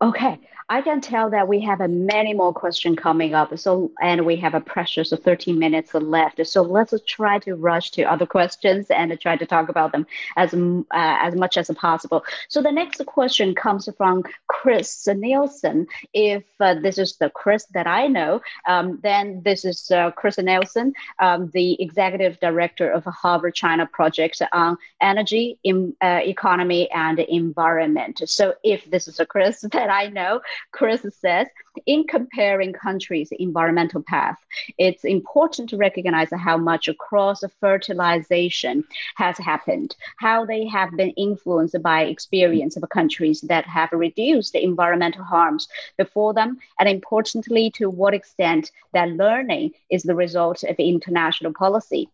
Okay, 0.00 0.38
I 0.68 0.80
can 0.82 1.00
tell 1.00 1.30
that 1.30 1.48
we 1.48 1.60
have 1.60 1.80
a 1.80 1.88
many 1.88 2.34
more 2.34 2.52
questions 2.52 2.98
coming 2.98 3.34
up. 3.34 3.56
So, 3.58 3.92
and 4.00 4.24
we 4.24 4.36
have 4.36 4.54
a 4.54 4.60
precious 4.60 5.12
13 5.12 5.58
minutes 5.58 5.94
left. 5.94 6.44
So 6.46 6.62
let's 6.62 6.94
try 7.06 7.38
to 7.40 7.54
rush 7.54 7.90
to 7.92 8.02
other 8.04 8.26
questions 8.26 8.86
and 8.90 9.18
try 9.20 9.36
to 9.36 9.46
talk 9.46 9.68
about 9.68 9.92
them 9.92 10.06
as 10.36 10.54
uh, 10.54 10.82
as 10.90 11.34
much 11.34 11.56
as 11.56 11.70
possible. 11.76 12.24
So 12.48 12.62
the 12.62 12.72
next 12.72 13.04
question 13.06 13.54
comes 13.54 13.88
from 13.96 14.22
Chris 14.46 15.06
Nielsen. 15.06 15.86
If 16.12 16.44
uh, 16.60 16.74
this 16.74 16.98
is 16.98 17.16
the 17.16 17.30
Chris 17.30 17.66
that 17.74 17.86
I 17.86 18.06
know, 18.06 18.40
um, 18.66 19.00
then 19.02 19.42
this 19.44 19.64
is 19.64 19.90
uh, 19.90 20.10
Chris 20.12 20.38
Nielsen, 20.38 20.92
um, 21.18 21.50
the 21.52 21.80
executive 21.82 22.38
director 22.40 22.90
of 22.90 23.04
Harvard 23.04 23.54
China 23.54 23.86
Project 23.86 24.42
on 24.52 24.76
energy, 25.00 25.58
in, 25.64 25.94
uh, 26.00 26.20
economy, 26.22 26.90
and 26.90 27.18
environment. 27.18 28.22
So 28.26 28.54
if 28.62 28.90
this 28.90 29.08
is 29.08 29.20
a 29.20 29.26
Chris 29.26 29.60
that 29.72 29.90
I 29.90 30.08
know, 30.08 30.40
Chris 30.72 31.06
says, 31.20 31.46
in 31.86 32.04
comparing 32.04 32.72
countries' 32.72 33.32
environmental 33.38 34.02
path, 34.02 34.38
it's 34.78 35.04
important 35.04 35.68
to 35.70 35.76
recognize 35.76 36.28
how 36.32 36.56
much 36.56 36.88
cross 36.98 37.42
fertilization 37.60 38.84
has 39.16 39.38
happened, 39.38 39.96
how 40.18 40.44
they 40.44 40.66
have 40.66 40.90
been 40.96 41.10
influenced 41.10 41.80
by 41.82 42.02
experience 42.02 42.76
of 42.76 42.88
countries 42.90 43.40
that 43.42 43.64
have 43.66 43.90
reduced 43.92 44.52
the 44.52 44.62
environmental 44.62 45.24
harms 45.24 45.68
before 45.96 46.34
them, 46.34 46.58
and 46.78 46.88
importantly, 46.88 47.70
to 47.70 47.88
what 47.88 48.14
extent 48.14 48.70
that 48.92 49.08
learning 49.10 49.72
is 49.90 50.02
the 50.02 50.14
result 50.14 50.62
of 50.64 50.76
international 50.76 51.52
policy. 51.52 52.08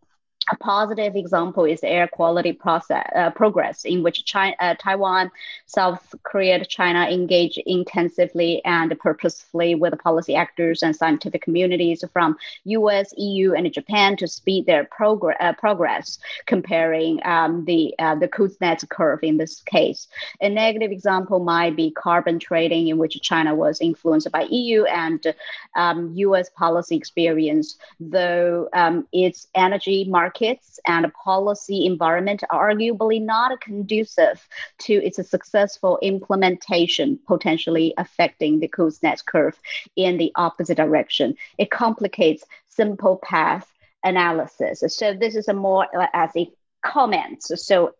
A 0.51 0.57
positive 0.57 1.15
example 1.15 1.65
is 1.67 1.81
air 1.83 2.09
quality 2.09 2.53
process, 2.53 3.07
uh, 3.15 3.31
progress 3.31 3.85
in 3.85 4.03
which 4.03 4.25
China, 4.25 4.55
uh, 4.61 4.75
Taiwan, 4.79 5.31
South 5.67 6.15
Korea, 6.23 6.65
China 6.65 7.07
engage 7.07 7.59
intensively 7.67 8.65
and 8.65 8.99
purposefully 8.99 9.75
with 9.75 9.99
policy 9.99 10.35
actors 10.35 10.83
and 10.83 10.97
scientific 10.97 11.43
communities 11.43 12.03
from 12.15 12.37
U.S., 12.65 13.13
EU, 13.19 13.53
and 13.53 13.71
Japan 13.73 14.17
to 14.17 14.27
speed 14.27 14.65
their 14.65 14.85
progr- 14.85 15.37
uh, 15.39 15.53
progress. 15.55 16.19
Comparing 16.47 17.21
um, 17.27 17.65
the 17.67 17.95
uh, 17.99 18.15
the 18.15 18.29
Kuznets 18.29 18.89
curve 18.89 19.21
in 19.23 19.37
this 19.37 19.61
case, 19.63 20.09
a 20.41 20.49
negative 20.49 20.91
example 20.91 21.41
might 21.41 21.77
be 21.77 21.91
carbon 21.91 22.39
trading, 22.39 22.89
in 22.89 22.97
which 22.97 23.21
China 23.21 23.55
was 23.55 23.83
influenced 23.83 24.31
by 24.33 24.43
EU 24.45 24.85
and 24.85 25.35
um, 25.77 26.13
U.S. 26.15 26.49
policy 26.49 26.97
experience, 26.97 27.77
though 28.01 28.69
um, 28.73 29.07
its 29.13 29.49
energy 29.55 30.05
market 30.05 30.38
markets 30.39 30.79
and 30.87 31.13
policy 31.13 31.87
environment 31.87 32.43
are 32.51 32.73
arguably 32.73 33.23
not 33.23 33.61
conducive 33.61 34.47
to 34.79 34.95
its 34.95 35.17
successful 35.29 35.99
implementation, 36.03 37.19
potentially 37.27 37.95
affecting 37.99 38.61
the 38.61 38.69
Kuznets 38.69 39.25
curve 39.25 39.59
in 39.97 40.17
the 40.19 40.33
opposite 40.37 40.77
direction. 40.77 41.35
It 41.59 41.71
complicates 41.71 42.45
simple 42.69 43.21
path 43.23 43.67
analysis. 44.05 44.83
So 44.89 45.15
this 45.15 45.35
is 45.35 45.49
a 45.49 45.55
more 45.55 45.87
uh, 45.97 46.07
as 46.13 46.31
a 46.37 46.49
comment. 46.85 47.43
So 47.43 47.95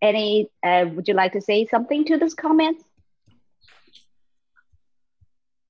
any, 0.00 0.48
uh, 0.62 0.86
would 0.94 1.08
you 1.08 1.14
like 1.14 1.32
to 1.32 1.40
say 1.40 1.66
something 1.66 2.04
to 2.06 2.18
this 2.18 2.34
comment? 2.34 2.82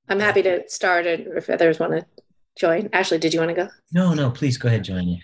I'm 0.09 0.21
happy 0.21 0.43
to 0.43 0.69
start 0.69 1.07
it 1.07 1.27
if 1.35 1.49
others 1.49 1.81
want 1.81 1.93
to 1.93 2.07
join. 2.57 2.89
Ashley, 2.93 3.19
did 3.19 3.35
you 3.35 3.41
want 3.41 3.51
to 3.51 3.55
go? 3.55 3.69
No, 3.93 4.15
no, 4.15 4.31
please 4.31 4.57
go 4.57 4.69
ahead, 4.69 4.85
join 4.85 5.21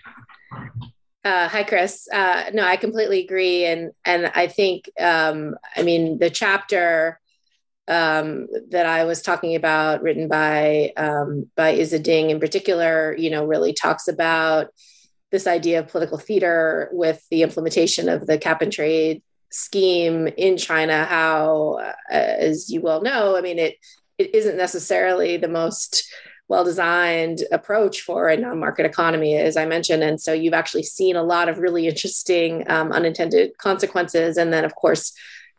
Uh, 1.23 1.47
hi, 1.47 1.63
Chris. 1.63 2.07
Uh, 2.11 2.45
no, 2.53 2.63
I 2.63 2.77
completely 2.77 3.23
agree, 3.23 3.65
and 3.65 3.91
and 4.05 4.31
I 4.33 4.47
think, 4.47 4.89
um, 4.99 5.55
I 5.75 5.83
mean, 5.83 6.17
the 6.17 6.29
chapter 6.29 7.19
um, 7.87 8.47
that 8.69 8.85
I 8.85 9.03
was 9.03 9.21
talking 9.21 9.55
about, 9.55 10.01
written 10.01 10.27
by 10.27 10.93
um, 10.97 11.49
by 11.55 11.73
Iza 11.73 11.99
Ding 11.99 12.29
in 12.29 12.39
particular, 12.39 13.15
you 13.17 13.29
know, 13.29 13.45
really 13.45 13.73
talks 13.73 14.07
about 14.07 14.67
this 15.31 15.47
idea 15.47 15.79
of 15.79 15.87
political 15.87 16.17
theater 16.17 16.89
with 16.91 17.25
the 17.29 17.43
implementation 17.43 18.09
of 18.09 18.27
the 18.27 18.37
cap 18.37 18.61
and 18.61 18.71
trade 18.71 19.23
scheme 19.49 20.27
in 20.27 20.57
China. 20.57 21.05
How, 21.05 21.79
uh, 21.79 22.15
as 22.15 22.69
you 22.69 22.81
well 22.81 23.01
know, 23.01 23.37
I 23.37 23.41
mean, 23.41 23.59
it 23.59 23.75
it 24.17 24.35
isn't 24.35 24.57
necessarily 24.57 25.37
the 25.37 25.47
most 25.47 26.03
well 26.51 26.65
designed 26.65 27.43
approach 27.53 28.01
for 28.01 28.27
a 28.27 28.35
non 28.35 28.59
market 28.59 28.85
economy, 28.85 29.37
as 29.37 29.55
I 29.55 29.65
mentioned. 29.65 30.03
And 30.03 30.19
so 30.19 30.33
you've 30.33 30.53
actually 30.53 30.83
seen 30.83 31.15
a 31.15 31.23
lot 31.23 31.47
of 31.47 31.59
really 31.59 31.87
interesting 31.87 32.69
um, 32.69 32.91
unintended 32.91 33.57
consequences. 33.57 34.35
And 34.35 34.51
then, 34.51 34.65
of 34.65 34.75
course, 34.75 35.13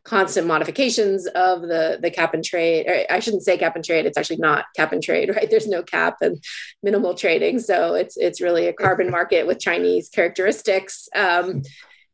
constant 0.04 0.46
modifications 0.46 1.26
of 1.28 1.62
the 1.62 1.96
the 2.02 2.10
cap 2.10 2.34
and 2.34 2.44
trade 2.44 3.06
i 3.08 3.20
shouldn't 3.20 3.44
say 3.44 3.56
cap 3.56 3.76
and 3.76 3.84
trade 3.84 4.04
it's 4.04 4.18
actually 4.18 4.36
not 4.48 4.64
cap 4.74 4.92
and 4.92 5.00
trade 5.00 5.28
right 5.36 5.48
there's 5.48 5.68
no 5.68 5.80
cap 5.80 6.16
and 6.20 6.42
minimal 6.82 7.14
trading 7.14 7.60
so 7.60 7.94
it's 7.94 8.16
it's 8.16 8.40
really 8.40 8.66
a 8.66 8.72
carbon 8.72 9.08
market 9.18 9.46
with 9.46 9.60
chinese 9.60 10.08
characteristics 10.08 11.08
um, 11.14 11.62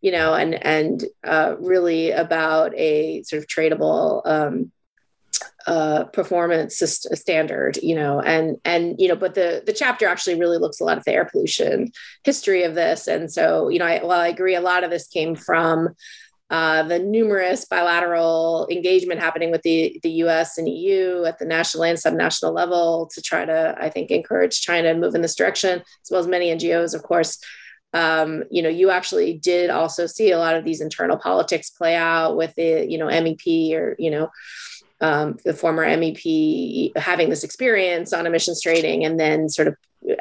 you 0.03 0.13
know 0.13 0.35
and 0.35 0.53
and 0.55 1.07
uh, 1.25 1.55
really 1.59 2.11
about 2.11 2.75
a 2.77 3.23
sort 3.23 3.43
of 3.43 3.49
tradable 3.49 4.21
um, 4.27 4.71
uh, 5.67 6.05
performance 6.05 6.79
standard, 6.79 7.77
you 7.83 7.95
know, 7.95 8.21
and 8.21 8.57
and 8.65 8.97
you 8.99 9.07
know, 9.07 9.17
but 9.17 9.35
the 9.35 9.63
the 9.67 9.73
chapter 9.73 10.07
actually 10.07 10.41
really 10.41 10.57
looks 10.57 10.81
a 10.81 10.85
lot 10.85 10.97
at 10.97 11.05
the 11.05 11.13
air 11.13 11.27
pollution 11.27 11.93
history 12.25 12.63
of 12.63 12.75
this, 12.75 13.07
and 13.07 13.31
so 13.31 13.69
you 13.69 13.79
know, 13.79 13.85
I, 13.85 14.03
while 14.03 14.21
I 14.21 14.29
agree, 14.29 14.55
a 14.55 14.63
lot 14.63 14.83
of 14.83 14.91
this 14.91 15.09
came 15.09 15.35
from 15.35 15.91
uh, 16.51 16.83
the 16.85 16.99
numerous 16.99 17.67
bilateral 17.67 18.67
engagement 18.71 19.21
happening 19.21 19.51
with 19.51 19.61
the 19.61 20.01
the 20.03 20.11
U.S. 20.23 20.57
and 20.57 20.67
EU 20.67 21.25
at 21.25 21.39
the 21.39 21.45
national 21.45 21.85
and 21.85 21.99
subnational 21.99 22.55
level 22.55 23.11
to 23.13 23.21
try 23.21 23.45
to, 23.45 23.77
I 23.79 23.91
think, 23.91 24.11
encourage 24.11 24.63
China 24.63 24.95
to 24.95 24.99
move 24.99 25.15
in 25.15 25.21
this 25.21 25.37
direction, 25.37 25.81
as 25.81 26.11
well 26.11 26.21
as 26.21 26.27
many 26.27 26.47
NGOs, 26.47 26.95
of 26.95 27.03
course. 27.03 27.39
Um, 27.93 28.45
you 28.51 28.63
know, 28.63 28.69
you 28.69 28.91
actually 28.91 29.35
did 29.35 29.69
also 29.71 30.07
see 30.07 30.31
a 30.31 30.39
lot 30.39 30.57
of 30.57 30.65
these 30.65 30.81
internal 30.81 31.19
politics 31.19 31.71
play 31.71 31.95
out 31.95 32.37
with 32.37 32.55
the, 32.55 32.87
you 32.87 32.97
know, 32.97 33.07
MEP 33.07 33.75
or 33.75 33.97
you 33.99 34.11
know 34.11 34.31
um, 35.01 35.37
the 35.45 35.55
former 35.55 35.87
MEP 35.87 36.97
having 36.97 37.31
this 37.31 37.45
experience 37.45 38.13
on 38.13 38.27
emissions 38.27 38.61
trading, 38.63 39.05
and 39.05 39.19
then 39.19 39.49
sort 39.49 39.69
of 39.69 39.77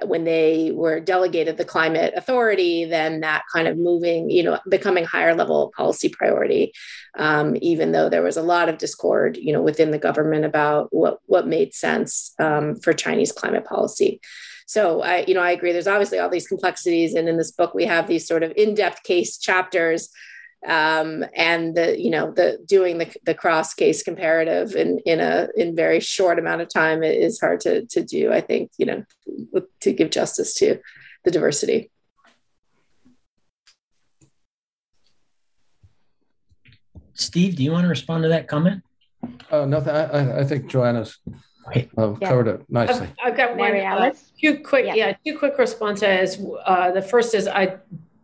when 0.06 0.24
they 0.24 0.72
were 0.74 1.00
delegated 1.00 1.58
the 1.58 1.66
climate 1.66 2.14
authority, 2.16 2.86
then 2.86 3.22
that 3.22 3.44
kind 3.54 3.68
of 3.68 3.78
moving, 3.78 4.30
you 4.30 4.44
know, 4.44 4.60
becoming 4.68 5.06
higher 5.06 5.36
level 5.36 5.72
policy 5.78 6.10
priority, 6.10 6.74
um, 7.18 7.56
even 7.62 7.92
though 7.92 8.10
there 8.10 8.24
was 8.24 8.38
a 8.38 8.42
lot 8.42 8.70
of 8.70 8.78
discord, 8.78 9.38
you 9.38 9.54
know, 9.54 9.62
within 9.62 9.92
the 9.92 10.00
government 10.00 10.46
about 10.46 10.88
what 10.92 11.20
what 11.26 11.48
made 11.48 11.74
sense 11.74 12.34
um, 12.40 12.76
for 12.76 12.94
Chinese 12.94 13.32
climate 13.32 13.66
policy. 13.66 14.20
So 14.66 15.02
I, 15.02 15.24
you 15.28 15.34
know, 15.34 15.42
I 15.42 15.52
agree. 15.52 15.72
There's 15.72 15.88
obviously 15.88 16.20
all 16.20 16.30
these 16.30 16.48
complexities, 16.48 17.14
and 17.14 17.30
in 17.30 17.38
this 17.38 17.52
book 17.52 17.74
we 17.74 17.86
have 17.86 18.08
these 18.08 18.28
sort 18.28 18.44
of 18.44 18.52
in-depth 18.56 19.04
case 19.04 19.38
chapters 19.38 20.10
um, 20.66 21.24
and 21.36 21.76
the 21.76 22.00
you 22.00 22.10
know 22.10 22.32
the 22.32 22.60
doing 22.66 22.98
the, 22.98 23.14
the 23.26 23.34
cross 23.34 23.74
case 23.74 24.02
comparative 24.02 24.76
in 24.76 25.00
in 25.06 25.20
a 25.20 25.50
in 25.56 25.76
very 25.76 26.00
short 26.00 26.40
amount 26.40 26.62
of 26.62 26.70
time 26.70 27.04
is 27.04 27.40
hard 27.40 27.60
to 27.62 27.86
to 27.86 28.04
do 28.04 28.32
i 28.32 28.42
think 28.42 28.72
you 28.78 28.86
know 28.86 29.04
to 29.82 29.94
give 29.94 30.10
justice 30.10 30.54
to 30.56 30.80
the 31.24 31.32
diversity 31.32 31.92
steve 37.14 37.56
do 37.56 37.64
you 37.64 37.72
want 37.72 37.84
to 37.84 37.90
respond 37.90 38.24
to 38.24 38.30
that 38.30 38.48
comment 38.48 38.84
uh, 39.52 39.66
nothing 39.66 39.94
I, 39.94 40.40
I 40.40 40.44
think 40.44 40.70
joanna's 40.70 41.20
uh, 41.28 41.72
yeah. 41.76 42.14
covered 42.22 42.48
it 42.48 42.66
nicely 42.68 43.08
i've, 43.24 43.32
I've 43.32 43.38
got 43.38 43.58
Mary 43.58 43.84
one 43.84 44.02
uh, 44.02 44.14
two 44.42 44.60
quick 44.60 44.86
yeah. 44.88 44.96
yeah. 44.96 45.14
two 45.26 45.38
quick 45.38 45.58
responses 45.60 46.40
uh, 46.66 46.92
the 46.92 47.02
first 47.02 47.36
is 47.36 47.48
i 47.48 47.78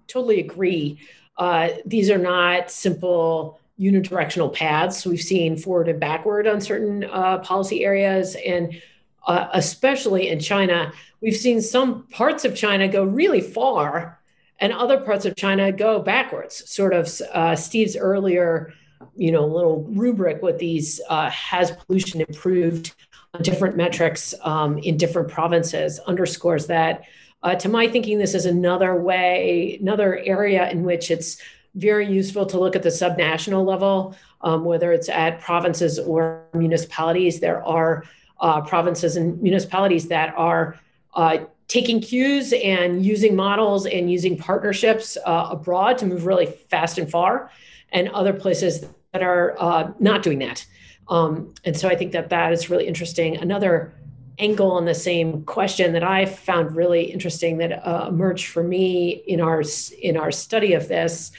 totally 0.08 0.40
agree 0.40 1.00
uh, 1.38 1.70
these 1.86 2.10
are 2.10 2.18
not 2.18 2.70
simple 2.70 3.60
unidirectional 3.80 4.54
paths. 4.54 5.06
We've 5.06 5.22
seen 5.22 5.58
forward 5.58 5.90
and 5.90 6.00
backward 6.00 6.48
on 6.48 6.62
certain 6.62 7.06
uh, 7.06 7.40
policy 7.40 7.84
areas, 7.84 8.36
and 8.36 8.82
uh, 9.26 9.48
especially 9.54 10.30
in 10.30 10.40
China, 10.40 10.94
we've 11.22 11.36
seen 11.36 11.62
some 11.62 12.04
parts 12.08 12.46
of 12.46 12.56
China 12.56 12.88
go 12.88 13.04
really 13.04 13.42
far, 13.42 14.20
and 14.60 14.72
other 14.72 15.00
parts 15.00 15.26
of 15.26 15.36
China 15.36 15.72
go 15.72 16.00
backwards. 16.00 16.70
Sort 16.70 16.94
of 16.94 17.10
uh, 17.34 17.56
Steve's 17.56 17.98
earlier, 17.98 18.74
you 19.16 19.32
know, 19.32 19.46
little 19.46 19.84
rubric 19.84 20.42
with 20.42 20.60
these 20.60 21.02
uh, 21.10 21.30
has 21.32 21.72
pollution 21.72 22.22
improved 22.22 22.94
on 23.34 23.42
different 23.42 23.76
metrics 23.76 24.36
um, 24.42 24.78
in 24.78 24.98
different 24.98 25.30
provinces 25.30 26.00
underscores 26.00 26.68
that 26.68 27.04
uh, 27.44 27.56
to 27.56 27.70
my 27.70 27.88
thinking, 27.88 28.18
this 28.18 28.34
is 28.34 28.46
another 28.46 28.96
way, 28.96 29.78
another 29.82 30.18
area 30.20 30.70
in 30.70 30.84
which 30.84 31.12
it's 31.12 31.42
very 31.76 32.08
useful 32.08 32.46
to 32.46 32.60
look 32.60 32.76
at 32.76 32.84
the 32.84 32.90
subnational 32.90 33.66
level, 33.66 34.16
um, 34.42 34.64
whether 34.64 34.92
it's 34.92 35.10
at 35.10 35.42
provinces 35.42 36.00
or 36.00 36.44
municipalities. 36.54 37.40
There 37.40 37.64
are 37.66 38.06
uh, 38.40 38.62
provinces 38.62 39.16
and 39.16 39.42
municipalities 39.42 40.08
that 40.08 40.34
are 40.38 40.80
uh, 41.16 41.40
taking 41.68 42.02
cues 42.02 42.54
and 42.54 43.06
using 43.06 43.36
models 43.36 43.86
and 43.86 44.12
using 44.12 44.38
partnerships 44.38 45.18
uh, 45.26 45.48
abroad 45.52 45.98
to 45.98 46.06
move 46.06 46.26
really 46.26 46.46
fast 46.46 46.98
and 46.98 47.10
far, 47.10 47.50
and 47.92 48.10
other 48.10 48.34
places 48.34 48.86
that 49.12 49.24
are 49.24 49.56
uh, 49.60 49.92
not 50.00 50.24
doing 50.24 50.40
that. 50.40 50.66
Um, 51.10 51.54
and 51.66 51.76
so 51.76 51.90
I 51.90 51.96
think 51.96 52.12
that 52.14 52.30
that 52.30 52.54
is 52.54 52.70
really 52.70 52.88
interesting. 52.88 53.38
Another 53.38 53.94
angle 54.40 54.72
on 54.72 54.86
the 54.86 54.96
same 54.96 55.44
question 55.44 55.94
that 55.94 56.04
I 56.04 56.26
found 56.26 56.76
really 56.76 57.04
interesting 57.04 57.58
that 57.58 57.86
uh, 57.86 58.08
emerged 58.10 58.48
for 58.48 58.64
me 58.64 59.24
in 59.28 59.40
our 59.40 59.64
in 60.02 60.18
our 60.18 60.32
study 60.32 60.74
of 60.74 60.88
this 60.88 61.32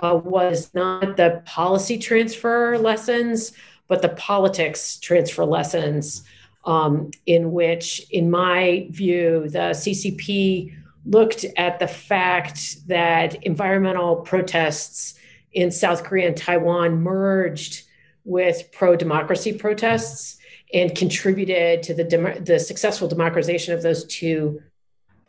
uh, 0.00 0.18
was 0.22 0.72
not 0.74 1.16
the 1.16 1.42
policy 1.44 1.98
transfer 1.98 2.78
lessons, 2.78 3.52
but 3.88 4.02
the 4.02 4.08
politics 4.10 4.98
transfer 4.98 5.44
lessons, 5.44 6.22
um, 6.64 7.10
in 7.26 7.52
which, 7.52 8.06
in 8.10 8.30
my 8.30 8.86
view, 8.90 9.48
the 9.48 9.72
CCP 9.74 10.74
looked 11.06 11.44
at 11.56 11.78
the 11.78 11.88
fact 11.88 12.86
that 12.88 13.42
environmental 13.44 14.16
protests 14.16 15.14
in 15.52 15.70
South 15.70 16.04
Korea 16.04 16.28
and 16.28 16.36
Taiwan 16.36 17.02
merged 17.02 17.82
with 18.24 18.70
pro 18.72 18.96
democracy 18.96 19.52
protests 19.52 20.38
and 20.72 20.94
contributed 20.94 21.82
to 21.84 21.94
the, 21.94 22.04
dem- 22.04 22.44
the 22.44 22.58
successful 22.58 23.08
democratization 23.08 23.74
of 23.74 23.82
those 23.82 24.04
two 24.04 24.62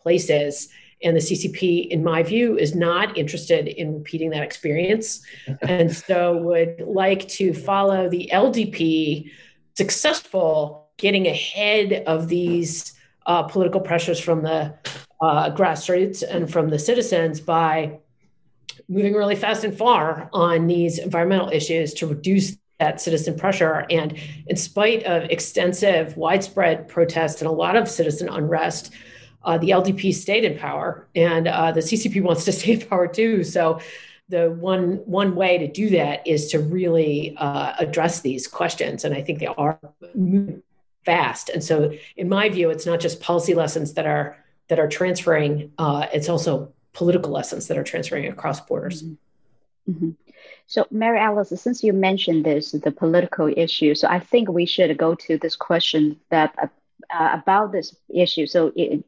places. 0.01 0.69
And 1.03 1.15
the 1.15 1.21
CCP, 1.21 1.87
in 1.87 2.03
my 2.03 2.21
view, 2.21 2.57
is 2.57 2.75
not 2.75 3.17
interested 3.17 3.67
in 3.67 3.95
repeating 3.95 4.29
that 4.31 4.43
experience. 4.43 5.21
and 5.61 5.95
so 5.95 6.37
would 6.37 6.81
like 6.81 7.27
to 7.29 7.53
follow 7.53 8.09
the 8.09 8.29
LDP 8.31 9.31
successful 9.75 10.89
getting 10.97 11.27
ahead 11.27 12.03
of 12.05 12.27
these 12.27 12.93
uh, 13.25 13.43
political 13.43 13.81
pressures 13.81 14.19
from 14.19 14.43
the 14.43 14.73
uh, 15.21 15.51
grassroots 15.51 16.23
and 16.27 16.51
from 16.51 16.69
the 16.69 16.79
citizens 16.79 17.39
by 17.39 17.99
moving 18.87 19.13
really 19.13 19.35
fast 19.35 19.63
and 19.63 19.77
far 19.77 20.29
on 20.33 20.67
these 20.67 20.99
environmental 20.99 21.49
issues 21.49 21.93
to 21.93 22.07
reduce 22.07 22.57
that 22.81 22.99
citizen 22.99 23.37
pressure. 23.37 23.85
And 23.89 24.17
in 24.47 24.55
spite 24.57 25.03
of 25.03 25.29
extensive, 25.29 26.17
widespread 26.17 26.87
protests 26.87 27.39
and 27.41 27.47
a 27.47 27.53
lot 27.53 27.75
of 27.75 27.87
citizen 27.87 28.27
unrest, 28.27 28.91
uh, 29.43 29.59
the 29.59 29.69
LDP 29.69 30.13
stayed 30.13 30.43
in 30.43 30.57
power, 30.57 31.07
and 31.15 31.47
uh, 31.47 31.71
the 31.71 31.81
CCP 31.81 32.21
wants 32.29 32.43
to 32.45 32.51
stay 32.51 32.73
in 32.73 32.81
power 32.81 33.07
too. 33.07 33.43
So, 33.43 33.79
the 34.29 34.49
one 34.49 35.01
one 35.05 35.35
way 35.35 35.57
to 35.57 35.67
do 35.67 35.89
that 35.89 36.25
is 36.25 36.51
to 36.51 36.59
really 36.59 37.35
uh, 37.37 37.73
address 37.79 38.21
these 38.21 38.47
questions, 38.47 39.03
and 39.03 39.13
I 39.13 39.21
think 39.21 39.39
they 39.39 39.47
are 39.47 39.79
fast. 41.05 41.49
And 41.49 41.63
so, 41.63 41.91
in 42.15 42.29
my 42.29 42.49
view, 42.49 42.69
it's 42.69 42.85
not 42.85 42.99
just 42.99 43.19
policy 43.19 43.53
lessons 43.53 43.93
that 43.93 44.05
are 44.05 44.37
that 44.69 44.79
are 44.79 44.87
transferring; 44.87 45.71
uh, 45.77 46.05
it's 46.13 46.29
also 46.29 46.71
political 46.93 47.31
lessons 47.31 47.67
that 47.67 47.77
are 47.77 47.83
transferring 47.83 48.27
across 48.27 48.61
borders. 48.61 49.03
Mm-hmm. 49.03 49.91
mm-hmm. 49.91 50.09
So, 50.71 50.87
Mary 50.89 51.19
Alice, 51.19 51.49
since 51.61 51.83
you 51.83 51.91
mentioned 51.91 52.45
this, 52.45 52.71
the 52.71 52.91
political 52.91 53.51
issue, 53.65 53.93
so 53.93 54.07
I 54.07 54.19
think 54.19 54.47
we 54.49 54.65
should 54.65 54.97
go 54.97 55.15
to 55.15 55.37
this 55.37 55.57
question 55.57 56.17
that 56.29 56.55
uh, 56.57 57.29
about 57.41 57.73
this 57.73 57.93
issue. 58.07 58.47
So, 58.47 58.71
it, 58.73 59.03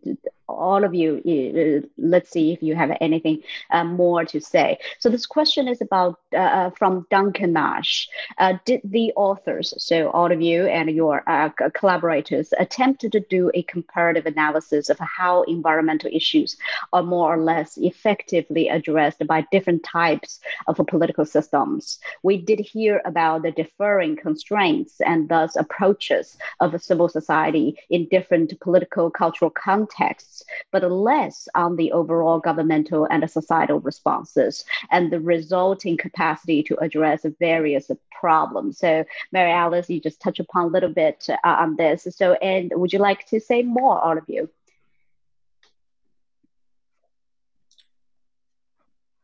all 0.47 0.83
of 0.83 0.93
you, 0.93 1.21
uh, 1.25 1.87
let's 1.97 2.29
see 2.29 2.51
if 2.51 2.61
you 2.61 2.75
have 2.75 2.95
anything 3.01 3.41
uh, 3.71 3.83
more 3.83 4.25
to 4.25 4.41
say. 4.41 4.77
So 4.99 5.09
this 5.09 5.25
question 5.25 5.67
is 5.67 5.81
about 5.81 6.19
uh, 6.33 6.37
uh 6.37 6.69
from 6.71 7.07
Duncan 7.09 7.53
Nash. 7.53 8.09
Uh, 8.37 8.53
did 8.65 8.81
the 8.83 9.11
authors, 9.15 9.73
so 9.77 10.09
all 10.09 10.31
of 10.31 10.41
you 10.41 10.65
and 10.65 10.89
your 10.89 11.23
uh, 11.27 11.49
collaborators, 11.73 12.53
attempt 12.59 13.01
to 13.01 13.19
do 13.29 13.51
a 13.53 13.63
comparative 13.63 14.25
analysis 14.25 14.89
of 14.89 14.99
how 14.99 15.43
environmental 15.43 16.09
issues 16.13 16.57
are 16.91 17.03
more 17.03 17.33
or 17.33 17.41
less 17.41 17.77
effectively 17.77 18.69
addressed 18.69 19.25
by 19.27 19.45
different 19.51 19.83
types 19.83 20.39
of 20.67 20.79
political 20.87 21.25
systems? 21.25 21.99
We 22.23 22.37
did 22.37 22.59
hear 22.59 23.01
about 23.05 23.43
the 23.43 23.51
differing 23.51 24.15
constraints 24.15 24.99
and 25.01 25.29
thus 25.29 25.55
approaches 25.55 26.37
of 26.59 26.73
a 26.73 26.79
civil 26.79 27.09
society 27.09 27.77
in 27.89 28.07
different 28.09 28.59
political 28.59 29.09
cultural 29.09 29.51
contexts 29.51 30.42
but 30.71 30.89
less 30.89 31.47
on 31.55 31.75
the 31.75 31.91
overall 31.91 32.39
governmental 32.39 33.05
and 33.09 33.29
societal 33.29 33.79
responses 33.79 34.65
and 34.91 35.11
the 35.11 35.19
resulting 35.19 35.97
capacity 35.97 36.63
to 36.63 36.75
address 36.77 37.25
various 37.39 37.89
problems. 38.11 38.77
So, 38.77 39.05
Mary 39.31 39.51
Alice, 39.51 39.89
you 39.89 39.99
just 39.99 40.21
touch 40.21 40.39
upon 40.39 40.65
a 40.65 40.67
little 40.67 40.93
bit 40.93 41.27
uh, 41.29 41.37
on 41.43 41.75
this. 41.75 42.07
So, 42.11 42.33
and 42.33 42.71
would 42.75 42.93
you 42.93 42.99
like 42.99 43.25
to 43.27 43.39
say 43.39 43.63
more, 43.63 43.99
all 43.99 44.17
of 44.17 44.25
you? 44.27 44.49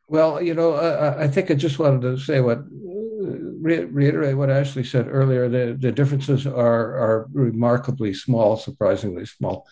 Well, 0.08 0.42
you 0.42 0.56
know, 0.56 0.74
I, 0.74 1.26
I 1.26 1.28
think 1.28 1.52
I 1.52 1.54
just 1.54 1.78
wanted 1.78 2.02
to 2.02 2.18
say 2.18 2.42
what 2.42 2.64
re- 3.62 3.86
reiterate 3.86 4.38
what 4.38 4.50
Ashley 4.50 4.84
said 4.84 5.08
earlier. 5.08 5.48
The, 5.48 5.78
the 5.80 5.92
differences 5.92 6.48
are 6.48 6.98
are 6.98 7.28
remarkably 7.32 8.14
small, 8.14 8.58
surprisingly 8.58 9.26
small. 9.26 9.68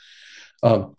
Um, 0.64 0.96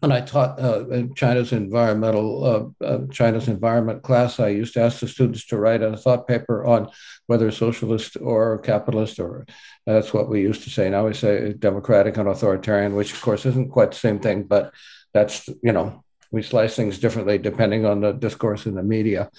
when 0.00 0.12
I 0.12 0.20
taught 0.20 0.60
uh, 0.60 0.84
China's 1.16 1.52
environmental 1.52 2.74
uh, 2.80 2.84
uh, 2.84 3.06
China's 3.10 3.48
environment 3.48 4.02
class, 4.02 4.38
I 4.38 4.48
used 4.48 4.74
to 4.74 4.80
ask 4.80 5.00
the 5.00 5.08
students 5.08 5.44
to 5.46 5.58
write 5.58 5.82
a 5.82 5.96
thought 5.96 6.28
paper 6.28 6.64
on 6.64 6.88
whether 7.26 7.50
socialist 7.50 8.16
or 8.20 8.58
capitalist, 8.58 9.18
or 9.18 9.44
that's 9.86 10.14
what 10.14 10.28
we 10.28 10.40
used 10.40 10.62
to 10.64 10.70
say. 10.70 10.88
Now 10.88 11.06
we 11.06 11.14
say 11.14 11.52
democratic 11.52 12.16
and 12.16 12.28
authoritarian, 12.28 12.94
which 12.94 13.12
of 13.12 13.20
course 13.20 13.44
isn't 13.44 13.72
quite 13.72 13.90
the 13.90 13.98
same 13.98 14.20
thing, 14.20 14.44
but 14.44 14.72
that's 15.12 15.48
you 15.62 15.72
know 15.72 16.04
we 16.30 16.42
slice 16.42 16.76
things 16.76 16.98
differently 16.98 17.38
depending 17.38 17.84
on 17.84 18.00
the 18.00 18.12
discourse 18.12 18.66
in 18.66 18.74
the 18.74 18.82
media. 18.82 19.30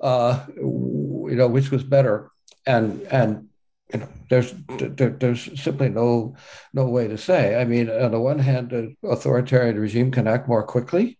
Uh, 0.00 0.44
you 0.56 1.36
know, 1.36 1.48
which 1.48 1.70
was 1.70 1.84
better, 1.84 2.30
and 2.66 3.00
and 3.02 3.48
you 3.92 4.00
know, 4.00 4.08
there's 4.30 4.54
there, 4.78 5.10
there's 5.10 5.60
simply 5.60 5.88
no 5.88 6.34
no 6.72 6.86
way 6.86 7.08
to 7.08 7.18
say. 7.18 7.60
I 7.60 7.64
mean, 7.64 7.90
on 7.90 8.12
the 8.12 8.20
one 8.20 8.38
hand, 8.38 8.72
an 8.72 8.96
authoritarian 9.02 9.78
regime 9.78 10.10
can 10.10 10.26
act 10.26 10.48
more 10.48 10.62
quickly. 10.62 11.18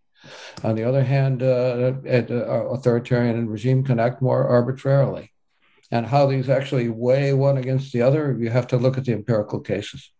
On 0.62 0.76
the 0.76 0.84
other 0.84 1.02
hand, 1.02 1.42
uh, 1.42 1.94
an 2.04 2.26
authoritarian 2.30 3.48
regime 3.48 3.84
can 3.84 3.98
act 3.98 4.22
more 4.22 4.46
arbitrarily. 4.46 5.32
And 5.90 6.06
how 6.06 6.26
these 6.26 6.48
actually 6.48 6.88
weigh 6.88 7.34
one 7.34 7.58
against 7.58 7.92
the 7.92 8.02
other, 8.02 8.36
you 8.38 8.48
have 8.48 8.68
to 8.68 8.78
look 8.78 8.96
at 8.96 9.04
the 9.04 9.12
empirical 9.12 9.60
cases. 9.60 10.10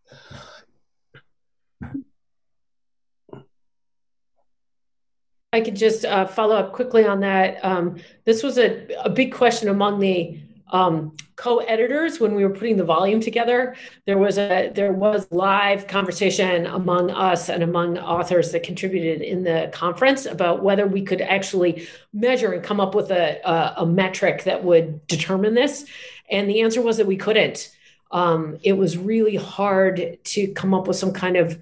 I 5.55 5.61
could 5.61 5.77
just 5.77 6.05
uh, 6.05 6.27
follow 6.27 6.57
up 6.57 6.73
quickly 6.73 7.07
on 7.07 7.21
that. 7.21 7.63
Um, 7.65 7.97
this 8.25 8.43
was 8.43 8.59
a, 8.59 8.87
a 9.05 9.11
big 9.11 9.33
question 9.33 9.69
among 9.69 10.01
the 10.01 10.41
um, 10.73 11.15
co-editors 11.37 12.19
when 12.19 12.35
we 12.35 12.45
were 12.45 12.55
putting 12.55 12.77
the 12.77 12.85
volume 12.85 13.21
together 13.21 13.77
there 14.07 14.19
was 14.19 14.39
a 14.39 14.71
there 14.75 14.93
was 14.93 15.27
live 15.31 15.87
conversation 15.87 16.67
among 16.67 17.11
us 17.11 17.49
and 17.49 17.63
among 17.63 17.99
authors 17.99 18.53
that 18.53 18.63
contributed 18.63 19.21
in 19.23 19.45
the 19.45 19.71
conference 19.73 20.27
about 20.27 20.63
whether 20.63 20.87
we 20.87 21.03
could 21.03 21.21
actually 21.21 21.87
measure 22.13 22.53
and 22.53 22.63
come 22.63 22.81
up 22.81 22.95
with 22.95 23.11
a, 23.11 23.41
a, 23.45 23.83
a 23.83 23.87
metric 23.87 24.45
that 24.45 24.65
would 24.65 25.07
determine 25.07 25.55
this. 25.55 25.87
And 26.31 26.49
the 26.49 26.63
answer 26.63 26.81
was 26.83 26.97
that 26.97 27.07
we 27.07 27.17
couldn't. 27.17 27.71
Um, 28.11 28.59
it 28.63 28.75
was 28.75 28.99
really 28.99 29.37
hard 29.37 30.19
to 30.25 30.49
come 30.49 30.75
up 30.75 30.87
with 30.87 30.97
some 30.97 31.13
kind 31.13 31.37
of 31.37 31.59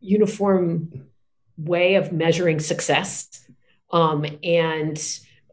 uniform 0.00 1.06
way 1.56 1.94
of 1.94 2.12
measuring 2.12 2.60
success. 2.60 3.46
Um, 3.90 4.26
and 4.42 5.00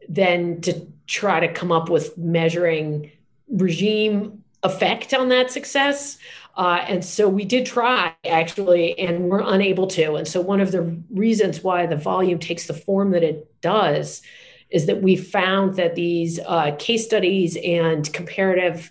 then 0.08 0.60
to 0.62 0.86
try 1.06 1.40
to 1.40 1.52
come 1.52 1.72
up 1.72 1.88
with 1.88 2.16
measuring 2.16 3.10
regime 3.48 4.42
effect 4.62 5.12
on 5.12 5.28
that 5.28 5.50
success. 5.50 6.18
Uh, 6.56 6.84
and 6.86 7.04
so 7.04 7.28
we 7.28 7.44
did 7.44 7.64
try 7.64 8.14
actually, 8.24 8.98
and 8.98 9.24
we're 9.24 9.40
unable 9.40 9.86
to. 9.86 10.14
And 10.14 10.28
so 10.28 10.40
one 10.40 10.60
of 10.60 10.70
the 10.70 11.02
reasons 11.10 11.62
why 11.62 11.86
the 11.86 11.96
volume 11.96 12.38
takes 12.38 12.66
the 12.66 12.74
form 12.74 13.10
that 13.12 13.22
it 13.22 13.60
does 13.60 14.22
is 14.70 14.86
that 14.86 15.02
we 15.02 15.16
found 15.16 15.76
that 15.76 15.94
these 15.94 16.38
uh, 16.46 16.74
case 16.78 17.04
studies 17.04 17.56
and 17.64 18.10
comparative 18.12 18.90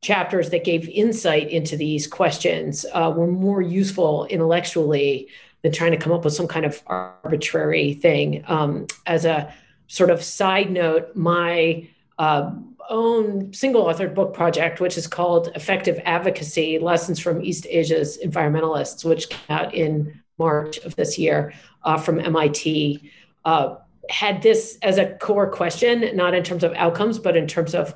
chapters 0.00 0.50
that 0.50 0.64
gave 0.64 0.88
insight 0.88 1.50
into 1.50 1.76
these 1.76 2.06
questions 2.06 2.86
uh, 2.92 3.12
were 3.14 3.26
more 3.26 3.60
useful 3.60 4.26
intellectually 4.26 5.28
than 5.62 5.72
trying 5.72 5.90
to 5.90 5.96
come 5.96 6.12
up 6.12 6.24
with 6.24 6.34
some 6.34 6.46
kind 6.46 6.64
of 6.64 6.80
arbitrary 6.86 7.94
thing. 7.94 8.44
Um, 8.46 8.86
as 9.06 9.24
a 9.24 9.52
sort 9.88 10.10
of 10.10 10.22
side 10.22 10.70
note, 10.70 11.16
my 11.16 11.88
uh, 12.18 12.52
own 12.88 13.52
single 13.52 13.84
authored 13.84 14.14
book 14.14 14.32
project, 14.32 14.80
which 14.80 14.96
is 14.96 15.06
called 15.06 15.50
Effective 15.54 16.00
Advocacy 16.04 16.78
Lessons 16.78 17.18
from 17.18 17.42
East 17.42 17.66
Asia's 17.68 18.18
Environmentalists, 18.24 19.04
which 19.04 19.28
came 19.28 19.56
out 19.56 19.74
in 19.74 20.22
March 20.38 20.78
of 20.78 20.94
this 20.96 21.18
year 21.18 21.52
uh, 21.84 21.98
from 21.98 22.20
MIT, 22.20 23.10
uh, 23.44 23.76
had 24.08 24.40
this 24.42 24.78
as 24.82 24.98
a 24.98 25.14
core 25.16 25.50
question, 25.50 26.16
not 26.16 26.34
in 26.34 26.42
terms 26.42 26.64
of 26.64 26.72
outcomes, 26.74 27.18
but 27.18 27.36
in 27.36 27.46
terms 27.46 27.74
of 27.74 27.94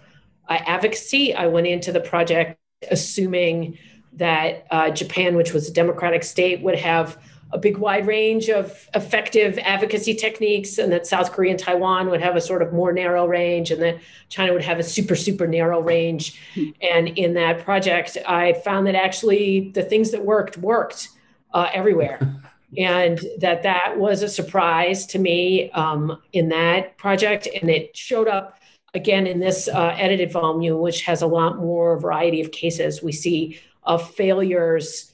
uh, 0.49 0.59
advocacy. 0.67 1.35
I 1.35 1.47
went 1.47 1.67
into 1.67 1.93
the 1.93 2.01
project 2.01 2.59
assuming 2.91 3.79
that 4.15 4.67
uh, 4.71 4.91
Japan, 4.91 5.37
which 5.37 5.53
was 5.53 5.69
a 5.69 5.73
democratic 5.73 6.23
state, 6.23 6.61
would 6.63 6.79
have 6.79 7.17
a 7.53 7.59
big 7.59 7.77
wide 7.77 8.07
range 8.07 8.49
of 8.49 8.89
effective 8.95 9.59
advocacy 9.59 10.15
techniques, 10.15 10.79
and 10.79 10.91
that 10.93 11.07
South 11.07 11.33
Korea 11.33 11.51
and 11.51 11.61
Taiwan 11.61 12.09
would 12.11 12.21
have 12.21 12.37
a 12.37 12.41
sort 12.41 12.63
of 12.63 12.73
more 12.73 12.93
narrow 12.93 13.27
range, 13.27 13.71
and 13.71 13.83
that 13.83 13.99
China 14.29 14.53
would 14.53 14.63
have 14.63 14.79
a 14.79 14.83
super, 14.83 15.15
super 15.15 15.47
narrow 15.47 15.81
range. 15.81 16.41
Hmm. 16.55 16.71
And 16.81 17.09
in 17.19 17.35
that 17.35 17.65
project, 17.65 18.17
I 18.27 18.55
found 18.65 18.87
that 18.87 18.95
actually 18.95 19.71
the 19.71 19.83
things 19.83 20.11
that 20.13 20.25
worked 20.25 20.59
worked 20.59 21.11
uh, 21.53 21.69
everywhere. 21.73 22.19
and 22.79 23.21
that 23.39 23.63
that 23.63 23.99
was 23.99 24.23
a 24.23 24.29
surprise 24.29 25.05
to 25.07 25.19
me 25.19 25.71
um, 25.73 26.21
in 26.33 26.49
that 26.49 26.97
project 26.97 27.47
and 27.61 27.71
it 27.71 27.97
showed 27.97 28.29
up 28.29 28.59
again 28.95 29.27
in 29.27 29.41
this 29.41 29.69
uh, 29.69 29.95
edited 29.99 30.33
volume 30.33 30.81
which 30.81 31.03
has 31.03 31.23
a 31.23 31.27
lot 31.27 31.59
more 31.59 31.99
variety 31.99 32.41
of 32.41 32.51
cases 32.51 33.03
we 33.03 33.13
see 33.13 33.61
of 33.85 34.15
failures 34.15 35.12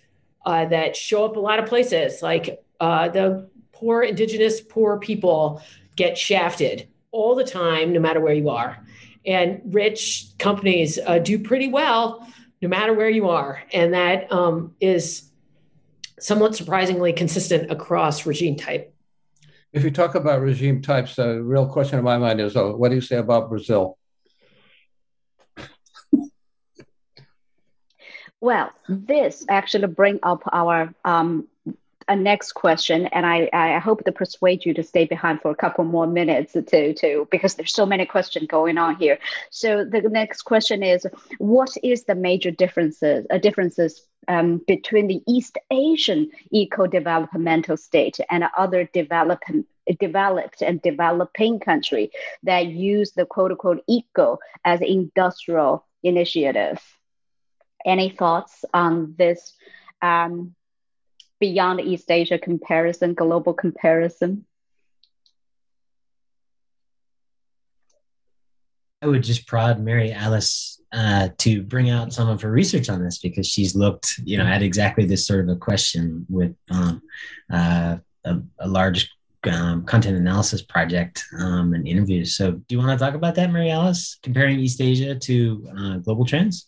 uh, 0.49 0.65
that 0.65 0.97
show 0.97 1.27
up 1.27 1.37
a 1.37 1.41
lot 1.41 1.59
of 1.59 1.67
places 1.67 2.23
like 2.23 2.65
uh, 2.81 3.09
the 3.11 3.49
poor 3.73 4.03
indigenous 4.03 4.63
poor 4.63 4.99
people 4.99 5.63
get 5.95 6.17
shafted 6.17 6.89
all 7.11 7.35
the 7.35 7.45
time 7.45 7.93
no 7.93 8.01
matter 8.01 8.21
where 8.21 8.33
you 8.33 8.49
are 8.49 8.83
and 9.27 9.61
rich 9.67 10.29
companies 10.39 10.99
uh, 11.07 11.19
do 11.19 11.39
pretty 11.39 11.69
well 11.69 12.27
no 12.63 12.69
matter 12.69 12.95
where 12.95 13.11
you 13.11 13.29
are 13.29 13.63
and 13.75 13.93
that 13.93 14.33
um, 14.33 14.75
is 14.81 15.29
somewhat 16.19 16.57
surprisingly 16.57 17.13
consistent 17.13 17.71
across 17.71 18.25
regime 18.25 18.57
type. 18.57 18.95
If 19.73 19.85
you 19.85 19.91
talk 19.91 20.15
about 20.15 20.41
regime 20.41 20.81
types, 20.81 21.17
the 21.17 21.43
real 21.43 21.67
question 21.67 21.99
in 21.99 22.05
my 22.07 22.17
mind 22.17 22.41
is, 22.41 22.57
oh, 22.57 22.75
what 22.75 22.89
do 22.89 22.95
you 22.95 23.03
say 23.03 23.17
about 23.17 23.51
Brazil? 23.51 23.98
Well, 28.41 28.71
this 28.89 29.45
actually 29.49 29.89
bring 29.89 30.21
up 30.23 30.43
our 30.53 30.95
um, 31.05 31.49
a 32.09 32.17
next 32.17 32.53
question, 32.53 33.07
and 33.07 33.27
I, 33.27 33.51
I 33.53 33.79
hope 33.79 34.05
to 34.05 34.13
persuade 34.13 34.65
you 34.65 34.73
to 34.75 34.83
stay 34.83 35.05
behind 35.05 35.43
for 35.43 35.51
a 35.51 35.55
couple 35.55 35.85
more 35.85 36.07
minutes 36.07 36.55
to, 36.55 36.95
to 36.95 37.29
because 37.31 37.55
there's 37.55 37.75
so 37.75 37.85
many 37.85 38.07
questions 38.07 38.47
going 38.49 38.79
on 38.79 38.97
here. 38.97 39.19
So 39.51 39.85
the 39.85 40.01
next 40.01 40.43
question 40.43 40.83
is, 40.83 41.07
what 41.39 41.71
is 41.83 42.05
the 42.05 42.15
major 42.15 42.51
differences 42.51 43.27
uh, 43.31 43.39
differences 43.39 44.07
um, 44.27 44.63
between 44.67 45.07
the 45.07 45.23
East 45.27 45.59
Asian 45.71 46.31
eco-developmental 46.51 47.77
state 47.77 48.19
and 48.31 48.45
other 48.57 48.89
developing 48.93 49.67
developed 50.01 50.63
and 50.63 50.83
developing 50.83 51.61
country 51.61 52.11
that 52.43 52.67
use 52.67 53.13
the 53.13 53.27
quote 53.27 53.51
unquote 53.51 53.83
eco 53.87 54.39
as 54.65 54.81
industrial 54.81 55.85
initiative? 56.03 56.98
Any 57.85 58.11
thoughts 58.11 58.65
on 58.75 59.15
this? 59.17 59.55
Um, 60.01 60.55
beyond 61.41 61.81
East 61.81 62.11
Asia 62.11 62.39
comparison, 62.39 63.15
global 63.15 63.55
comparison? 63.55 64.45
I 69.01 69.07
would 69.07 69.23
just 69.23 69.47
prod 69.47 69.81
Mary 69.81 70.13
Alice 70.13 70.81
uh, 70.93 71.29
to 71.39 71.63
bring 71.63 71.91
out 71.91 72.13
some 72.13 72.29
of 72.29 72.43
her 72.43 72.51
research 72.51 72.89
on 72.89 73.05
this 73.05 73.19
because 73.19 73.47
she's 73.47 73.77
looked, 73.77 74.19
you 74.25 74.37
know, 74.37 74.45
at 74.45 74.63
exactly 74.63 75.05
this 75.05 75.27
sort 75.27 75.41
of 75.41 75.49
a 75.49 75.57
question 75.57 76.27
with 76.29 76.57
um, 76.71 77.03
uh, 77.53 77.99
a, 78.25 78.39
a, 78.59 78.67
large 78.67 79.09
um, 79.45 79.85
content 79.85 80.17
analysis 80.17 80.63
project 80.63 81.25
um, 81.39 81.75
and 81.75 81.87
interviews. 81.87 82.37
So, 82.37 82.53
do 82.53 82.65
you 82.71 82.79
want 82.79 82.99
to 82.99 83.05
talk 83.05 83.15
about 83.15 83.37
that, 83.37 83.53
Mary 83.53 83.71
Alice, 83.71 84.19
comparing 84.23 84.59
East 84.59 84.81
Asia 84.81 85.15
to 85.15 85.69
uh, 85.79 85.97
global 85.99 86.25
trends? 86.25 86.68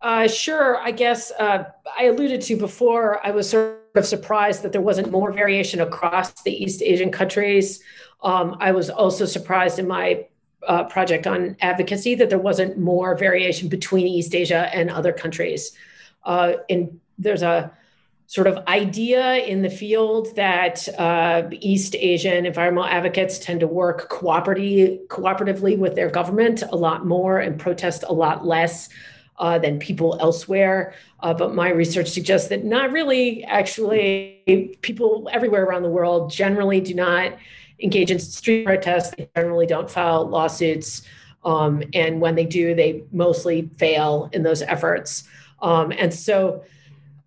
Uh, 0.00 0.28
sure. 0.28 0.76
I 0.78 0.90
guess 0.90 1.32
uh, 1.38 1.64
I 1.98 2.04
alluded 2.04 2.40
to 2.42 2.56
before. 2.56 3.24
I 3.26 3.30
was 3.30 3.50
sort 3.50 3.80
of 3.94 4.06
surprised 4.06 4.62
that 4.62 4.72
there 4.72 4.80
wasn't 4.80 5.10
more 5.10 5.32
variation 5.32 5.80
across 5.80 6.42
the 6.42 6.52
East 6.52 6.82
Asian 6.82 7.10
countries. 7.10 7.82
Um, 8.22 8.56
I 8.60 8.72
was 8.72 8.90
also 8.90 9.24
surprised 9.24 9.78
in 9.78 9.88
my 9.88 10.26
uh, 10.66 10.84
project 10.84 11.26
on 11.26 11.56
advocacy 11.60 12.14
that 12.16 12.28
there 12.28 12.38
wasn't 12.38 12.78
more 12.78 13.16
variation 13.16 13.68
between 13.68 14.06
East 14.06 14.34
Asia 14.34 14.68
and 14.74 14.90
other 14.90 15.12
countries. 15.12 15.72
Uh, 16.24 16.54
and 16.68 17.00
there's 17.18 17.42
a 17.42 17.72
sort 18.26 18.48
of 18.48 18.58
idea 18.66 19.36
in 19.36 19.62
the 19.62 19.70
field 19.70 20.34
that 20.34 20.88
uh, 20.98 21.44
East 21.52 21.94
Asian 21.94 22.44
environmental 22.44 22.84
advocates 22.84 23.38
tend 23.38 23.60
to 23.60 23.68
work 23.68 24.10
cooperatively 24.10 25.78
with 25.78 25.94
their 25.94 26.10
government 26.10 26.64
a 26.72 26.76
lot 26.76 27.06
more 27.06 27.38
and 27.38 27.58
protest 27.58 28.04
a 28.08 28.12
lot 28.12 28.44
less 28.44 28.88
uh, 29.38 29.58
than 29.58 29.78
people 29.78 30.16
elsewhere. 30.20 30.94
Uh, 31.20 31.34
but 31.34 31.54
my 31.54 31.70
research 31.70 32.08
suggests 32.08 32.48
that 32.48 32.64
not 32.64 32.92
really. 32.92 33.44
Actually, 33.44 34.76
people 34.82 35.28
everywhere 35.32 35.64
around 35.64 35.82
the 35.82 35.90
world 35.90 36.30
generally 36.30 36.80
do 36.80 36.94
not 36.94 37.32
engage 37.80 38.10
in 38.10 38.18
street 38.18 38.64
protests. 38.64 39.14
They 39.16 39.28
generally 39.34 39.66
don't 39.66 39.90
file 39.90 40.26
lawsuits. 40.26 41.02
Um, 41.44 41.82
and 41.94 42.20
when 42.20 42.34
they 42.34 42.44
do, 42.44 42.74
they 42.74 43.04
mostly 43.12 43.70
fail 43.76 44.28
in 44.32 44.42
those 44.42 44.62
efforts. 44.62 45.24
Um, 45.62 45.92
and 45.92 46.12
so 46.12 46.64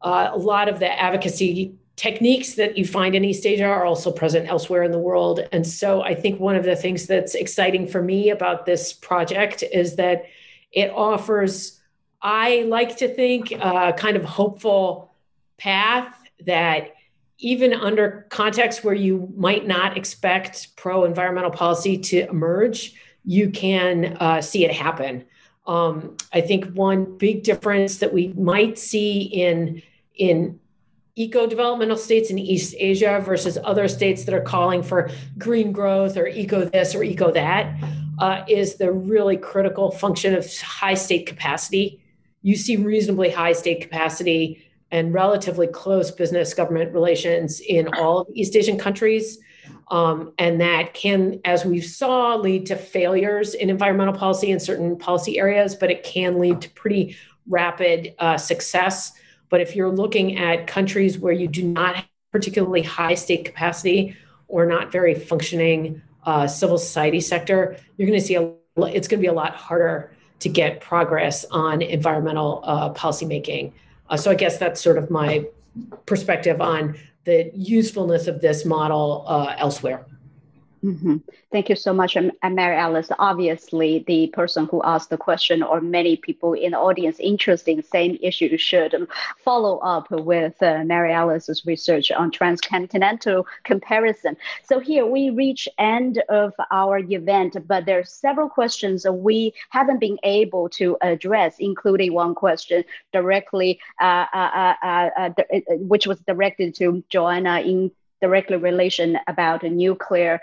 uh, 0.01 0.29
a 0.33 0.37
lot 0.37 0.67
of 0.67 0.79
the 0.79 0.99
advocacy 0.99 1.73
techniques 1.95 2.53
that 2.53 2.77
you 2.77 2.85
find 2.85 3.13
in 3.13 3.25
East 3.25 3.45
Asia 3.45 3.65
are 3.65 3.85
also 3.85 4.11
present 4.11 4.47
elsewhere 4.47 4.83
in 4.83 4.91
the 4.91 4.99
world. 4.99 5.41
And 5.51 5.67
so 5.67 6.01
I 6.01 6.15
think 6.15 6.39
one 6.39 6.55
of 6.55 6.63
the 6.63 6.75
things 6.75 7.07
that's 7.07 7.35
exciting 7.35 7.87
for 7.87 8.01
me 8.01 8.29
about 8.29 8.65
this 8.65 8.93
project 8.93 9.63
is 9.73 9.97
that 9.97 10.25
it 10.71 10.91
offers 10.91 11.78
I 12.21 12.63
like 12.67 12.97
to 12.97 13.07
think 13.07 13.51
a 13.51 13.65
uh, 13.65 13.91
kind 13.93 14.17
of 14.17 14.23
hopeful 14.23 15.13
path 15.57 16.15
that 16.45 16.95
even 17.37 17.73
under 17.73 18.27
contexts 18.29 18.83
where 18.83 18.93
you 18.93 19.31
might 19.37 19.65
not 19.65 19.97
expect 19.97 20.75
pro 20.75 21.05
environmental 21.05 21.51
policy 21.51 21.97
to 21.97 22.27
emerge, 22.27 22.93
you 23.23 23.49
can 23.49 24.17
uh, 24.19 24.41
see 24.41 24.65
it 24.65 24.71
happen. 24.73 25.23
Um, 25.65 26.17
I 26.33 26.41
think 26.41 26.65
one 26.73 27.17
big 27.17 27.43
difference 27.43 27.99
that 27.99 28.11
we 28.13 28.29
might 28.29 28.77
see 28.77 29.21
in 29.21 29.81
in 30.15 30.59
eco 31.15 31.47
developmental 31.47 31.97
states 31.97 32.29
in 32.29 32.39
East 32.39 32.75
Asia 32.77 33.21
versus 33.23 33.57
other 33.63 33.87
states 33.87 34.23
that 34.25 34.33
are 34.33 34.41
calling 34.41 34.81
for 34.83 35.09
green 35.37 35.71
growth 35.71 36.17
or 36.17 36.27
eco 36.27 36.65
this 36.65 36.95
or 36.95 37.03
eco 37.03 37.31
that 37.31 37.73
uh, 38.19 38.43
is 38.47 38.75
the 38.75 38.91
really 38.91 39.37
critical 39.37 39.91
function 39.91 40.33
of 40.33 40.45
high 40.61 40.93
state 40.93 41.25
capacity 41.25 42.01
you 42.41 42.55
see 42.55 42.77
reasonably 42.77 43.29
high 43.29 43.53
state 43.53 43.81
capacity 43.81 44.65
and 44.91 45.13
relatively 45.13 45.67
close 45.67 46.11
business 46.11 46.53
government 46.53 46.93
relations 46.93 47.59
in 47.59 47.87
all 47.95 48.19
of 48.19 48.27
East 48.33 48.55
Asian 48.55 48.77
countries. 48.77 49.39
Um, 49.91 50.33
and 50.37 50.61
that 50.61 50.93
can, 50.93 51.41
as 51.45 51.65
we 51.65 51.81
saw, 51.81 52.35
lead 52.35 52.65
to 52.67 52.75
failures 52.75 53.53
in 53.53 53.69
environmental 53.69 54.13
policy 54.13 54.51
in 54.51 54.59
certain 54.59 54.97
policy 54.97 55.37
areas, 55.37 55.75
but 55.75 55.91
it 55.91 56.03
can 56.03 56.39
lead 56.39 56.61
to 56.61 56.69
pretty 56.71 57.15
rapid 57.47 58.15
uh, 58.19 58.37
success. 58.37 59.13
But 59.49 59.61
if 59.61 59.75
you're 59.75 59.91
looking 59.91 60.37
at 60.37 60.67
countries 60.67 61.17
where 61.17 61.33
you 61.33 61.47
do 61.47 61.63
not 61.63 61.95
have 61.95 62.05
particularly 62.31 62.83
high 62.83 63.15
state 63.15 63.45
capacity 63.45 64.15
or 64.47 64.65
not 64.65 64.91
very 64.91 65.15
functioning 65.15 66.01
uh, 66.23 66.47
civil 66.47 66.77
society 66.77 67.21
sector, 67.21 67.77
you're 67.97 68.07
going 68.07 68.19
to 68.19 68.25
see 68.25 68.35
a, 68.35 68.53
it's 68.87 69.07
going 69.07 69.19
to 69.19 69.21
be 69.21 69.27
a 69.27 69.33
lot 69.33 69.55
harder 69.55 70.11
to 70.39 70.49
get 70.49 70.81
progress 70.81 71.45
on 71.51 71.81
environmental 71.81 72.61
uh, 72.63 72.93
policymaking. 72.93 73.71
Uh, 74.09 74.17
so 74.17 74.31
I 74.31 74.35
guess 74.35 74.57
that's 74.57 74.81
sort 74.81 74.97
of 74.97 75.09
my 75.09 75.45
perspective 76.05 76.61
on 76.61 76.95
the 77.25 77.51
usefulness 77.53 78.27
of 78.27 78.41
this 78.41 78.65
model 78.65 79.25
uh, 79.27 79.55
elsewhere. 79.57 80.05
Mm-hmm. 80.83 81.17
Thank 81.51 81.67
you 81.67 81.75
so 81.75 81.93
much, 81.93 82.15
and 82.15 82.31
Mary 82.55 82.77
Alice. 82.77 83.09
Obviously, 83.19 84.05
the 84.07 84.27
person 84.27 84.65
who 84.65 84.81
asked 84.83 85.09
the 85.09 85.17
question, 85.17 85.61
or 85.61 85.81
many 85.81 86.15
people 86.15 86.53
in 86.53 86.71
the 86.71 86.77
audience 86.77 87.19
interested 87.19 87.71
in 87.71 87.77
the 87.77 87.83
same 87.83 88.17
issue, 88.21 88.55
should 88.57 89.07
follow 89.43 89.79
up 89.79 90.09
with 90.09 90.61
uh, 90.63 90.83
Mary 90.85 91.11
Alice's 91.11 91.65
research 91.65 92.11
on 92.11 92.31
transcontinental 92.31 93.45
comparison. 93.63 94.37
So 94.63 94.79
here 94.79 95.05
we 95.05 95.31
reach 95.31 95.67
end 95.77 96.23
of 96.29 96.53
our 96.71 96.99
event, 96.99 97.57
but 97.67 97.85
there 97.85 97.99
are 97.99 98.05
several 98.05 98.47
questions 98.47 99.05
we 99.05 99.53
haven't 99.71 99.99
been 99.99 100.17
able 100.23 100.69
to 100.69 100.97
address, 101.01 101.55
including 101.59 102.13
one 102.13 102.35
question 102.35 102.85
directly, 103.11 103.79
uh, 103.99 104.25
uh, 104.33 104.75
uh, 104.81 105.05
uh 105.17 105.29
which 105.71 106.07
was 106.07 106.19
directed 106.21 106.73
to 106.75 107.03
Joanna 107.09 107.59
in 107.59 107.91
directly 108.21 108.57
relation 108.57 109.17
about 109.27 109.63
nuclear 109.63 110.41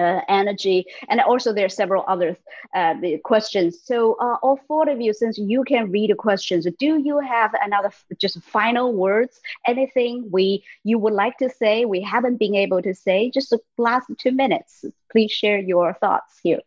uh, 0.00 0.20
energy, 0.28 0.86
and 1.08 1.20
also 1.20 1.52
there 1.52 1.66
are 1.66 1.76
several 1.82 2.04
other 2.08 2.36
uh, 2.74 2.94
questions. 3.22 3.78
So, 3.84 4.14
uh, 4.14 4.36
all 4.42 4.58
four 4.66 4.88
of 4.88 5.00
you, 5.00 5.12
since 5.12 5.38
you 5.38 5.64
can 5.64 5.90
read 5.90 6.10
the 6.10 6.14
questions, 6.14 6.66
do 6.78 6.98
you 6.98 7.20
have 7.20 7.50
another 7.62 7.90
just 8.20 8.40
final 8.42 8.92
words? 8.94 9.40
Anything 9.66 10.28
we 10.30 10.64
you 10.84 10.98
would 10.98 11.12
like 11.12 11.36
to 11.38 11.48
say 11.50 11.84
we 11.84 12.00
haven't 12.00 12.38
been 12.38 12.54
able 12.54 12.82
to 12.82 12.94
say? 12.94 13.30
Just 13.30 13.50
the 13.50 13.60
last 13.78 14.10
two 14.18 14.32
minutes. 14.32 14.84
Please 15.12 15.30
share 15.30 15.58
your 15.58 15.94
thoughts 15.94 16.40
here. 16.42 16.60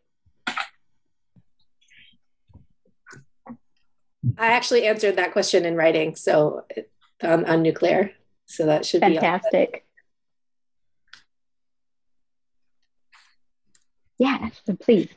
I 4.38 4.47
actually 4.47 4.85
answered 4.85 5.18
that 5.18 5.34
question 5.34 5.65
in 5.65 5.76
writing, 5.76 6.15
so 6.15 6.65
on, 7.22 7.45
on 7.45 7.61
nuclear. 7.61 8.11
So 8.45 8.65
that 8.65 8.85
should 8.85 9.01
fantastic. 9.01 9.51
be 9.51 9.57
fantastic. 9.57 9.85
Yeah, 14.18 14.49
please. 14.81 15.10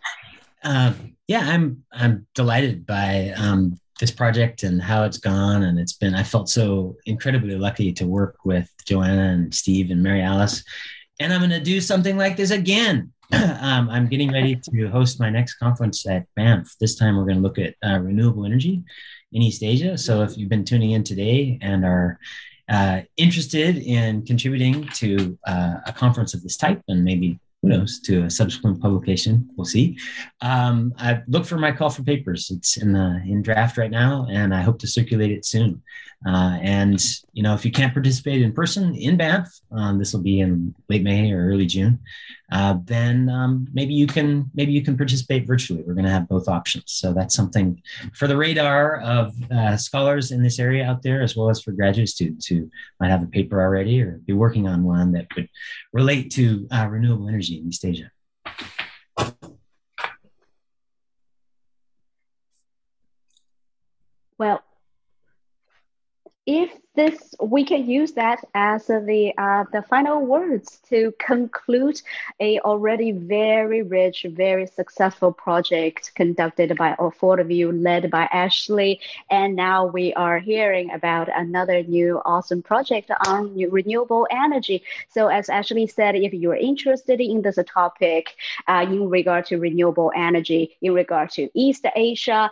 Uh, 0.63 0.93
yeah, 1.29 1.41
I'm 1.41 1.85
I'm 1.93 2.27
delighted 2.35 2.87
by 2.87 3.33
um, 3.37 3.79
this 4.01 4.11
project 4.11 4.63
and 4.63 4.83
how 4.83 5.05
it's 5.05 5.19
gone, 5.19 5.63
and 5.65 5.79
it's 5.79 5.93
been. 5.93 6.15
I 6.15 6.23
felt 6.23 6.49
so 6.49 6.97
incredibly 7.07 7.57
lucky 7.57 7.93
to 7.95 8.07
work 8.07 8.37
with 8.45 8.71
Joanna 8.85 9.33
and 9.33 9.55
Steve 9.55 9.91
and 9.91 10.03
Mary 10.03 10.23
Alice, 10.23 10.65
and 11.21 11.33
I'm 11.33 11.41
going 11.41 11.51
to 11.51 11.61
do 11.61 11.81
something 11.81 12.17
like 12.17 12.37
this 12.37 12.51
again. 12.51 13.13
um, 13.33 13.91
I'm 13.91 14.09
getting 14.09 14.33
ready 14.33 14.57
to 14.57 14.89
host 14.89 15.19
my 15.19 15.31
next 15.31 15.55
conference 15.55 16.07
at 16.07 16.27
Banff. 16.37 16.75
This 16.81 16.97
time, 16.97 17.17
we're 17.17 17.25
going 17.25 17.37
to 17.37 17.43
look 17.43 17.59
at 17.59 17.75
uh, 17.85 17.99
renewable 17.99 18.45
energy 18.45 18.83
in 19.33 19.43
East 19.43 19.63
Asia. 19.63 19.99
So, 19.99 20.23
if 20.23 20.37
you've 20.37 20.49
been 20.49 20.65
tuning 20.65 20.93
in 20.93 21.03
today 21.03 21.59
and 21.61 21.85
are 21.85 22.19
uh, 22.69 23.01
interested 23.17 23.79
in 23.79 24.25
contributing 24.25 24.87
to 24.95 25.39
uh, 25.47 25.77
a 25.87 25.93
conference 25.93 26.35
of 26.35 26.43
this 26.43 26.57
type 26.57 26.83
and 26.89 27.05
maybe 27.05 27.39
who 27.63 27.69
knows? 27.71 28.01
To 28.01 28.25
a 28.25 28.31
subsequent 28.31 28.81
publication. 28.81 29.49
We'll 29.57 29.65
see. 29.65 29.99
Um, 30.41 30.93
i 30.99 31.23
look 31.27 31.47
for 31.47 31.59
my 31.59 31.73
call 31.73 31.91
for 31.91 32.03
papers. 32.03 32.51
It's 32.51 32.77
in 32.77 32.93
the 32.93 33.23
in 33.27 33.43
draft 33.43 33.77
right 33.77 33.91
now 33.91 34.27
and 34.31 34.55
i 34.55 34.61
hope 34.61 34.79
to 34.81 34.87
circulate 34.87 35.31
it 35.31 35.45
soon 35.45 35.83
uh, 36.27 36.59
and 36.61 37.01
you 37.33 37.43
know 37.43 37.55
if 37.55 37.65
you 37.65 37.71
can't 37.71 37.93
participate 37.93 38.43
in 38.43 38.53
person 38.53 38.95
in 38.95 39.17
banff 39.17 39.49
um, 39.73 39.99
this 39.99 40.13
will 40.13 40.23
be 40.23 40.41
in 40.41 40.75
late 40.89 41.03
may 41.03 41.33
or 41.33 41.49
early 41.49 41.67
june 41.67 41.99
uh, 42.53 42.77
then 42.85 43.29
um, 43.29 43.67
maybe 43.73 43.93
you 43.93 44.07
can 44.07 44.49
maybe 44.55 44.73
you 44.73 44.83
can 44.83 44.97
participate 44.97 45.47
virtually. 45.47 45.83
We're 45.83 45.95
going 45.95 46.05
to 46.05 46.11
have 46.11 46.29
both 46.29 46.49
options, 46.49 46.85
so 46.93 47.13
that's 47.13 47.35
something 47.35 47.83
for 48.15 48.29
the 48.29 48.37
radar 48.37 49.01
of 49.01 49.35
uh, 49.51 49.77
scholars 49.77 50.31
in 50.31 50.43
this 50.43 50.61
area 50.61 50.87
out 50.87 51.03
there, 51.03 51.23
as 51.23 51.37
well 51.37 51.51
as 51.51 51.61
for 51.61 51.73
graduate 51.73 52.09
students 52.09 52.47
who 52.47 52.71
might 53.01 53.11
have 53.11 53.23
a 53.23 53.27
paper 53.27 53.61
already 53.61 54.01
or 54.01 54.21
be 54.25 54.33
working 54.33 54.69
on 54.69 54.85
one 54.85 55.13
that 55.13 55.27
would 55.35 55.49
relate 55.93 56.31
to 56.33 56.69
uh, 56.71 56.87
renewable 56.89 57.29
energy 57.29 57.59
in 57.59 57.67
East 57.67 57.85
Asia. 57.85 58.11
Well, 64.39 64.63
if 66.47 66.71
this 66.95 67.35
we 67.41 67.65
can 67.65 67.91
use 67.91 68.13
that 68.13 68.43
as 68.55 68.87
the 68.87 69.33
uh, 69.37 69.65
the 69.73 69.83
final 69.83 70.25
words 70.25 70.79
to 70.89 71.13
conclude 71.19 72.01
a 72.41 72.59
already 72.61 73.11
very 73.11 73.83
rich 73.83 74.25
very 74.31 74.67
successful 74.67 75.33
project 75.33 76.13
conducted 76.15 76.77
by 76.79 76.95
all 76.95 77.11
four 77.11 77.39
of 77.41 77.51
you 77.51 77.73
led 77.73 78.11
by 78.11 78.29
ashley. 78.33 79.01
And 79.31 79.57
now 79.57 79.87
we 79.87 80.15
are 80.15 80.39
hearing 80.39 80.91
about 80.93 81.29
another 81.35 81.83
new 81.83 82.23
awesome 82.25 82.63
project 82.63 83.11
on 83.27 83.55
renewable 83.71 84.27
energy. 84.31 84.83
So 85.09 85.27
as 85.27 85.51
ashley 85.51 85.87
said 85.87 86.15
if 86.15 86.33
you're 86.33 86.55
interested 86.55 87.21
in 87.21 87.43
this 87.43 87.59
topic 87.67 88.37
uh, 88.69 88.87
in 88.89 89.11
regard 89.11 89.47
to 89.47 89.59
renewable 89.59 90.13
energy 90.15 90.77
in 90.81 90.95
regard 90.95 91.31
to 91.31 91.51
east 91.55 91.85
asia 91.95 92.51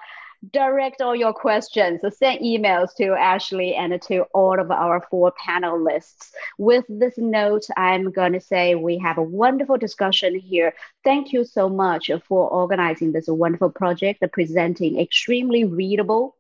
direct 0.53 1.01
all 1.01 1.15
your 1.15 1.33
questions. 1.33 2.01
Send 2.17 2.41
emails 2.41 2.95
to 2.97 3.15
Ashley 3.15 3.75
and 3.75 4.01
to 4.03 4.23
all 4.35 4.59
of 4.61 4.71
our 4.71 5.07
four 5.11 5.33
panelists. 5.47 6.31
With 6.59 6.85
this 6.89 7.15
note, 7.17 7.67
I'm 7.77 8.11
going 8.11 8.33
to 8.33 8.41
say 8.41 8.75
we 8.75 8.99
have 8.99 9.19
a 9.19 9.23
wonderful 9.23 9.79
discussion 9.79 10.39
here. 10.39 10.75
Thank 11.05 11.33
you 11.33 11.45
so 11.45 11.69
much 11.69 12.11
for 12.27 12.49
organizing 12.49 13.13
this 13.13 13.27
wonderful 13.29 13.71
project, 13.71 14.25
presenting 14.33 15.01
extremely 15.01 15.65
readable 15.65 16.37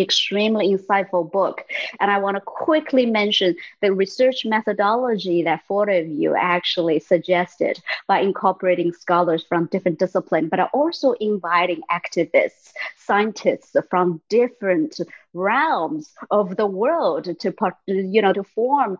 extremely 0.00 0.74
insightful 0.74 1.30
book. 1.30 1.64
And 2.00 2.10
I 2.10 2.18
want 2.18 2.36
to 2.36 2.40
quickly 2.40 3.06
mention 3.06 3.56
the 3.80 3.92
research 3.92 4.44
methodology 4.44 5.42
that 5.42 5.64
four 5.66 5.88
of 5.88 6.06
you 6.08 6.34
actually 6.34 7.00
suggested 7.00 7.80
by 8.06 8.20
incorporating 8.20 8.92
scholars 8.92 9.44
from 9.48 9.66
different 9.66 9.98
disciplines, 9.98 10.48
but 10.50 10.70
also 10.72 11.12
inviting 11.12 11.82
activists, 11.90 12.72
scientists 12.96 13.76
from 13.90 14.20
different 14.28 14.98
realms 15.34 16.12
of 16.30 16.56
the 16.56 16.66
world 16.66 17.28
to 17.40 17.54
you 17.86 18.20
know 18.20 18.32
to 18.32 18.42
form 18.42 18.98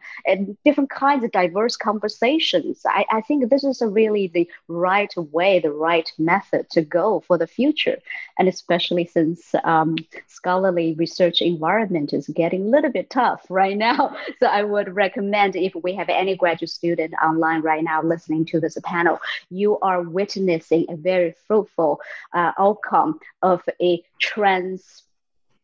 different 0.64 0.90
kinds 0.90 1.24
of 1.24 1.30
diverse 1.32 1.76
conversations. 1.76 2.82
I, 2.86 3.04
I 3.10 3.20
think 3.20 3.48
this 3.48 3.64
is 3.64 3.82
really 3.82 4.28
the 4.28 4.48
right 4.68 5.12
way 5.16 5.58
the 5.58 5.72
right 5.72 6.10
method 6.18 6.70
to 6.70 6.82
go 6.82 7.20
for 7.26 7.38
the 7.38 7.46
future. 7.46 7.98
And 8.38 8.48
especially 8.48 9.06
since 9.06 9.54
um, 9.64 9.96
scholarly 10.26 10.94
research 10.94 11.42
environment 11.42 12.12
is 12.12 12.28
getting 12.28 12.62
a 12.66 12.70
little 12.70 12.90
bit 12.90 13.10
tough 13.10 13.44
right 13.48 13.76
now. 13.76 14.16
So 14.40 14.48
i 14.48 14.62
would 14.62 14.94
recommend 14.94 15.54
if 15.54 15.74
we 15.84 15.94
have 15.94 16.08
any 16.08 16.36
graduate 16.36 16.70
student 16.70 17.14
online 17.22 17.62
right 17.62 17.84
now 17.84 18.02
listening 18.02 18.44
to 18.46 18.60
this 18.60 18.76
panel 18.82 19.20
you 19.50 19.78
are 19.80 20.02
witnessing 20.02 20.86
a 20.88 20.96
very 20.96 21.34
fruitful 21.46 22.00
uh, 22.32 22.52
outcome 22.58 23.20
of 23.42 23.62
a 23.80 24.02
trans 24.18 25.04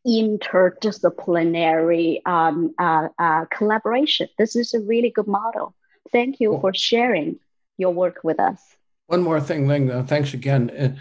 interdisciplinary 0.08 2.26
um, 2.26 2.74
uh, 2.78 3.08
uh, 3.18 3.44
collaboration. 3.46 4.28
This 4.38 4.54
is 4.56 4.72
a 4.72 4.80
really 4.80 5.10
good 5.10 5.26
model. 5.26 5.74
Thank 6.10 6.40
you 6.40 6.58
for 6.60 6.72
sharing 6.74 7.38
your 7.76 7.92
work 7.92 8.20
with 8.24 8.40
us. 8.40 8.58
One 9.06 9.22
more 9.22 9.40
thing, 9.40 9.68
Ling. 9.68 9.90
Uh, 9.90 10.04
thanks 10.04 10.32
again. 10.34 10.70
Uh, 10.70 10.96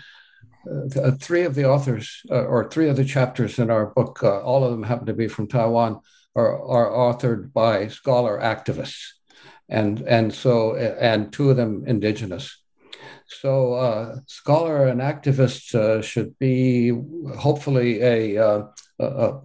uh, 0.99 1.11
three 1.11 1.43
of 1.43 1.55
the 1.55 1.63
authors, 1.65 2.21
uh, 2.29 2.43
or 2.43 2.69
three 2.69 2.89
of 2.89 2.97
the 2.97 3.05
chapters 3.05 3.57
in 3.57 3.69
our 3.69 3.85
book, 3.85 4.21
all 4.23 4.65
of 4.65 4.71
them 4.71 4.84
happen 4.84 5.05
to 5.05 5.13
be 5.13 5.29
from 5.29 5.47
Taiwan, 5.47 6.01
are, 6.35 6.61
are 6.61 6.91
authored 6.91 7.53
by 7.53 7.88
scholar 7.88 8.38
activists, 8.39 9.13
and 9.69 10.01
and 10.01 10.34
so 10.34 10.75
and 10.75 11.31
two 11.31 11.49
of 11.49 11.55
them 11.55 11.85
indigenous. 11.88 12.57
So, 13.27 13.73
uh, 13.73 14.19
scholar 14.25 14.88
and 14.88 15.01
activist 15.01 15.75
uh, 15.75 16.01
should 16.01 16.39
be 16.39 16.93
hopefully 17.38 18.01
a, 18.01 18.38
uh, 18.38 18.63
a, 18.99 19.06
a 19.06 19.41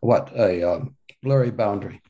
what 0.00 0.32
a 0.36 0.62
um, 0.62 0.96
blurry 1.22 1.50
boundary. 1.50 2.00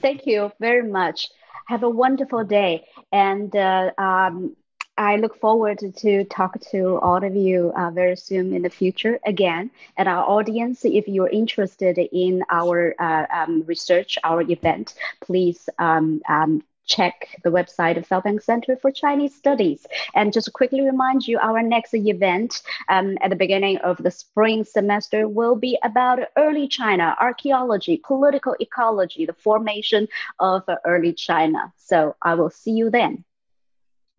Thank 0.00 0.26
you 0.26 0.52
very 0.60 0.88
much. 0.88 1.28
Have 1.66 1.82
a 1.82 1.90
wonderful 1.90 2.44
day, 2.44 2.86
and 3.12 3.54
uh, 3.54 3.90
um, 3.98 4.56
I 4.98 5.16
look 5.16 5.38
forward 5.40 5.78
to 5.98 6.24
talk 6.24 6.60
to 6.72 6.98
all 6.98 7.22
of 7.22 7.36
you 7.36 7.72
uh, 7.76 7.90
very 7.90 8.16
soon 8.16 8.52
in 8.52 8.62
the 8.62 8.70
future 8.70 9.20
again. 9.24 9.70
And 9.96 10.08
our 10.08 10.24
audience, 10.24 10.84
if 10.84 11.06
you're 11.06 11.28
interested 11.28 11.98
in 11.98 12.42
our 12.50 12.94
uh, 12.98 13.26
um, 13.32 13.62
research, 13.66 14.18
our 14.24 14.42
event, 14.42 14.94
please 15.20 15.68
um, 15.78 16.20
um, 16.28 16.64
check 16.88 17.28
the 17.44 17.50
website 17.50 17.96
of 17.96 18.06
South 18.06 18.24
Bank 18.24 18.40
Center 18.42 18.76
for 18.76 18.90
Chinese 18.90 19.34
Studies. 19.34 19.86
And 20.14 20.32
just 20.32 20.52
quickly 20.52 20.80
remind 20.80 21.28
you, 21.28 21.38
our 21.38 21.62
next 21.62 21.94
event 21.94 22.62
um, 22.88 23.16
at 23.20 23.30
the 23.30 23.36
beginning 23.36 23.78
of 23.78 23.98
the 23.98 24.10
spring 24.10 24.64
semester 24.64 25.28
will 25.28 25.54
be 25.54 25.78
about 25.84 26.18
early 26.36 26.66
China, 26.66 27.16
archaeology, 27.20 28.00
political 28.04 28.56
ecology, 28.58 29.26
the 29.26 29.32
formation 29.34 30.08
of 30.40 30.64
early 30.84 31.12
China. 31.12 31.72
So 31.76 32.16
I 32.20 32.34
will 32.34 32.50
see 32.50 32.72
you 32.72 32.90
then. 32.90 33.24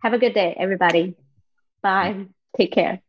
Have 0.01 0.13
a 0.13 0.19
good 0.19 0.33
day, 0.33 0.55
everybody. 0.57 1.15
Bye. 1.81 2.27
Take 2.57 2.71
care. 2.71 3.01